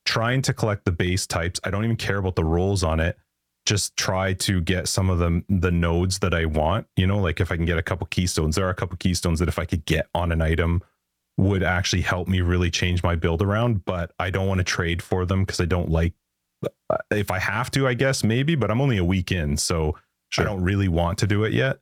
trying 0.06 0.40
to 0.42 0.52
collect 0.52 0.84
the 0.84 0.92
base 0.92 1.26
types. 1.26 1.58
I 1.64 1.70
don't 1.70 1.82
even 1.82 1.96
care 1.96 2.18
about 2.18 2.36
the 2.36 2.44
rolls 2.44 2.84
on 2.84 3.00
it. 3.00 3.18
Just 3.66 3.96
try 3.96 4.34
to 4.34 4.60
get 4.60 4.88
some 4.88 5.08
of 5.08 5.18
the 5.18 5.42
the 5.48 5.70
nodes 5.70 6.18
that 6.18 6.34
I 6.34 6.44
want. 6.44 6.86
You 6.96 7.06
know, 7.06 7.18
like 7.18 7.40
if 7.40 7.50
I 7.50 7.56
can 7.56 7.64
get 7.64 7.78
a 7.78 7.82
couple 7.82 8.06
keystones, 8.08 8.56
there 8.56 8.66
are 8.66 8.70
a 8.70 8.74
couple 8.74 8.96
keystones 8.98 9.38
that 9.40 9.48
if 9.48 9.58
I 9.58 9.64
could 9.64 9.84
get 9.86 10.06
on 10.14 10.32
an 10.32 10.42
item 10.42 10.82
would 11.36 11.62
actually 11.62 12.02
help 12.02 12.28
me 12.28 12.40
really 12.42 12.70
change 12.70 13.02
my 13.02 13.16
build 13.16 13.42
around. 13.42 13.84
But 13.84 14.12
I 14.18 14.30
don't 14.30 14.46
want 14.46 14.58
to 14.58 14.64
trade 14.64 15.02
for 15.02 15.24
them 15.24 15.44
because 15.44 15.60
I 15.60 15.64
don't 15.64 15.90
like. 15.90 16.12
uh, 16.90 16.98
If 17.10 17.30
I 17.30 17.38
have 17.38 17.70
to, 17.72 17.88
I 17.88 17.94
guess 17.94 18.22
maybe, 18.22 18.54
but 18.54 18.70
I'm 18.70 18.80
only 18.80 18.98
a 18.98 19.04
week 19.04 19.32
in, 19.32 19.56
so 19.56 19.96
I 20.38 20.44
don't 20.44 20.62
really 20.62 20.88
want 20.88 21.18
to 21.18 21.26
do 21.26 21.44
it 21.44 21.52
yet. 21.52 21.78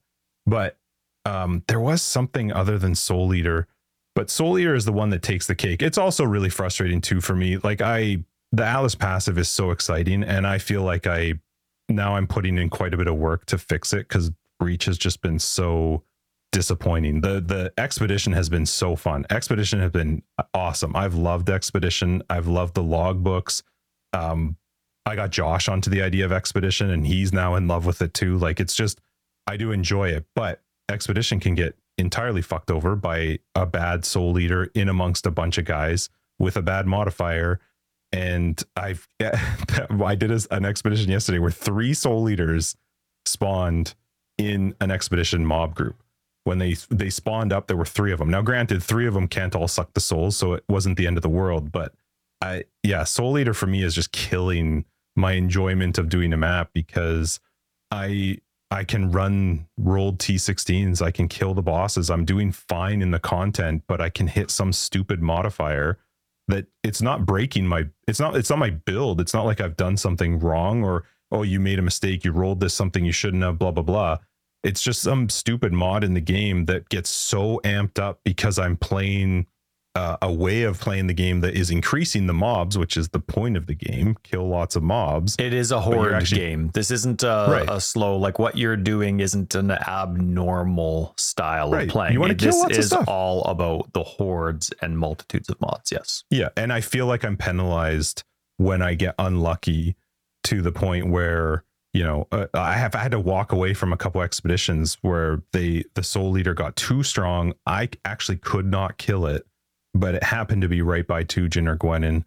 But 0.47 0.79
um, 1.25 1.63
there 1.69 1.81
was 1.81 2.01
something 2.03 2.53
other 2.53 2.79
than 2.79 2.95
Soul 2.95 3.35
Eater, 3.35 3.67
but 4.15 4.31
Soul 4.31 4.59
Eater 4.59 4.75
is 4.75 4.85
the 4.85 4.93
one 4.93 5.11
that 5.11 5.23
takes 5.23 5.47
the 5.47 5.55
cake. 5.55 5.83
It's 5.83 5.99
also 5.99 6.25
really 6.25 6.51
frustrating 6.51 7.01
too 7.01 7.21
for 7.21 7.35
me. 7.35 7.57
Like 7.59 7.81
I, 7.81 8.25
the 8.53 8.65
Atlas 8.65 8.95
passive 8.95 9.39
is 9.39 9.49
so 9.49 9.71
exciting, 9.71 10.23
and 10.23 10.47
I 10.47 10.59
feel 10.59 10.83
like 10.83 11.07
I 11.07 11.35
now 11.89 12.17
I'm 12.17 12.27
putting 12.27 12.59
in 12.59 12.71
quite 12.71 12.95
a 12.95 12.97
bit 12.97 13.07
of 13.07 13.17
work 13.17 13.47
to 13.47 13.59
fix 13.59 13.93
it 13.93 14.09
because 14.09 14.31
Breach 14.59 14.85
has 14.85 14.99
just 14.99 15.21
been 15.23 15.39
so 15.39 16.05
disappointing. 16.53 17.23
The 17.23 17.41
the 17.41 17.73
expedition 17.79 18.33
has 18.35 18.49
been 18.49 18.67
so 18.67 18.95
fun. 18.95 19.27
Expedition 19.31 19.81
has 19.81 19.91
been 19.91 20.23
awesome. 20.55 20.95
I've 20.95 21.15
loved 21.15 21.51
Expedition. 21.51 22.23
I've 22.31 22.47
loved 22.47 22.75
the 22.75 22.83
logbooks. 22.83 23.63
Um, 24.13 24.57
I 25.05 25.17
got 25.17 25.31
Josh 25.31 25.69
onto 25.69 25.91
the 25.91 26.03
idea 26.03 26.25
of 26.25 26.33
Expedition, 26.33 26.91
and 26.91 27.07
he's 27.07 27.33
now 27.33 27.57
in 27.57 27.67
love 27.67 27.87
with 27.87 28.01
it 28.03 28.15
too. 28.15 28.39
Like 28.39 28.61
it's 28.61 28.75
just, 28.75 29.01
I 29.47 29.57
do 29.57 29.73
enjoy 29.73 30.11
it, 30.11 30.27
but 30.35 30.63
Expedition 30.89 31.41
can 31.41 31.55
get 31.55 31.77
entirely 31.99 32.43
fucked 32.43 32.71
over 32.71 32.95
by 32.95 33.39
a 33.55 33.67
bad 33.67 34.05
soul 34.05 34.39
eater 34.39 34.71
in 34.75 34.89
amongst 34.89 35.27
a 35.27 35.31
bunch 35.31 35.59
of 35.59 35.65
guys 35.65 36.09
with 36.39 36.57
a 36.57 36.63
bad 36.63 36.87
modifier. 36.87 37.61
And 38.13 38.63
I've, 38.77 39.09
I 39.21 40.15
did 40.15 40.31
an 40.51 40.65
expedition 40.65 41.11
yesterday 41.11 41.39
where 41.39 41.51
three 41.51 41.95
soul 41.95 42.29
eaters 42.29 42.77
spawned 43.25 43.95
in 44.39 44.75
an 44.81 44.91
expedition 44.91 45.47
mob 45.47 45.75
group. 45.75 46.03
When 46.45 46.59
they 46.59 46.75
they 46.91 47.09
spawned 47.09 47.53
up, 47.53 47.69
there 47.69 47.77
were 47.77 47.85
three 47.85 48.13
of 48.13 48.19
them. 48.19 48.29
Now, 48.29 48.43
granted, 48.43 48.83
three 48.83 49.07
of 49.07 49.15
them 49.15 49.29
can't 49.29 49.55
all 49.55 49.69
suck 49.69 49.95
the 49.95 50.01
souls, 50.01 50.37
so 50.37 50.55
it 50.55 50.65
wasn't 50.69 50.97
the 50.97 51.07
end 51.07 51.17
of 51.17 51.23
the 51.23 51.29
world. 51.29 51.71
But 51.71 51.95
I, 52.41 52.65
yeah, 52.83 53.05
soul 53.05 53.39
eater 53.39 53.55
for 53.55 53.69
me 53.69 53.85
is 53.85 53.95
just 53.95 54.11
killing 54.11 54.85
my 55.15 55.33
enjoyment 55.33 55.99
of 55.99 56.09
doing 56.09 56.33
a 56.33 56.37
map 56.37 56.71
because 56.73 57.39
I 57.93 58.39
I 58.73 58.85
can 58.85 59.13
run 59.13 59.69
rolled 59.77 60.19
T16s, 60.19 61.01
I 61.03 61.11
can 61.11 61.29
kill 61.29 61.55
the 61.55 61.63
bosses. 61.63 62.11
I'm 62.11 62.25
doing 62.25 62.51
fine 62.51 63.03
in 63.03 63.11
the 63.11 63.21
content, 63.21 63.85
but 63.87 64.01
I 64.01 64.09
can 64.09 64.27
hit 64.27 64.51
some 64.51 64.73
stupid 64.73 65.23
modifier 65.23 65.99
that 66.49 66.67
it's 66.83 67.03
not 67.03 67.25
breaking 67.27 67.67
my 67.67 67.85
it's 68.07 68.21
not 68.21 68.37
it's 68.37 68.51
not 68.51 68.59
my 68.59 68.71
build. 68.71 69.21
It's 69.21 69.35
not 69.35 69.45
like 69.45 69.61
I've 69.61 69.77
done 69.77 69.97
something 69.97 70.39
wrong 70.39 70.85
or 70.85 71.05
oh 71.31 71.43
you 71.43 71.61
made 71.61 71.79
a 71.79 71.83
mistake, 71.83 72.25
you 72.25 72.33
rolled 72.33 72.61
this 72.61 72.75
something 72.75 73.05
you 73.05 73.13
shouldn't 73.13 73.43
have, 73.43 73.59
blah 73.59 73.71
blah 73.71 73.83
blah. 73.83 74.19
It's 74.65 74.83
just 74.83 75.03
some 75.03 75.29
stupid 75.29 75.73
mod 75.73 76.05
in 76.05 76.15
the 76.15 76.21
game 76.21 76.67
that 76.67 76.89
gets 76.89 77.11
so 77.11 77.61
amped 77.65 77.99
up 77.99 78.21
because 78.25 78.59
I'm 78.59 78.77
playing 78.77 79.47
uh, 79.95 80.17
a 80.23 80.33
way 80.33 80.63
of 80.63 80.81
playing 80.81 81.07
the 81.07 81.13
game 81.15 81.41
that 81.41 81.55
is 81.55 81.71
increasing 81.71 82.27
the 82.27 82.33
mobs, 82.33 82.79
which 82.79 82.97
is 82.97 83.11
the 83.11 83.19
point 83.21 83.57
of 83.59 83.67
the 83.67 83.75
game. 83.75 84.17
Kill 84.23 84.49
lots 84.49 84.75
of 84.75 84.83
mobs. 84.83 85.37
It 85.39 85.53
is 85.53 85.71
a 85.71 85.81
horde 85.81 86.15
actually- 86.15 86.41
game. 86.41 86.71
This 86.73 86.91
isn't 86.91 87.23
a, 87.23 87.47
Right. 87.51 87.69
a 87.71 87.81
slow 87.81 88.17
like 88.17 88.39
what 88.39 88.57
you're 88.57 88.77
doing 88.77 89.21
isn't 89.21 89.55
an 89.55 89.71
abnormal 89.71 91.15
style 91.17 91.71
Right. 91.71 91.85
of 91.85 91.89
playing. 91.91 92.15
You 92.15 92.21
wanna 92.21 92.35
kill 92.35 92.49
this 92.53 92.57
lots 92.63 92.73
of 92.75 92.79
is 92.81 92.87
stuff. 92.87 93.05
all 93.09 93.43
about 93.45 93.93
the 93.93 94.03
hordes 94.03 94.73
and 94.81 94.99
multitudes 94.99 95.49
of 95.49 95.61
mods. 95.61 95.91
Yes. 95.93 96.25
Yeah, 96.31 96.49
and 96.57 96.73
I 96.73 96.81
feel 96.81 97.07
like 97.07 97.25
I'm 97.25 97.37
penalized 97.37 98.25
when 98.57 98.83
I 98.83 98.95
get 98.95 99.15
unlucky 99.19 99.97
to 100.45 100.63
the 100.63 100.73
point 100.73 101.09
where 101.09 101.65
you 101.93 102.03
know 102.05 102.27
uh, 102.33 102.47
I 102.55 102.75
have 102.75 102.95
I 102.95 102.99
had 102.99 103.11
to 103.13 103.21
walk 103.21 103.53
away 103.53 103.75
from 103.75 103.93
a 103.93 103.97
couple 103.97 104.23
expeditions 104.23 104.97
where 105.03 105.43
they 105.53 105.85
the 105.95 106.03
soul 106.03 106.39
eater 106.39 106.55
got 106.55 106.77
too 106.77 107.03
strong. 107.03 107.53
I 107.67 107.91
actually 108.05 108.39
could 108.39 108.67
not 108.67 108.97
kill 108.99 109.27
it, 109.27 109.47
but 109.95 110.15
it 110.15 110.23
happened 110.23 110.63
to 110.63 110.69
be 110.69 110.83
right 110.83 111.07
by 111.07 111.25
Tujen 111.25 111.69
or 111.69 111.77
Gwennen, 111.77 112.25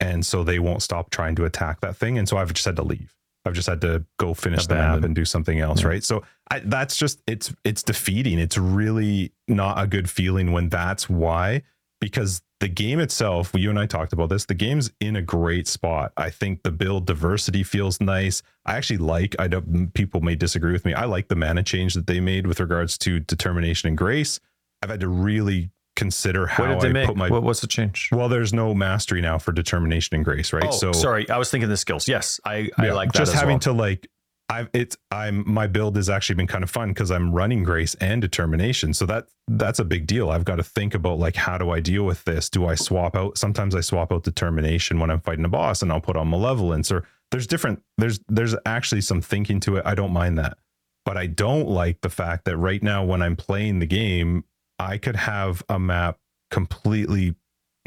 and 0.00 0.24
so 0.24 0.44
they 0.44 0.58
won't 0.58 0.82
stop 0.82 1.10
trying 1.10 1.34
to 1.36 1.44
attack 1.44 1.80
that 1.80 1.96
thing, 1.96 2.18
and 2.18 2.28
so 2.28 2.36
I've 2.36 2.52
just 2.52 2.64
had 2.66 2.76
to 2.76 2.82
leave. 2.82 3.14
I've 3.44 3.54
just 3.54 3.68
had 3.68 3.80
to 3.80 4.04
go 4.18 4.34
finish 4.34 4.66
the 4.66 4.74
map 4.74 5.04
and 5.04 5.14
do 5.14 5.24
something 5.24 5.58
else, 5.58 5.80
Yeah. 5.82 5.88
right? 5.88 6.04
So 6.04 6.22
I, 6.50 6.58
that's 6.58 6.96
just 6.96 7.22
it's 7.26 7.54
it's 7.64 7.82
defeating. 7.82 8.38
It's 8.38 8.58
really 8.58 9.32
not 9.46 9.82
a 9.82 9.86
good 9.86 10.10
feeling 10.10 10.52
when 10.52 10.68
that's 10.68 11.08
why 11.08 11.62
because 12.00 12.42
the 12.60 12.68
game 12.68 12.98
itself, 13.00 13.52
you 13.54 13.70
and 13.70 13.78
I 13.78 13.86
talked 13.86 14.12
about 14.12 14.28
this, 14.28 14.44
the 14.44 14.54
game's 14.54 14.90
in 15.00 15.16
a 15.16 15.22
great 15.22 15.66
spot. 15.68 16.12
I 16.16 16.28
think 16.30 16.62
the 16.62 16.70
build 16.72 17.06
diversity 17.06 17.62
feels 17.62 18.00
nice. 18.00 18.42
I 18.66 18.76
actually 18.76 18.98
like, 18.98 19.34
I 19.38 19.46
don't, 19.48 19.94
people 19.94 20.20
may 20.20 20.34
disagree 20.34 20.72
with 20.72 20.84
me. 20.84 20.92
I 20.92 21.04
like 21.04 21.28
the 21.28 21.36
mana 21.36 21.62
change 21.62 21.94
that 21.94 22.06
they 22.08 22.18
made 22.20 22.46
with 22.48 22.58
regards 22.60 22.98
to 22.98 23.20
determination 23.20 23.88
and 23.88 23.96
grace. 23.96 24.40
I've 24.82 24.90
had 24.90 25.00
to 25.00 25.08
really 25.08 25.70
consider 25.98 26.46
how 26.46 26.62
what 26.62 26.68
did 26.70 26.80
they 26.80 26.88
I 26.88 26.92
make? 26.92 27.06
put 27.08 27.16
my, 27.16 27.28
what, 27.28 27.42
what's 27.42 27.60
the 27.60 27.66
change? 27.66 28.08
well, 28.12 28.28
there's 28.28 28.54
no 28.54 28.72
mastery 28.72 29.20
now 29.20 29.36
for 29.36 29.52
determination 29.52 30.14
and 30.14 30.24
grace, 30.24 30.52
right? 30.52 30.64
Oh, 30.66 30.70
so 30.70 30.92
sorry, 30.92 31.28
I 31.28 31.36
was 31.36 31.50
thinking 31.50 31.68
the 31.68 31.76
skills. 31.76 32.08
Yes, 32.08 32.40
I, 32.44 32.70
I 32.78 32.86
yeah, 32.86 32.92
like 32.92 33.12
that 33.12 33.18
just 33.18 33.34
having 33.34 33.54
well. 33.54 33.60
to 33.60 33.72
like 33.72 34.08
I've 34.48 34.70
it's 34.72 34.96
I'm 35.10 35.44
my 35.50 35.66
build 35.66 35.96
has 35.96 36.08
actually 36.08 36.36
been 36.36 36.46
kind 36.46 36.64
of 36.64 36.70
fun 36.70 36.88
because 36.88 37.10
I'm 37.10 37.32
running 37.32 37.64
grace 37.64 37.94
and 37.96 38.22
determination. 38.22 38.94
So 38.94 39.04
that 39.06 39.26
that's 39.46 39.78
a 39.78 39.84
big 39.84 40.06
deal. 40.06 40.30
I've 40.30 40.44
got 40.44 40.56
to 40.56 40.62
think 40.62 40.94
about 40.94 41.18
like 41.18 41.36
how 41.36 41.58
do 41.58 41.70
I 41.70 41.80
deal 41.80 42.04
with 42.04 42.24
this? 42.24 42.48
Do 42.48 42.66
I 42.66 42.74
swap 42.74 43.14
out 43.14 43.36
sometimes 43.36 43.74
I 43.74 43.80
swap 43.80 44.10
out 44.10 44.22
determination 44.22 45.00
when 45.00 45.10
I'm 45.10 45.20
fighting 45.20 45.44
a 45.44 45.50
boss 45.50 45.82
and 45.82 45.92
I'll 45.92 46.00
put 46.00 46.16
on 46.16 46.30
malevolence 46.30 46.90
or 46.90 47.06
there's 47.30 47.46
different 47.46 47.82
there's 47.98 48.20
there's 48.28 48.54
actually 48.64 49.02
some 49.02 49.20
thinking 49.20 49.60
to 49.60 49.76
it. 49.76 49.82
I 49.84 49.94
don't 49.94 50.12
mind 50.12 50.38
that. 50.38 50.56
But 51.04 51.16
I 51.18 51.26
don't 51.26 51.68
like 51.68 52.00
the 52.00 52.10
fact 52.10 52.44
that 52.46 52.56
right 52.56 52.82
now 52.82 53.04
when 53.04 53.22
I'm 53.22 53.36
playing 53.36 53.78
the 53.80 53.86
game, 53.86 54.44
I 54.78 54.98
could 54.98 55.16
have 55.16 55.62
a 55.68 55.78
map 55.78 56.18
completely 56.50 57.34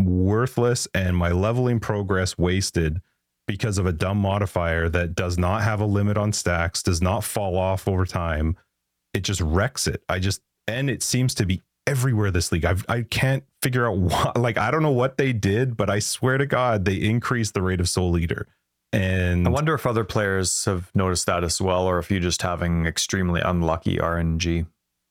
worthless 0.01 0.87
and 0.93 1.15
my 1.15 1.29
leveling 1.31 1.79
progress 1.79 2.37
wasted 2.37 3.01
because 3.47 3.77
of 3.77 3.85
a 3.85 3.91
dumb 3.91 4.17
modifier 4.17 4.89
that 4.89 5.15
does 5.15 5.37
not 5.37 5.61
have 5.61 5.81
a 5.81 5.85
limit 5.85 6.17
on 6.17 6.31
stacks, 6.31 6.83
does 6.83 7.01
not 7.01 7.23
fall 7.23 7.57
off 7.57 7.87
over 7.87 8.05
time. 8.05 8.57
It 9.13 9.21
just 9.21 9.41
wrecks 9.41 9.87
it. 9.87 10.03
I 10.07 10.19
just 10.19 10.41
and 10.67 10.89
it 10.89 11.03
seems 11.03 11.33
to 11.35 11.45
be 11.45 11.61
everywhere 11.87 12.31
this 12.31 12.51
league. 12.51 12.65
I've, 12.65 12.85
I 12.87 13.01
can't 13.01 13.43
figure 13.61 13.87
out 13.87 13.97
what. 13.97 14.37
Like 14.41 14.57
I 14.57 14.71
don't 14.71 14.83
know 14.83 14.91
what 14.91 15.17
they 15.17 15.33
did, 15.33 15.75
but 15.77 15.89
I 15.89 15.99
swear 15.99 16.37
to 16.37 16.45
God, 16.45 16.85
they 16.85 16.95
increased 16.95 17.53
the 17.53 17.61
rate 17.61 17.79
of 17.79 17.89
Soul 17.89 18.17
Eater. 18.17 18.47
And 18.93 19.47
I 19.47 19.49
wonder 19.49 19.73
if 19.73 19.85
other 19.85 20.03
players 20.03 20.65
have 20.65 20.91
noticed 20.93 21.25
that 21.27 21.43
as 21.43 21.61
well, 21.61 21.85
or 21.85 21.99
if 21.99 22.11
you're 22.11 22.19
just 22.19 22.41
having 22.41 22.85
extremely 22.85 23.39
unlucky 23.39 23.97
RNG. 23.97 24.65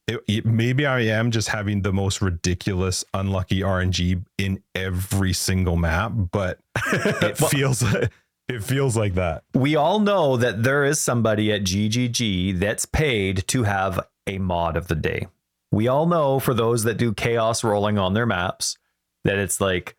It, 0.08 0.20
it- 0.26 0.46
maybe 0.46 0.86
I 0.86 1.00
am 1.00 1.30
just 1.30 1.48
having 1.48 1.82
the 1.82 1.92
most 1.92 2.20
ridiculous, 2.22 3.04
unlucky 3.14 3.60
RNG 3.60 4.24
in 4.38 4.62
every 4.74 5.32
single 5.32 5.76
map, 5.76 6.12
but 6.32 6.58
it 6.92 7.40
Well- 7.40 7.50
feels 7.50 7.82
it 8.48 8.64
feels 8.64 8.96
like 8.96 9.14
that. 9.14 9.44
we 9.54 9.76
all 9.76 10.00
know 10.00 10.36
that 10.36 10.62
there 10.64 10.84
is 10.84 11.00
somebody 11.00 11.52
at 11.52 11.62
GGG 11.62 12.58
that's 12.58 12.84
paid 12.84 13.46
to 13.48 13.62
have 13.62 14.00
a 14.26 14.38
mod 14.38 14.76
of 14.76 14.88
the 14.88 14.96
day. 14.96 15.28
We 15.72 15.86
all 15.86 16.06
know 16.06 16.40
for 16.40 16.52
those 16.52 16.82
that 16.82 16.96
do 16.96 17.14
chaos 17.14 17.62
rolling 17.62 17.96
on 17.96 18.14
their 18.14 18.26
maps 18.26 18.76
that 19.22 19.38
it's 19.38 19.60
like 19.60 19.96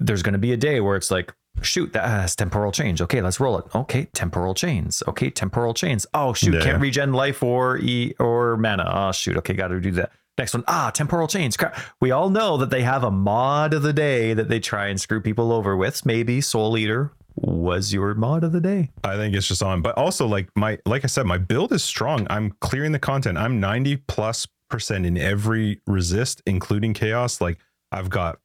there's 0.00 0.22
going 0.22 0.32
to 0.32 0.38
be 0.38 0.52
a 0.52 0.56
day 0.56 0.80
where 0.80 0.96
it's 0.96 1.10
like 1.10 1.34
shoot 1.62 1.92
that 1.92 2.08
has 2.08 2.34
temporal 2.36 2.72
chains. 2.72 3.00
Okay, 3.00 3.20
let's 3.22 3.40
roll 3.40 3.58
it. 3.58 3.64
Okay, 3.74 4.06
temporal 4.12 4.54
chains. 4.54 5.02
Okay, 5.08 5.30
temporal 5.30 5.74
chains. 5.74 6.06
Oh 6.14 6.32
shoot, 6.32 6.54
Yeah. 6.54 6.60
can't 6.62 6.80
regen 6.80 7.12
life 7.12 7.42
or 7.42 7.78
e 7.78 8.14
or 8.18 8.56
mana. 8.56 8.90
Oh 8.92 9.12
shoot. 9.12 9.36
Okay, 9.38 9.54
got 9.54 9.68
to 9.68 9.80
do 9.80 9.90
that. 9.92 10.12
Next 10.36 10.52
one. 10.54 10.64
Ah, 10.66 10.90
temporal 10.92 11.28
chains. 11.28 11.56
Crap. 11.56 11.78
We 12.00 12.10
all 12.10 12.28
know 12.28 12.56
that 12.56 12.70
they 12.70 12.82
have 12.82 13.04
a 13.04 13.10
mod 13.10 13.72
of 13.72 13.82
the 13.82 13.92
day 13.92 14.34
that 14.34 14.48
they 14.48 14.58
try 14.58 14.88
and 14.88 15.00
screw 15.00 15.20
people 15.20 15.52
over 15.52 15.76
with. 15.76 16.04
Maybe 16.04 16.40
Soul 16.40 16.76
Eater 16.76 17.12
was 17.36 17.92
your 17.92 18.14
mod 18.14 18.42
of 18.42 18.50
the 18.52 18.60
day. 18.60 18.90
I 19.04 19.14
think 19.16 19.34
it's 19.36 19.46
just 19.46 19.62
on. 19.62 19.80
But 19.80 19.96
also, 19.96 20.26
like 20.26 20.48
my 20.56 20.78
like 20.86 21.04
I 21.04 21.06
said, 21.06 21.24
my 21.26 21.38
build 21.38 21.72
is 21.72 21.84
strong. 21.84 22.26
I'm 22.30 22.50
clearing 22.60 22.90
the 22.92 22.98
content. 22.98 23.38
I'm 23.38 23.60
90 23.60 23.98
plus 24.08 24.48
percent 24.70 25.06
in 25.06 25.16
every 25.16 25.80
resist, 25.86 26.42
including 26.46 26.94
chaos. 26.94 27.40
Like 27.40 27.58
I've 27.92 28.10
got 28.10 28.40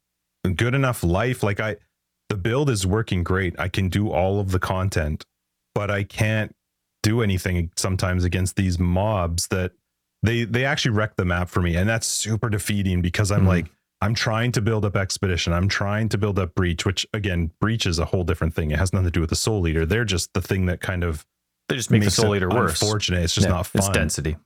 good 0.56 0.74
enough 0.76 1.02
life. 1.02 1.42
Like 1.42 1.58
I 1.58 1.76
the 2.30 2.36
build 2.36 2.70
is 2.70 2.86
working 2.86 3.22
great. 3.22 3.54
I 3.60 3.68
can 3.68 3.88
do 3.90 4.10
all 4.10 4.40
of 4.40 4.50
the 4.52 4.58
content, 4.58 5.24
but 5.74 5.90
I 5.90 6.04
can't 6.04 6.54
do 7.02 7.20
anything 7.20 7.70
sometimes 7.76 8.24
against 8.24 8.56
these 8.56 8.78
mobs 8.78 9.48
that 9.48 9.72
they 10.22 10.44
they 10.44 10.64
actually 10.64 10.92
wreck 10.92 11.16
the 11.16 11.24
map 11.26 11.48
for 11.50 11.60
me. 11.60 11.76
And 11.76 11.86
that's 11.88 12.06
super 12.06 12.48
defeating 12.48 13.02
because 13.02 13.30
I'm 13.30 13.44
Mhm. 13.44 13.48
like 13.48 13.66
I'm 14.02 14.14
trying 14.14 14.52
to 14.52 14.62
build 14.62 14.86
up 14.86 14.96
expedition. 14.96 15.52
I'm 15.52 15.68
trying 15.68 16.08
to 16.10 16.16
build 16.18 16.38
up 16.38 16.54
breach, 16.54 16.86
which 16.86 17.06
again, 17.12 17.50
breach 17.60 17.84
is 17.84 17.98
a 17.98 18.06
whole 18.06 18.24
different 18.24 18.54
thing. 18.54 18.70
It 18.70 18.78
has 18.78 18.92
nothing 18.94 19.04
to 19.06 19.10
do 19.10 19.20
with 19.20 19.28
the 19.30 19.36
soul 19.36 19.66
eater. 19.68 19.84
They're 19.84 20.06
just 20.06 20.32
the 20.32 20.40
thing 20.40 20.64
that 20.66 20.80
kind 20.80 21.04
of 21.04 21.26
They 21.68 21.76
just 21.76 21.90
make 21.90 22.02
the 22.04 22.10
soul 22.10 22.32
it 22.32 22.38
eater 22.38 22.48
worse. 22.48 22.80
Unfortunate. 22.80 23.22
It's 23.24 23.34
just 23.34 23.46
Yeah, 23.46 23.52
not 23.54 23.66
fun. 23.66 23.80
It's 23.80 23.88
density. 23.90 24.36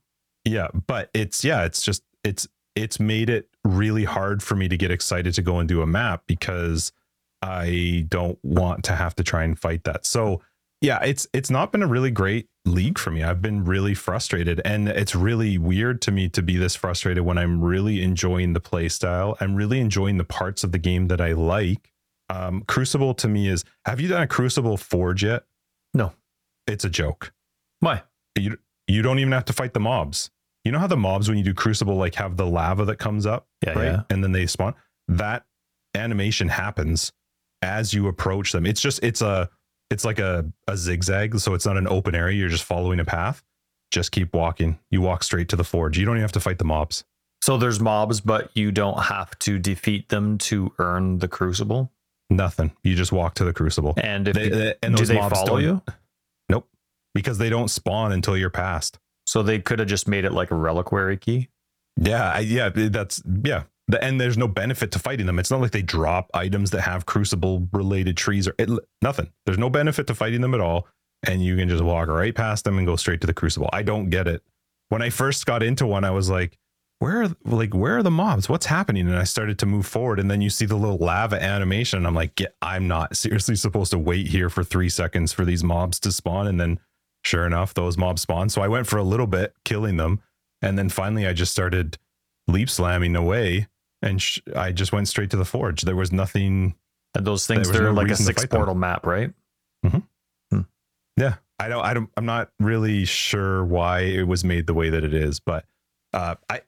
Yeah, 0.45 0.69
but 0.87 1.11
it's 1.15 1.45
yeah, 1.45 1.65
it's 1.65 1.83
just 1.83 2.03
it's 2.25 2.49
it's 2.75 2.99
made 2.99 3.31
it 3.31 3.49
really 3.65 4.05
hard 4.05 4.43
for 4.43 4.57
me 4.57 4.67
to 4.69 4.77
get 4.77 4.91
excited 4.91 5.35
to 5.35 5.43
go 5.43 5.59
and 5.61 5.69
do 5.69 5.83
a 5.83 5.87
map 5.87 6.25
because 6.27 6.91
I 7.45 8.07
don't 8.09 8.39
want 8.43 8.85
to 8.85 8.97
have 8.97 9.15
to 9.17 9.23
try 9.23 9.45
and 9.45 9.59
fight 9.59 9.85
that. 9.85 10.07
So 10.07 10.41
yeah, 10.81 11.03
it's 11.05 11.27
it's 11.35 11.51
not 11.51 11.73
been 11.73 11.83
a 11.83 11.87
really 11.87 12.11
great 12.11 12.49
league 12.65 12.99
for 12.99 13.11
me. 13.11 13.23
I've 13.23 13.43
been 13.43 13.65
really 13.65 13.95
frustrated 13.95 14.63
and 14.65 14.89
it's 14.89 15.15
really 15.15 15.59
weird 15.59 16.01
to 16.03 16.11
me 16.11 16.29
to 16.31 16.43
be 16.43 16.57
this 16.57 16.75
frustrated 16.75 17.25
when 17.25 17.37
I'm 17.37 17.63
really 17.63 18.03
enjoying 18.03 18.55
the 18.55 18.61
play 18.61 18.89
style. 18.89 19.37
I'm 19.41 19.55
really 19.55 19.79
enjoying 19.81 20.17
the 20.17 20.25
parts 20.25 20.65
of 20.65 20.73
the 20.73 20.79
game 20.79 21.09
that 21.09 21.21
I 21.21 21.33
like. 21.33 21.91
Um 22.31 22.63
Crucible 22.67 23.13
to 23.15 23.29
me 23.29 23.49
is 23.49 23.65
have 23.85 24.01
you 24.01 24.09
done 24.09 24.23
a 24.23 24.27
Crucible 24.27 24.77
Forge 24.79 25.23
yet? 25.25 25.45
No. 25.93 26.13
It's 26.67 26.85
a 26.85 26.91
joke 26.91 27.33
Why? 27.81 28.03
you 28.39 28.57
you 28.89 29.03
don't 29.03 29.19
even 29.19 29.33
have 29.33 29.45
to 29.47 29.53
fight 29.53 29.75
the 29.75 29.81
mobs. 29.81 30.31
You 30.65 30.73
know 30.73 30.79
how 30.79 30.87
the 30.87 30.97
mobs 30.97 31.29
when 31.29 31.37
you 31.37 31.45
do 31.45 31.53
Crucible 31.55 31.97
like 31.97 32.15
have 32.15 32.37
the 32.39 32.47
lava 32.47 32.87
that 32.87 32.97
comes 32.99 33.27
up, 33.27 33.47
Yeah, 33.63 33.73
right? 33.79 33.85
yeah. 33.85 34.03
And 34.11 34.25
then 34.25 34.33
they 34.33 34.47
spawn. 34.47 34.75
That 35.09 35.45
animation 35.95 36.49
happens 36.49 37.13
as 37.65 37.93
you 37.93 38.07
approach 38.09 38.53
them. 38.53 38.67
It's 38.67 38.81
just 38.81 39.01
it's 39.03 39.23
a 39.23 39.49
it's 39.91 40.05
like 40.05 40.19
a 40.19 40.45
a 40.69 40.77
zigzag, 40.77 41.39
so 41.41 41.55
it's 41.55 41.67
not 41.67 41.77
an 41.77 41.89
open 41.89 42.15
area. 42.15 42.39
You're 42.39 42.49
just 42.49 42.65
following 42.65 43.01
a 43.01 43.05
path. 43.05 43.43
Just 43.91 44.13
keep 44.13 44.33
walking. 44.35 44.79
You 44.91 45.01
walk 45.01 45.23
straight 45.25 45.49
to 45.51 45.57
the 45.57 45.65
forge. 45.65 45.99
You 45.99 46.05
don't 46.05 46.15
even 46.17 46.23
have 46.23 46.33
to 46.33 46.41
fight 46.41 46.59
the 46.59 46.65
mobs. 46.65 47.05
So 47.43 47.57
there's 47.59 47.79
mobs, 47.81 48.21
but 48.21 48.51
you 48.55 48.73
don't 48.73 48.99
have 49.03 49.39
to 49.41 49.59
defeat 49.59 50.09
them 50.09 50.39
to 50.39 50.73
earn 50.79 51.19
the 51.19 51.29
crucible. 51.29 51.93
Nothing. 52.31 52.73
You 52.83 52.95
just 52.95 53.13
walk 53.13 53.35
to 53.35 53.45
the 53.45 53.53
Crucible. 53.53 53.93
And 53.99 54.27
if 54.27 54.35
They- 54.35 54.49
they- 54.49 54.75
and 54.83 54.95
do 54.97 55.01
those 55.03 55.09
they 55.09 55.15
mobs 55.15 55.39
follow 55.39 55.59
you? 55.59 55.83
Nope. 56.49 56.67
Because 57.15 57.37
they 57.37 57.51
don't 57.51 57.69
spawn 57.69 58.13
until 58.13 58.37
you're 58.37 58.49
past. 58.51 58.99
So 59.27 59.43
they 59.43 59.59
could 59.59 59.79
have 59.79 59.89
just 59.89 60.09
made 60.09 60.25
it 60.25 60.33
like 60.33 60.51
a 60.51 60.55
reliquary 60.55 61.19
key. 61.19 61.49
Yeah, 62.01 62.33
I, 62.33 62.39
yeah, 62.41 62.71
that's 62.71 63.23
yeah. 63.45 63.65
The, 63.89 64.03
and 64.03 64.19
there's 64.21 64.39
no 64.39 64.49
benefit 64.49 64.93
to 64.93 64.99
fighting 64.99 65.27
them. 65.27 65.39
It's 65.39 65.51
not 65.51 65.61
like 65.61 65.73
they 65.73 65.83
drop 65.83 66.31
items 66.33 66.71
that 66.71 66.83
have 66.83 67.05
crucible 67.05 67.69
related 67.73 68.17
trees 68.17 68.49
or 68.49 68.55
it, 68.59 68.71
nothing. 69.03 69.31
There's 69.45 69.59
no 69.59 69.69
benefit 69.69 70.07
to 70.07 70.15
fighting 70.15 70.41
them 70.41 70.55
at 70.55 70.61
all, 70.61 70.89
and 71.27 71.45
you 71.45 71.57
can 71.57 71.69
just 71.69 71.85
walk 71.85 72.09
right 72.09 72.35
past 72.35 72.65
them 72.65 72.79
and 72.79 72.87
go 72.87 72.97
straight 72.97 73.21
to 73.21 73.27
the 73.27 73.35
crucible. 73.35 73.69
I 73.73 73.83
don't 73.83 74.09
get 74.09 74.27
it. 74.27 74.43
When 74.89 75.03
I 75.03 75.11
first 75.11 75.45
got 75.45 75.63
into 75.63 75.87
one, 75.87 76.05
I 76.05 76.13
was 76.13 76.31
like, 76.31 76.57
"Where, 77.01 77.25
are, 77.25 77.37
like, 77.45 77.75
where 77.75 77.99
are 77.99 78.03
the 78.03 78.11
mobs? 78.11 78.49
What's 78.49 78.67
happening?" 78.67 79.07
And 79.07 79.19
I 79.19 79.25
started 79.25 79.59
to 79.59 79.67
move 79.67 79.85
forward, 79.85 80.19
and 80.19 80.31
then 80.31 80.41
you 80.41 80.49
see 80.49 80.65
the 80.65 80.77
little 80.77 80.99
lava 80.99 81.43
animation. 81.43 81.99
And 81.99 82.07
I'm 82.07 82.15
like, 82.15 82.41
"I'm 82.63 82.89
not 82.89 83.17
seriously 83.19 83.57
supposed 83.57 83.91
to 83.91 83.99
wait 83.99 84.29
here 84.29 84.49
for 84.49 84.65
three 84.65 84.89
seconds 84.89 85.33
for 85.35 85.45
these 85.45 85.63
mobs 85.63 86.01
to 86.01 86.13
spawn." 86.13 86.47
And 86.47 86.59
then, 86.59 86.81
sure 87.23 87.47
enough, 87.47 87.75
those 87.75 87.99
mobs 87.99 88.23
spawn. 88.23 88.49
So 88.49 88.63
I 88.63 88.69
went 88.69 88.87
for 88.87 88.97
a 88.97 89.05
little 89.05 89.27
bit, 89.27 89.55
killing 89.67 89.99
them, 89.99 90.21
and 90.63 90.79
then 90.79 90.89
finally, 90.89 91.27
I 91.27 91.35
just 91.35 91.53
started 91.53 91.99
leap 92.47 92.71
slamming 92.71 93.17
away 93.17 93.69
and 94.05 94.23
sh- 94.23 94.41
I 94.55 94.73
just 94.73 94.93
went 94.93 95.09
straight 95.09 95.31
to 95.31 95.37
the 95.37 95.45
forge. 95.45 95.83
There 95.83 95.97
was 95.97 96.13
nothing. 96.13 96.75
And 97.15 97.27
those 97.27 97.47
things 97.47 97.71
they're 97.71 97.83
no 97.83 97.93
like 97.93 98.11
a 98.11 98.17
six 98.17 98.43
fight 98.43 98.51
them. 98.51 98.59
portal 98.59 98.75
map, 98.75 99.07
right? 99.07 99.33
Yeah, 101.17 101.37
I 101.59 101.69
don't. 101.69 101.85
I 101.85 101.95
don't. 101.95 102.11
I'm 102.17 102.27
not 102.27 102.51
really 102.59 103.05
sure 103.05 103.65
why 103.65 104.01
it 104.01 104.27
was 104.27 104.45
made 104.45 104.67
the 104.67 104.75
way 104.75 104.91
that 104.91 105.05
it 105.05 105.15
is, 105.15 105.39
but 105.39 105.65
uh, 106.13 106.35
I 106.51 106.63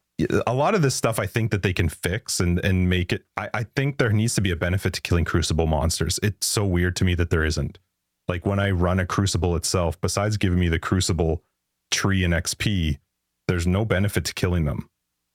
a 0.46 0.54
lot 0.54 0.74
of 0.74 0.82
this 0.82 0.94
stuff 0.94 1.18
I 1.18 1.26
think 1.26 1.50
that 1.50 1.62
they 1.62 1.72
can 1.72 1.88
fix 1.88 2.40
and 2.40 2.64
and 2.64 2.88
make 2.88 3.12
it. 3.12 3.24
I, 3.36 3.50
I 3.52 3.62
think 3.64 3.98
there 3.98 4.12
needs 4.12 4.34
to 4.36 4.40
be 4.40 4.50
a 4.52 4.56
benefit 4.56 4.92
to 4.94 5.00
killing 5.00 5.24
crucible 5.24 5.66
monsters. 5.66 6.20
It's 6.22 6.46
so 6.46 6.64
weird 6.64 6.94
to 6.96 7.04
me 7.04 7.14
that 7.16 7.30
there 7.30 7.44
isn't. 7.44 7.78
Like 8.28 8.46
when 8.46 8.58
I 8.58 8.70
run 8.70 9.00
a 9.00 9.06
crucible 9.06 9.56
itself, 9.56 10.00
besides 10.00 10.36
giving 10.36 10.58
me 10.58 10.68
the 10.68 10.78
crucible 10.78 11.42
tree 11.90 12.24
and 12.24 12.34
XP, 12.34 12.98
there's 13.48 13.66
no 13.66 13.84
benefit 13.84 14.24
to 14.26 14.34
killing 14.34 14.64
them. 14.64 14.88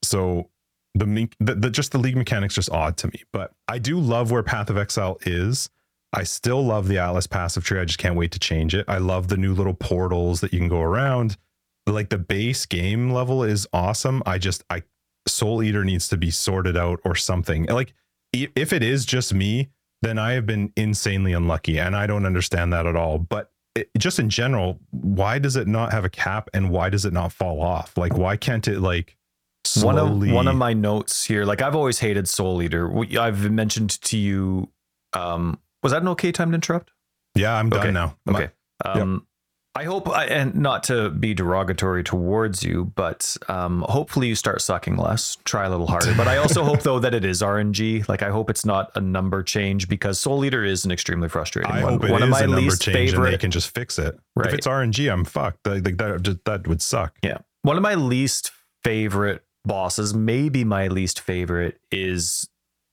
So 0.03 0.50
the, 0.95 1.05
me- 1.05 1.29
the, 1.39 1.55
the 1.55 1.69
just 1.69 1.91
the 1.91 1.97
league 1.97 2.17
mechanics 2.17 2.55
just 2.55 2.69
odd 2.71 2.97
to 2.97 3.07
me. 3.07 3.23
But 3.31 3.53
I 3.67 3.79
do 3.79 3.99
love 3.99 4.31
where 4.31 4.43
Path 4.43 4.69
of 4.69 4.77
Exile 4.77 5.17
is. 5.21 5.69
I 6.13 6.23
still 6.23 6.63
love 6.63 6.87
the 6.87 6.97
Atlas 6.97 7.27
passive 7.27 7.63
tree. 7.63 7.79
I 7.79 7.85
just 7.85 7.99
can't 7.99 8.15
wait 8.15 8.31
to 8.31 8.39
change 8.39 8.75
it. 8.75 8.85
I 8.87 8.97
love 8.97 9.29
the 9.29 9.37
new 9.37 9.53
little 9.53 9.73
portals 9.73 10.41
that 10.41 10.51
you 10.51 10.59
can 10.59 10.67
go 10.67 10.81
around. 10.81 11.37
Like 11.87 12.09
the 12.09 12.17
base 12.17 12.65
game 12.65 13.11
level 13.11 13.43
is 13.43 13.67
awesome. 13.73 14.21
I 14.25 14.37
just 14.37 14.63
I 14.69 14.83
Soul 15.27 15.63
Eater 15.63 15.85
needs 15.85 16.07
to 16.09 16.17
be 16.17 16.31
sorted 16.31 16.75
out 16.75 16.99
or 17.05 17.15
something. 17.15 17.65
Like 17.65 17.93
if 18.33 18.73
it 18.73 18.83
is 18.83 19.05
just 19.05 19.33
me, 19.33 19.69
then 20.01 20.17
I 20.17 20.33
have 20.33 20.45
been 20.45 20.73
insanely 20.75 21.33
unlucky 21.33 21.79
and 21.79 21.95
I 21.95 22.07
don't 22.07 22.25
understand 22.25 22.73
that 22.73 22.85
at 22.85 22.95
all. 22.95 23.17
But 23.17 23.51
it, 23.75 23.89
just 23.97 24.19
in 24.19 24.29
general, 24.29 24.79
why 24.91 25.39
does 25.39 25.55
it 25.55 25.67
not 25.67 25.91
have 25.91 26.05
a 26.05 26.09
cap 26.09 26.49
and 26.53 26.69
why 26.69 26.89
does 26.89 27.05
it 27.05 27.13
not 27.13 27.31
fall 27.31 27.61
off? 27.61 27.97
Like 27.97 28.17
why 28.17 28.35
can't 28.35 28.67
it 28.67 28.79
like 28.79 29.15
One 29.81 29.97
of 29.97 30.09
one 30.33 30.47
of 30.47 30.55
my 30.55 30.73
notes 30.73 31.23
here, 31.25 31.45
like 31.45 31.61
I've 31.61 31.75
always 31.75 31.99
hated 31.99 32.27
Soul 32.27 32.61
Eater. 32.61 32.91
I've 33.19 33.49
mentioned 33.51 34.01
to 34.01 34.17
you. 34.17 34.69
Um, 35.13 35.59
was 35.83 35.91
that 35.91 36.01
an 36.01 36.07
okay 36.09 36.31
time 36.31 36.51
to 36.51 36.55
interrupt? 36.55 36.91
Yeah, 37.35 37.55
I'm 37.55 37.69
done 37.69 37.79
Okay. 37.81 37.91
now. 37.91 38.17
My- 38.25 38.33
Okay. 38.39 38.51
Um, 38.83 39.27
I 39.73 39.85
hope, 39.85 40.09
I, 40.09 40.25
and 40.25 40.55
not 40.55 40.83
to 40.85 41.09
be 41.11 41.33
derogatory 41.33 42.03
towards 42.03 42.61
you, 42.61 42.91
but 42.95 43.37
um, 43.47 43.85
hopefully 43.87 44.27
you 44.27 44.35
start 44.35 44.61
sucking 44.61 44.97
less. 44.97 45.37
Try 45.45 45.65
a 45.65 45.69
little 45.69 45.87
harder. 45.87 46.13
But 46.17 46.27
I 46.27 46.37
also 46.37 46.63
hope 46.65 46.81
though 46.81 46.99
that 46.99 47.13
it 47.13 47.23
is 47.23 47.41
RNG. 47.41 48.09
Like 48.09 48.21
I 48.21 48.31
hope 48.31 48.49
it's 48.49 48.65
not 48.65 48.91
a 48.95 48.99
number 48.99 49.43
change 49.43 49.87
because 49.87 50.19
Soul 50.19 50.43
Eater 50.43 50.65
is 50.65 50.83
an 50.83 50.91
extremely 50.91 51.29
frustrating 51.29 51.71
I 51.71 51.83
one. 51.83 51.93
hope 51.93 52.03
it 52.03 52.11
one 52.11 52.21
is 52.21 52.27
of 52.27 52.29
my 52.31 52.39
a 52.39 52.47
number 52.47 52.57
least 52.61 52.81
change 52.81 53.13
and 53.13 53.23
they 53.23 53.37
can 53.37 53.51
just 53.51 53.73
fix 53.73 53.97
it. 53.97 54.19
Right. 54.35 54.47
If 54.47 54.55
it's 54.55 54.67
RNG, 54.67 55.09
I'm 55.09 55.23
fucked. 55.23 55.65
Like, 55.65 55.85
like 55.85 55.97
that, 55.97 56.39
that 56.43 56.67
would 56.67 56.81
suck. 56.81 57.15
Yeah. 57.23 57.37
One 57.61 57.77
of 57.77 57.83
my 57.83 57.95
least 57.95 58.51
favorite 58.83 59.41
bosses, 59.65 60.13
maybe 60.13 60.63
my 60.63 60.87
least 60.87 61.19
favorite, 61.19 61.79
is 61.91 62.47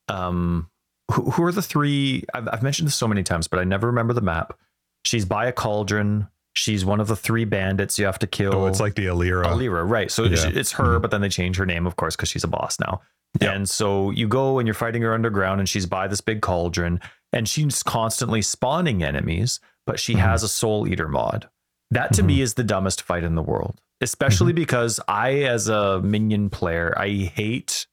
um 0.07 0.69
who, 1.11 1.31
who 1.31 1.43
are 1.43 1.51
the 1.51 1.61
three 1.61 2.23
I've, 2.33 2.47
I've 2.51 2.63
mentioned 2.63 2.87
this 2.87 2.95
so 2.95 3.07
many 3.07 3.23
times, 3.23 3.47
but 3.47 3.59
I 3.59 3.63
never 3.63 3.87
remember 3.87 4.13
the 4.13 4.21
map. 4.21 4.57
She's 5.03 5.25
by 5.25 5.45
a 5.47 5.51
cauldron. 5.51 6.27
She's 6.53 6.83
one 6.83 6.99
of 6.99 7.07
the 7.07 7.15
three 7.15 7.45
bandits 7.45 7.97
you 7.97 8.05
have 8.05 8.19
to 8.19 8.27
kill. 8.27 8.53
Oh, 8.53 8.67
it's 8.67 8.79
like 8.79 8.95
the 8.95 9.05
Alira. 9.05 9.45
Alira, 9.45 9.87
right? 9.87 10.11
So 10.11 10.23
Yeah. 10.23 10.47
it's- 10.49 10.71
her, 10.73 10.97
Mhm. 10.97 11.01
but 11.01 11.11
then 11.11 11.21
they 11.21 11.29
change 11.29 11.57
her 11.57 11.65
name, 11.65 11.87
of 11.87 11.95
course, 11.95 12.15
because 12.15 12.27
she's 12.29 12.43
a 12.43 12.47
boss 12.49 12.79
now. 12.79 13.01
Yeah. 13.39 13.51
And 13.53 13.69
so 13.69 14.09
you 14.11 14.27
go 14.27 14.59
and 14.59 14.67
you're 14.67 14.73
fighting 14.73 15.01
her 15.03 15.13
underground, 15.13 15.59
and 15.61 15.69
she's 15.69 15.85
by 15.85 16.07
this 16.07 16.19
big 16.21 16.41
cauldron, 16.41 16.99
and 17.31 17.47
she's 17.47 17.81
constantly 17.83 18.41
spawning 18.41 19.03
enemies, 19.03 19.59
but 19.85 19.99
she 19.99 20.15
Mhm. 20.15 20.19
has 20.19 20.43
a 20.43 20.47
Soul 20.49 20.87
Eater 20.87 21.07
mod. 21.07 21.47
That 21.91 22.11
to 22.13 22.23
me 22.23 22.41
is 22.41 22.55
the 22.55 22.63
dumbest 22.63 23.01
fight 23.03 23.23
in 23.23 23.35
the 23.35 23.41
world, 23.43 23.79
especially 24.01 24.53
because 24.53 24.99
I, 25.07 25.43
as 25.43 25.67
a 25.67 26.01
minion 26.01 26.49
player, 26.49 26.93
I 26.97 27.09
hate 27.09 27.87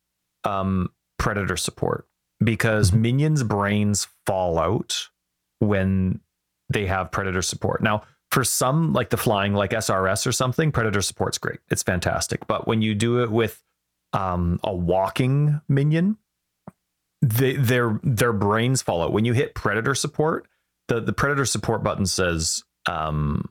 um, 0.44 0.90
Predator 1.18 1.56
support 1.56 2.06
because 2.42 2.90
Mhm. 2.90 3.00
minions' 3.00 3.42
brains 3.42 4.06
fall 4.26 4.58
out 4.58 5.08
when 5.58 6.20
they 6.72 6.86
have 6.86 7.10
Predator 7.10 7.42
support. 7.42 7.82
Now, 7.82 8.02
for 8.30 8.44
some, 8.44 8.92
like 8.92 9.10
the 9.10 9.16
flying, 9.16 9.54
like 9.54 9.72
SRS 9.72 10.26
or 10.26 10.32
something, 10.32 10.70
Predator 10.72 11.00
support's 11.00 11.38
great. 11.38 11.60
It's 11.70 11.82
fantastic. 11.82 12.46
But 12.46 12.66
when 12.66 12.82
you 12.82 12.94
do 12.94 13.22
it 13.22 13.30
with 13.30 13.62
um, 14.12 14.60
a 14.62 14.74
walking 14.74 15.60
minion, 15.68 16.16
they, 17.22 17.54
their 17.56 17.98
their 18.02 18.32
brains 18.32 18.82
fall 18.82 19.02
out. 19.02 19.12
When 19.12 19.24
you 19.24 19.32
hit 19.32 19.54
Predator 19.54 19.94
support, 19.94 20.46
the 20.88 21.00
the 21.00 21.12
Predator 21.12 21.44
support 21.46 21.82
button 21.82 22.06
says, 22.06 22.62
um, 22.86 23.48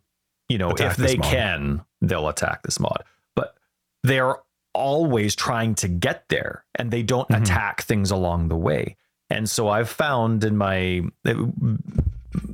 you 0.50 0.58
know, 0.58 0.70
Attack 0.72 0.92
if 0.92 0.98
they 0.98 1.16
mod. 1.18 1.26
can, 1.32 1.82
they'll 2.02 2.28
attack 2.28 2.64
this 2.64 2.80
mod. 2.80 3.04
But 3.36 3.56
they 4.04 4.20
are 4.20 4.42
always 4.74 5.36
trying 5.36 5.76
to 5.76 5.88
get 5.88 6.26
there, 6.30 6.66
and 6.76 6.92
they 6.92 7.02
don't 7.04 7.28
Mhm. 7.30 7.42
attack 7.42 7.82
things 7.84 8.12
along 8.12 8.50
the 8.50 8.56
way. 8.58 8.98
And 9.30 9.50
so 9.50 9.70
I've 9.70 9.90
found 9.90 10.44
in 10.44 10.56
my, 10.58 11.02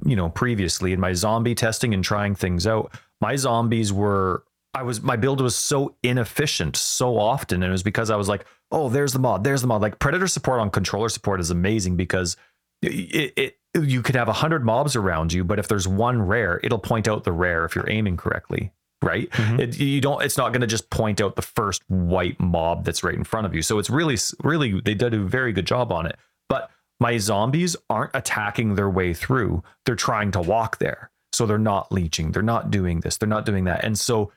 you 0.06 0.16
know, 0.16 0.30
previously 0.30 0.94
in 0.94 1.00
my 1.00 1.14
zombie 1.14 1.56
testing 1.56 1.94
and 1.94 2.04
trying 2.04 2.36
things 2.36 2.66
out, 2.68 2.94
my 3.20 3.36
zombies 3.36 3.92
were. 3.92 4.44
I 4.74 4.84
was 4.84 5.02
my 5.02 5.18
build 5.18 5.42
was 5.42 5.54
so 5.56 5.96
inefficient 6.02 6.78
so 6.78 7.18
often, 7.20 7.62
and 7.62 7.70
it 7.70 7.74
was 7.74 7.84
because 7.84 8.10
I 8.10 8.16
was 8.16 8.30
like, 8.30 8.46
"Oh, 8.72 8.88
there's 8.88 9.12
the 9.12 9.20
mod, 9.20 9.44
there's 9.44 9.60
the 9.62 9.68
mod." 9.68 9.82
Like 9.82 10.00
Predator 10.00 10.28
support 10.28 10.62
on 10.62 10.70
controller 10.70 11.10
support 11.10 11.42
is 11.42 11.52
amazing 11.52 11.98
because 11.98 12.38
it, 12.82 13.34
it 13.36 13.58
you 13.74 14.02
could 14.02 14.16
have 14.16 14.28
a 14.28 14.34
hundred 14.34 14.66
mobs 14.66 14.96
around 14.96 15.32
you, 15.34 15.44
but 15.44 15.60
if 15.60 15.68
there's 15.68 15.88
one 15.88 16.22
rare, 16.22 16.60
it'll 16.64 16.80
point 16.80 17.08
out 17.08 17.24
the 17.24 17.32
rare 17.32 17.64
if 17.66 17.76
you're 17.76 17.90
aiming 17.90 18.18
correctly, 18.18 18.72
right? 19.02 19.30
Mhm. 19.32 19.60
It, 19.60 19.80
you 19.80 20.02
don't. 20.02 20.22
It's 20.24 20.38
not 20.38 20.52
going 20.52 20.62
to 20.62 20.68
just 20.68 20.90
point 20.90 21.22
out 21.22 21.36
the 21.36 21.42
first 21.42 21.82
white 21.88 22.40
mob 22.40 22.84
that's 22.84 23.04
right 23.04 23.16
in 23.16 23.24
front 23.24 23.46
of 23.46 23.56
you. 23.56 23.62
So 23.62 23.80
it's 23.80 23.90
really, 23.90 24.18
really, 24.44 24.82
they 24.82 24.94
did 24.94 25.14
a 25.14 25.20
very 25.20 25.54
good 25.54 25.66
job 25.66 25.92
on 25.92 26.06
it. 26.06 26.18
But 26.50 26.70
my 27.00 27.18
zombies 27.18 27.76
aren't 27.90 28.12
attacking 28.14 28.76
their 28.76 28.90
way 28.90 29.14
through; 29.14 29.64
they're 29.86 29.96
trying 29.96 30.32
to 30.32 30.42
walk 30.42 30.80
there. 30.80 31.10
So 31.34 31.46
they're 31.46 31.58
not 31.58 31.92
leeching. 31.94 32.34
They're 32.34 32.44
not 32.44 32.72
doing 32.72 33.00
this. 33.00 33.16
They're 33.18 33.30
not 33.30 33.46
doing 33.46 33.64
that. 33.64 33.86
And 33.86 33.98
so 33.98 34.34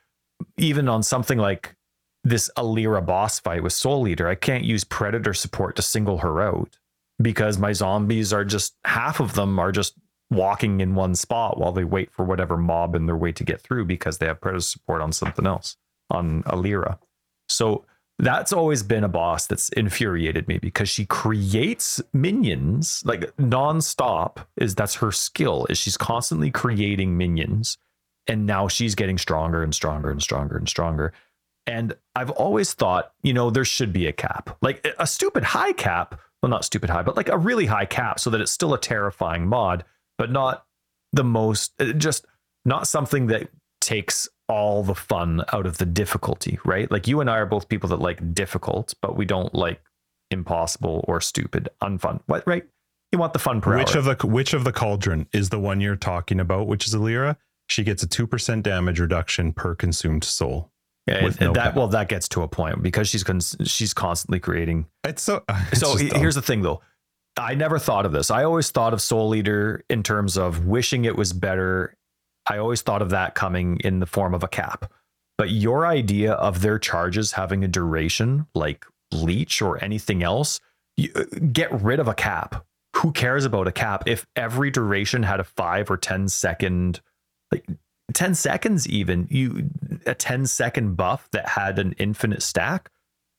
even 0.56 0.88
on 0.88 1.02
something 1.02 1.38
like 1.38 1.74
this 2.22 2.48
Alira 2.56 3.04
boss 3.04 3.40
fight 3.40 3.64
with 3.64 3.72
Soul 3.72 4.06
Eater, 4.06 4.28
I 4.28 4.36
can't 4.36 4.62
use 4.64 4.84
Predator 4.84 5.34
support 5.34 5.74
to 5.76 5.82
single 5.82 6.18
her 6.18 6.40
out 6.40 6.78
because 7.24 7.58
my 7.58 7.72
zombies 7.72 8.32
are 8.32 8.44
just 8.44 8.76
half 8.84 9.18
of 9.18 9.34
them 9.34 9.58
are 9.58 9.72
just 9.72 9.94
walking 10.30 10.80
in 10.80 10.94
one 10.94 11.14
spot 11.16 11.58
while 11.58 11.72
they 11.72 11.84
wait 11.84 12.12
for 12.12 12.24
whatever 12.24 12.56
mob 12.56 12.94
in 12.94 13.06
their 13.06 13.16
way 13.16 13.32
to 13.32 13.42
get 13.42 13.60
through 13.60 13.84
because 13.84 14.18
they 14.18 14.26
have 14.26 14.40
Predator 14.40 14.60
support 14.60 15.02
on 15.02 15.12
something 15.12 15.46
else 15.46 15.76
on 16.10 16.42
Alira. 16.44 16.98
So 17.48 17.84
that's 18.18 18.52
always 18.52 18.82
been 18.82 19.04
a 19.04 19.08
boss 19.08 19.46
that's 19.46 19.70
infuriated 19.70 20.46
me 20.46 20.58
because 20.58 20.88
she 20.88 21.04
creates 21.06 22.00
minions 22.12 23.02
like 23.04 23.34
nonstop 23.36 24.38
is 24.56 24.74
that's 24.74 24.94
her 24.94 25.10
skill 25.10 25.66
is 25.68 25.78
she's 25.78 25.96
constantly 25.96 26.50
creating 26.50 27.16
minions 27.16 27.76
and 28.28 28.46
now 28.46 28.68
she's 28.68 28.94
getting 28.94 29.18
stronger 29.18 29.62
and 29.62 29.74
stronger 29.74 30.10
and 30.10 30.22
stronger 30.22 30.56
and 30.56 30.68
stronger 30.68 31.12
and 31.66 31.94
i've 32.14 32.30
always 32.30 32.72
thought 32.72 33.12
you 33.24 33.32
know 33.32 33.50
there 33.50 33.64
should 33.64 33.92
be 33.92 34.06
a 34.06 34.12
cap 34.12 34.56
like 34.62 34.86
a 35.00 35.06
stupid 35.08 35.42
high 35.42 35.72
cap 35.72 36.20
well 36.44 36.50
not 36.50 36.64
stupid 36.64 36.90
high 36.90 37.02
but 37.02 37.16
like 37.16 37.30
a 37.30 37.38
really 37.38 37.64
high 37.64 37.86
cap 37.86 38.20
so 38.20 38.28
that 38.28 38.40
it's 38.40 38.52
still 38.52 38.74
a 38.74 38.78
terrifying 38.78 39.46
mod 39.46 39.82
but 40.18 40.30
not 40.30 40.66
the 41.14 41.24
most 41.24 41.72
uh, 41.80 41.92
just 41.94 42.26
not 42.66 42.86
something 42.86 43.28
that 43.28 43.48
takes 43.80 44.28
all 44.46 44.82
the 44.82 44.94
fun 44.94 45.42
out 45.54 45.64
of 45.64 45.78
the 45.78 45.86
difficulty 45.86 46.58
right 46.66 46.90
like 46.90 47.08
you 47.08 47.22
and 47.22 47.30
i 47.30 47.38
are 47.38 47.46
both 47.46 47.68
people 47.68 47.88
that 47.88 47.98
like 47.98 48.34
difficult 48.34 48.92
but 49.00 49.16
we 49.16 49.24
don't 49.24 49.54
like 49.54 49.80
impossible 50.30 51.02
or 51.08 51.18
stupid 51.18 51.70
unfun 51.82 52.20
what 52.26 52.46
right 52.46 52.64
you 53.10 53.18
want 53.18 53.32
the 53.32 53.38
fun 53.38 53.60
per 53.60 53.78
Which 53.78 53.94
hour. 53.94 54.00
of 54.00 54.04
the 54.18 54.26
which 54.26 54.52
of 54.54 54.64
the 54.64 54.72
cauldron 54.72 55.28
is 55.32 55.50
the 55.50 55.60
one 55.60 55.80
you're 55.80 55.94
talking 55.94 56.40
about? 56.40 56.66
Which 56.66 56.84
is 56.84 56.96
Alira? 56.96 57.36
She 57.68 57.84
gets 57.84 58.02
a 58.02 58.08
two 58.08 58.26
percent 58.26 58.64
damage 58.64 58.98
reduction 58.98 59.52
per 59.52 59.76
consumed 59.76 60.24
soul. 60.24 60.72
Yeah, 61.06 61.26
and 61.26 61.40
no 61.40 61.52
that 61.52 61.64
cap. 61.64 61.76
well, 61.76 61.88
that 61.88 62.08
gets 62.08 62.28
to 62.30 62.42
a 62.42 62.48
point 62.48 62.82
because 62.82 63.08
she's 63.08 63.22
con- 63.24 63.40
she's 63.40 63.92
constantly 63.92 64.40
creating. 64.40 64.86
It's 65.04 65.22
so. 65.22 65.44
It's 65.70 65.80
so 65.80 65.96
he- 65.96 66.08
here's 66.14 66.34
the 66.34 66.42
thing, 66.42 66.62
though. 66.62 66.80
I 67.36 67.54
never 67.54 67.78
thought 67.78 68.06
of 68.06 68.12
this. 68.12 68.30
I 68.30 68.44
always 68.44 68.70
thought 68.70 68.92
of 68.94 69.02
Soul 69.02 69.34
Eater 69.34 69.84
in 69.90 70.02
terms 70.02 70.38
of 70.38 70.66
wishing 70.66 71.04
it 71.04 71.16
was 71.16 71.32
better. 71.32 71.96
I 72.48 72.58
always 72.58 72.80
thought 72.82 73.02
of 73.02 73.10
that 73.10 73.34
coming 73.34 73.78
in 73.80 73.98
the 73.98 74.06
form 74.06 74.34
of 74.34 74.42
a 74.42 74.48
cap. 74.48 74.90
But 75.36 75.50
your 75.50 75.84
idea 75.84 76.34
of 76.34 76.60
their 76.60 76.78
charges 76.78 77.32
having 77.32 77.64
a 77.64 77.68
duration, 77.68 78.46
like 78.54 78.86
leech 79.12 79.60
or 79.60 79.82
anything 79.82 80.22
else, 80.22 80.60
you, 80.96 81.10
uh, 81.16 81.24
get 81.52 81.72
rid 81.82 81.98
of 81.98 82.06
a 82.06 82.14
cap. 82.14 82.64
Who 82.98 83.10
cares 83.10 83.44
about 83.44 83.66
a 83.66 83.72
cap 83.72 84.04
if 84.06 84.24
every 84.36 84.70
duration 84.70 85.24
had 85.24 85.40
a 85.40 85.44
five 85.44 85.90
or 85.90 85.96
ten 85.96 86.28
second, 86.28 87.00
like 87.50 87.66
10 88.12 88.34
seconds 88.34 88.86
even 88.88 89.26
you 89.30 89.70
a 90.06 90.14
10 90.14 90.46
second 90.46 90.96
buff 90.96 91.28
that 91.32 91.48
had 91.48 91.78
an 91.78 91.92
infinite 91.98 92.42
stack 92.42 92.90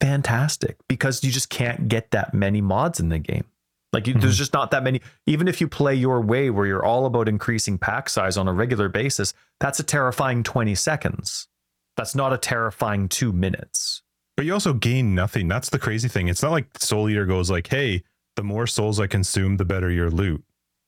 fantastic 0.02 0.78
because 0.88 1.24
you 1.24 1.32
just 1.32 1.50
can't 1.50 1.88
get 1.88 2.12
that 2.12 2.34
many 2.34 2.62
mods 2.62 3.00
in 3.00 3.10
the 3.10 3.20
game 3.20 3.46
like 3.94 4.08
you, 4.08 4.14
there's 4.14 4.34
mm-hmm. 4.34 4.40
just 4.40 4.54
not 4.54 4.72
that 4.72 4.84
many 4.84 5.02
even 5.28 5.48
if 5.48 5.62
you 5.62 5.68
play 5.68 5.94
your 5.94 6.20
way 6.20 6.50
where 6.50 6.66
you're 6.66 6.84
all 6.84 7.06
about 7.06 7.30
increasing 7.30 7.78
pack 7.78 8.10
size 8.10 8.38
on 8.38 8.48
a 8.48 8.54
regular 8.54 8.90
basis 8.90 9.34
that's 9.60 9.80
a 9.80 9.84
terrifying 9.84 10.42
20 10.44 10.74
seconds 10.76 11.48
that's 11.96 12.16
not 12.16 12.34
a 12.34 12.38
terrifying 12.38 13.08
2 13.08 13.32
minutes 13.32 14.02
But 14.36 14.46
you 14.46 14.54
also 14.54 14.74
gain 14.74 15.16
nothing. 15.16 15.48
That's 15.48 15.70
the 15.70 15.80
crazy 15.80 16.10
thing. 16.10 16.28
It's 16.28 16.44
not 16.44 16.52
like 16.52 16.68
Soul 16.78 17.10
Eater 17.10 17.26
goes 17.26 17.50
like, 17.50 17.68
"Hey, 17.68 18.04
the 18.36 18.44
more 18.44 18.68
souls 18.68 19.00
I 19.00 19.08
consume, 19.08 19.58
the 19.58 19.66
better 19.66 19.90
your 19.90 20.10
loot." 20.10 20.44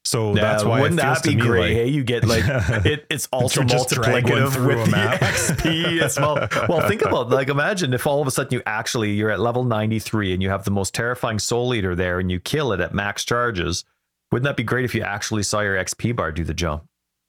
So 0.08 0.34
that's 0.34 0.64
Yeah, 0.64 0.70
why 0.70 0.80
wouldn't 0.82 1.02
that 1.02 1.22
be 1.22 1.36
great 1.36 1.60
like- 1.62 1.72
hey 1.74 1.88
you 1.90 2.04
get 2.06 2.24
like 2.26 2.44
it, 2.86 3.06
it's 3.10 3.28
also 3.30 3.62
multiplicative 3.64 4.54
through 4.54 4.68
with 4.68 4.86
the. 4.92 4.96
XP. 4.96 6.02
It's 6.06 6.18
well, 6.18 6.48
well, 6.70 6.88
think 6.88 7.02
about 7.02 7.30
like 7.30 7.50
imagine 7.50 7.94
if 7.94 8.08
all 8.08 8.22
of 8.22 8.28
a 8.28 8.32
sudden 8.32 8.54
you 8.54 8.62
actually 8.66 9.12
you're 9.12 9.32
at 9.32 9.42
level 9.42 9.66
93 9.66 10.34
and 10.34 10.42
you 10.42 10.50
have 10.50 10.64
the 10.64 10.72
most 10.72 10.94
terrifying 10.94 11.40
soul 11.40 11.74
eater 11.76 11.94
there 11.94 12.20
and 12.20 12.32
you 12.32 12.40
kill 12.40 12.72
it 12.72 12.80
at 12.80 12.94
max 12.94 13.26
charges. 13.26 13.84
Wouldn't 14.32 14.46
that 14.46 14.56
be 14.56 14.64
great 14.64 14.86
if 14.86 14.96
you 14.96 15.02
actually 15.04 15.44
saw 15.44 15.60
your 15.60 15.76
XP 15.76 16.16
bar 16.16 16.32
do 16.32 16.44
the 16.46 16.54
jump? 16.54 16.86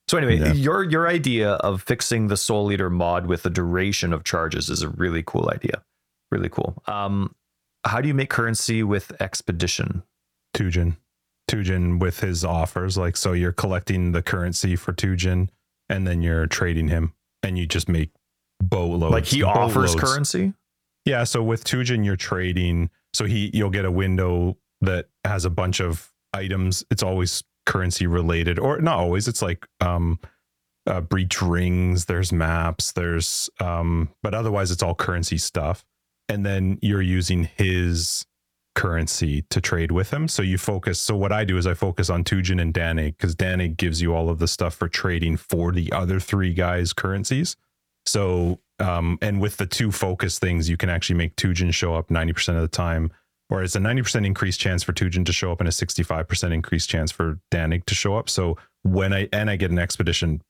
So 0.07 0.17
anyway, 0.17 0.39
Yeah. 0.39 0.53
your 0.53 0.85
your 0.85 1.09
idea 1.09 1.53
of 1.55 1.83
fixing 1.83 2.29
the 2.29 2.37
soul 2.37 2.71
eater 2.71 2.91
mod 2.91 3.27
with 3.27 3.43
the 3.43 3.51
duration 3.51 4.13
of 4.13 4.23
charges 4.23 4.69
is 4.71 4.83
a 4.83 4.89
really 4.89 5.25
cool 5.27 5.51
idea. 5.53 5.83
Really 6.31 6.49
cool. 6.49 6.81
Um, 6.87 7.35
how 7.85 8.01
do 8.01 8.07
you 8.09 8.15
make 8.15 8.31
currency 8.31 8.83
with 8.85 9.21
expedition? 9.21 10.03
Tujen. 10.55 10.97
Tujen 11.49 11.99
with 11.99 12.21
his 12.21 12.45
offers. 12.45 12.97
Like, 12.97 13.17
so 13.17 13.33
you're 13.33 13.53
collecting 13.53 14.13
the 14.13 14.23
currency 14.23 14.77
for 14.77 14.93
Tujen 14.93 15.49
and 15.89 16.07
then 16.07 16.23
you're 16.23 16.47
trading 16.47 16.89
him 16.89 17.15
and 17.43 17.59
you 17.59 17.67
just 17.67 17.89
make 17.89 18.11
boatloads. 18.61 19.13
Like 19.13 19.25
he 19.25 19.43
offers 19.43 19.95
currency? 19.95 20.53
Yeah. 21.05 21.25
So 21.25 21.43
with 21.43 21.65
Tujen, 21.65 22.05
you're 22.05 22.17
trading. 22.17 22.91
So 23.15 23.25
he, 23.25 23.51
you'll 23.53 23.71
get 23.71 23.85
a 23.85 23.91
window 23.91 24.57
that 24.83 25.07
has 25.25 25.45
a 25.45 25.51
bunch 25.51 25.81
of 25.81 26.13
items. 26.33 26.85
It's 26.91 27.03
always 27.03 27.43
currency 27.67 28.07
related 28.07 28.59
or 28.59 28.81
not 28.81 28.99
always. 28.99 29.27
It's 29.27 29.43
like, 29.43 29.67
um, 29.81 30.21
uh, 30.87 31.01
breach 31.03 31.43
rings, 31.43 32.07
there's 32.07 32.33
maps, 32.33 32.93
there's, 32.93 33.51
um, 33.61 34.09
but 34.23 34.35
otherwise 34.35 34.71
it's 34.71 34.83
all 34.83 34.95
currency 34.95 35.37
stuff. 35.37 35.85
And 36.31 36.47
then 36.47 36.79
you're 36.83 37.03
using 37.03 37.49
his 37.57 38.27
currency 38.79 39.43
to 39.51 39.61
trade 39.61 39.91
with 39.91 40.13
him. 40.13 40.29
So 40.29 40.41
you 40.41 40.57
focus. 40.57 41.01
So 41.01 41.17
what 41.17 41.33
I 41.33 41.45
do 41.45 41.57
is 41.59 41.67
I 41.67 41.75
focus 41.75 42.09
on 42.09 42.23
Tujen 42.23 42.63
and 42.63 42.73
Dannig 42.73 43.17
because 43.17 43.35
Dannig 43.35 43.77
gives 43.77 44.01
you 44.01 44.15
all 44.15 44.31
of 44.31 44.39
the 44.39 44.47
stuff 44.47 44.73
for 44.73 44.89
trading 44.89 45.37
for 45.37 45.73
the 45.73 45.91
other 45.93 46.21
three 46.21 46.55
guys' 46.55 46.93
currencies. 46.93 47.57
So 48.07 48.61
um, 48.79 49.19
and 49.21 49.41
with 49.41 49.57
the 49.57 49.67
two 49.67 49.91
focus 49.91 50.39
things, 50.39 50.69
you 50.69 50.77
can 50.77 50.91
actually 50.91 51.17
make 51.17 51.35
Tujen 51.35 51.75
show 51.75 51.97
up 51.97 52.09
90% 52.09 52.55
of 52.55 52.63
the 52.63 52.69
time. 52.69 53.11
Or 53.51 53.65
it's 53.65 53.75
a 53.75 53.81
90% 53.81 54.25
increased 54.25 54.61
chance 54.61 54.85
for 54.85 54.93
Tujen 54.93 55.27
to 55.27 55.33
show 55.33 55.51
up 55.51 55.59
and 55.59 55.69
a 55.69 55.73
65% 55.73 56.53
increased 56.53 56.89
chance 56.89 57.11
for 57.11 57.41
Dannig 57.51 57.85
to 57.87 57.97
show 57.97 58.15
up. 58.15 58.29
So 58.29 58.59
when 58.85 59.13
I 59.13 59.29
and 59.33 59.51
I 59.51 59.57
get 59.57 59.73
an 59.73 59.79
expedition, 59.79 60.43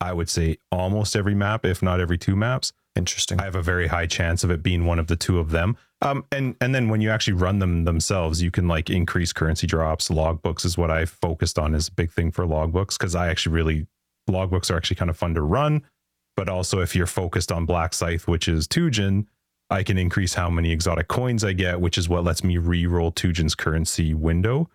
I 0.00 0.12
would 0.12 0.28
say 0.28 0.56
almost 0.72 1.14
every 1.14 1.34
map, 1.36 1.64
if 1.64 1.82
not 1.82 2.00
every 2.00 2.18
two 2.18 2.34
maps, 2.34 2.72
Interesting. 2.96 3.38
I 3.40 3.44
have 3.44 3.54
a 3.54 3.62
very 3.62 3.88
high 3.88 4.06
chance 4.06 4.42
of 4.42 4.50
it 4.50 4.62
being 4.62 4.86
one 4.86 4.98
of 4.98 5.06
the 5.06 5.16
two 5.16 5.38
of 5.38 5.50
them. 5.50 5.76
Um, 6.02 6.24
and 6.30 6.56
and 6.60 6.74
then 6.74 6.88
when 6.88 7.00
you 7.00 7.10
actually 7.10 7.34
run 7.34 7.58
them 7.58 7.84
themselves, 7.84 8.42
you 8.42 8.50
can 8.50 8.68
like 8.68 8.90
increase 8.90 9.32
currency 9.32 9.66
drops. 9.66 10.08
Logbooks 10.08 10.64
is 10.64 10.76
what 10.76 10.90
I 10.90 11.06
focused 11.06 11.58
on 11.58 11.74
is 11.74 11.88
a 11.88 11.92
big 11.92 12.12
thing 12.12 12.30
for 12.30 12.44
logbooks 12.44 12.98
because 12.98 13.14
I 13.14 13.28
actually 13.28 13.54
really 13.54 13.86
logbooks 14.28 14.70
are 14.70 14.76
actually 14.76 14.96
kind 14.96 15.10
of 15.10 15.16
fun 15.16 15.34
to 15.34 15.42
run. 15.42 15.82
But 16.36 16.48
also 16.50 16.80
if 16.80 16.94
you're 16.94 17.06
focused 17.06 17.50
on 17.50 17.64
Black 17.64 17.94
Scythe, 17.94 18.28
which 18.28 18.46
is 18.46 18.68
Tujen, 18.68 19.26
I 19.70 19.82
can 19.82 19.96
increase 19.96 20.34
how 20.34 20.50
many 20.50 20.70
exotic 20.70 21.08
coins 21.08 21.42
I 21.42 21.54
get, 21.54 21.80
which 21.80 21.96
is 21.96 22.08
what 22.08 22.24
lets 22.24 22.44
me 22.44 22.58
re-roll 22.58 23.10
Tujen's 23.10 23.54
currency 23.54 24.12
window. 24.12 24.68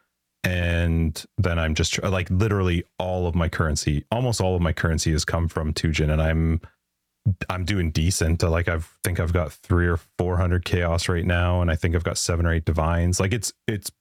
And 0.43 1.23
then 1.38 1.60
I'm 1.60 1.76
just 1.76 2.02
like 2.02 2.31
literally 2.31 2.84
all 2.98 3.27
of 3.27 3.35
my 3.35 3.48
currency, 3.48 4.06
almost 4.11 4.41
all 4.41 4.56
of 4.56 4.61
my 4.61 4.73
currency 4.73 5.11
has 5.11 5.23
come 5.23 5.48
from 5.48 5.72
Tujen, 5.72 6.11
and 6.11 6.19
I'm 6.19 6.61
I'm 7.49 7.65
doing 7.65 7.91
decent. 7.91 8.41
Like 8.43 8.68
I've 8.68 8.98
think 9.03 9.19
I've 9.19 9.34
got 9.34 9.52
three 9.52 9.88
or 9.88 9.98
four 10.18 10.38
hundred 10.38 10.65
chaos 10.65 11.07
right 11.07 11.26
now, 11.26 11.61
and 11.61 11.69
I 11.69 11.76
think 11.76 11.95
I've 11.95 12.03
got 12.03 12.18
seven 12.18 12.45
or 12.45 12.53
eight 12.53 12.65
divines. 12.65 13.19
Like 13.19 13.31
it's 13.34 13.53
it's 13.68 13.91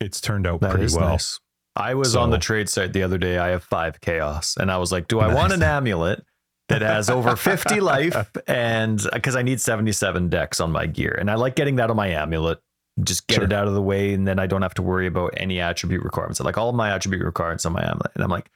it's 0.00 0.20
turned 0.20 0.46
out 0.46 0.60
That 0.60 0.70
pretty 0.72 0.94
well. 0.94 1.10
nice. 1.10 1.40
I 1.74 1.94
was 1.94 2.16
on 2.16 2.30
the 2.30 2.38
trade 2.38 2.68
site 2.68 2.92
the 2.92 3.02
other 3.04 3.18
day. 3.18 3.38
I 3.38 3.48
have 3.48 3.62
five 3.64 4.00
chaos, 4.00 4.56
and 4.58 4.70
I 4.70 4.78
was 4.78 4.90
like, 4.92 5.08
"Do 5.08 5.20
I 5.20 5.26
Nice. 5.28 5.36
want 5.36 5.52
an 5.52 5.62
amulet 5.62 6.24
that 6.68 6.82
has 6.82 7.08
over 7.10 7.34
fifty 7.36 7.80
life?" 7.80 8.30
And 8.46 9.04
because 9.12 9.36
I 9.36 9.42
need 9.42 9.60
seventy-seven 9.60 10.28
dex 10.28 10.60
on 10.60 10.70
my 10.72 10.86
gear, 10.86 11.16
and 11.18 11.30
I 11.30 11.34
like 11.34 11.56
getting 11.56 11.76
that 11.76 11.90
on 11.90 11.96
my 11.96 12.08
amulet. 12.08 12.60
Just 13.04 13.28
get 13.28 13.36
Sure. 13.36 13.44
it 13.44 13.52
out 13.52 13.68
of 13.68 13.74
the 13.74 13.82
way, 13.82 14.12
and 14.12 14.26
then 14.26 14.40
I 14.40 14.46
don't 14.48 14.62
have 14.62 14.74
to 14.74 14.82
worry 14.82 15.06
about 15.06 15.34
any 15.36 15.60
attribute 15.60 16.02
requirements. 16.02 16.40
I 16.40 16.44
like 16.44 16.58
all 16.58 16.68
of 16.68 16.74
my 16.74 16.90
attribute 16.92 17.24
requirements 17.24 17.64
on 17.64 17.72
my 17.72 17.82
amulet, 17.82 18.10
and 18.16 18.24
I'm 18.24 18.30
like, 18.30 18.50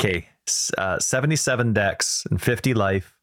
"Okay, 0.00 0.28
uh, 0.76 0.98
seventy-seven 1.00 1.72
dex 1.72 2.24
and 2.30 2.40
fifty 2.40 2.74
life." 2.74 3.17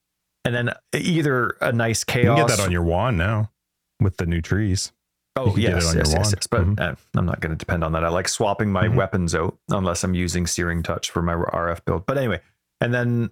And 0.46 0.54
then 0.56 0.72
either 0.94 1.58
a 1.62 1.72
nice 1.74 2.02
You 2.08 2.14
chaos. 2.14 2.38
can 2.38 2.48
get 2.48 2.58
that 2.58 2.64
on 2.64 2.72
your 2.72 2.84
wand 2.84 3.18
now 3.18 3.52
with 4.00 4.18
the 4.18 4.26
new 4.26 4.42
trees. 4.42 4.92
Oh 5.36 5.52
can 5.52 5.60
get 5.62 5.72
it 5.72 5.76
yes, 5.84 5.96
yes, 5.96 6.14
yes, 6.14 6.34
yes. 6.34 6.48
But 6.48 6.62
Mhm. 6.62 6.80
uh, 6.80 6.96
I'm 7.18 7.26
not 7.26 7.42
going 7.42 7.50
to 7.50 7.58
depend 7.58 7.84
on 7.84 7.92
that. 7.94 8.06
I 8.06 8.10
like 8.10 8.30
swapping 8.30 8.72
my 8.72 8.88
Mhm. 8.88 8.96
weapons 8.96 9.36
out 9.36 9.58
unless 9.70 10.04
I'm 10.04 10.14
using 10.14 10.48
Searing 10.48 10.82
Touch 10.84 11.12
for 11.12 11.22
my 11.22 11.34
RF 11.34 11.84
build. 11.84 12.06
But 12.06 12.18
anyway, 12.18 12.40
and 12.80 12.94
then 12.94 13.32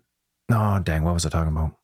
oh 0.52 0.80
dang, 0.80 1.04
what 1.04 1.14
was 1.14 1.26
I 1.26 1.30
talking 1.30 1.56
about? 1.56 1.78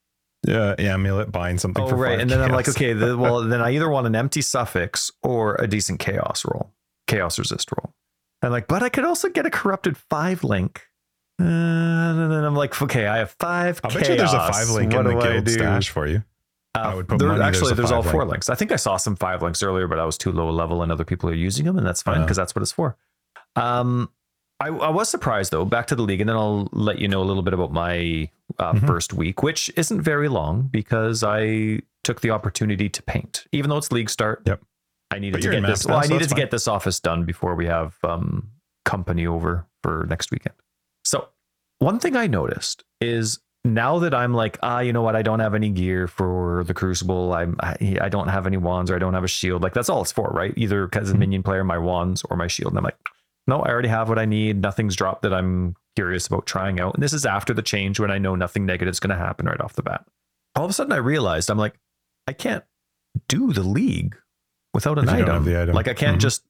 Yeah, 0.45 0.75
amulet 0.77 1.31
buying 1.31 1.57
something. 1.57 1.83
Oh 1.83 1.89
for 1.89 1.95
right, 1.95 2.19
and 2.19 2.29
then 2.29 2.41
I'm 2.41 2.51
like, 2.51 2.67
okay, 2.67 2.93
the, 2.93 3.15
well 3.17 3.41
then 3.43 3.61
I 3.61 3.71
either 3.71 3.89
want 3.89 4.07
an 4.07 4.15
empty 4.15 4.41
suffix 4.41 5.11
or 5.23 5.55
a 5.55 5.67
decent 5.67 5.99
chaos 5.99 6.43
roll, 6.43 6.73
chaos 7.07 7.37
resist 7.39 7.69
roll. 7.77 7.93
I'm 8.41 8.51
like, 8.51 8.67
but 8.67 8.81
I 8.83 8.89
could 8.89 9.05
also 9.05 9.29
get 9.29 9.45
a 9.45 9.49
corrupted 9.49 9.95
five 9.95 10.43
link. 10.43 10.88
Uh, 11.39 11.43
and 11.43 12.31
then 12.31 12.43
I'm 12.43 12.55
like, 12.55 12.81
okay, 12.81 13.07
I 13.07 13.17
have 13.19 13.31
five. 13.31 13.79
I 13.83 13.87
bet 13.93 14.09
you 14.09 14.17
there's 14.17 14.33
a 14.33 14.39
five 14.51 14.69
link 14.69 14.93
what 14.93 15.05
in 15.07 15.17
the 15.17 15.23
guild 15.23 15.49
stash 15.49 15.89
for 15.89 16.05
you. 16.07 16.23
Uh, 16.75 16.79
I 16.79 16.95
would 16.95 17.07
put 17.07 17.19
there- 17.19 17.29
money 17.29 17.41
actually, 17.43 17.71
a 17.71 17.75
there's 17.75 17.91
all 17.91 18.03
five 18.03 18.11
four 18.11 18.21
link. 18.21 18.31
links. 18.31 18.49
I 18.49 18.55
think 18.55 18.71
I 18.71 18.75
saw 18.75 18.97
some 18.97 19.15
five 19.15 19.41
links 19.41 19.63
earlier, 19.63 19.87
but 19.87 19.99
I 19.99 20.05
was 20.05 20.17
too 20.17 20.31
low 20.31 20.49
level 20.49 20.83
and 20.83 20.91
other 20.91 21.03
people 21.05 21.29
are 21.29 21.33
using 21.33 21.65
them, 21.65 21.77
and 21.77 21.87
that's 21.87 22.01
fine 22.01 22.19
Uh. 22.19 22.21
because 22.21 22.37
that's 22.37 22.53
what 22.55 22.61
it's 22.61 22.71
for. 22.71 22.95
Um, 23.55 24.09
I, 24.59 24.67
I 24.67 24.89
was 24.89 25.09
surprised 25.09 25.51
though. 25.51 25.65
Back 25.65 25.87
to 25.87 25.95
the 25.95 26.01
league, 26.03 26.19
and 26.21 26.29
then 26.29 26.35
I'll 26.35 26.67
let 26.73 26.99
you 26.99 27.07
know 27.07 27.21
a 27.21 27.25
little 27.25 27.43
bit 27.43 27.53
about 27.53 27.71
my 27.71 28.29
uh, 28.57 28.73
Mhm. 28.73 28.85
first 28.87 29.13
week, 29.13 29.41
which 29.41 29.71
isn't 29.77 30.01
very 30.01 30.27
long 30.27 30.63
because 30.63 31.23
I 31.23 31.79
took 32.03 32.19
the 32.21 32.31
opportunity 32.31 32.89
to 32.89 33.01
paint, 33.03 33.45
even 33.51 33.69
though 33.69 33.77
it's 33.77 33.91
league 33.91 34.09
start. 34.09 34.41
Yep. 34.45 34.61
I 35.11 35.19
needed 35.19 35.33
But 35.33 35.41
to 35.43 35.49
get 35.51 35.61
this. 35.61 35.69
maps 35.69 35.85
Well, 35.85 35.97
now, 35.99 36.03
I 36.03 36.07
needed 36.07 36.23
to 36.29 36.35
fine. 36.35 36.39
get 36.39 36.51
this 36.51 36.67
office 36.67 36.99
done 36.99 37.23
before 37.25 37.55
we 37.55 37.65
have 37.67 37.95
um, 38.03 38.49
company 38.85 39.25
over 39.25 39.65
for 39.81 40.05
next 40.09 40.29
weekend. 40.31 40.55
One 41.79 41.99
thing 41.99 42.15
I 42.15 42.27
noticed 42.27 42.83
is 43.01 43.39
now 43.65 43.99
that 43.99 44.13
I'm 44.13 44.33
like, 44.33 44.57
ah, 44.63 44.79
you 44.79 44.93
know 44.93 45.01
what? 45.01 45.15
I 45.15 45.21
don't 45.21 45.39
have 45.39 45.53
any 45.53 45.69
gear 45.69 46.07
for 46.07 46.63
the 46.65 46.73
Crucible. 46.73 47.33
I'm, 47.33 47.55
I, 47.61 47.97
I 48.01 48.09
don't 48.09 48.27
have 48.27 48.47
any 48.47 48.57
wands 48.57 48.89
or 48.91 48.95
I 48.95 48.99
don't 48.99 49.13
have 49.13 49.23
a 49.23 49.27
shield. 49.29 49.61
Like 49.63 49.73
that's 49.73 49.89
all 49.89 50.01
it's 50.01 50.11
for, 50.11 50.29
right? 50.29 50.53
Either 50.57 50.85
because 50.87 51.09
a 51.09 51.13
Mhm. 51.13 51.19
minion 51.19 51.43
player, 51.43 51.63
my 51.63 51.77
wands 51.77 52.23
or 52.29 52.37
my 52.37 52.47
shield. 52.47 52.71
And 52.71 52.77
I'm 52.77 52.83
like, 52.83 52.97
no, 53.47 53.61
I 53.61 53.69
already 53.69 53.89
have 53.89 54.09
what 54.09 54.19
I 54.19 54.25
need. 54.25 54.61
Nothing's 54.61 54.95
dropped 54.95 55.21
that 55.23 55.33
I'm 55.33 55.75
curious 55.95 56.27
about 56.27 56.45
trying 56.45 56.79
out. 56.79 56.93
And 56.95 57.03
this 57.03 57.13
is 57.13 57.25
after 57.25 57.53
the 57.53 57.61
change 57.61 57.99
when 57.99 58.11
I 58.11 58.17
know 58.17 58.35
nothing 58.35 58.65
negative 58.65 58.91
is 58.91 58.99
going 58.99 59.09
to 59.09 59.15
happen 59.15 59.45
right 59.45 59.59
off 59.59 59.73
the 59.73 59.83
bat. 59.83 60.05
All 60.55 60.65
of 60.65 60.69
a 60.71 60.73
sudden, 60.73 60.93
I 60.93 60.97
realized 60.97 61.49
I'm 61.49 61.57
like, 61.57 61.75
I 62.27 62.33
can't 62.33 62.63
do 63.27 63.51
the 63.53 63.63
league 63.63 64.15
without 64.73 64.99
an 64.99 65.09
If 65.09 65.17
you 65.19 65.25
don't 65.25 65.47
item. 65.47 65.55
item. 65.61 65.75
Like 65.75 65.87
I 65.87 65.93
can't 65.93 66.17
Mhm. 66.17 66.21
just. 66.21 66.43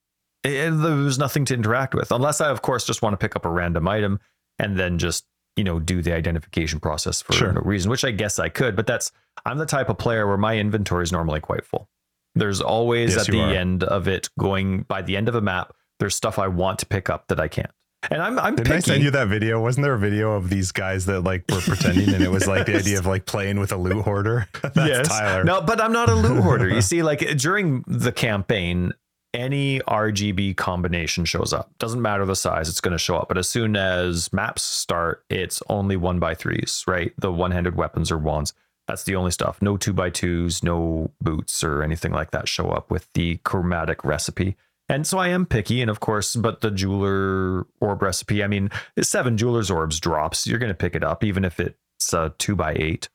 eh, 0.45 0.69
there 0.69 0.95
was 0.95 1.17
nothing 1.19 1.45
to 1.45 1.53
interact 1.53 1.93
with 1.93 2.11
unless 2.11 2.39
I, 2.41 2.49
of 2.49 2.61
course, 2.61 2.85
just 2.85 3.01
want 3.01 3.13
to 3.13 3.17
pick 3.17 3.35
up 3.35 3.45
a 3.45 3.49
random 3.49 3.87
item 3.87 4.19
and 4.59 4.77
then 4.77 4.97
just 4.97 5.25
you 5.55 5.63
know 5.63 5.79
do 5.79 6.01
the 6.01 6.13
identification 6.13 6.79
process 6.79 7.21
for 7.21 7.33
Sure. 7.33 7.51
no 7.53 7.61
reason, 7.61 7.89
which 7.91 8.03
I 8.05 8.11
guess 8.11 8.39
I 8.39 8.49
could. 8.49 8.75
But 8.75 8.87
that's 8.87 9.11
I'm 9.45 9.57
the 9.57 9.65
type 9.65 9.89
of 9.89 9.97
player 9.97 10.27
where 10.27 10.37
my 10.37 10.57
inventory 10.57 11.03
is 11.03 11.11
normally 11.11 11.39
quite 11.39 11.65
full. 11.65 11.89
There's 12.35 12.61
always 12.61 13.15
Yes, 13.15 13.27
at 13.27 13.31
the 13.31 13.41
are. 13.41 13.49
end 13.53 13.83
of 13.83 14.07
it 14.07 14.29
going 14.37 14.83
by 14.83 15.01
the 15.01 15.17
end 15.17 15.27
of 15.29 15.35
a 15.35 15.41
map. 15.41 15.73
There's 15.99 16.15
stuff 16.15 16.37
I 16.39 16.47
want 16.47 16.79
to 16.79 16.85
pick 16.85 17.09
up 17.09 17.27
that 17.27 17.39
I 17.39 17.47
can't. 17.47 17.71
And 18.09 18.21
I'm 18.21 18.39
I'm 18.39 18.55
Didn't 18.55 18.71
I 18.71 18.75
picky. 18.77 18.91
send 18.91 19.03
you 19.03 19.11
that 19.11 19.27
video? 19.27 19.59
Wasn't 19.61 19.83
there 19.83 19.93
a 19.95 19.99
video 19.99 20.31
of 20.33 20.49
these 20.49 20.71
guys 20.71 21.05
that 21.07 21.21
like 21.21 21.43
were 21.51 21.59
pretending 21.59 22.13
and 22.13 22.23
it 22.23 22.31
was 22.31 22.47
like 22.47 22.65
the 22.65 22.75
idea 22.79 22.97
of 22.97 23.05
like 23.05 23.25
playing 23.25 23.59
with 23.59 23.73
a 23.73 23.77
loot 23.77 24.03
hoarder? 24.05 24.47
That's 24.61 24.77
Yes. 24.77 25.07
Tyler. 25.09 25.43
No, 25.43 25.59
but 25.61 25.81
I'm 25.81 25.91
not 25.91 26.07
a 26.07 26.15
loot 26.15 26.41
hoarder. 26.41 26.69
You 26.69 26.81
see, 26.81 27.03
like 27.03 27.19
during 27.37 27.83
the 27.87 28.13
campaign, 28.13 28.93
any 29.33 29.79
RGB 29.81 30.57
combination 30.57 31.25
shows 31.25 31.53
up. 31.53 31.71
Doesn't 31.79 32.01
matter 32.01 32.25
the 32.25 32.35
size, 32.35 32.69
it's 32.69 32.81
going 32.81 32.93
to 32.93 32.97
show 32.97 33.17
up. 33.17 33.27
But 33.27 33.37
as 33.37 33.47
soon 33.49 33.75
as 33.75 34.33
maps 34.33 34.63
start, 34.63 35.23
it's 35.29 35.61
only 35.69 35.95
one 35.95 36.19
by 36.19 36.35
threes, 36.35 36.83
right? 36.87 37.13
The 37.17 37.31
one 37.31 37.51
handed 37.51 37.75
weapons 37.75 38.11
or 38.11 38.17
wands. 38.17 38.53
That's 38.87 39.03
the 39.03 39.15
only 39.15 39.31
stuff. 39.31 39.61
No 39.61 39.77
two 39.77 39.93
by 39.93 40.09
twos, 40.09 40.63
no 40.63 41.11
boots 41.21 41.63
or 41.63 41.83
anything 41.83 42.11
like 42.11 42.31
that 42.31 42.47
show 42.47 42.69
up 42.69 42.89
with 42.89 43.07
the 43.13 43.37
chromatic 43.37 44.03
recipe. 44.03 44.55
And 44.89 45.05
so 45.05 45.19
I 45.19 45.27
am 45.27 45.45
picky. 45.45 45.81
And 45.81 45.91
of 45.91 45.99
course, 45.99 46.35
but 46.35 46.61
the 46.61 46.71
jeweler 46.71 47.67
orb 47.79 48.01
recipe, 48.01 48.43
I 48.43 48.47
mean, 48.47 48.71
seven 48.99 49.37
jeweler's 49.37 49.69
orbs 49.69 49.99
drops. 49.99 50.47
You're 50.47 50.57
going 50.57 50.71
to 50.71 50.75
pick 50.75 50.95
it 50.95 51.03
up, 51.03 51.23
even 51.23 51.45
if 51.45 51.59
it's 51.59 52.13
a 52.13 52.33
two 52.39 52.55
by 52.55 52.73
eight. 52.73 53.09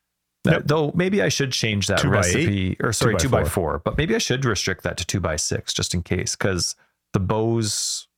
Yep. 0.45 0.63
Though 0.67 0.93
maybe 0.95 1.23
I 1.23 1.29
should 1.29 1.53
change 1.53 1.87
that 1.87 2.01
Two 2.01 2.11
recipe, 2.11 2.77
or 2.81 2.93
sorry, 2.93 3.15
by 3.15 3.19
two 3.19 3.29
by 3.29 3.41
four. 3.43 3.51
four. 3.51 3.79
But 3.79 3.97
maybe 3.97 4.15
I 4.15 4.19
should 4.19 4.45
restrict 4.45 4.83
that 4.83 4.97
to 4.99 5.07
two 5.07 5.21
by 5.21 5.37
six 5.37 5.73
just 5.73 5.95
in 5.95 6.03
case, 6.03 6.37
because 6.37 6.77
the 7.15 7.21
bows, 7.21 8.09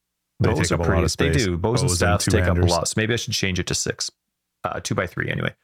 They 0.40 0.48
bows 0.48 0.69
take 0.69 0.73
are 0.73 0.74
up 0.74 0.81
a 0.81 0.90
lot 0.90 1.16
pretty. 1.16 1.39
They 1.39 1.44
do. 1.44 1.57
Bows, 1.57 1.82
and 1.82 1.89
Bows 1.89 1.90
and 1.90 1.90
staffs 1.93 2.24
take 2.24 2.44
up 2.44 2.59
a 2.59 2.62
lot. 2.62 2.89
So 2.89 2.94
maybe 2.97 3.12
I 3.12 3.16
should 3.16 3.32
change 3.32 3.61
it 3.61 3.66
to 3.69 3.74
six, 3.74 4.11
uh, 4.65 4.81
two 4.81 4.94
by 4.97 5.07
three 5.07 5.31
anyway. 5.31 5.55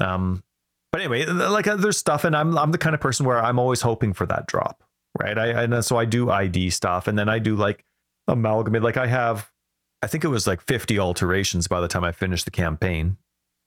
Um, 0.00 0.42
but 0.90 1.00
anyway, 1.00 1.26
like 1.26 1.68
uh, 1.68 1.76
there's 1.76 1.98
stuff, 1.98 2.24
and 2.24 2.34
I'm 2.34 2.58
I'm 2.58 2.72
the 2.72 2.78
kind 2.78 2.94
of 2.94 3.00
person 3.00 3.24
where 3.24 3.42
I'm 3.42 3.58
always 3.58 3.82
hoping 3.82 4.12
for 4.12 4.26
that 4.26 4.46
drop, 4.46 4.82
right? 5.20 5.38
I 5.38 5.62
and 5.62 5.84
so 5.84 5.98
I 5.98 6.04
do 6.04 6.30
ID 6.30 6.70
stuff, 6.70 7.06
and 7.06 7.18
then 7.18 7.28
I 7.28 7.38
do 7.38 7.54
like 7.54 7.84
amalgamate. 8.26 8.82
Like 8.82 8.96
I 8.96 9.06
have, 9.06 9.50
I 10.02 10.08
think 10.08 10.24
it 10.24 10.28
was 10.28 10.46
like 10.46 10.60
50 10.62 10.98
alterations 10.98 11.68
by 11.68 11.80
the 11.80 11.88
time 11.88 12.04
I 12.04 12.12
finished 12.12 12.44
the 12.44 12.50
campaign. 12.50 13.18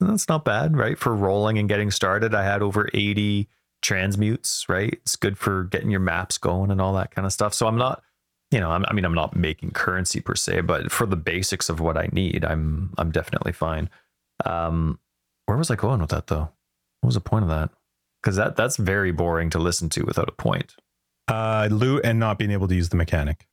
That's 0.06 0.28
not 0.28 0.44
bad, 0.44 0.76
right? 0.76 0.98
For 0.98 1.14
rolling 1.14 1.58
and 1.58 1.68
getting 1.68 1.90
started, 1.90 2.34
I 2.34 2.44
had 2.44 2.62
over 2.62 2.88
80 2.92 3.48
transmutes, 3.82 4.68
right? 4.68 4.92
It's 4.92 5.16
good 5.16 5.36
for 5.36 5.64
getting 5.64 5.90
your 5.90 6.00
maps 6.00 6.38
going 6.38 6.70
and 6.70 6.80
all 6.80 6.94
that 6.94 7.14
kind 7.14 7.26
of 7.26 7.32
stuff. 7.32 7.52
So 7.52 7.66
I'm 7.66 7.76
not, 7.76 8.02
you 8.50 8.60
know, 8.60 8.70
I'm, 8.70 8.84
I 8.86 8.92
mean, 8.92 9.04
I'm 9.04 9.14
not 9.14 9.36
making 9.36 9.72
currency 9.72 10.20
per 10.20 10.34
se, 10.34 10.62
but 10.62 10.90
for 10.90 11.06
the 11.06 11.16
basics 11.16 11.68
of 11.68 11.80
what 11.80 11.96
I 11.96 12.08
need, 12.12 12.44
I'm 12.44 12.92
I'm 12.98 13.10
definitely 13.10 13.52
fine. 13.52 13.90
Um, 14.44 14.98
where 15.46 15.58
was 15.58 15.70
I 15.70 15.76
going 15.76 16.00
with 16.00 16.10
that 16.10 16.28
though? 16.28 16.50
What 17.00 17.08
was 17.08 17.14
the 17.14 17.20
point 17.20 17.44
of 17.44 17.50
that? 17.50 17.70
Because 18.22 18.36
that 18.36 18.56
that's 18.56 18.76
very 18.76 19.10
boring 19.10 19.50
to 19.50 19.58
listen 19.58 19.88
to 19.90 20.04
without 20.04 20.28
a 20.28 20.32
point. 20.32 20.76
Uh, 21.28 21.68
loot 21.70 22.02
and 22.04 22.18
not 22.18 22.38
being 22.38 22.50
able 22.50 22.68
to 22.68 22.74
use 22.74 22.88
the 22.88 22.96
mechanic. 22.96 23.46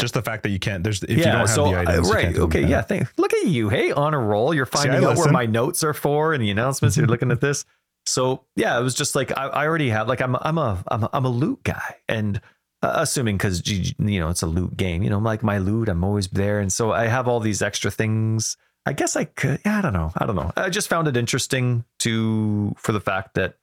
Just 0.00 0.14
the 0.14 0.22
fact 0.22 0.42
that 0.42 0.50
you 0.50 0.58
can't. 0.58 0.82
There's 0.82 1.02
if 1.02 1.10
you 1.10 1.22
don't 1.22 1.36
have 1.36 1.50
so 1.50 1.64
the 1.66 1.78
items, 1.78 2.10
uh, 2.10 2.14
right, 2.14 2.36
okay, 2.36 2.66
yeah. 2.66 2.82
Thanks. 2.82 3.12
Look 3.16 3.32
at 3.32 3.46
you, 3.46 3.68
hey, 3.68 3.92
on 3.92 4.14
a 4.14 4.18
roll. 4.18 4.52
You're 4.52 4.66
finding 4.66 5.04
out 5.04 5.16
where 5.16 5.30
my 5.30 5.46
notes 5.46 5.84
are 5.84 5.94
for 5.94 6.32
and 6.32 6.42
the 6.42 6.50
announcements. 6.50 6.96
You're 6.96 7.06
looking 7.06 7.30
at 7.30 7.40
this. 7.40 7.64
So 8.06 8.44
yeah, 8.56 8.78
it 8.78 8.82
was 8.82 8.94
just 8.94 9.14
like 9.14 9.36
I, 9.36 9.46
I 9.46 9.66
already 9.66 9.90
have 9.90 10.08
like 10.08 10.20
I'm 10.20 10.36
I'm 10.40 10.58
a 10.58 10.82
I'm 10.88 11.04
a, 11.04 11.10
I'm 11.12 11.24
a 11.24 11.28
loot 11.28 11.62
guy, 11.62 11.96
and 12.08 12.40
uh, 12.82 12.94
assuming 12.96 13.36
because 13.36 13.62
you 13.68 14.18
know 14.18 14.28
it's 14.28 14.42
a 14.42 14.46
loot 14.46 14.76
game, 14.76 15.02
you 15.02 15.10
know, 15.10 15.18
I'm 15.18 15.24
like 15.24 15.42
my 15.42 15.58
loot, 15.58 15.88
I'm 15.88 16.02
always 16.02 16.26
there, 16.28 16.58
and 16.58 16.72
so 16.72 16.92
I 16.92 17.06
have 17.06 17.28
all 17.28 17.38
these 17.40 17.62
extra 17.62 17.90
things. 17.90 18.56
I 18.84 18.92
guess 18.92 19.14
I 19.14 19.24
could. 19.24 19.60
Yeah, 19.64 19.78
I 19.78 19.82
don't 19.82 19.92
know. 19.92 20.10
I 20.16 20.26
don't 20.26 20.34
know. 20.34 20.50
I 20.56 20.68
just 20.68 20.88
found 20.88 21.06
it 21.06 21.16
interesting 21.16 21.84
to 22.00 22.74
for 22.76 22.90
the 22.90 23.00
fact 23.00 23.34
that 23.34 23.54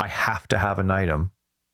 I 0.00 0.08
have 0.08 0.48
to 0.48 0.58
have 0.58 0.80
an 0.80 0.90
item 0.90 1.30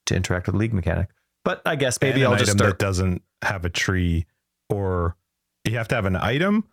to 0.06 0.14
interact 0.14 0.46
with 0.46 0.56
league 0.56 0.74
mechanic. 0.74 1.08
But 1.42 1.62
I 1.64 1.76
guess 1.76 1.98
maybe 2.02 2.24
I'll 2.24 2.36
just 2.36 2.52
start. 2.52 2.78
that 2.78 2.84
doesn't 2.84 3.22
have 3.42 3.64
a 3.64 3.70
tree, 3.70 4.26
or 4.68 5.16
you 5.64 5.76
have 5.76 5.88
to 5.88 5.94
have 5.94 6.04
an 6.04 6.16
item 6.16 6.64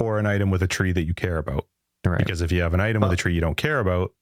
or 0.00 0.18
an 0.18 0.26
item 0.26 0.50
with 0.50 0.62
a 0.62 0.66
tree 0.66 0.92
that 0.92 1.04
you 1.04 1.14
care 1.14 1.38
about. 1.38 1.66
Right. 2.04 2.18
Because 2.18 2.40
if 2.42 2.50
you 2.50 2.62
have 2.62 2.74
an 2.74 2.80
item 2.80 3.00
Well- 3.00 3.10
with 3.10 3.18
a 3.18 3.22
tree 3.22 3.34
you 3.34 3.40
don't 3.40 3.56
care 3.56 3.78
about, 3.80 4.12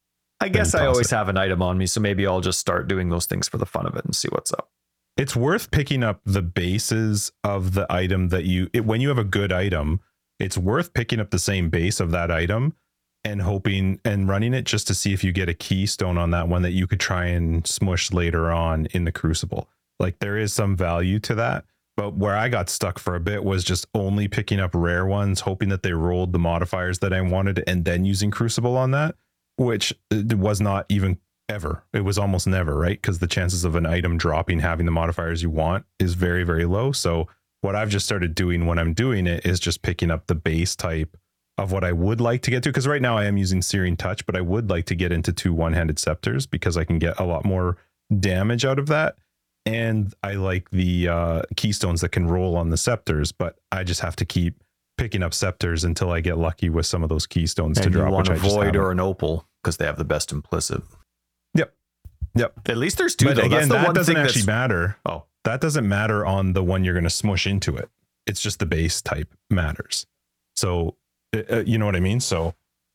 I 0.43 0.49
guess 0.49 0.75
I 0.75 0.87
always 0.87 1.13
it. 1.13 1.15
have 1.15 1.29
an 1.29 1.37
item 1.37 1.61
on 1.63 1.77
me, 1.79 1.87
so 1.87 2.01
maybe 2.01 2.27
I'll 2.27 2.41
just 2.41 2.59
start 2.59 2.89
doing 2.89 3.09
those 3.11 3.27
things 3.27 3.47
for 3.49 3.59
the 3.59 3.67
fun 3.67 3.87
of 3.87 3.95
it 3.97 4.05
and 4.05 4.15
see 4.17 4.29
what's 4.31 4.53
up. 4.53 4.71
it's 5.17 5.37
worth 5.37 5.71
picking 5.71 6.03
up 6.03 6.21
the 6.25 6.41
bases 6.43 7.31
of 7.45 7.75
the 7.75 7.87
item 7.91 8.29
that 8.31 8.45
you 8.45 8.71
it, 8.73 8.85
when 8.87 9.01
you 9.03 9.09
have 9.09 9.19
a 9.19 9.25
good 9.25 9.53
item 9.53 10.01
it's 10.39 10.57
worth 10.57 10.95
picking 10.95 11.21
up 11.21 11.31
the 11.31 11.39
same 11.39 11.69
base 11.69 12.01
of 12.01 12.11
that 12.13 12.31
item 12.31 12.75
and 13.25 13.43
hoping 13.43 14.01
and 14.05 14.29
running 14.29 14.55
it 14.55 14.65
just 14.65 14.87
to 14.87 14.95
see 14.95 15.13
if 15.13 15.23
you 15.23 15.31
get 15.33 15.49
a 15.49 15.53
keystone 15.53 16.17
on 16.17 16.31
that 16.31 16.49
one 16.49 16.63
that 16.63 16.71
you 16.73 16.87
could 16.87 17.01
try 17.01 17.27
and 17.27 17.67
smush 17.67 18.11
later 18.13 18.51
on 18.51 18.87
in 18.93 19.05
the 19.05 19.13
crucible 19.13 19.69
like 19.99 20.19
there 20.21 20.39
is 20.39 20.53
some 20.55 20.75
value 20.77 21.19
to 21.19 21.35
that 21.35 21.65
but 21.97 22.15
where 22.15 22.37
i 22.37 22.49
got 22.49 22.69
stuck 22.69 22.99
for 22.99 23.15
a 23.15 23.21
bit 23.21 23.45
was 23.45 23.65
just 23.65 23.87
only 23.95 24.29
picking 24.29 24.61
up 24.61 24.71
rare 24.75 25.07
ones 25.07 25.41
hoping 25.41 25.69
that 25.69 25.83
they 25.83 25.93
rolled 25.93 26.33
the 26.33 26.39
modifiers 26.39 26.99
that 27.01 27.13
i 27.13 27.21
wanted 27.21 27.63
and 27.67 27.85
then 27.85 28.05
using 28.05 28.31
crucible 28.31 28.77
on 28.77 28.91
that 28.91 29.15
which 29.57 29.93
uh, 30.11 30.37
was 30.37 30.61
not 30.61 30.87
even 30.89 31.19
ever. 31.51 31.85
It 31.93 32.01
was 32.01 32.17
almost 32.17 32.47
never, 32.47 32.77
right? 32.77 33.01
Because 33.01 33.19
the 33.19 33.27
chances 33.27 33.65
of 33.65 33.75
an 33.75 33.85
item 33.85 34.17
dropping 34.17 34.61
having 34.61 34.87
the 34.87 34.93
modifiers 34.93 35.43
you 35.43 35.51
want 35.51 35.85
is 35.99 36.15
very, 36.15 36.45
very 36.45 36.65
low. 36.65 36.93
So 36.93 37.29
what 37.61 37.77
I've 37.77 37.91
just 37.91 38.07
started 38.07 38.35
doing 38.35 38.67
when 38.67 38.79
I'm 38.79 38.95
doing 38.95 39.27
it 39.27 39.45
is 39.45 39.61
just 39.61 39.83
picking 39.83 40.11
up 40.11 40.27
the 40.27 40.35
base 40.35 40.75
type 40.75 41.17
of 41.59 41.73
what 41.73 41.85
I 41.85 41.93
would 41.93 42.21
like 42.21 42.41
to 42.43 42.51
get 42.51 42.63
to. 42.63 42.71
Because 42.71 42.89
right 42.89 43.03
now 43.03 43.19
I 43.19 43.25
am 43.25 43.37
using 43.37 43.61
Searing 43.61 43.97
Touch, 43.97 44.25
but 44.25 44.37
I 44.37 44.41
would 44.41 44.71
like 44.71 44.87
to 44.87 44.95
get 44.95 45.13
into 45.13 45.33
two 45.33 45.53
one-handed 45.53 45.99
scepters 45.99 46.47
because 46.47 46.79
I 46.79 46.85
can 46.85 46.99
get 46.99 47.21
a 47.21 47.25
lot 47.25 47.45
more 47.45 47.77
damage 48.19 48.65
out 48.65 48.79
of 48.79 48.87
that. 48.87 49.17
And 49.71 50.13
I 50.23 50.33
like 50.33 50.71
the 50.71 51.09
uh, 51.09 51.43
keystones 51.57 52.01
that 52.01 52.09
can 52.11 52.27
roll 52.27 52.57
on 52.57 52.71
the 52.71 52.77
scepters, 52.77 53.31
but 53.31 53.57
I 53.71 53.85
just 53.85 54.01
have 54.01 54.17
to 54.17 54.25
keep 54.25 54.63
picking 54.99 55.23
up 55.23 55.33
scepters 55.33 55.85
until 55.85 56.11
I 56.11 56.21
get 56.21 56.39
lucky 56.39 56.69
with 56.69 56.87
some 56.87 57.03
of 57.03 57.09
those 57.09 57.27
keystones 57.27 57.79
to 57.79 57.85
and 57.85 57.95
you 57.95 58.01
drop. 58.01 58.13
want 58.13 58.29
which 58.29 58.43
a 58.43 58.47
I 58.47 58.49
void 58.49 58.77
or 58.77 58.91
an 58.91 58.99
opal 58.99 59.47
because 59.63 59.77
they 59.77 59.87
have 59.87 59.97
the 59.97 60.05
best 60.05 60.33
implicit. 60.33 60.83
Yep. 61.55 61.73
Yep. 62.35 62.69
At 62.69 62.77
least 62.79 62.99
there's 62.99 63.15
two. 63.15 63.27
but 63.27 63.37
though. 63.37 63.43
again, 63.43 63.69
that 63.69 63.95
doesn't 63.95 64.17
actually 64.17 64.41
that's, 64.41 64.47
matter. 64.47 64.97
Oh, 65.07 65.25
That 65.45 65.61
doesn't 65.61 65.89
matter 65.89 66.27
on 66.27 66.53
the 66.53 66.65
one 66.65 66.83
you're 66.85 66.95
going 66.95 67.05
to 67.05 67.11
smush 67.11 67.47
into 67.47 67.77
it. 67.77 67.89
It's 68.27 68.43
just 68.43 68.59
the 68.59 68.67
base 68.67 69.01
type 69.01 69.33
matters. 69.49 70.07
So, 70.57 70.97
uh, 71.35 71.43
uh, 71.51 71.63
you 71.65 71.79
know 71.79 71.87
what 71.87 71.97
I 71.97 72.01
mean? 72.01 72.21
So, 72.21 72.55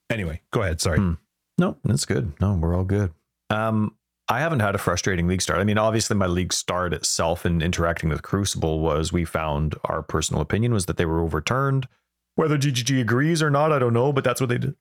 anyway, 0.09 0.41
go 0.51 0.61
ahead. 0.61 0.81
Sorry. 0.81 0.99
Hmm. 0.99 1.13
no, 1.57 1.77
that's 1.85 2.05
good. 2.05 2.33
No, 2.41 2.53
we're 2.53 2.75
all 2.75 2.83
good. 2.83 3.13
Um, 3.49 3.95
I 4.27 4.39
haven't 4.39 4.61
had 4.61 4.73
a 4.73 4.79
frustrating 4.79 5.27
league 5.27 5.41
start. 5.41 5.59
I 5.59 5.63
mean, 5.63 5.77
obviously, 5.77 6.15
my 6.15 6.25
league 6.25 6.51
start 6.51 6.93
itself 6.93 7.45
and 7.45 7.61
interacting 7.61 8.09
with 8.09 8.23
Crucible 8.23 8.79
was 8.79 9.13
we 9.13 9.23
found 9.23 9.75
our 9.83 10.01
personal 10.01 10.41
opinion 10.41 10.73
was 10.73 10.87
that 10.87 10.97
they 10.97 11.05
were 11.05 11.21
overturned. 11.21 11.87
Whether 12.35 12.57
GGG 12.57 13.01
agrees 13.01 13.41
or 13.43 13.49
not, 13.49 13.71
I 13.71 13.79
don't 13.79 13.93
know, 13.93 14.11
but 14.11 14.23
that's 14.23 14.41
what 14.41 14.49
they 14.49 14.57
did. 14.57 14.75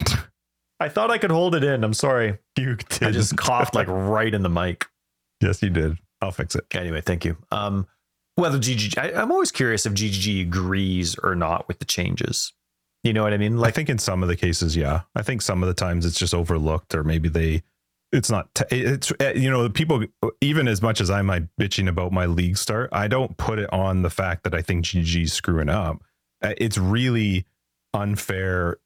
I 0.80 0.88
thought 0.88 1.10
I 1.10 1.18
could 1.18 1.30
hold 1.30 1.54
it 1.54 1.64
in. 1.64 1.82
I'm 1.82 1.94
sorry. 1.94 2.38
You 2.58 2.76
did. 2.76 3.02
I 3.02 3.10
just 3.10 3.36
coughed 3.36 3.74
like 3.74 3.86
right 3.90 4.32
in 4.32 4.42
the 4.42 4.50
mic. 4.50 4.86
yes, 5.40 5.62
you 5.62 5.70
did. 5.70 5.96
I'll 6.20 6.30
fix 6.30 6.54
it. 6.54 6.64
Anyway, 6.72 7.00
thank 7.00 7.24
you. 7.24 7.36
Um, 7.50 7.86
whether 8.36 8.58
GGG. 8.58 8.98
I, 8.98 9.20
I'm 9.20 9.32
always 9.32 9.50
curious 9.50 9.86
if 9.86 9.94
GGG 9.94 10.42
agrees 10.42 11.16
or 11.22 11.34
not 11.34 11.68
with 11.68 11.78
the 11.78 11.84
changes. 11.84 12.52
You 13.02 13.14
know 13.14 13.22
what 13.22 13.32
I 13.32 13.38
mean? 13.38 13.56
Like, 13.56 13.68
I 13.68 13.72
think 13.72 13.88
in 13.88 13.98
some 13.98 14.22
of 14.22 14.28
the 14.28 14.36
cases, 14.36 14.76
yeah. 14.76 15.02
I 15.14 15.22
think 15.22 15.40
some 15.40 15.62
of 15.62 15.68
the 15.68 15.74
times 15.74 16.04
it's 16.04 16.18
just 16.18 16.34
overlooked, 16.34 16.94
or 16.94 17.02
maybe 17.02 17.30
they, 17.30 17.62
it's 18.12 18.30
not. 18.30 18.54
T- 18.54 18.64
it's 18.70 19.12
eh, 19.20 19.32
you 19.34 19.50
know, 19.50 19.62
the 19.62 19.70
people 19.70 20.04
even 20.40 20.68
as 20.68 20.82
much 20.82 21.00
as 21.00 21.10
I 21.10 21.22
might 21.22 21.44
bitching 21.60 21.88
about 21.88 22.12
my 22.12 22.26
league 22.26 22.56
start, 22.56 22.90
I 22.92 23.08
don't 23.08 23.36
put 23.36 23.58
it 23.58 23.72
on 23.72 24.02
the 24.02 24.10
fact 24.10 24.44
that 24.44 24.54
I 24.54 24.62
think 24.62 24.84
GG's 24.84 25.32
screwing 25.32 25.68
up. 25.68 26.02
Uh, 26.42 26.54
It's 26.58 26.78
really 26.78 27.46
unfair 27.94 28.78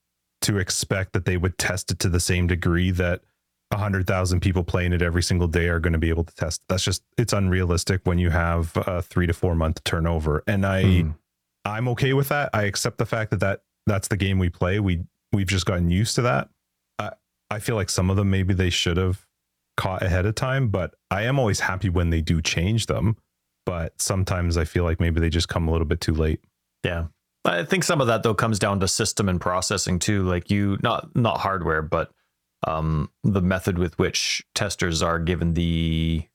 to 0.43 0.59
expect 0.59 1.13
that 1.15 1.25
they 1.25 1.37
would 1.37 1.57
test 1.59 1.91
it 1.91 1.99
to 2.01 2.09
the 2.09 2.21
same 2.21 2.47
degree 2.47 2.91
that 2.91 3.23
a 3.71 3.79
hundred 3.79 4.07
thousand 4.07 4.41
people 4.41 4.63
playing 4.63 4.93
it 4.93 5.03
every 5.03 5.23
single 5.23 5.49
day 5.49 5.69
are 5.69 5.81
going 5.81 5.95
to 5.95 5.99
be 5.99 6.11
able 6.11 6.25
to 6.25 6.35
test. 6.35 6.63
That's 6.69 6.85
just 6.85 7.03
it's 7.17 7.33
unrealistic 7.33 8.03
when 8.05 8.19
you 8.19 8.31
have 8.31 8.73
a 8.77 9.01
three 9.03 9.27
to 9.27 9.33
four 9.33 9.55
month 9.55 9.83
turnover, 9.85 10.43
and 10.47 10.67
I. 10.67 11.01
Hmm. 11.03 11.11
I'm 11.67 11.89
okay 11.89 12.13
with 12.13 12.29
that. 12.29 12.51
I 12.53 12.65
accept 12.65 12.99
the 12.99 13.07
fact 13.07 13.31
that, 13.31 13.41
that 13.41 13.63
that's 13.87 14.09
the 14.09 14.19
game 14.19 14.39
we 14.39 14.51
play. 14.51 14.81
We 14.81 15.05
we've 15.33 15.47
just 15.47 15.65
gotten 15.65 15.91
used 15.91 16.15
to 16.17 16.23
that. 16.23 16.51
I 17.55 17.61
feel 17.61 17.77
like 17.77 17.89
some 17.89 18.11
of 18.11 18.17
them 18.17 18.31
maybe 18.31 18.53
they 18.53 18.71
should 18.71 18.97
have 18.97 19.25
caught 19.77 20.03
ahead 20.03 20.27
of 20.27 20.35
time, 20.35 20.69
but 20.69 20.95
I 21.11 21.23
am 21.23 21.39
always 21.39 21.61
happy 21.61 21.89
when 21.89 22.11
they 22.11 22.21
do 22.21 22.43
change 22.43 22.87
them. 22.87 23.17
But 23.67 24.01
sometimes 24.01 24.57
I 24.57 24.65
feel 24.65 24.85
like 24.85 25.01
maybe 25.01 25.21
they 25.21 25.31
just 25.31 25.49
come 25.49 25.69
a 25.69 25.73
little 25.73 25.87
bit 25.87 26.01
too 26.01 26.13
late. 26.13 26.41
Yeah. 26.85 27.07
I 27.45 27.65
think 27.65 27.85
some 27.85 28.01
of 28.01 28.07
that 28.09 28.23
though 28.23 28.35
comes 28.35 28.59
down 28.59 28.81
to 28.81 28.89
system 28.89 29.29
and 29.29 29.41
processing 29.41 29.99
too. 29.99 30.25
Like 30.25 30.51
you 30.51 30.79
not 30.83 31.15
not 31.15 31.41
hardware, 31.41 31.83
but 31.83 32.11
um 32.67 33.11
the 33.23 33.43
method 33.43 33.79
with 33.79 33.99
which 33.99 34.45
testers 34.55 35.03
are 35.03 35.19
given 35.19 35.55
the 35.55 36.27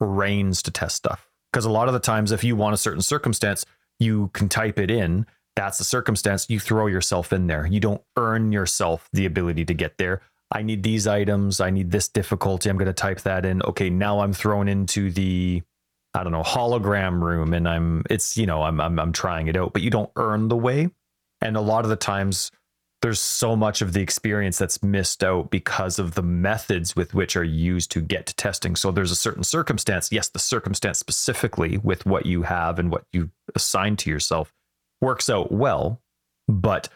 reins 0.00 0.62
to 0.62 0.70
test 0.70 0.96
stuff. 0.96 1.28
Because 1.52 1.64
a 1.64 1.70
lot 1.70 1.88
of 1.88 1.94
the 1.94 2.00
times 2.00 2.32
if 2.32 2.44
you 2.44 2.54
want 2.54 2.74
a 2.74 2.78
certain 2.78 3.02
circumstance, 3.02 3.64
you 3.98 4.30
can 4.34 4.48
type 4.48 4.78
it 4.78 4.90
in. 4.90 5.26
That's 5.54 5.78
the 5.78 5.84
circumstance. 5.84 6.50
You 6.50 6.60
throw 6.60 6.86
yourself 6.86 7.32
in 7.32 7.46
there. 7.46 7.66
You 7.66 7.80
don't 7.80 8.02
earn 8.16 8.52
yourself 8.52 9.08
the 9.12 9.24
ability 9.24 9.64
to 9.64 9.74
get 9.74 9.96
there. 9.96 10.20
I 10.50 10.62
need 10.62 10.82
these 10.82 11.06
items. 11.06 11.60
I 11.60 11.70
need 11.70 11.90
this 11.90 12.08
difficulty. 12.08 12.70
I'm 12.70 12.76
going 12.76 12.86
to 12.86 12.92
type 12.92 13.20
that 13.22 13.44
in. 13.44 13.62
Okay, 13.62 13.90
now 13.90 14.20
I'm 14.20 14.32
thrown 14.32 14.68
into 14.68 15.10
the 15.10 15.62
I 16.14 16.22
don't 16.22 16.32
know, 16.32 16.42
hologram 16.42 17.20
room 17.20 17.52
and 17.52 17.68
I'm 17.68 18.02
it's, 18.08 18.38
you 18.38 18.46
know, 18.46 18.62
I'm 18.62 18.80
I'm 18.80 18.98
I'm 18.98 19.12
trying 19.12 19.48
it 19.48 19.56
out, 19.56 19.72
but 19.72 19.82
you 19.82 19.90
don't 19.90 20.10
earn 20.16 20.48
the 20.48 20.56
way. 20.56 20.88
And 21.42 21.56
a 21.56 21.60
lot 21.60 21.84
of 21.84 21.90
the 21.90 21.96
times 21.96 22.50
there's 23.02 23.20
so 23.20 23.54
much 23.54 23.82
of 23.82 23.92
the 23.92 24.00
experience 24.00 24.56
that's 24.56 24.82
missed 24.82 25.22
out 25.22 25.50
because 25.50 25.98
of 25.98 26.14
the 26.14 26.22
methods 26.22 26.96
with 26.96 27.12
which 27.12 27.36
are 27.36 27.44
used 27.44 27.90
to 27.90 28.00
get 28.00 28.26
to 28.26 28.34
testing. 28.34 28.74
So 28.74 28.90
there's 28.90 29.10
a 29.10 29.16
certain 29.16 29.44
circumstance, 29.44 30.10
yes, 30.10 30.28
the 30.28 30.38
circumstance 30.38 30.98
specifically 30.98 31.76
with 31.78 32.06
what 32.06 32.24
you 32.24 32.42
have 32.42 32.78
and 32.78 32.90
what 32.90 33.04
you 33.12 33.30
assign 33.54 33.96
to 33.96 34.10
yourself 34.10 34.54
works 35.02 35.28
out 35.28 35.52
well, 35.52 36.00
but 36.48 36.88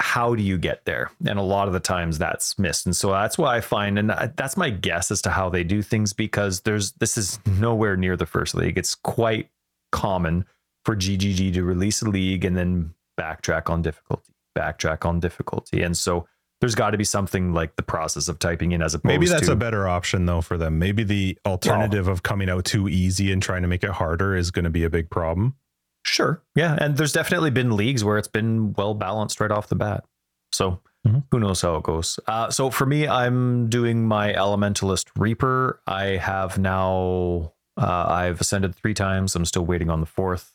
how 0.00 0.34
do 0.34 0.42
you 0.42 0.56
get 0.58 0.84
there? 0.86 1.10
And 1.26 1.38
a 1.38 1.42
lot 1.42 1.68
of 1.68 1.74
the 1.74 1.80
times 1.80 2.18
that's 2.18 2.58
missed. 2.58 2.86
And 2.86 2.96
so 2.96 3.10
that's 3.10 3.36
why 3.36 3.56
I 3.56 3.60
find, 3.60 3.98
and 3.98 4.10
that's 4.36 4.56
my 4.56 4.70
guess 4.70 5.10
as 5.10 5.20
to 5.22 5.30
how 5.30 5.50
they 5.50 5.62
do 5.62 5.82
things 5.82 6.12
because 6.12 6.62
there's 6.62 6.92
this 6.92 7.18
is 7.18 7.38
nowhere 7.46 7.96
near 7.96 8.16
the 8.16 8.26
first 8.26 8.54
league. 8.54 8.78
It's 8.78 8.94
quite 8.94 9.50
common 9.92 10.46
for 10.84 10.96
GGG 10.96 11.52
to 11.54 11.64
release 11.64 12.00
a 12.00 12.08
league 12.08 12.44
and 12.44 12.56
then 12.56 12.94
backtrack 13.18 13.68
on 13.68 13.82
difficulty, 13.82 14.32
backtrack 14.56 15.04
on 15.04 15.20
difficulty. 15.20 15.82
And 15.82 15.96
so 15.96 16.26
there's 16.60 16.74
got 16.74 16.90
to 16.90 16.98
be 16.98 17.04
something 17.04 17.52
like 17.52 17.76
the 17.76 17.82
process 17.82 18.28
of 18.28 18.38
typing 18.38 18.72
in 18.72 18.82
as 18.82 18.94
opposed 18.94 19.08
Maybe 19.08 19.26
that's 19.26 19.46
to 19.46 19.52
a 19.52 19.56
better 19.56 19.86
option 19.86 20.26
though 20.26 20.40
for 20.40 20.56
them. 20.56 20.78
Maybe 20.78 21.04
the 21.04 21.38
alternative 21.44 22.08
of 22.08 22.22
coming 22.22 22.48
out 22.48 22.64
too 22.64 22.88
easy 22.88 23.32
and 23.32 23.42
trying 23.42 23.62
to 23.62 23.68
make 23.68 23.84
it 23.84 23.90
harder 23.90 24.34
is 24.34 24.50
going 24.50 24.64
to 24.64 24.70
be 24.70 24.84
a 24.84 24.90
big 24.90 25.10
problem. 25.10 25.56
Sure. 26.04 26.42
Yeah. 26.54 26.76
And 26.80 26.96
there's 26.96 27.12
definitely 27.12 27.50
been 27.50 27.76
leagues 27.76 28.02
where 28.04 28.18
it's 28.18 28.28
been 28.28 28.72
well 28.74 28.94
balanced 28.94 29.40
right 29.40 29.50
off 29.50 29.68
the 29.68 29.76
bat. 29.76 30.04
So 30.52 30.80
Mhm. 31.06 31.24
who 31.30 31.38
knows 31.40 31.60
how 31.62 31.76
it 31.76 31.82
goes. 31.84 32.18
Uh, 32.26 32.50
so 32.50 32.70
for 32.70 32.84
me, 32.86 33.06
I'm 33.08 33.68
doing 33.68 34.06
my 34.06 34.32
Elementalist 34.32 35.06
Reaper. 35.16 35.80
I 35.86 36.16
have 36.16 36.58
now, 36.58 37.52
uh, 37.80 38.04
I've 38.08 38.40
ascended 38.40 38.74
three 38.74 38.94
times. 38.94 39.34
I'm 39.36 39.44
still 39.44 39.64
waiting 39.64 39.88
on 39.90 40.00
the 40.00 40.06
fourth. 40.06 40.54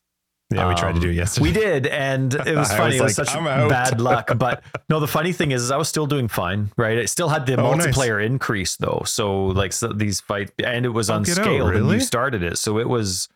Yeah, 0.54 0.70
we 0.70 0.76
tried 0.76 0.94
to 0.94 1.00
do 1.02 1.08
it 1.08 1.12
Um, 1.14 1.18
yesterday. 1.18 1.44
We 1.44 1.52
did, 1.54 1.88
and 1.88 2.32
it 2.46 2.56
was 2.56 2.72
funny. 2.72 3.00
was 3.00 3.18
it 3.18 3.18
was 3.18 3.18
like, 3.18 3.28
such 3.30 3.44
bad 3.70 4.00
luck. 4.00 4.30
But 4.38 4.64
no, 4.90 5.00
the 5.00 5.08
funny 5.08 5.34
thing 5.34 5.50
is, 5.50 5.64
is 5.64 5.72
I 5.72 5.78
was 5.78 5.88
still 5.90 6.06
doing 6.06 6.28
fine, 6.28 6.72
right? 6.78 6.98
It 7.00 7.10
still 7.10 7.30
had 7.30 7.48
the 7.48 7.60
Oh, 7.60 7.74
nice. 7.74 7.88
multiplayer 7.88 8.24
increase 8.24 8.76
though. 8.76 9.02
So 9.06 9.46
like 9.48 9.74
so 9.74 9.88
these 9.88 10.22
fights, 10.22 10.52
and 10.64 10.86
it 10.86 10.90
was 10.90 11.10
Oh, 11.10 11.20
get 11.22 11.40
out, 11.40 11.48
unscaled, 11.48 11.76
and 11.76 11.90
you 11.90 12.00
started 12.00 12.44
it, 12.44 12.60
so 12.60 12.78
it 12.78 12.88
was. 12.88 13.28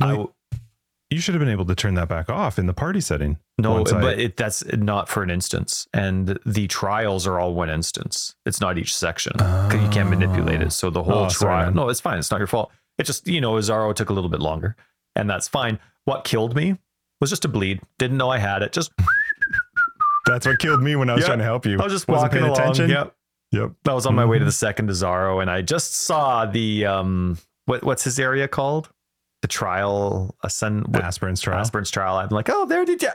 No, 0.00 0.34
You 1.10 1.20
should 1.20 1.34
have 1.34 1.40
been 1.40 1.48
able 1.50 1.64
to 1.66 1.74
turn 1.76 1.94
that 1.94 2.08
back 2.08 2.28
off 2.28 2.58
in 2.58 2.66
the 2.66 2.74
party 2.74 3.00
setting. 3.00 3.38
No, 3.58 3.84
but 3.84 4.18
it, 4.18 4.36
that's 4.36 4.64
not 4.72 5.08
for 5.08 5.22
an 5.22 5.30
instance, 5.30 5.86
and 5.94 6.36
the 6.44 6.66
trials 6.66 7.26
are 7.28 7.38
all 7.38 7.54
one 7.54 7.70
instance. 7.70 8.34
It's 8.44 8.60
not 8.60 8.76
each 8.76 8.94
section 8.94 9.32
'cause 9.38 9.80
you 9.80 9.88
can't 9.88 10.10
manipulate 10.10 10.62
it. 10.62 10.72
So 10.72 10.90
the 10.90 11.04
whole 11.04 11.26
Oh, 11.26 11.28
trial. 11.30 11.66
man. 11.66 11.74
no, 11.74 11.88
it's 11.90 12.00
fine. 12.00 12.18
It's 12.18 12.30
not 12.32 12.38
your 12.38 12.48
fault. 12.48 12.72
It 12.98 13.04
just 13.04 13.28
you 13.28 13.40
know 13.40 13.52
Izaro 13.52 13.94
took 13.94 14.10
a 14.10 14.12
little 14.12 14.30
bit 14.30 14.40
longer, 14.40 14.74
and 15.14 15.30
that's 15.30 15.46
fine. 15.46 15.78
What 16.06 16.24
killed 16.24 16.56
me 16.56 16.76
was 17.20 17.30
just 17.30 17.44
a 17.44 17.48
bleed. 17.48 17.80
Didn't 17.98 18.16
know 18.18 18.30
I 18.30 18.38
had 18.38 18.62
it. 18.62 18.72
Just 18.72 18.90
That's 20.26 20.44
what 20.44 20.58
killed 20.58 20.82
me 20.82 20.96
when 20.96 21.08
I 21.08 21.14
was 21.14 21.22
Yeah. 21.22 21.26
trying 21.28 21.38
to 21.38 21.44
help 21.44 21.66
you. 21.66 21.78
I 21.80 21.84
was 21.84 21.92
just 21.92 22.08
Wasn't 22.08 22.32
walking 22.32 22.40
paying 22.40 22.50
along. 22.50 22.60
attention? 22.60 22.90
Yep. 22.90 23.14
Yep. 23.52 23.70
I 23.88 23.92
was 23.94 24.06
on 24.06 24.14
my 24.16 24.24
way 24.24 24.38
to 24.40 24.44
Mhm. 24.44 24.48
the 24.48 24.52
second 24.52 24.90
Izaro 24.90 25.40
and 25.40 25.48
I 25.48 25.62
just 25.62 25.94
saw 25.96 26.46
the 26.46 26.84
um 26.84 27.38
what 27.66 27.84
what's 27.84 28.02
his 28.02 28.18
area 28.18 28.48
called? 28.48 28.90
The 29.46 29.52
trial 29.52 30.34
ascend 30.42 30.88
what, 30.88 31.04
Aspirant's 31.04 31.40
trial. 31.40 31.60
Aspirant's 31.60 31.92
trial. 31.92 32.16
I'm 32.16 32.30
like, 32.30 32.48
oh, 32.50 32.66
there 32.66 32.84
did 32.84 33.00
you? 33.00 33.10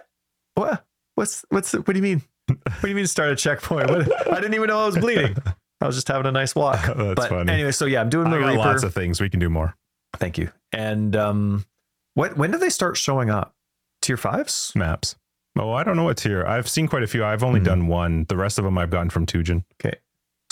What? 0.55 0.85
What's 1.15 1.43
what's 1.49 1.73
what 1.73 1.85
do 1.87 1.95
you 1.97 2.01
mean? 2.01 2.21
What 2.47 2.81
do 2.83 2.87
you 2.87 2.95
mean 2.95 3.05
start 3.05 3.31
a 3.31 3.35
checkpoint? 3.35 3.89
What? 3.89 4.31
I 4.31 4.35
didn't 4.35 4.53
even 4.53 4.67
know 4.67 4.79
I 4.79 4.85
was 4.85 4.97
bleeding. 4.97 5.35
I 5.81 5.87
was 5.87 5.95
just 5.97 6.07
having 6.07 6.25
a 6.27 6.31
nice 6.31 6.55
walk. 6.55 6.79
That's 6.85 7.15
but 7.15 7.27
funny. 7.29 7.51
anyway, 7.51 7.71
so 7.73 7.85
yeah, 7.85 7.99
I'm 7.99 8.07
doing 8.09 8.27
I 8.27 8.29
the 8.31 8.39
got 8.39 8.45
Reaper. 8.47 8.57
lots 8.59 8.83
of 8.83 8.93
things. 8.93 9.19
We 9.19 9.29
can 9.29 9.41
do 9.41 9.49
more. 9.49 9.75
Thank 10.15 10.37
you. 10.37 10.51
And 10.71 11.13
um, 11.17 11.65
what 12.13 12.37
when 12.37 12.51
do 12.51 12.57
they 12.57 12.69
start 12.69 12.95
showing 12.95 13.29
up? 13.29 13.53
Tier 14.01 14.15
fives? 14.15 14.71
Maps. 14.73 15.17
Oh, 15.59 15.73
I 15.73 15.83
don't 15.83 15.97
know 15.97 16.05
what 16.05 16.15
tier. 16.15 16.45
I've 16.45 16.69
seen 16.69 16.87
quite 16.87 17.03
a 17.03 17.07
few. 17.07 17.25
I've 17.25 17.43
only 17.43 17.59
Mhm. 17.59 17.65
done 17.65 17.87
one. 17.87 18.25
The 18.29 18.37
rest 18.37 18.57
of 18.57 18.63
them 18.63 18.77
I've 18.77 18.89
gotten 18.89 19.09
from 19.09 19.25
Tujen. 19.25 19.65
Okay. 19.83 19.97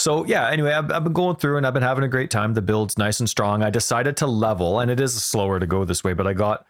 So 0.10 0.26
yeah, 0.26 0.49
anyway, 0.49 0.72
I've, 0.73 0.91
I've 0.91 1.03
been 1.03 1.14
going 1.14 1.36
through 1.36 1.57
and 1.57 1.68
I've 1.68 1.73
been 1.76 1.84
having 1.84 2.03
a 2.03 2.07
great 2.07 2.31
time. 2.31 2.56
The 2.56 2.64
build's 2.64 2.98
nice 2.98 3.19
and 3.19 3.30
strong. 3.30 3.61
I 3.61 3.69
decided 3.69 4.18
to 4.18 4.26
level, 4.27 4.80
and 4.80 4.90
it 4.90 4.99
is 4.99 5.14
slower 5.22 5.60
to 5.60 5.68
go 5.68 5.86
this 5.86 6.03
way, 6.03 6.14
but 6.14 6.26
I 6.26 6.34
got 6.34 6.65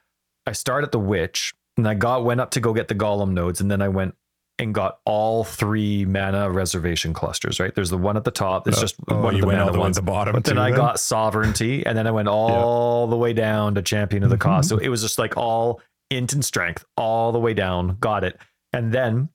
I 0.45 0.51
start 0.51 0.83
at 0.83 0.91
the 0.91 0.99
witch, 0.99 1.53
and 1.77 1.87
I 1.87 1.93
got 1.93 2.25
went 2.25 2.41
up 2.41 2.51
to 2.51 2.59
go 2.59 2.73
get 2.73 2.89
the 2.89 2.95
golem 2.95 3.31
nodes, 3.31 3.61
and 3.61 3.71
then 3.71 3.81
I 3.81 3.87
went 3.87 4.15
and 4.57 4.73
got 4.73 4.99
all 5.05 5.45
three 5.45 6.03
mana 6.03 6.51
reservation 6.51 7.13
clusters. 7.13 7.61
Right, 7.61 7.73
there's 7.73 7.89
the 7.91 7.97
one 7.97 8.17
at 8.17 8.25
the 8.25 8.31
top. 8.31 8.65
There's 8.65 8.81
just 8.81 8.95
Oh, 9.07 9.21
one 9.21 9.27
of 9.27 9.35
you 9.35 9.41
the 9.41 9.47
went 9.47 9.59
all 9.59 9.65
mana 9.67 9.71
the 9.71 9.79
way 9.79 9.83
ones. 9.85 9.97
at 9.97 10.03
the 10.05 10.11
bottom. 10.11 10.33
But 10.33 10.43
then 10.43 10.57
I 10.57 10.71
got 10.71 10.99
sovereignty, 10.99 11.85
and 11.85 11.97
then 11.97 12.07
I 12.07 12.11
went 12.11 12.27
all 12.27 13.07
the 13.07 13.15
way 13.15 13.31
down 13.31 13.73
to 13.75 13.81
champion 13.81 14.23
of 14.23 14.31
the 14.31 14.37
cause. 14.37 14.65
Mhm. 14.65 14.69
So 14.69 14.77
it 14.79 14.89
was 14.89 15.01
just 15.01 15.17
like 15.17 15.37
all 15.37 15.79
int 16.09 16.33
and 16.33 16.43
strength, 16.43 16.83
all 16.97 17.31
the 17.31 17.39
way 17.39 17.53
down. 17.53 17.95
Got 18.01 18.25
it. 18.25 18.37
And 18.73 18.91
then 18.93 19.29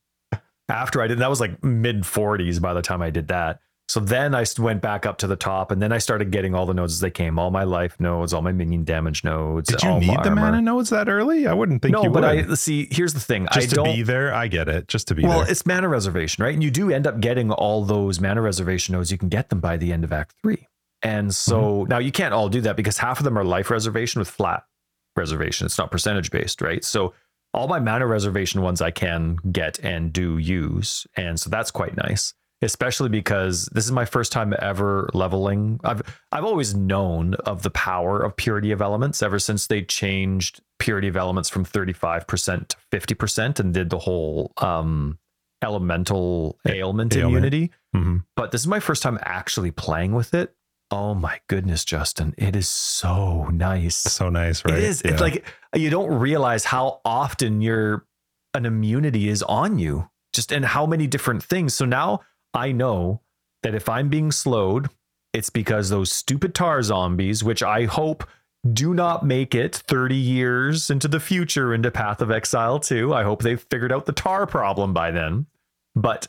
after 0.68 1.00
I 1.00 1.06
did, 1.06 1.20
that 1.20 1.30
was 1.30 1.40
like 1.40 1.64
mid 1.64 2.02
40s 2.02 2.60
by 2.60 2.74
the 2.74 2.82
time 2.82 3.00
I 3.00 3.08
did 3.08 3.28
that. 3.28 3.60
So 3.86 4.00
then 4.00 4.34
I 4.34 4.46
went 4.58 4.80
back 4.80 5.04
up 5.04 5.18
to 5.18 5.26
the 5.26 5.36
top, 5.36 5.70
and 5.70 5.80
then 5.82 5.92
I 5.92 5.98
started 5.98 6.30
getting 6.30 6.54
all 6.54 6.64
the 6.64 6.72
nodes 6.72 6.94
as 6.94 7.00
they 7.00 7.10
came, 7.10 7.38
all 7.38 7.50
my 7.50 7.64
life 7.64 8.00
nodes, 8.00 8.32
all 8.32 8.40
my 8.40 8.50
minion 8.50 8.82
damage 8.84 9.24
nodes. 9.24 9.68
Did 9.68 9.82
you 9.82 9.98
need 10.00 10.22
the 10.24 10.30
mana 10.34 10.62
nodes 10.62 10.88
that 10.90 11.08
early? 11.08 11.46
I 11.46 11.52
wouldn't 11.52 11.82
think 11.82 11.92
No, 11.92 12.04
you 12.04 12.10
but 12.10 12.22
would. 12.22 12.50
I 12.50 12.54
see. 12.54 12.88
Here's 12.90 13.12
the 13.12 13.20
thing. 13.20 13.46
Just 13.52 13.66
I 13.66 13.68
to 13.70 13.74
don't. 13.76 13.84
be 13.94 14.02
there, 14.02 14.32
I 14.32 14.48
get 14.48 14.68
it. 14.68 14.88
Just 14.88 15.08
to 15.08 15.14
be 15.14 15.20
there. 15.22 15.28
Well, 15.28 15.40
there. 15.40 15.50
it's 15.50 15.66
mana 15.66 15.88
reservation, 15.88 16.42
right? 16.42 16.54
And 16.54 16.62
you 16.64 16.70
do 16.70 16.90
end 16.90 17.06
up 17.06 17.20
getting 17.20 17.50
all 17.50 17.84
those 17.84 18.20
mana 18.20 18.40
reservation 18.40 18.94
nodes. 18.94 19.12
You 19.12 19.18
can 19.18 19.28
get 19.28 19.50
them 19.50 19.60
by 19.60 19.76
the 19.76 19.92
end 19.92 20.02
of 20.02 20.12
Act 20.14 20.34
Three. 20.42 20.66
And 21.02 21.34
so 21.34 21.60
Mm-hmm. 21.82 21.90
now 21.90 21.98
you 21.98 22.10
can't 22.10 22.32
all 22.32 22.48
do 22.48 22.62
that 22.62 22.76
because 22.76 22.96
half 22.96 23.20
of 23.20 23.24
them 23.24 23.36
are 23.38 23.44
life 23.44 23.70
reservation 23.70 24.18
with 24.18 24.30
flat 24.30 24.62
reservation. 25.14 25.66
It's 25.66 25.76
not 25.76 25.90
percentage 25.90 26.30
based, 26.30 26.62
right? 26.62 26.82
So 26.82 27.12
all 27.52 27.68
my 27.68 27.78
mana 27.80 28.06
reservation 28.06 28.62
ones 28.62 28.80
I 28.80 28.90
can 28.90 29.36
get 29.52 29.78
and 29.80 30.10
do 30.12 30.38
use. 30.38 31.06
And 31.16 31.38
so 31.38 31.50
that's 31.50 31.70
quite 31.70 31.96
nice. 31.98 32.32
Especially 32.62 33.08
because 33.10 33.66
this 33.72 33.84
is 33.84 33.92
my 33.92 34.04
first 34.06 34.32
time 34.32 34.54
ever 34.58 35.10
leveling. 35.12 35.80
I've 35.84 36.00
I've 36.32 36.44
always 36.44 36.74
known 36.74 37.34
of 37.34 37.62
the 37.62 37.70
power 37.70 38.22
of 38.22 38.36
purity 38.36 38.70
of 38.70 38.80
elements 38.80 39.22
ever 39.22 39.38
since 39.38 39.66
they 39.66 39.82
changed 39.82 40.60
purity 40.78 41.08
of 41.08 41.16
elements 41.16 41.48
from 41.50 41.64
35% 41.64 42.68
to 42.68 42.76
50% 42.92 43.60
and 43.60 43.74
did 43.74 43.90
the 43.90 43.98
whole 43.98 44.52
um 44.58 45.18
elemental 45.62 46.58
ailment, 46.66 47.14
Ailment. 47.16 47.36
immunity. 47.36 47.70
Mhm. 47.94 48.24
But 48.36 48.50
this 48.52 48.60
is 48.62 48.66
my 48.66 48.80
first 48.80 49.02
time 49.02 49.18
actually 49.22 49.70
playing 49.70 50.12
with 50.12 50.32
it. 50.34 50.54
Oh 50.90 51.14
my 51.14 51.40
goodness, 51.48 51.84
Justin. 51.84 52.34
It 52.38 52.54
is 52.54 52.68
so 52.68 53.44
nice. 53.48 53.96
so 53.96 54.28
nice, 54.28 54.64
right? 54.64 54.74
It 54.78 54.84
is. 54.84 55.02
Yeah. 55.04 55.12
It's 55.12 55.20
like 55.20 55.44
you 55.74 55.90
don't 55.90 56.10
realize 56.18 56.64
how 56.66 57.00
often 57.04 57.60
your 57.60 58.06
an 58.54 58.64
immunity 58.66 59.28
is 59.28 59.42
on 59.42 59.78
you, 59.78 60.08
just 60.32 60.52
and 60.52 60.64
how 60.64 60.86
many 60.86 61.06
different 61.06 61.42
things. 61.42 61.74
So 61.74 61.84
now 61.84 62.20
I 62.54 62.72
know 62.72 63.20
that 63.62 63.74
if 63.74 63.88
I'm 63.88 64.08
being 64.08 64.30
slowed, 64.30 64.88
it's 65.32 65.50
because 65.50 65.90
those 65.90 66.12
stupid 66.12 66.54
tar 66.54 66.80
zombies, 66.82 67.42
which 67.42 67.62
I 67.62 67.84
hope 67.84 68.24
do 68.72 68.94
not 68.94 69.26
make 69.26 69.54
it 69.54 69.74
30 69.74 70.14
years 70.14 70.88
into 70.88 71.08
the 71.08 71.20
future 71.20 71.74
into 71.74 71.90
Path 71.90 72.22
of 72.22 72.30
Exile 72.30 72.78
2. 72.78 73.12
I 73.12 73.24
hope 73.24 73.42
they've 73.42 73.60
figured 73.60 73.92
out 73.92 74.06
the 74.06 74.12
tar 74.12 74.46
problem 74.46 74.94
by 74.94 75.10
then. 75.10 75.46
But 75.94 76.28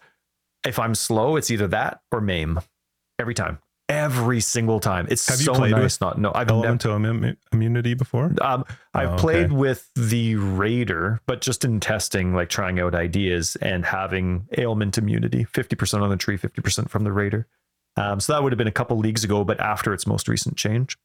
if 0.65 0.79
I'm 0.79 0.95
slow, 0.95 1.35
it's 1.35 1.51
either 1.51 1.67
that 1.67 2.01
or 2.11 2.19
maim 2.19 2.59
every 3.19 3.35
time. 3.35 3.59
Every 3.87 4.39
single 4.41 4.79
time. 4.79 5.05
It's 5.11 5.27
Have 5.29 5.37
you 5.39 5.45
so 5.45 5.53
played 5.53 5.71
nice. 5.73 5.83
with 5.83 6.01
Not 6.01 6.17
no, 6.19 6.31
I've 6.33 6.47
never 6.47 6.59
Elemental 6.59 6.97
immu- 6.97 7.37
immunity 7.53 7.93
before? 7.93 8.33
um, 8.41 8.65
I've 8.95 9.09
Oh, 9.09 9.13
okay. 9.13 9.21
played 9.21 9.51
with 9.51 9.91
the 9.95 10.35
Raider, 10.37 11.21
but 11.27 11.41
just 11.41 11.63
in 11.63 11.79
testing, 11.79 12.33
like 12.33 12.49
trying 12.49 12.79
out 12.79 12.95
ideas 12.95 13.55
and 13.57 13.85
having 13.85 14.47
ailment 14.57 14.97
immunity 14.97 15.45
50% 15.45 16.01
on 16.01 16.09
the 16.09 16.17
tree, 16.17 16.35
50% 16.37 16.89
from 16.89 17.03
the 17.03 17.11
Raider. 17.11 17.47
Um, 17.95 18.19
so 18.19 18.33
that 18.33 18.41
would 18.41 18.51
have 18.51 18.57
been 18.57 18.67
a 18.67 18.71
couple 18.71 18.97
leagues 18.97 19.23
ago, 19.23 19.43
but 19.43 19.59
after 19.59 19.93
its 19.93 20.07
most 20.07 20.27
recent 20.27 20.57
change. 20.57 20.97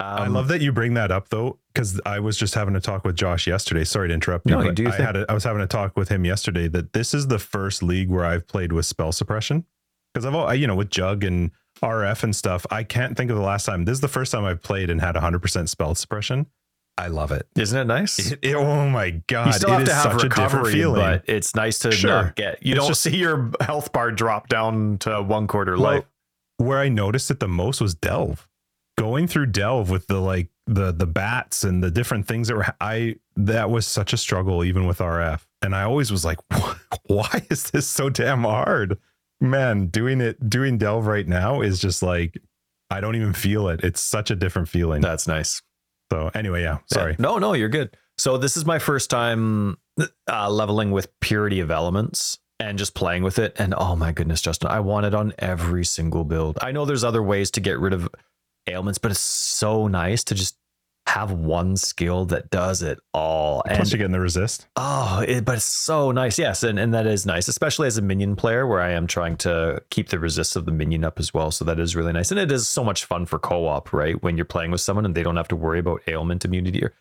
Um, 0.00 0.06
I 0.18 0.26
love 0.28 0.46
that 0.46 0.60
you 0.60 0.70
bring 0.70 0.94
that 0.94 1.10
up 1.10 1.30
though, 1.30 1.58
because 1.74 2.00
I 2.06 2.20
was 2.20 2.36
just 2.36 2.54
having 2.54 2.76
a 2.76 2.80
talk 2.80 3.04
with 3.04 3.16
Josh 3.16 3.48
yesterday. 3.48 3.82
Sorry 3.82 4.06
to 4.06 4.14
interrupt 4.14 4.48
you. 4.48 4.54
No, 4.54 4.62
but 4.62 4.76
do 4.76 4.84
your 4.84 4.92
I 4.92 4.96
thing. 4.96 5.06
had 5.06 5.16
a, 5.16 5.26
I 5.28 5.34
was 5.34 5.42
having 5.42 5.60
a 5.60 5.66
talk 5.66 5.96
with 5.96 6.08
him 6.08 6.24
yesterday 6.24 6.68
that 6.68 6.92
this 6.92 7.14
is 7.14 7.26
the 7.26 7.40
first 7.40 7.82
league 7.82 8.08
where 8.08 8.24
I've 8.24 8.46
played 8.46 8.72
with 8.72 8.86
spell 8.86 9.10
suppression. 9.10 9.64
Because 10.14 10.24
I've, 10.24 10.34
al- 10.34 10.46
I, 10.46 10.54
you 10.54 10.68
know, 10.68 10.76
with 10.76 10.88
Jug 10.90 11.24
and 11.24 11.50
RF 11.82 12.22
and 12.24 12.34
stuff, 12.36 12.66
I 12.70 12.82
can't 12.84 13.16
think 13.16 13.30
of 13.30 13.36
the 13.36 13.42
last 13.42 13.64
time. 13.66 13.84
This 13.84 13.94
is 13.94 14.00
the 14.00 14.08
first 14.08 14.32
time 14.32 14.44
I've 14.44 14.62
played 14.62 14.90
and 14.90 15.00
had 15.00 15.14
100% 15.14 15.68
spell 15.68 15.94
suppression. 15.94 16.46
I 16.96 17.06
love 17.06 17.30
it. 17.30 17.46
Isn't 17.56 17.78
it 17.78 17.84
nice? 17.84 18.18
It- 18.32 18.38
it- 18.42 18.54
oh 18.56 18.88
my 18.88 19.10
god! 19.28 19.46
you 19.46 19.52
still 19.52 19.68
it 19.70 19.72
have 19.72 19.82
is 19.82 19.88
to 19.90 19.94
have 19.94 20.02
such 20.04 20.12
a 20.24 20.28
different 20.28 20.66
recovery, 20.66 20.84
but 21.00 21.24
it's 21.28 21.54
nice 21.54 21.78
to 21.80 21.92
Sure. 21.92 22.10
not 22.24 22.36
get. 22.36 22.60
You 22.66 22.72
It's 22.74 22.80
don't 22.80 22.88
just- 22.88 23.02
see 23.02 23.16
your 23.16 23.50
health 23.60 23.92
bar 23.92 24.10
drop 24.10 24.48
down 24.48 24.98
to 24.98 25.22
one 25.22 25.46
quarter 25.46 25.74
Well, 25.74 25.82
life. 25.94 26.04
where 26.56 26.78
I 26.78 26.88
noticed 26.88 27.30
it 27.30 27.38
the 27.38 27.46
most 27.48 27.80
was 27.80 27.94
Delve. 27.94 28.48
Going 28.98 29.28
through 29.28 29.46
Delve 29.46 29.90
with 29.90 30.08
the 30.08 30.18
like 30.20 30.48
the 30.66 30.90
the 30.90 31.06
bats 31.06 31.62
and 31.62 31.84
the 31.84 31.90
different 31.92 32.26
things 32.26 32.48
that 32.48 32.56
were 32.56 32.66
I 32.80 33.14
that 33.36 33.70
was 33.70 33.86
such 33.86 34.12
a 34.12 34.16
struggle 34.16 34.64
even 34.64 34.84
with 34.88 34.98
RF. 34.98 35.46
And 35.62 35.76
I 35.76 35.84
always 35.84 36.10
was 36.10 36.24
like, 36.24 36.38
why 37.06 37.46
is 37.48 37.70
this 37.70 37.86
so 37.86 38.10
damn 38.10 38.42
hard? 38.42 38.98
Man, 39.40 39.86
doing 39.86 40.20
it 40.20 40.48
doing 40.48 40.78
Delve 40.78 41.06
right 41.06 41.26
now 41.26 41.60
is 41.60 41.78
just 41.80 42.02
like 42.02 42.40
I 42.90 43.00
don't 43.00 43.16
even 43.16 43.32
feel 43.32 43.68
it. 43.68 43.80
It's 43.84 44.00
such 44.00 44.30
a 44.30 44.36
different 44.36 44.68
feeling. 44.68 45.00
That's 45.00 45.28
nice. 45.28 45.62
So 46.10 46.30
anyway, 46.34 46.62
yeah, 46.62 46.78
sorry. 46.86 47.12
Yeah. 47.12 47.16
No, 47.20 47.38
no, 47.38 47.52
you're 47.52 47.68
good. 47.68 47.96
So 48.16 48.38
this 48.38 48.56
is 48.56 48.64
my 48.64 48.78
first 48.78 49.10
time 49.10 49.76
uh, 50.28 50.50
leveling 50.50 50.90
with 50.90 51.08
purity 51.20 51.60
of 51.60 51.70
elements 51.70 52.38
and 52.58 52.78
just 52.78 52.94
playing 52.94 53.22
with 53.22 53.38
it. 53.38 53.54
And 53.58 53.74
oh 53.76 53.94
my 53.94 54.12
goodness, 54.12 54.40
Justin, 54.40 54.70
I 54.70 54.80
want 54.80 55.06
it 55.06 55.14
on 55.14 55.32
every 55.38 55.84
single 55.84 56.24
build. 56.24 56.58
I 56.60 56.72
know 56.72 56.84
there's 56.84 57.04
other 57.04 57.22
ways 57.22 57.50
to 57.52 57.60
get 57.60 57.78
rid 57.78 57.92
of 57.92 58.08
ailments, 58.66 58.98
but 58.98 59.10
it's 59.10 59.20
so 59.20 59.86
nice 59.86 60.24
to 60.24 60.34
just 60.34 60.56
have 61.08 61.32
one 61.32 61.74
skill 61.76 62.26
that 62.26 62.50
does 62.50 62.82
it 62.82 62.98
all. 63.14 63.62
Plus 63.66 63.78
And 63.78 63.90
you're 63.90 63.98
getting 63.98 64.12
the 64.12 64.20
resist. 64.20 64.66
Oh, 64.76 65.24
it, 65.26 65.44
but 65.44 65.56
it's 65.56 65.64
so 65.64 66.12
nice. 66.12 66.38
Yes, 66.38 66.62
and, 66.62 66.78
and 66.78 66.92
that 66.92 67.06
is 67.06 67.24
nice, 67.24 67.48
especially 67.48 67.86
as 67.86 67.96
a 67.96 68.02
minion 68.02 68.36
player 68.36 68.66
where 68.66 68.80
I 68.80 68.90
am 68.90 69.06
trying 69.06 69.36
to 69.38 69.82
keep 69.90 70.10
the 70.10 70.18
resist 70.18 70.54
of 70.54 70.66
the 70.66 70.70
minion 70.70 71.04
up 71.04 71.18
as 71.18 71.32
well. 71.32 71.50
So 71.50 71.64
that 71.64 71.80
is 71.80 71.96
really 71.96 72.12
nice. 72.12 72.30
And 72.30 72.38
it 72.38 72.52
is 72.52 72.68
so 72.68 72.84
much 72.84 73.06
fun 73.06 73.24
for 73.24 73.38
co-op, 73.38 73.92
right? 73.92 74.22
When 74.22 74.36
you're 74.36 74.44
playing 74.44 74.70
with 74.70 74.82
someone 74.82 75.06
and 75.06 75.14
they 75.14 75.22
don't 75.22 75.36
have 75.36 75.48
to 75.48 75.56
worry 75.56 75.78
about 75.78 76.02
ailment 76.06 76.44
immunity 76.44 76.84
or 76.84 76.92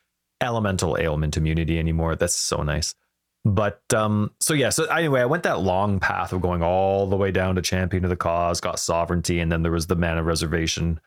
elemental 0.42 0.98
ailment 0.98 1.36
immunity 1.36 1.78
anymore. 1.78 2.16
That's 2.16 2.36
so 2.36 2.64
nice. 2.64 2.96
But 3.44 3.82
um, 3.94 4.32
so 4.40 4.54
yeah, 4.54 4.70
so 4.70 4.86
anyway, 4.86 5.22
I 5.22 5.26
went 5.26 5.44
that 5.44 5.60
long 5.60 6.00
path 6.00 6.32
of 6.32 6.42
going 6.42 6.64
all 6.64 7.08
the 7.08 7.16
way 7.18 7.32
down 7.32 7.56
to 7.56 7.62
champion 7.62 8.04
of 8.04 8.10
the 8.10 8.16
cause, 8.16 8.62
got 8.62 8.80
sovereignty, 8.80 9.40
and 9.40 9.52
then 9.52 9.64
there 9.64 9.72
was 9.72 9.88
the 9.88 9.96
mana 9.96 10.24
reservation 10.24 11.00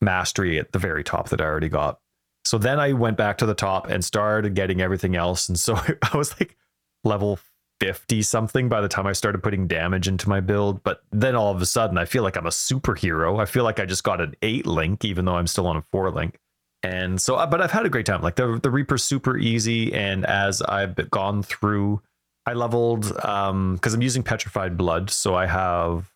mastery 0.00 0.58
at 0.58 0.72
the 0.72 0.78
very 0.78 1.04
top 1.04 1.28
that 1.28 1.40
I 1.40 1.44
already 1.44 1.68
got. 1.68 2.00
So 2.48 2.56
then 2.56 2.80
I 2.80 2.94
went 2.94 3.18
back 3.18 3.36
to 3.38 3.46
the 3.46 3.52
top 3.52 3.90
and 3.90 4.02
started 4.02 4.54
getting 4.54 4.80
everything 4.80 5.14
else. 5.14 5.50
And 5.50 5.60
so 5.60 5.74
I 6.02 6.16
was 6.16 6.32
like 6.40 6.56
level 7.04 7.38
50 7.80 8.22
something 8.22 8.70
by 8.70 8.80
the 8.80 8.88
time 8.88 9.06
I 9.06 9.12
started 9.12 9.42
putting 9.42 9.66
damage 9.66 10.08
into 10.08 10.30
my 10.30 10.40
build. 10.40 10.82
But 10.82 11.02
then 11.12 11.36
all 11.36 11.54
of 11.54 11.60
a 11.60 11.66
sudden, 11.66 11.98
I 11.98 12.06
feel 12.06 12.22
like 12.22 12.38
I'm 12.38 12.46
a 12.46 12.50
superhero. 12.50 13.38
I 13.38 13.44
feel 13.44 13.64
like 13.64 13.78
I 13.78 13.84
just 13.84 14.02
got 14.02 14.22
an 14.22 14.34
eight 14.40 14.64
link, 14.64 15.04
even 15.04 15.26
though 15.26 15.34
I'm 15.34 15.46
still 15.46 15.66
on 15.66 15.76
a 15.76 15.82
four 15.92 16.10
link. 16.10 16.38
And 16.82 17.20
so, 17.20 17.34
uh, 17.34 17.46
but 17.46 17.60
I've 17.60 17.70
had 17.70 17.84
a 17.84 17.90
great 17.90 18.06
time. 18.06 18.22
Like 18.22 18.36
the, 18.36 18.58
the 18.62 18.70
Reaper's 18.70 19.04
super 19.04 19.36
easy. 19.36 19.92
And 19.92 20.24
as 20.24 20.62
I've 20.62 21.10
gone 21.10 21.42
through, 21.42 22.00
I 22.46 22.54
leveled, 22.54 23.12
um, 23.26 23.74
because 23.74 23.92
I'm 23.92 24.00
using 24.00 24.22
Petrified 24.22 24.78
Blood. 24.78 25.10
So 25.10 25.34
I 25.34 25.44
have 25.44 26.10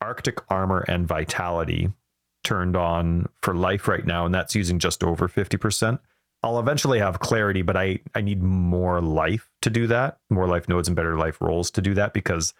Arctic 0.00 0.40
Armor 0.50 0.84
and 0.88 1.06
Vitality 1.06 1.92
turned 2.46 2.76
on 2.76 3.28
for 3.42 3.54
life 3.54 3.86
right 3.88 4.06
now, 4.06 4.24
and 4.24 4.34
that's 4.34 4.54
using 4.54 4.78
just 4.78 5.02
over 5.04 5.28
50%. 5.28 5.98
I'll 6.42 6.58
eventually 6.60 6.98
have 7.00 7.18
clarity, 7.18 7.62
but 7.62 7.76
I, 7.76 7.98
I 8.14 8.20
need 8.20 8.42
more 8.42 9.00
life 9.00 9.50
to 9.62 9.70
do 9.70 9.86
that, 9.88 10.18
more 10.30 10.46
life 10.46 10.68
nodes 10.68 10.86
and 10.88 10.94
better 10.96 11.16
life 11.18 11.40
rolls 11.40 11.70
to 11.72 11.82
do 11.82 11.92
that 11.94 12.12
because 12.14 12.54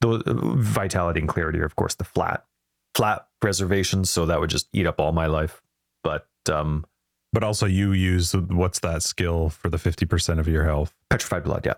the 0.00 0.22
vitality 0.56 1.20
and 1.20 1.28
clarity 1.28 1.58
are, 1.60 1.64
of 1.64 1.76
course, 1.76 1.94
the 1.96 2.04
flat 2.04 2.44
flat 2.94 3.26
preservations. 3.40 4.10
So 4.10 4.26
that 4.26 4.38
would 4.40 4.50
just 4.50 4.68
eat 4.72 4.86
up 4.86 5.00
all 5.00 5.12
my 5.12 5.26
life. 5.26 5.62
But 6.04 6.26
um, 6.50 6.84
But 7.32 7.42
also 7.42 7.66
you 7.66 7.92
use 7.92 8.34
what's 8.34 8.80
that 8.80 9.02
skill 9.02 9.48
for 9.48 9.68
the 9.70 9.78
50% 9.78 10.38
of 10.38 10.46
your 10.46 10.64
health. 10.64 10.92
petrified 11.10 11.44
blood, 11.44 11.64
yeah, 11.66 11.74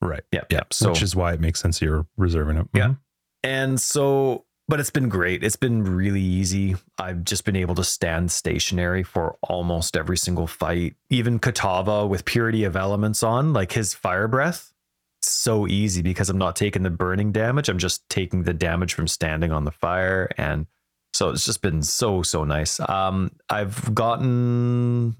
Right. 0.00 0.22
yeah, 0.32 0.44
yeah. 0.50 0.62
So 0.70 0.90
Which 0.90 1.02
is 1.02 1.16
why 1.16 1.32
it 1.32 1.40
makes 1.40 1.60
sense 1.60 1.82
you're 1.82 2.06
reserving 2.16 2.56
it. 2.58 2.68
Yeah. 2.74 2.88
Mhm. 2.88 2.98
And 3.42 3.80
so, 3.80 4.44
but 4.68 4.80
it's 4.80 4.90
been 4.90 5.08
great. 5.08 5.42
It's 5.42 5.56
been 5.56 5.82
really 5.82 6.20
easy. 6.20 6.76
I've 6.98 7.24
just 7.24 7.44
been 7.44 7.56
able 7.56 7.74
to 7.74 7.84
stand 7.84 8.30
stationary 8.30 9.02
for 9.02 9.36
almost 9.42 9.96
every 9.96 10.16
single 10.16 10.46
fight. 10.46 10.94
Even 11.10 11.38
Kitava 11.38 12.08
with 12.08 12.24
Purity 12.24 12.64
of 12.64 12.76
Elements 12.76 13.22
on, 13.22 13.52
like 13.52 13.72
his 13.72 13.92
fire 13.92 14.28
breath, 14.28 14.72
so 15.20 15.66
easy 15.66 16.02
because 16.02 16.30
I'm 16.30 16.38
not 16.38 16.56
taking 16.56 16.82
the 16.82 16.90
burning 16.90 17.32
damage. 17.32 17.68
I'm 17.68 17.78
just 17.78 18.08
taking 18.08 18.44
the 18.44 18.54
damage 18.54 18.94
from 18.94 19.08
standing 19.08 19.52
on 19.52 19.64
the 19.64 19.70
fire. 19.70 20.30
And 20.38 20.66
so 21.12 21.30
it's 21.30 21.44
just 21.44 21.60
been 21.60 21.82
so, 21.82 22.22
so 22.22 22.44
nice. 22.44 22.80
Um, 22.80 23.32
I've 23.48 23.94
gotten 23.94 25.16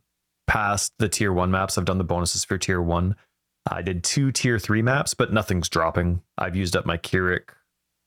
past 0.47 0.93
the 0.99 1.09
tier 1.09 1.33
one 1.33 1.51
maps. 1.51 1.77
I've 1.77 1.85
done 1.85 1.99
the 1.99 2.05
bonuses 2.05 2.45
for 2.45 2.59
tier 2.59 2.81
one. 2.81 3.17
I 3.71 3.83
did 3.83 4.03
two 4.03 4.33
tier 4.33 4.59
three 4.59 4.83
maps, 4.83 5.15
but 5.15 5.33
nothing's 5.33 5.69
dropping. 5.69 6.23
I've 6.39 6.57
used 6.57 6.77
up 6.77 6.87
my 6.87 6.97
Kirac 6.97 7.51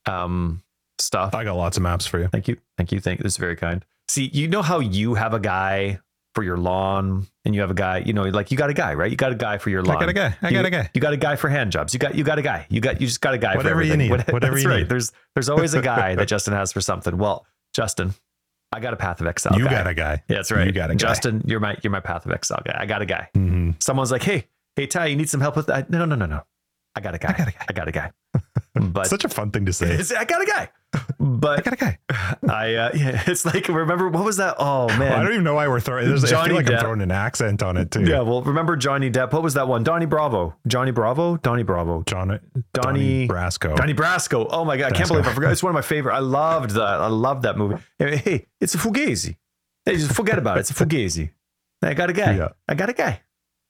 um 0.07 0.61
stuff. 0.99 1.33
I 1.35 1.43
got 1.43 1.55
lots 1.55 1.77
of 1.77 1.83
maps 1.83 2.05
for 2.05 2.19
you. 2.19 2.27
Thank 2.27 2.47
you. 2.47 2.57
Thank 2.77 2.91
you. 2.91 2.99
Thank 2.99 3.19
you. 3.19 3.23
This 3.23 3.33
is 3.33 3.37
very 3.37 3.55
kind. 3.55 3.85
See, 4.07 4.29
you 4.33 4.47
know 4.47 4.61
how 4.61 4.79
you 4.79 5.15
have 5.15 5.33
a 5.33 5.39
guy 5.39 5.99
for 6.35 6.43
your 6.43 6.57
lawn 6.57 7.25
and 7.45 7.55
you 7.55 7.61
have 7.61 7.71
a 7.71 7.75
guy, 7.75 7.99
you 7.99 8.11
know, 8.11 8.23
like 8.23 8.51
you 8.51 8.57
got 8.57 8.69
a 8.69 8.73
guy, 8.73 8.93
right? 8.93 9.09
You 9.09 9.15
got 9.17 9.31
a 9.31 9.35
guy 9.35 9.57
for 9.57 9.69
your 9.69 9.83
lawn. 9.83 9.97
I 9.97 9.99
got 10.01 10.09
a 10.09 10.13
guy. 10.13 10.37
I 10.41 10.49
You- 10.49 10.53
got 10.57 10.65
a 10.65 10.69
guy. 10.69 10.89
You 10.93 10.99
got 11.01 11.13
a 11.13 11.17
guy 11.17 11.35
for 11.37 11.47
hand 11.49 11.71
jobs. 11.71 11.93
You 11.93 11.99
got 11.99 12.13
you 12.15 12.23
got 12.23 12.37
a 12.37 12.41
guy. 12.41 12.65
You 12.69 12.81
got 12.81 12.99
you 12.99 13.07
just 13.07 13.21
got 13.21 13.33
a 13.33 13.37
guy 13.37 13.53
for 13.53 13.59
Whatever 13.59 13.83
you 13.83 13.95
need. 13.97 14.11
Whatever 14.11 14.39
That's 14.39 14.63
you 14.63 14.69
right. 14.69 14.79
need. 14.79 14.89
There's 14.89 15.11
there's 15.33 15.49
always 15.49 15.73
a 15.73 15.81
guy 15.81 16.15
that 16.15 16.27
Justin 16.27 16.53
has 16.53 16.71
for 16.73 16.81
something. 16.81 17.17
Well, 17.17 17.45
Justin, 17.73 18.13
I 18.73 18.79
got 18.81 18.93
a 18.93 18.97
Path 18.97 19.21
of 19.21 19.27
Exile. 19.27 19.57
you 19.57 19.63
guy. 19.65 19.71
got 19.71 19.87
a 19.87 19.93
guy. 19.93 20.23
Yeah, 20.27 20.35
that's 20.37 20.51
right. 20.51 20.67
You 20.67 20.73
got 20.73 20.91
a 20.91 20.95
guy. 20.95 20.97
Justin, 20.97 21.41
you're 21.45 21.61
my 21.61 21.77
you're 21.81 21.91
my 21.91 22.01
Path 22.01 22.25
of 22.25 22.31
Exile 22.33 22.61
guy. 22.65 22.75
I 22.79 22.85
got 22.85 23.01
a 23.01 23.05
guy. 23.05 23.29
hmm 23.33 23.71
Someone's 23.79 24.11
like, 24.11 24.23
hey, 24.23 24.47
hey 24.75 24.87
Ty, 24.87 25.05
you 25.07 25.15
need 25.15 25.29
some 25.29 25.39
help 25.41 25.55
with 25.55 25.67
that? 25.67 25.89
No, 25.89 26.03
no, 26.05 26.15
no, 26.15 26.25
no. 26.25 26.41
I 26.97 27.01
got 27.01 27.15
a 27.15 27.17
guy. 27.17 27.29
I 27.29 27.37
got 27.37 27.47
a 27.47 27.51
guy. 27.51 27.65
I 27.69 27.73
got 27.73 27.87
a 27.87 27.91
guy. 27.91 28.11
But 28.75 29.07
Such 29.07 29.23
a 29.23 29.29
fun 29.29 29.51
thing 29.51 29.65
to 29.67 29.73
say. 29.73 29.97
I 30.17 30.25
got 30.25 30.41
a 30.41 30.45
guy. 30.45 30.69
I 31.19 31.61
got 31.61 31.73
a 31.73 31.75
guy. 31.75 31.99
I, 32.49 32.75
uh, 32.75 32.91
yeah, 32.95 33.23
it's 33.27 33.45
like, 33.45 33.67
remember, 33.67 34.09
what 34.09 34.23
was 34.25 34.37
that? 34.37 34.55
Oh, 34.59 34.87
man. 34.97 34.99
Well, 34.99 35.13
I 35.19 35.23
don't 35.23 35.31
even 35.33 35.43
know 35.43 35.55
why 35.55 35.67
we're 35.67 35.79
throwing. 35.79 36.07
There's, 36.07 36.23
I 36.31 36.45
feel 36.45 36.55
like 36.55 36.65
Depp. 36.65 36.75
I'm 36.75 36.79
throwing 36.79 37.01
an 37.01 37.11
accent 37.11 37.61
on 37.63 37.77
it 37.77 37.91
too. 37.91 38.03
yeah, 38.03 38.21
well, 38.21 38.41
remember 38.41 38.75
Johnny 38.75 39.09
Depp? 39.11 39.31
What 39.33 39.43
was 39.43 39.53
that 39.55 39.67
one? 39.67 39.83
Donnie 39.83 40.05
Bravo. 40.05 40.55
Johnny 40.67 40.91
Bravo? 40.91 41.37
Donnie 41.37 41.63
Bravo. 41.63 42.03
John, 42.05 42.27
Donnie- 42.27 42.39
Donnie 42.73 43.27
Brasco. 43.27 43.75
Donnie 43.75 43.93
Brasco. 43.93 44.47
Oh 44.49 44.65
my 44.65 44.77
God. 44.77 44.93
I 44.93 44.95
can't 44.95 45.07
believe 45.07 45.27
I 45.27 45.33
forgot. 45.33 45.51
It's 45.51 45.63
one 45.63 45.71
of 45.71 45.75
my 45.75 45.81
favorite. 45.81 46.13
I 46.13 46.19
loved 46.19 46.71
that. 46.71 46.81
I 47.01 47.07
loved 47.07 47.43
that 47.43 47.57
movie. 47.57 47.81
Hey, 47.99 48.17
hey, 48.17 48.47
it's 48.61 48.75
a 48.75 48.77
Fugazi. 48.77 49.37
Hey, 49.85 49.97
just 49.97 50.13
forget 50.13 50.37
about 50.37 50.57
it. 50.57 50.61
It's 50.61 50.71
a 50.71 50.73
Fugazi. 50.73 51.31
I 51.81 51.93
got 51.93 52.09
a 52.09 52.13
guy. 52.13 52.35
Yeah. 52.35 52.49
I 52.67 52.73
got 52.75 52.89
a 52.89 52.93
guy. 52.93 53.21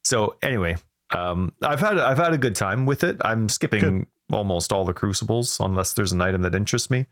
So 0.03 0.35
anyway, 0.41 0.77
um, 1.13 1.51
I've 1.61 1.79
had 1.79 1.97
I've 1.97 2.17
had 2.17 2.33
a 2.33 2.37
good 2.37 2.55
time 2.55 2.85
with 2.85 3.03
it. 3.03 3.17
I'm 3.21 3.49
skipping. 3.49 4.07
Almost 4.31 4.73
all 4.73 4.85
the 4.85 4.93
crucibles 4.93 5.59
unless 5.59 5.93
there's 5.93 6.11
an 6.11 6.21
item 6.21 6.41
that 6.41 6.55
interests 6.55 6.89
me. 6.89 7.05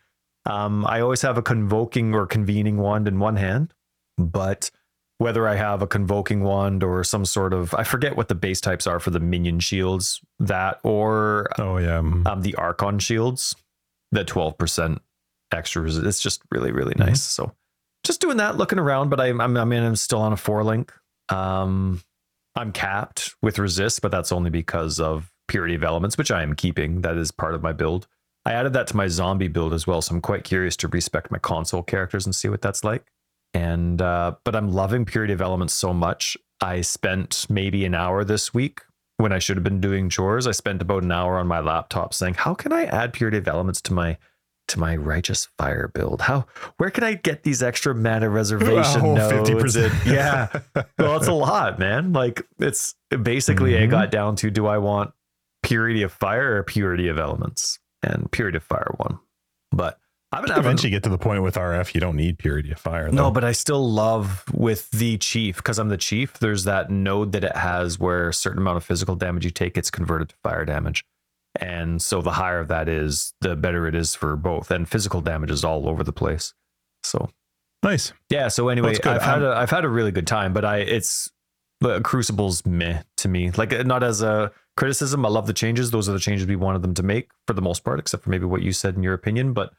Um, 0.45 0.85
I 0.85 1.02
always 1.02 1.22
have 1.22 1.38
a 1.38 1.41
convoking 1.41 2.14
or 2.14 2.26
convening 2.26 2.77
wand 2.77 3.07
in 3.07 3.19
one 3.19 3.38
hand, 3.38 3.73
but 4.18 4.69
whether 5.19 5.48
I 5.48 5.56
have 5.56 5.81
a 5.81 5.88
convoking 5.88 6.44
wand 6.44 6.84
or 6.84 7.03
some 7.03 7.23
sort 7.23 7.53
of 7.53 7.73
I 7.73 7.84
forget 7.84 8.18
what 8.18 8.27
the 8.27 8.35
base 8.35 8.60
types 8.60 8.88
are 8.88 8.99
for 8.99 9.10
the 9.10 9.19
minion 9.19 9.60
shields, 9.60 10.19
that 10.40 10.80
or 10.84 11.48
Oh 11.57 11.77
yeah. 11.77 11.99
mm. 11.99 12.27
um, 12.27 12.41
the 12.41 12.56
Archon 12.56 12.99
shields, 12.99 13.56
the 14.11 14.26
12% 14.26 14.99
extra. 15.53 15.81
Resist, 15.81 16.06
It's 16.06 16.19
just 16.19 16.41
really, 16.52 16.72
really 16.72 16.95
nice. 16.98 17.23
So 17.23 17.53
just 18.03 18.19
doing 18.19 18.38
that, 18.38 18.57
looking 18.57 18.80
around, 18.80 19.10
but 19.10 19.22
I'm, 19.22 19.40
I'm, 19.40 19.56
I 19.56 19.64
mean, 19.64 19.84
I'm 19.84 19.95
still 19.95 20.19
on 20.19 20.34
a 20.34 20.38
four 20.38 20.64
link. 20.64 20.91
Um, 21.30 22.02
I'm 22.56 22.72
capped 22.72 23.34
with 23.41 23.60
resist, 23.60 24.02
but 24.02 24.11
that's 24.11 24.31
only 24.31 24.49
because 24.49 24.99
of 24.99 25.31
purity 25.53 25.75
of 25.75 25.84
elements, 25.84 26.17
which 26.17 26.31
I 26.31 26.41
am 26.41 26.55
keeping. 26.55 27.01
That 27.01 27.15
is 27.15 27.31
part 27.31 27.53
of 27.53 27.61
my 27.61 27.71
build. 27.73 28.07
I 28.45 28.53
added 28.53 28.73
that 28.73 28.88
to 28.88 28.97
my 28.97 29.07
zombie 29.07 29.47
build 29.47 29.71
as 29.73 29.85
well. 29.88 30.01
So 30.01 30.15
I'm 30.15 30.21
quite 30.21 30.43
curious 30.43 30.75
to 30.77 30.88
respect 30.88 31.30
my 31.31 31.38
console 31.38 31.84
characters 31.84 32.25
and 32.25 32.34
see 32.35 32.49
what 32.49 32.61
that's 32.61 32.84
like. 32.84 33.05
And 33.53 34.01
uh, 34.01 34.34
but 34.43 34.55
I'm 34.55 34.71
loving 34.71 35.05
Purity 35.05 35.31
of 35.31 35.41
Elements 35.41 35.73
so 35.75 35.93
much. 35.93 36.35
I 36.59 36.81
spent 36.81 37.45
maybe 37.49 37.85
an 37.85 37.93
hour 37.93 38.23
this 38.23 38.51
week 38.53 38.81
when 39.17 39.31
I 39.31 39.38
should 39.39 39.57
have 39.57 39.63
been 39.63 39.80
doing 39.80 40.09
chores. 40.09 40.47
I 40.47 40.51
spent 40.51 40.81
about 40.81 41.03
an 41.03 41.11
hour 41.11 41.38
on 41.38 41.45
my 41.47 41.59
laptop 41.59 42.13
saying, 42.15 42.34
"How 42.34 42.55
can 42.55 42.73
I 42.73 42.85
add 42.85 43.13
Purity 43.13 43.38
of 43.38 43.47
Elements 43.47 43.80
to 43.84 43.93
my 43.93 44.17
to 44.69 44.80
my 44.80 44.95
righteous 44.95 45.49
fire 45.59 45.88
build? 45.93 46.21
How 46.21 46.45
where 46.77 46.89
can 46.89 47.03
I 47.03 47.13
get 47.13 47.43
these 47.43 47.61
extra 47.61 47.93
mana 47.93 48.27
reservation 48.30 49.01
Oh, 49.05 49.13
nodes? 49.15 49.49
50%. 49.49 49.91
And- 49.91 50.05
yeah, 50.11 50.47
well, 50.97 51.17
it's 51.17 51.27
a 51.27 51.34
lot, 51.34 51.77
man. 51.80 52.11
Like 52.11 52.41
it's 52.59 52.95
basically 53.21 53.77
I 53.77 53.81
Mhm. 53.81 53.91
got 53.91 54.09
down 54.09 54.35
to 54.38 54.49
do 54.49 54.65
I 54.65 54.80
want 54.80 55.13
purity 55.64 56.03
of 56.03 56.11
fire 56.11 56.57
or 56.57 56.64
purity 56.64 57.07
of 57.07 57.18
elements? 57.18 57.80
And 58.03 58.30
purity 58.31 58.57
of 58.57 58.64
fire 58.64 58.91
one. 58.98 59.18
But 59.72 59.98
I've 60.31 60.45
been 60.45 60.57
Eventually, 60.57 60.90
get 60.90 61.03
to 61.03 61.10
the 61.10 61.18
point 61.18 61.41
with 61.44 61.56
RF, 61.56 61.94
you 61.94 62.02
don't 62.02 62.15
need 62.15 62.38
purity 62.40 62.72
of 62.72 62.80
fire. 62.80 63.07
no, 63.10 63.30
but 63.31 63.44
I 63.44 63.52
still 63.52 63.88
love 63.90 64.44
with 64.52 64.90
the 64.91 65.18
chief 65.19 65.57
because 65.57 65.77
I'm 65.80 65.90
the 65.90 65.98
chief. 65.98 66.34
There's 66.40 66.64
that 66.65 66.90
node 66.90 67.31
that 67.34 67.44
it 67.44 67.56
has 67.56 67.98
where 67.99 68.30
a 68.30 68.34
certain 68.34 68.57
amount 68.60 68.77
of 68.77 68.84
physical 68.84 69.15
damage 69.15 69.45
you 69.45 69.52
take 69.52 69.76
gets 69.76 69.90
converted 69.91 70.30
to 70.30 70.35
fire 70.44 70.65
damage. 70.65 71.06
And 71.61 72.02
so 72.02 72.22
the 72.23 72.31
higher 72.31 72.64
that 72.65 72.90
is, 72.90 73.34
the 73.41 73.56
better 73.56 73.85
it 73.88 73.94
is 73.94 74.15
for 74.15 74.35
both. 74.35 74.72
And 74.72 74.90
physical 74.90 75.22
damage 75.22 75.52
is 75.52 75.64
all 75.64 75.88
over 75.88 76.03
the 76.03 76.11
place. 76.11 76.53
So 77.03 77.30
nice. 77.84 78.11
yeah. 78.30 78.48
So 78.48 78.69
anyway. 78.69 78.98
I've 79.06 79.22
had 79.22 79.44
Um, 79.44 79.52
a 79.52 79.52
I've 79.52 79.69
had 79.69 79.85
a 79.85 79.90
really 79.90 80.11
good 80.11 80.26
time, 80.27 80.52
but 80.52 80.65
I 80.65 80.77
it's 80.77 81.30
the 81.80 82.02
Crucible's 82.02 82.65
meh 82.65 83.03
to 83.18 83.27
me. 83.27 83.52
Like 83.52 83.85
not 83.85 84.02
as 84.03 84.23
a 84.23 84.52
criticism. 84.76 85.26
I 85.26 85.30
love 85.30 85.48
the 85.48 85.54
changes. 85.54 85.91
Those 85.91 86.10
are 86.10 86.14
the 86.14 86.20
changes 86.20 86.48
we 86.48 86.56
wanted 86.56 86.82
them 86.82 86.94
to 86.95 87.04
make 87.04 87.30
for 87.48 87.54
the 87.54 87.62
most 87.62 87.84
part, 87.84 88.00
except 88.00 88.24
for 88.24 88.30
maybe 88.30 88.45
what 88.45 88.62
you 88.62 88.72
said 88.72 88.95
in 88.95 89.04
your 89.04 89.14
opinion. 89.14 89.54
But 89.54 89.74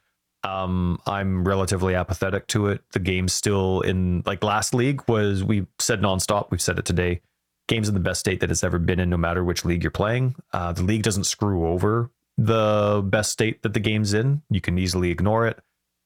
um, 0.45 1.01
I'm 1.07 1.47
relatively 1.47 1.95
apathetic 1.95 2.47
to 2.49 2.69
it. 2.69 2.83
The 2.93 2.99
game's 2.99 3.33
still 3.33 3.81
in 3.81 4.23
like 4.27 4.45
last 4.45 4.75
league 4.75 5.03
was 5.09 5.43
we 5.43 5.67
said 5.79 6.01
nonstop. 6.01 6.51
We've 6.51 6.61
said 6.61 6.79
it 6.79 6.85
today. 6.85 7.23
Game's 7.67 7.89
in 7.89 7.95
the 7.95 8.01
best 8.01 8.21
state 8.21 8.41
that 8.41 8.51
it's 8.51 8.63
ever 8.63 8.79
been 8.79 9.01
in, 9.01 9.09
no 9.09 9.17
matter 9.17 9.43
which 9.43 9.65
league 9.65 9.83
you're 9.83 9.91
playing. 9.91 10.37
Uh, 10.53 10.73
the 10.73 10.83
league 10.83 11.03
doesn't 11.03 11.25
screw 11.25 11.67
over 11.67 12.11
the 12.37 13.03
best 13.07 13.33
state 13.33 13.63
that 13.63 13.73
the 13.73 13.81
game's 13.81 14.13
in. 14.13 14.43
You 14.51 14.61
can 14.61 14.79
easily 14.79 15.11
ignore 15.11 15.47
it. 15.47 15.61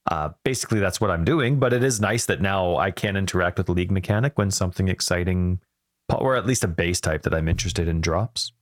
Uh, 0.09 0.31
basically, 0.45 0.79
that's 0.79 1.01
what 1.01 1.11
I'm 1.11 1.25
doing. 1.25 1.59
But 1.59 1.73
it 1.73 1.83
is 1.83 2.01
nice 2.01 2.27
that 2.27 2.41
now 2.41 2.77
I 2.77 2.93
can 2.93 3.17
interact 3.17 3.59
with 3.59 3.67
the 3.67 3.73
league 3.73 3.91
mechanic 3.91 4.39
when 4.39 4.53
something 4.53 4.87
exciting, 4.87 5.61
or 6.09 6.37
at 6.37 6.47
least 6.47 6.63
a 6.63 6.69
base 6.69 7.01
type 7.01 7.23
that 7.23 7.35
I'm 7.35 7.49
interested 7.49 7.89
in, 7.89 8.01
drops. 8.01 8.53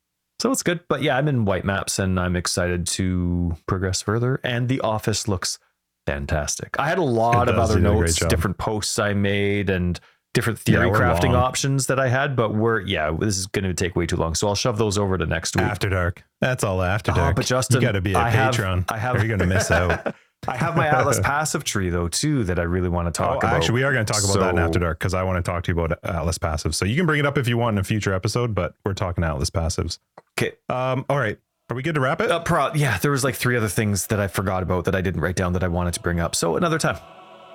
So 0.40 0.52
it's 0.52 0.62
good. 0.62 0.80
But 0.88 1.02
yeah, 1.02 1.16
I'm 1.16 1.28
in 1.28 1.44
white 1.44 1.64
maps 1.64 1.98
and 1.98 2.18
I'm 2.20 2.36
excited 2.36 2.86
to 2.88 3.56
progress 3.66 4.02
further. 4.02 4.40
And 4.44 4.68
the 4.68 4.80
office 4.80 5.28
looks 5.28 5.58
fantastic. 6.06 6.76
I 6.78 6.88
had 6.88 6.98
a 6.98 7.02
lot 7.02 7.48
of 7.48 7.56
other 7.56 7.74
You 7.74 7.80
did 7.80 7.86
a 7.86 7.94
great 7.94 8.00
notes, 8.20 8.26
different 8.26 8.58
posts 8.58 8.98
I 8.98 9.12
made, 9.14 9.70
and 9.70 9.98
different 10.34 10.58
Yeah, 10.66 10.76
theory 10.80 10.90
we're 10.90 11.00
crafting 11.00 11.32
long. 11.32 11.36
options 11.36 11.86
that 11.86 11.98
I 11.98 12.08
had. 12.08 12.36
But 12.36 12.54
we're, 12.54 12.80
yeah, 12.80 13.10
this 13.18 13.38
is 13.38 13.46
going 13.46 13.64
to 13.64 13.74
take 13.74 13.96
way 13.96 14.06
too 14.06 14.16
long. 14.16 14.34
So 14.34 14.46
I'll 14.48 14.54
shove 14.54 14.78
those 14.78 14.98
over 14.98 15.16
to 15.18 15.26
next 15.26 15.56
week. 15.56 15.64
After 15.64 15.88
dark. 15.88 16.22
That's 16.40 16.62
all 16.62 16.82
after 16.82 17.12
Oh, 17.12 17.14
dark. 17.14 17.36
but 17.36 17.46
Justin, 17.46 17.80
you 17.80 17.86
got 17.86 17.92
to 17.92 18.00
be 18.02 18.12
a 18.12 18.18
I 18.18 18.28
have- 18.30 18.52
patron. 18.52 18.84
I 18.90 18.98
have, 18.98 19.16
or 19.16 19.18
you're 19.20 19.28
going 19.36 19.48
to 19.48 19.54
miss 19.54 19.70
out. 19.70 20.14
I 20.48 20.56
have 20.56 20.77
my 20.77 20.86
Atlas 20.86 21.20
passive 21.23 21.64
tree 21.64 21.89
though 21.90 22.09
too 22.09 22.44
that 22.44 22.59
I 22.59 22.62
really 22.62 22.89
want 22.89 23.12
to 23.12 23.23
Oh, 23.23 23.27
talk 23.27 23.43
about. 23.43 23.55
actually, 23.55 23.74
we 23.74 23.82
are 23.85 23.93
going 23.93 24.05
to 24.06 24.12
talk 24.12 24.23
about 24.24 24.39
that 24.40 24.51
in 24.55 24.59
After 24.59 24.78
Dark 24.78 24.98
because 24.98 25.14
I 25.14 25.23
want 25.23 25.44
to 25.44 25.48
talk 25.51 25.64
to 25.64 25.73
you 25.73 25.81
about 25.81 25.98
Atlas 26.05 26.39
Passives. 26.39 26.74
So 26.74 26.85
you 26.85 26.97
can 26.97 27.06
bring 27.06 27.20
it 27.20 27.27
up 27.27 27.36
if 27.39 27.48
you 27.48 27.56
want 27.59 27.74
in 27.74 27.78
a 27.78 27.85
future 27.85 28.12
episode, 28.12 28.55
but 28.55 28.74
we're 28.85 28.94
talking 28.94 29.24
Atlas 29.24 29.51
Passives. 29.51 29.98
Okay. 30.39 30.52
Um, 30.68 31.05
all 31.09 31.18
right. 31.18 31.39
Are 31.68 31.74
we 31.74 31.82
good 31.82 31.97
to 31.97 32.01
wrap 32.01 32.20
it? 32.20 32.31
Uh, 32.31 32.39
pro- 32.40 32.73
yeah, 32.74 32.98
there 32.98 33.10
was 33.10 33.24
like 33.24 33.35
three 33.35 33.56
other 33.56 33.68
things 33.68 34.06
that 34.09 34.20
I 34.20 34.28
forgot 34.28 34.62
about 34.62 34.85
that 34.85 34.94
I 34.94 35.01
didn't 35.01 35.20
write 35.20 35.35
down 35.36 35.52
that 35.55 35.64
I 35.64 35.68
wanted 35.68 35.94
to 35.94 36.01
bring 36.01 36.20
up. 36.20 36.35
So 36.36 36.56
another 36.56 36.78
time. 36.78 36.98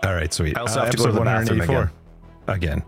All 0.03 0.13
right, 0.13 0.33
sweet. 0.33 0.57
I 0.57 0.61
also 0.61 0.79
Uh, 0.81 0.83
have 0.85 0.91
to 0.91 0.97
go 0.97 1.03
to 1.03 1.09
episode 1.11 1.19
the 1.21 1.25
bathroom 1.25 1.59
184. 1.59 2.53
Again. 2.53 2.83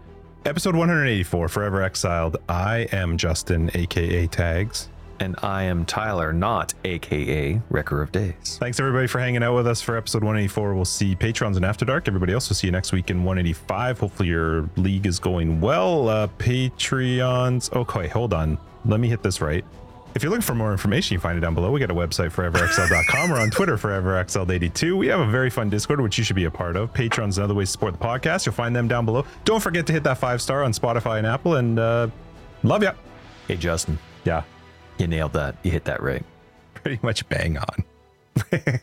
Episode 0.45 0.75
184, 0.75 1.47
Forever 1.47 1.81
Exiled. 1.81 2.35
I 2.49 2.89
am 2.91 3.15
Justin, 3.17 3.71
aka 3.75 4.27
Tags. 4.27 4.89
And 5.19 5.35
I 5.41 5.63
am 5.63 5.85
Tyler, 5.85 6.33
not 6.33 6.73
AKA 6.83 7.61
Wrecker 7.69 8.01
of 8.01 8.11
Days. 8.11 8.57
Thanks 8.59 8.79
everybody 8.79 9.07
for 9.07 9.19
hanging 9.19 9.43
out 9.43 9.55
with 9.55 9.67
us 9.67 9.81
for 9.81 9.95
episode 9.95 10.23
184. 10.23 10.73
We'll 10.73 10.85
see 10.85 11.15
patrons 11.15 11.55
in 11.57 11.63
After 11.63 11.85
Dark. 11.85 12.07
Everybody 12.07 12.33
else 12.33 12.49
will 12.49 12.55
see 12.55 12.67
you 12.67 12.71
next 12.71 12.91
week 12.91 13.09
in 13.09 13.23
185. 13.23 13.99
Hopefully 13.99 14.29
your 14.29 14.69
league 14.75 15.05
is 15.05 15.19
going 15.19 15.61
well. 15.61 16.09
Uh, 16.09 16.27
Patreons. 16.39 17.71
Okay, 17.73 18.07
hold 18.07 18.33
on. 18.33 18.57
Let 18.85 18.99
me 18.99 19.07
hit 19.07 19.23
this 19.23 19.39
right. 19.41 19.63
If 20.15 20.21
you're 20.21 20.29
looking 20.29 20.43
for 20.43 20.53
more 20.53 20.71
information, 20.71 21.15
you 21.15 21.19
find 21.19 21.37
it 21.37 21.41
down 21.41 21.55
below. 21.55 21.71
We 21.71 21.79
got 21.79 21.89
a 21.89 21.95
website, 21.95 22.31
foreverexiled.com. 22.31 23.31
We're 23.31 23.39
on 23.41 23.49
Twitter, 23.49 23.77
ForeverExiled82. 23.77 24.95
We 24.95 25.07
have 25.07 25.19
a 25.19 25.25
very 25.25 25.49
fun 25.49 25.69
Discord, 25.71 26.01
which 26.01 26.19
you 26.19 26.23
should 26.23 26.35
be 26.35 26.43
a 26.43 26.51
part 26.51 26.75
of. 26.75 26.93
Patrons 26.93 27.37
and 27.39 27.45
other 27.45 27.55
ways 27.55 27.69
to 27.69 27.71
support 27.71 27.93
the 27.93 28.05
podcast. 28.05 28.45
You'll 28.45 28.53
find 28.53 28.75
them 28.75 28.87
down 28.87 29.05
below. 29.05 29.25
Don't 29.43 29.59
forget 29.61 29.87
to 29.87 29.93
hit 29.93 30.03
that 30.03 30.19
five 30.19 30.39
star 30.41 30.63
on 30.63 30.71
Spotify 30.71 31.17
and 31.17 31.25
Apple. 31.25 31.55
And 31.55 31.79
uh, 31.79 32.09
love 32.61 32.83
ya. 32.83 32.93
Hey, 33.47 33.55
Justin, 33.55 33.97
Yeah, 34.23 34.43
you 34.97 35.07
nailed 35.07 35.33
that. 35.33 35.55
You 35.63 35.71
hit 35.71 35.85
that 35.85 36.01
right. 36.01 36.23
pretty 36.73 36.99
much 37.01 37.27
bang 37.29 37.57
on. 37.57 37.83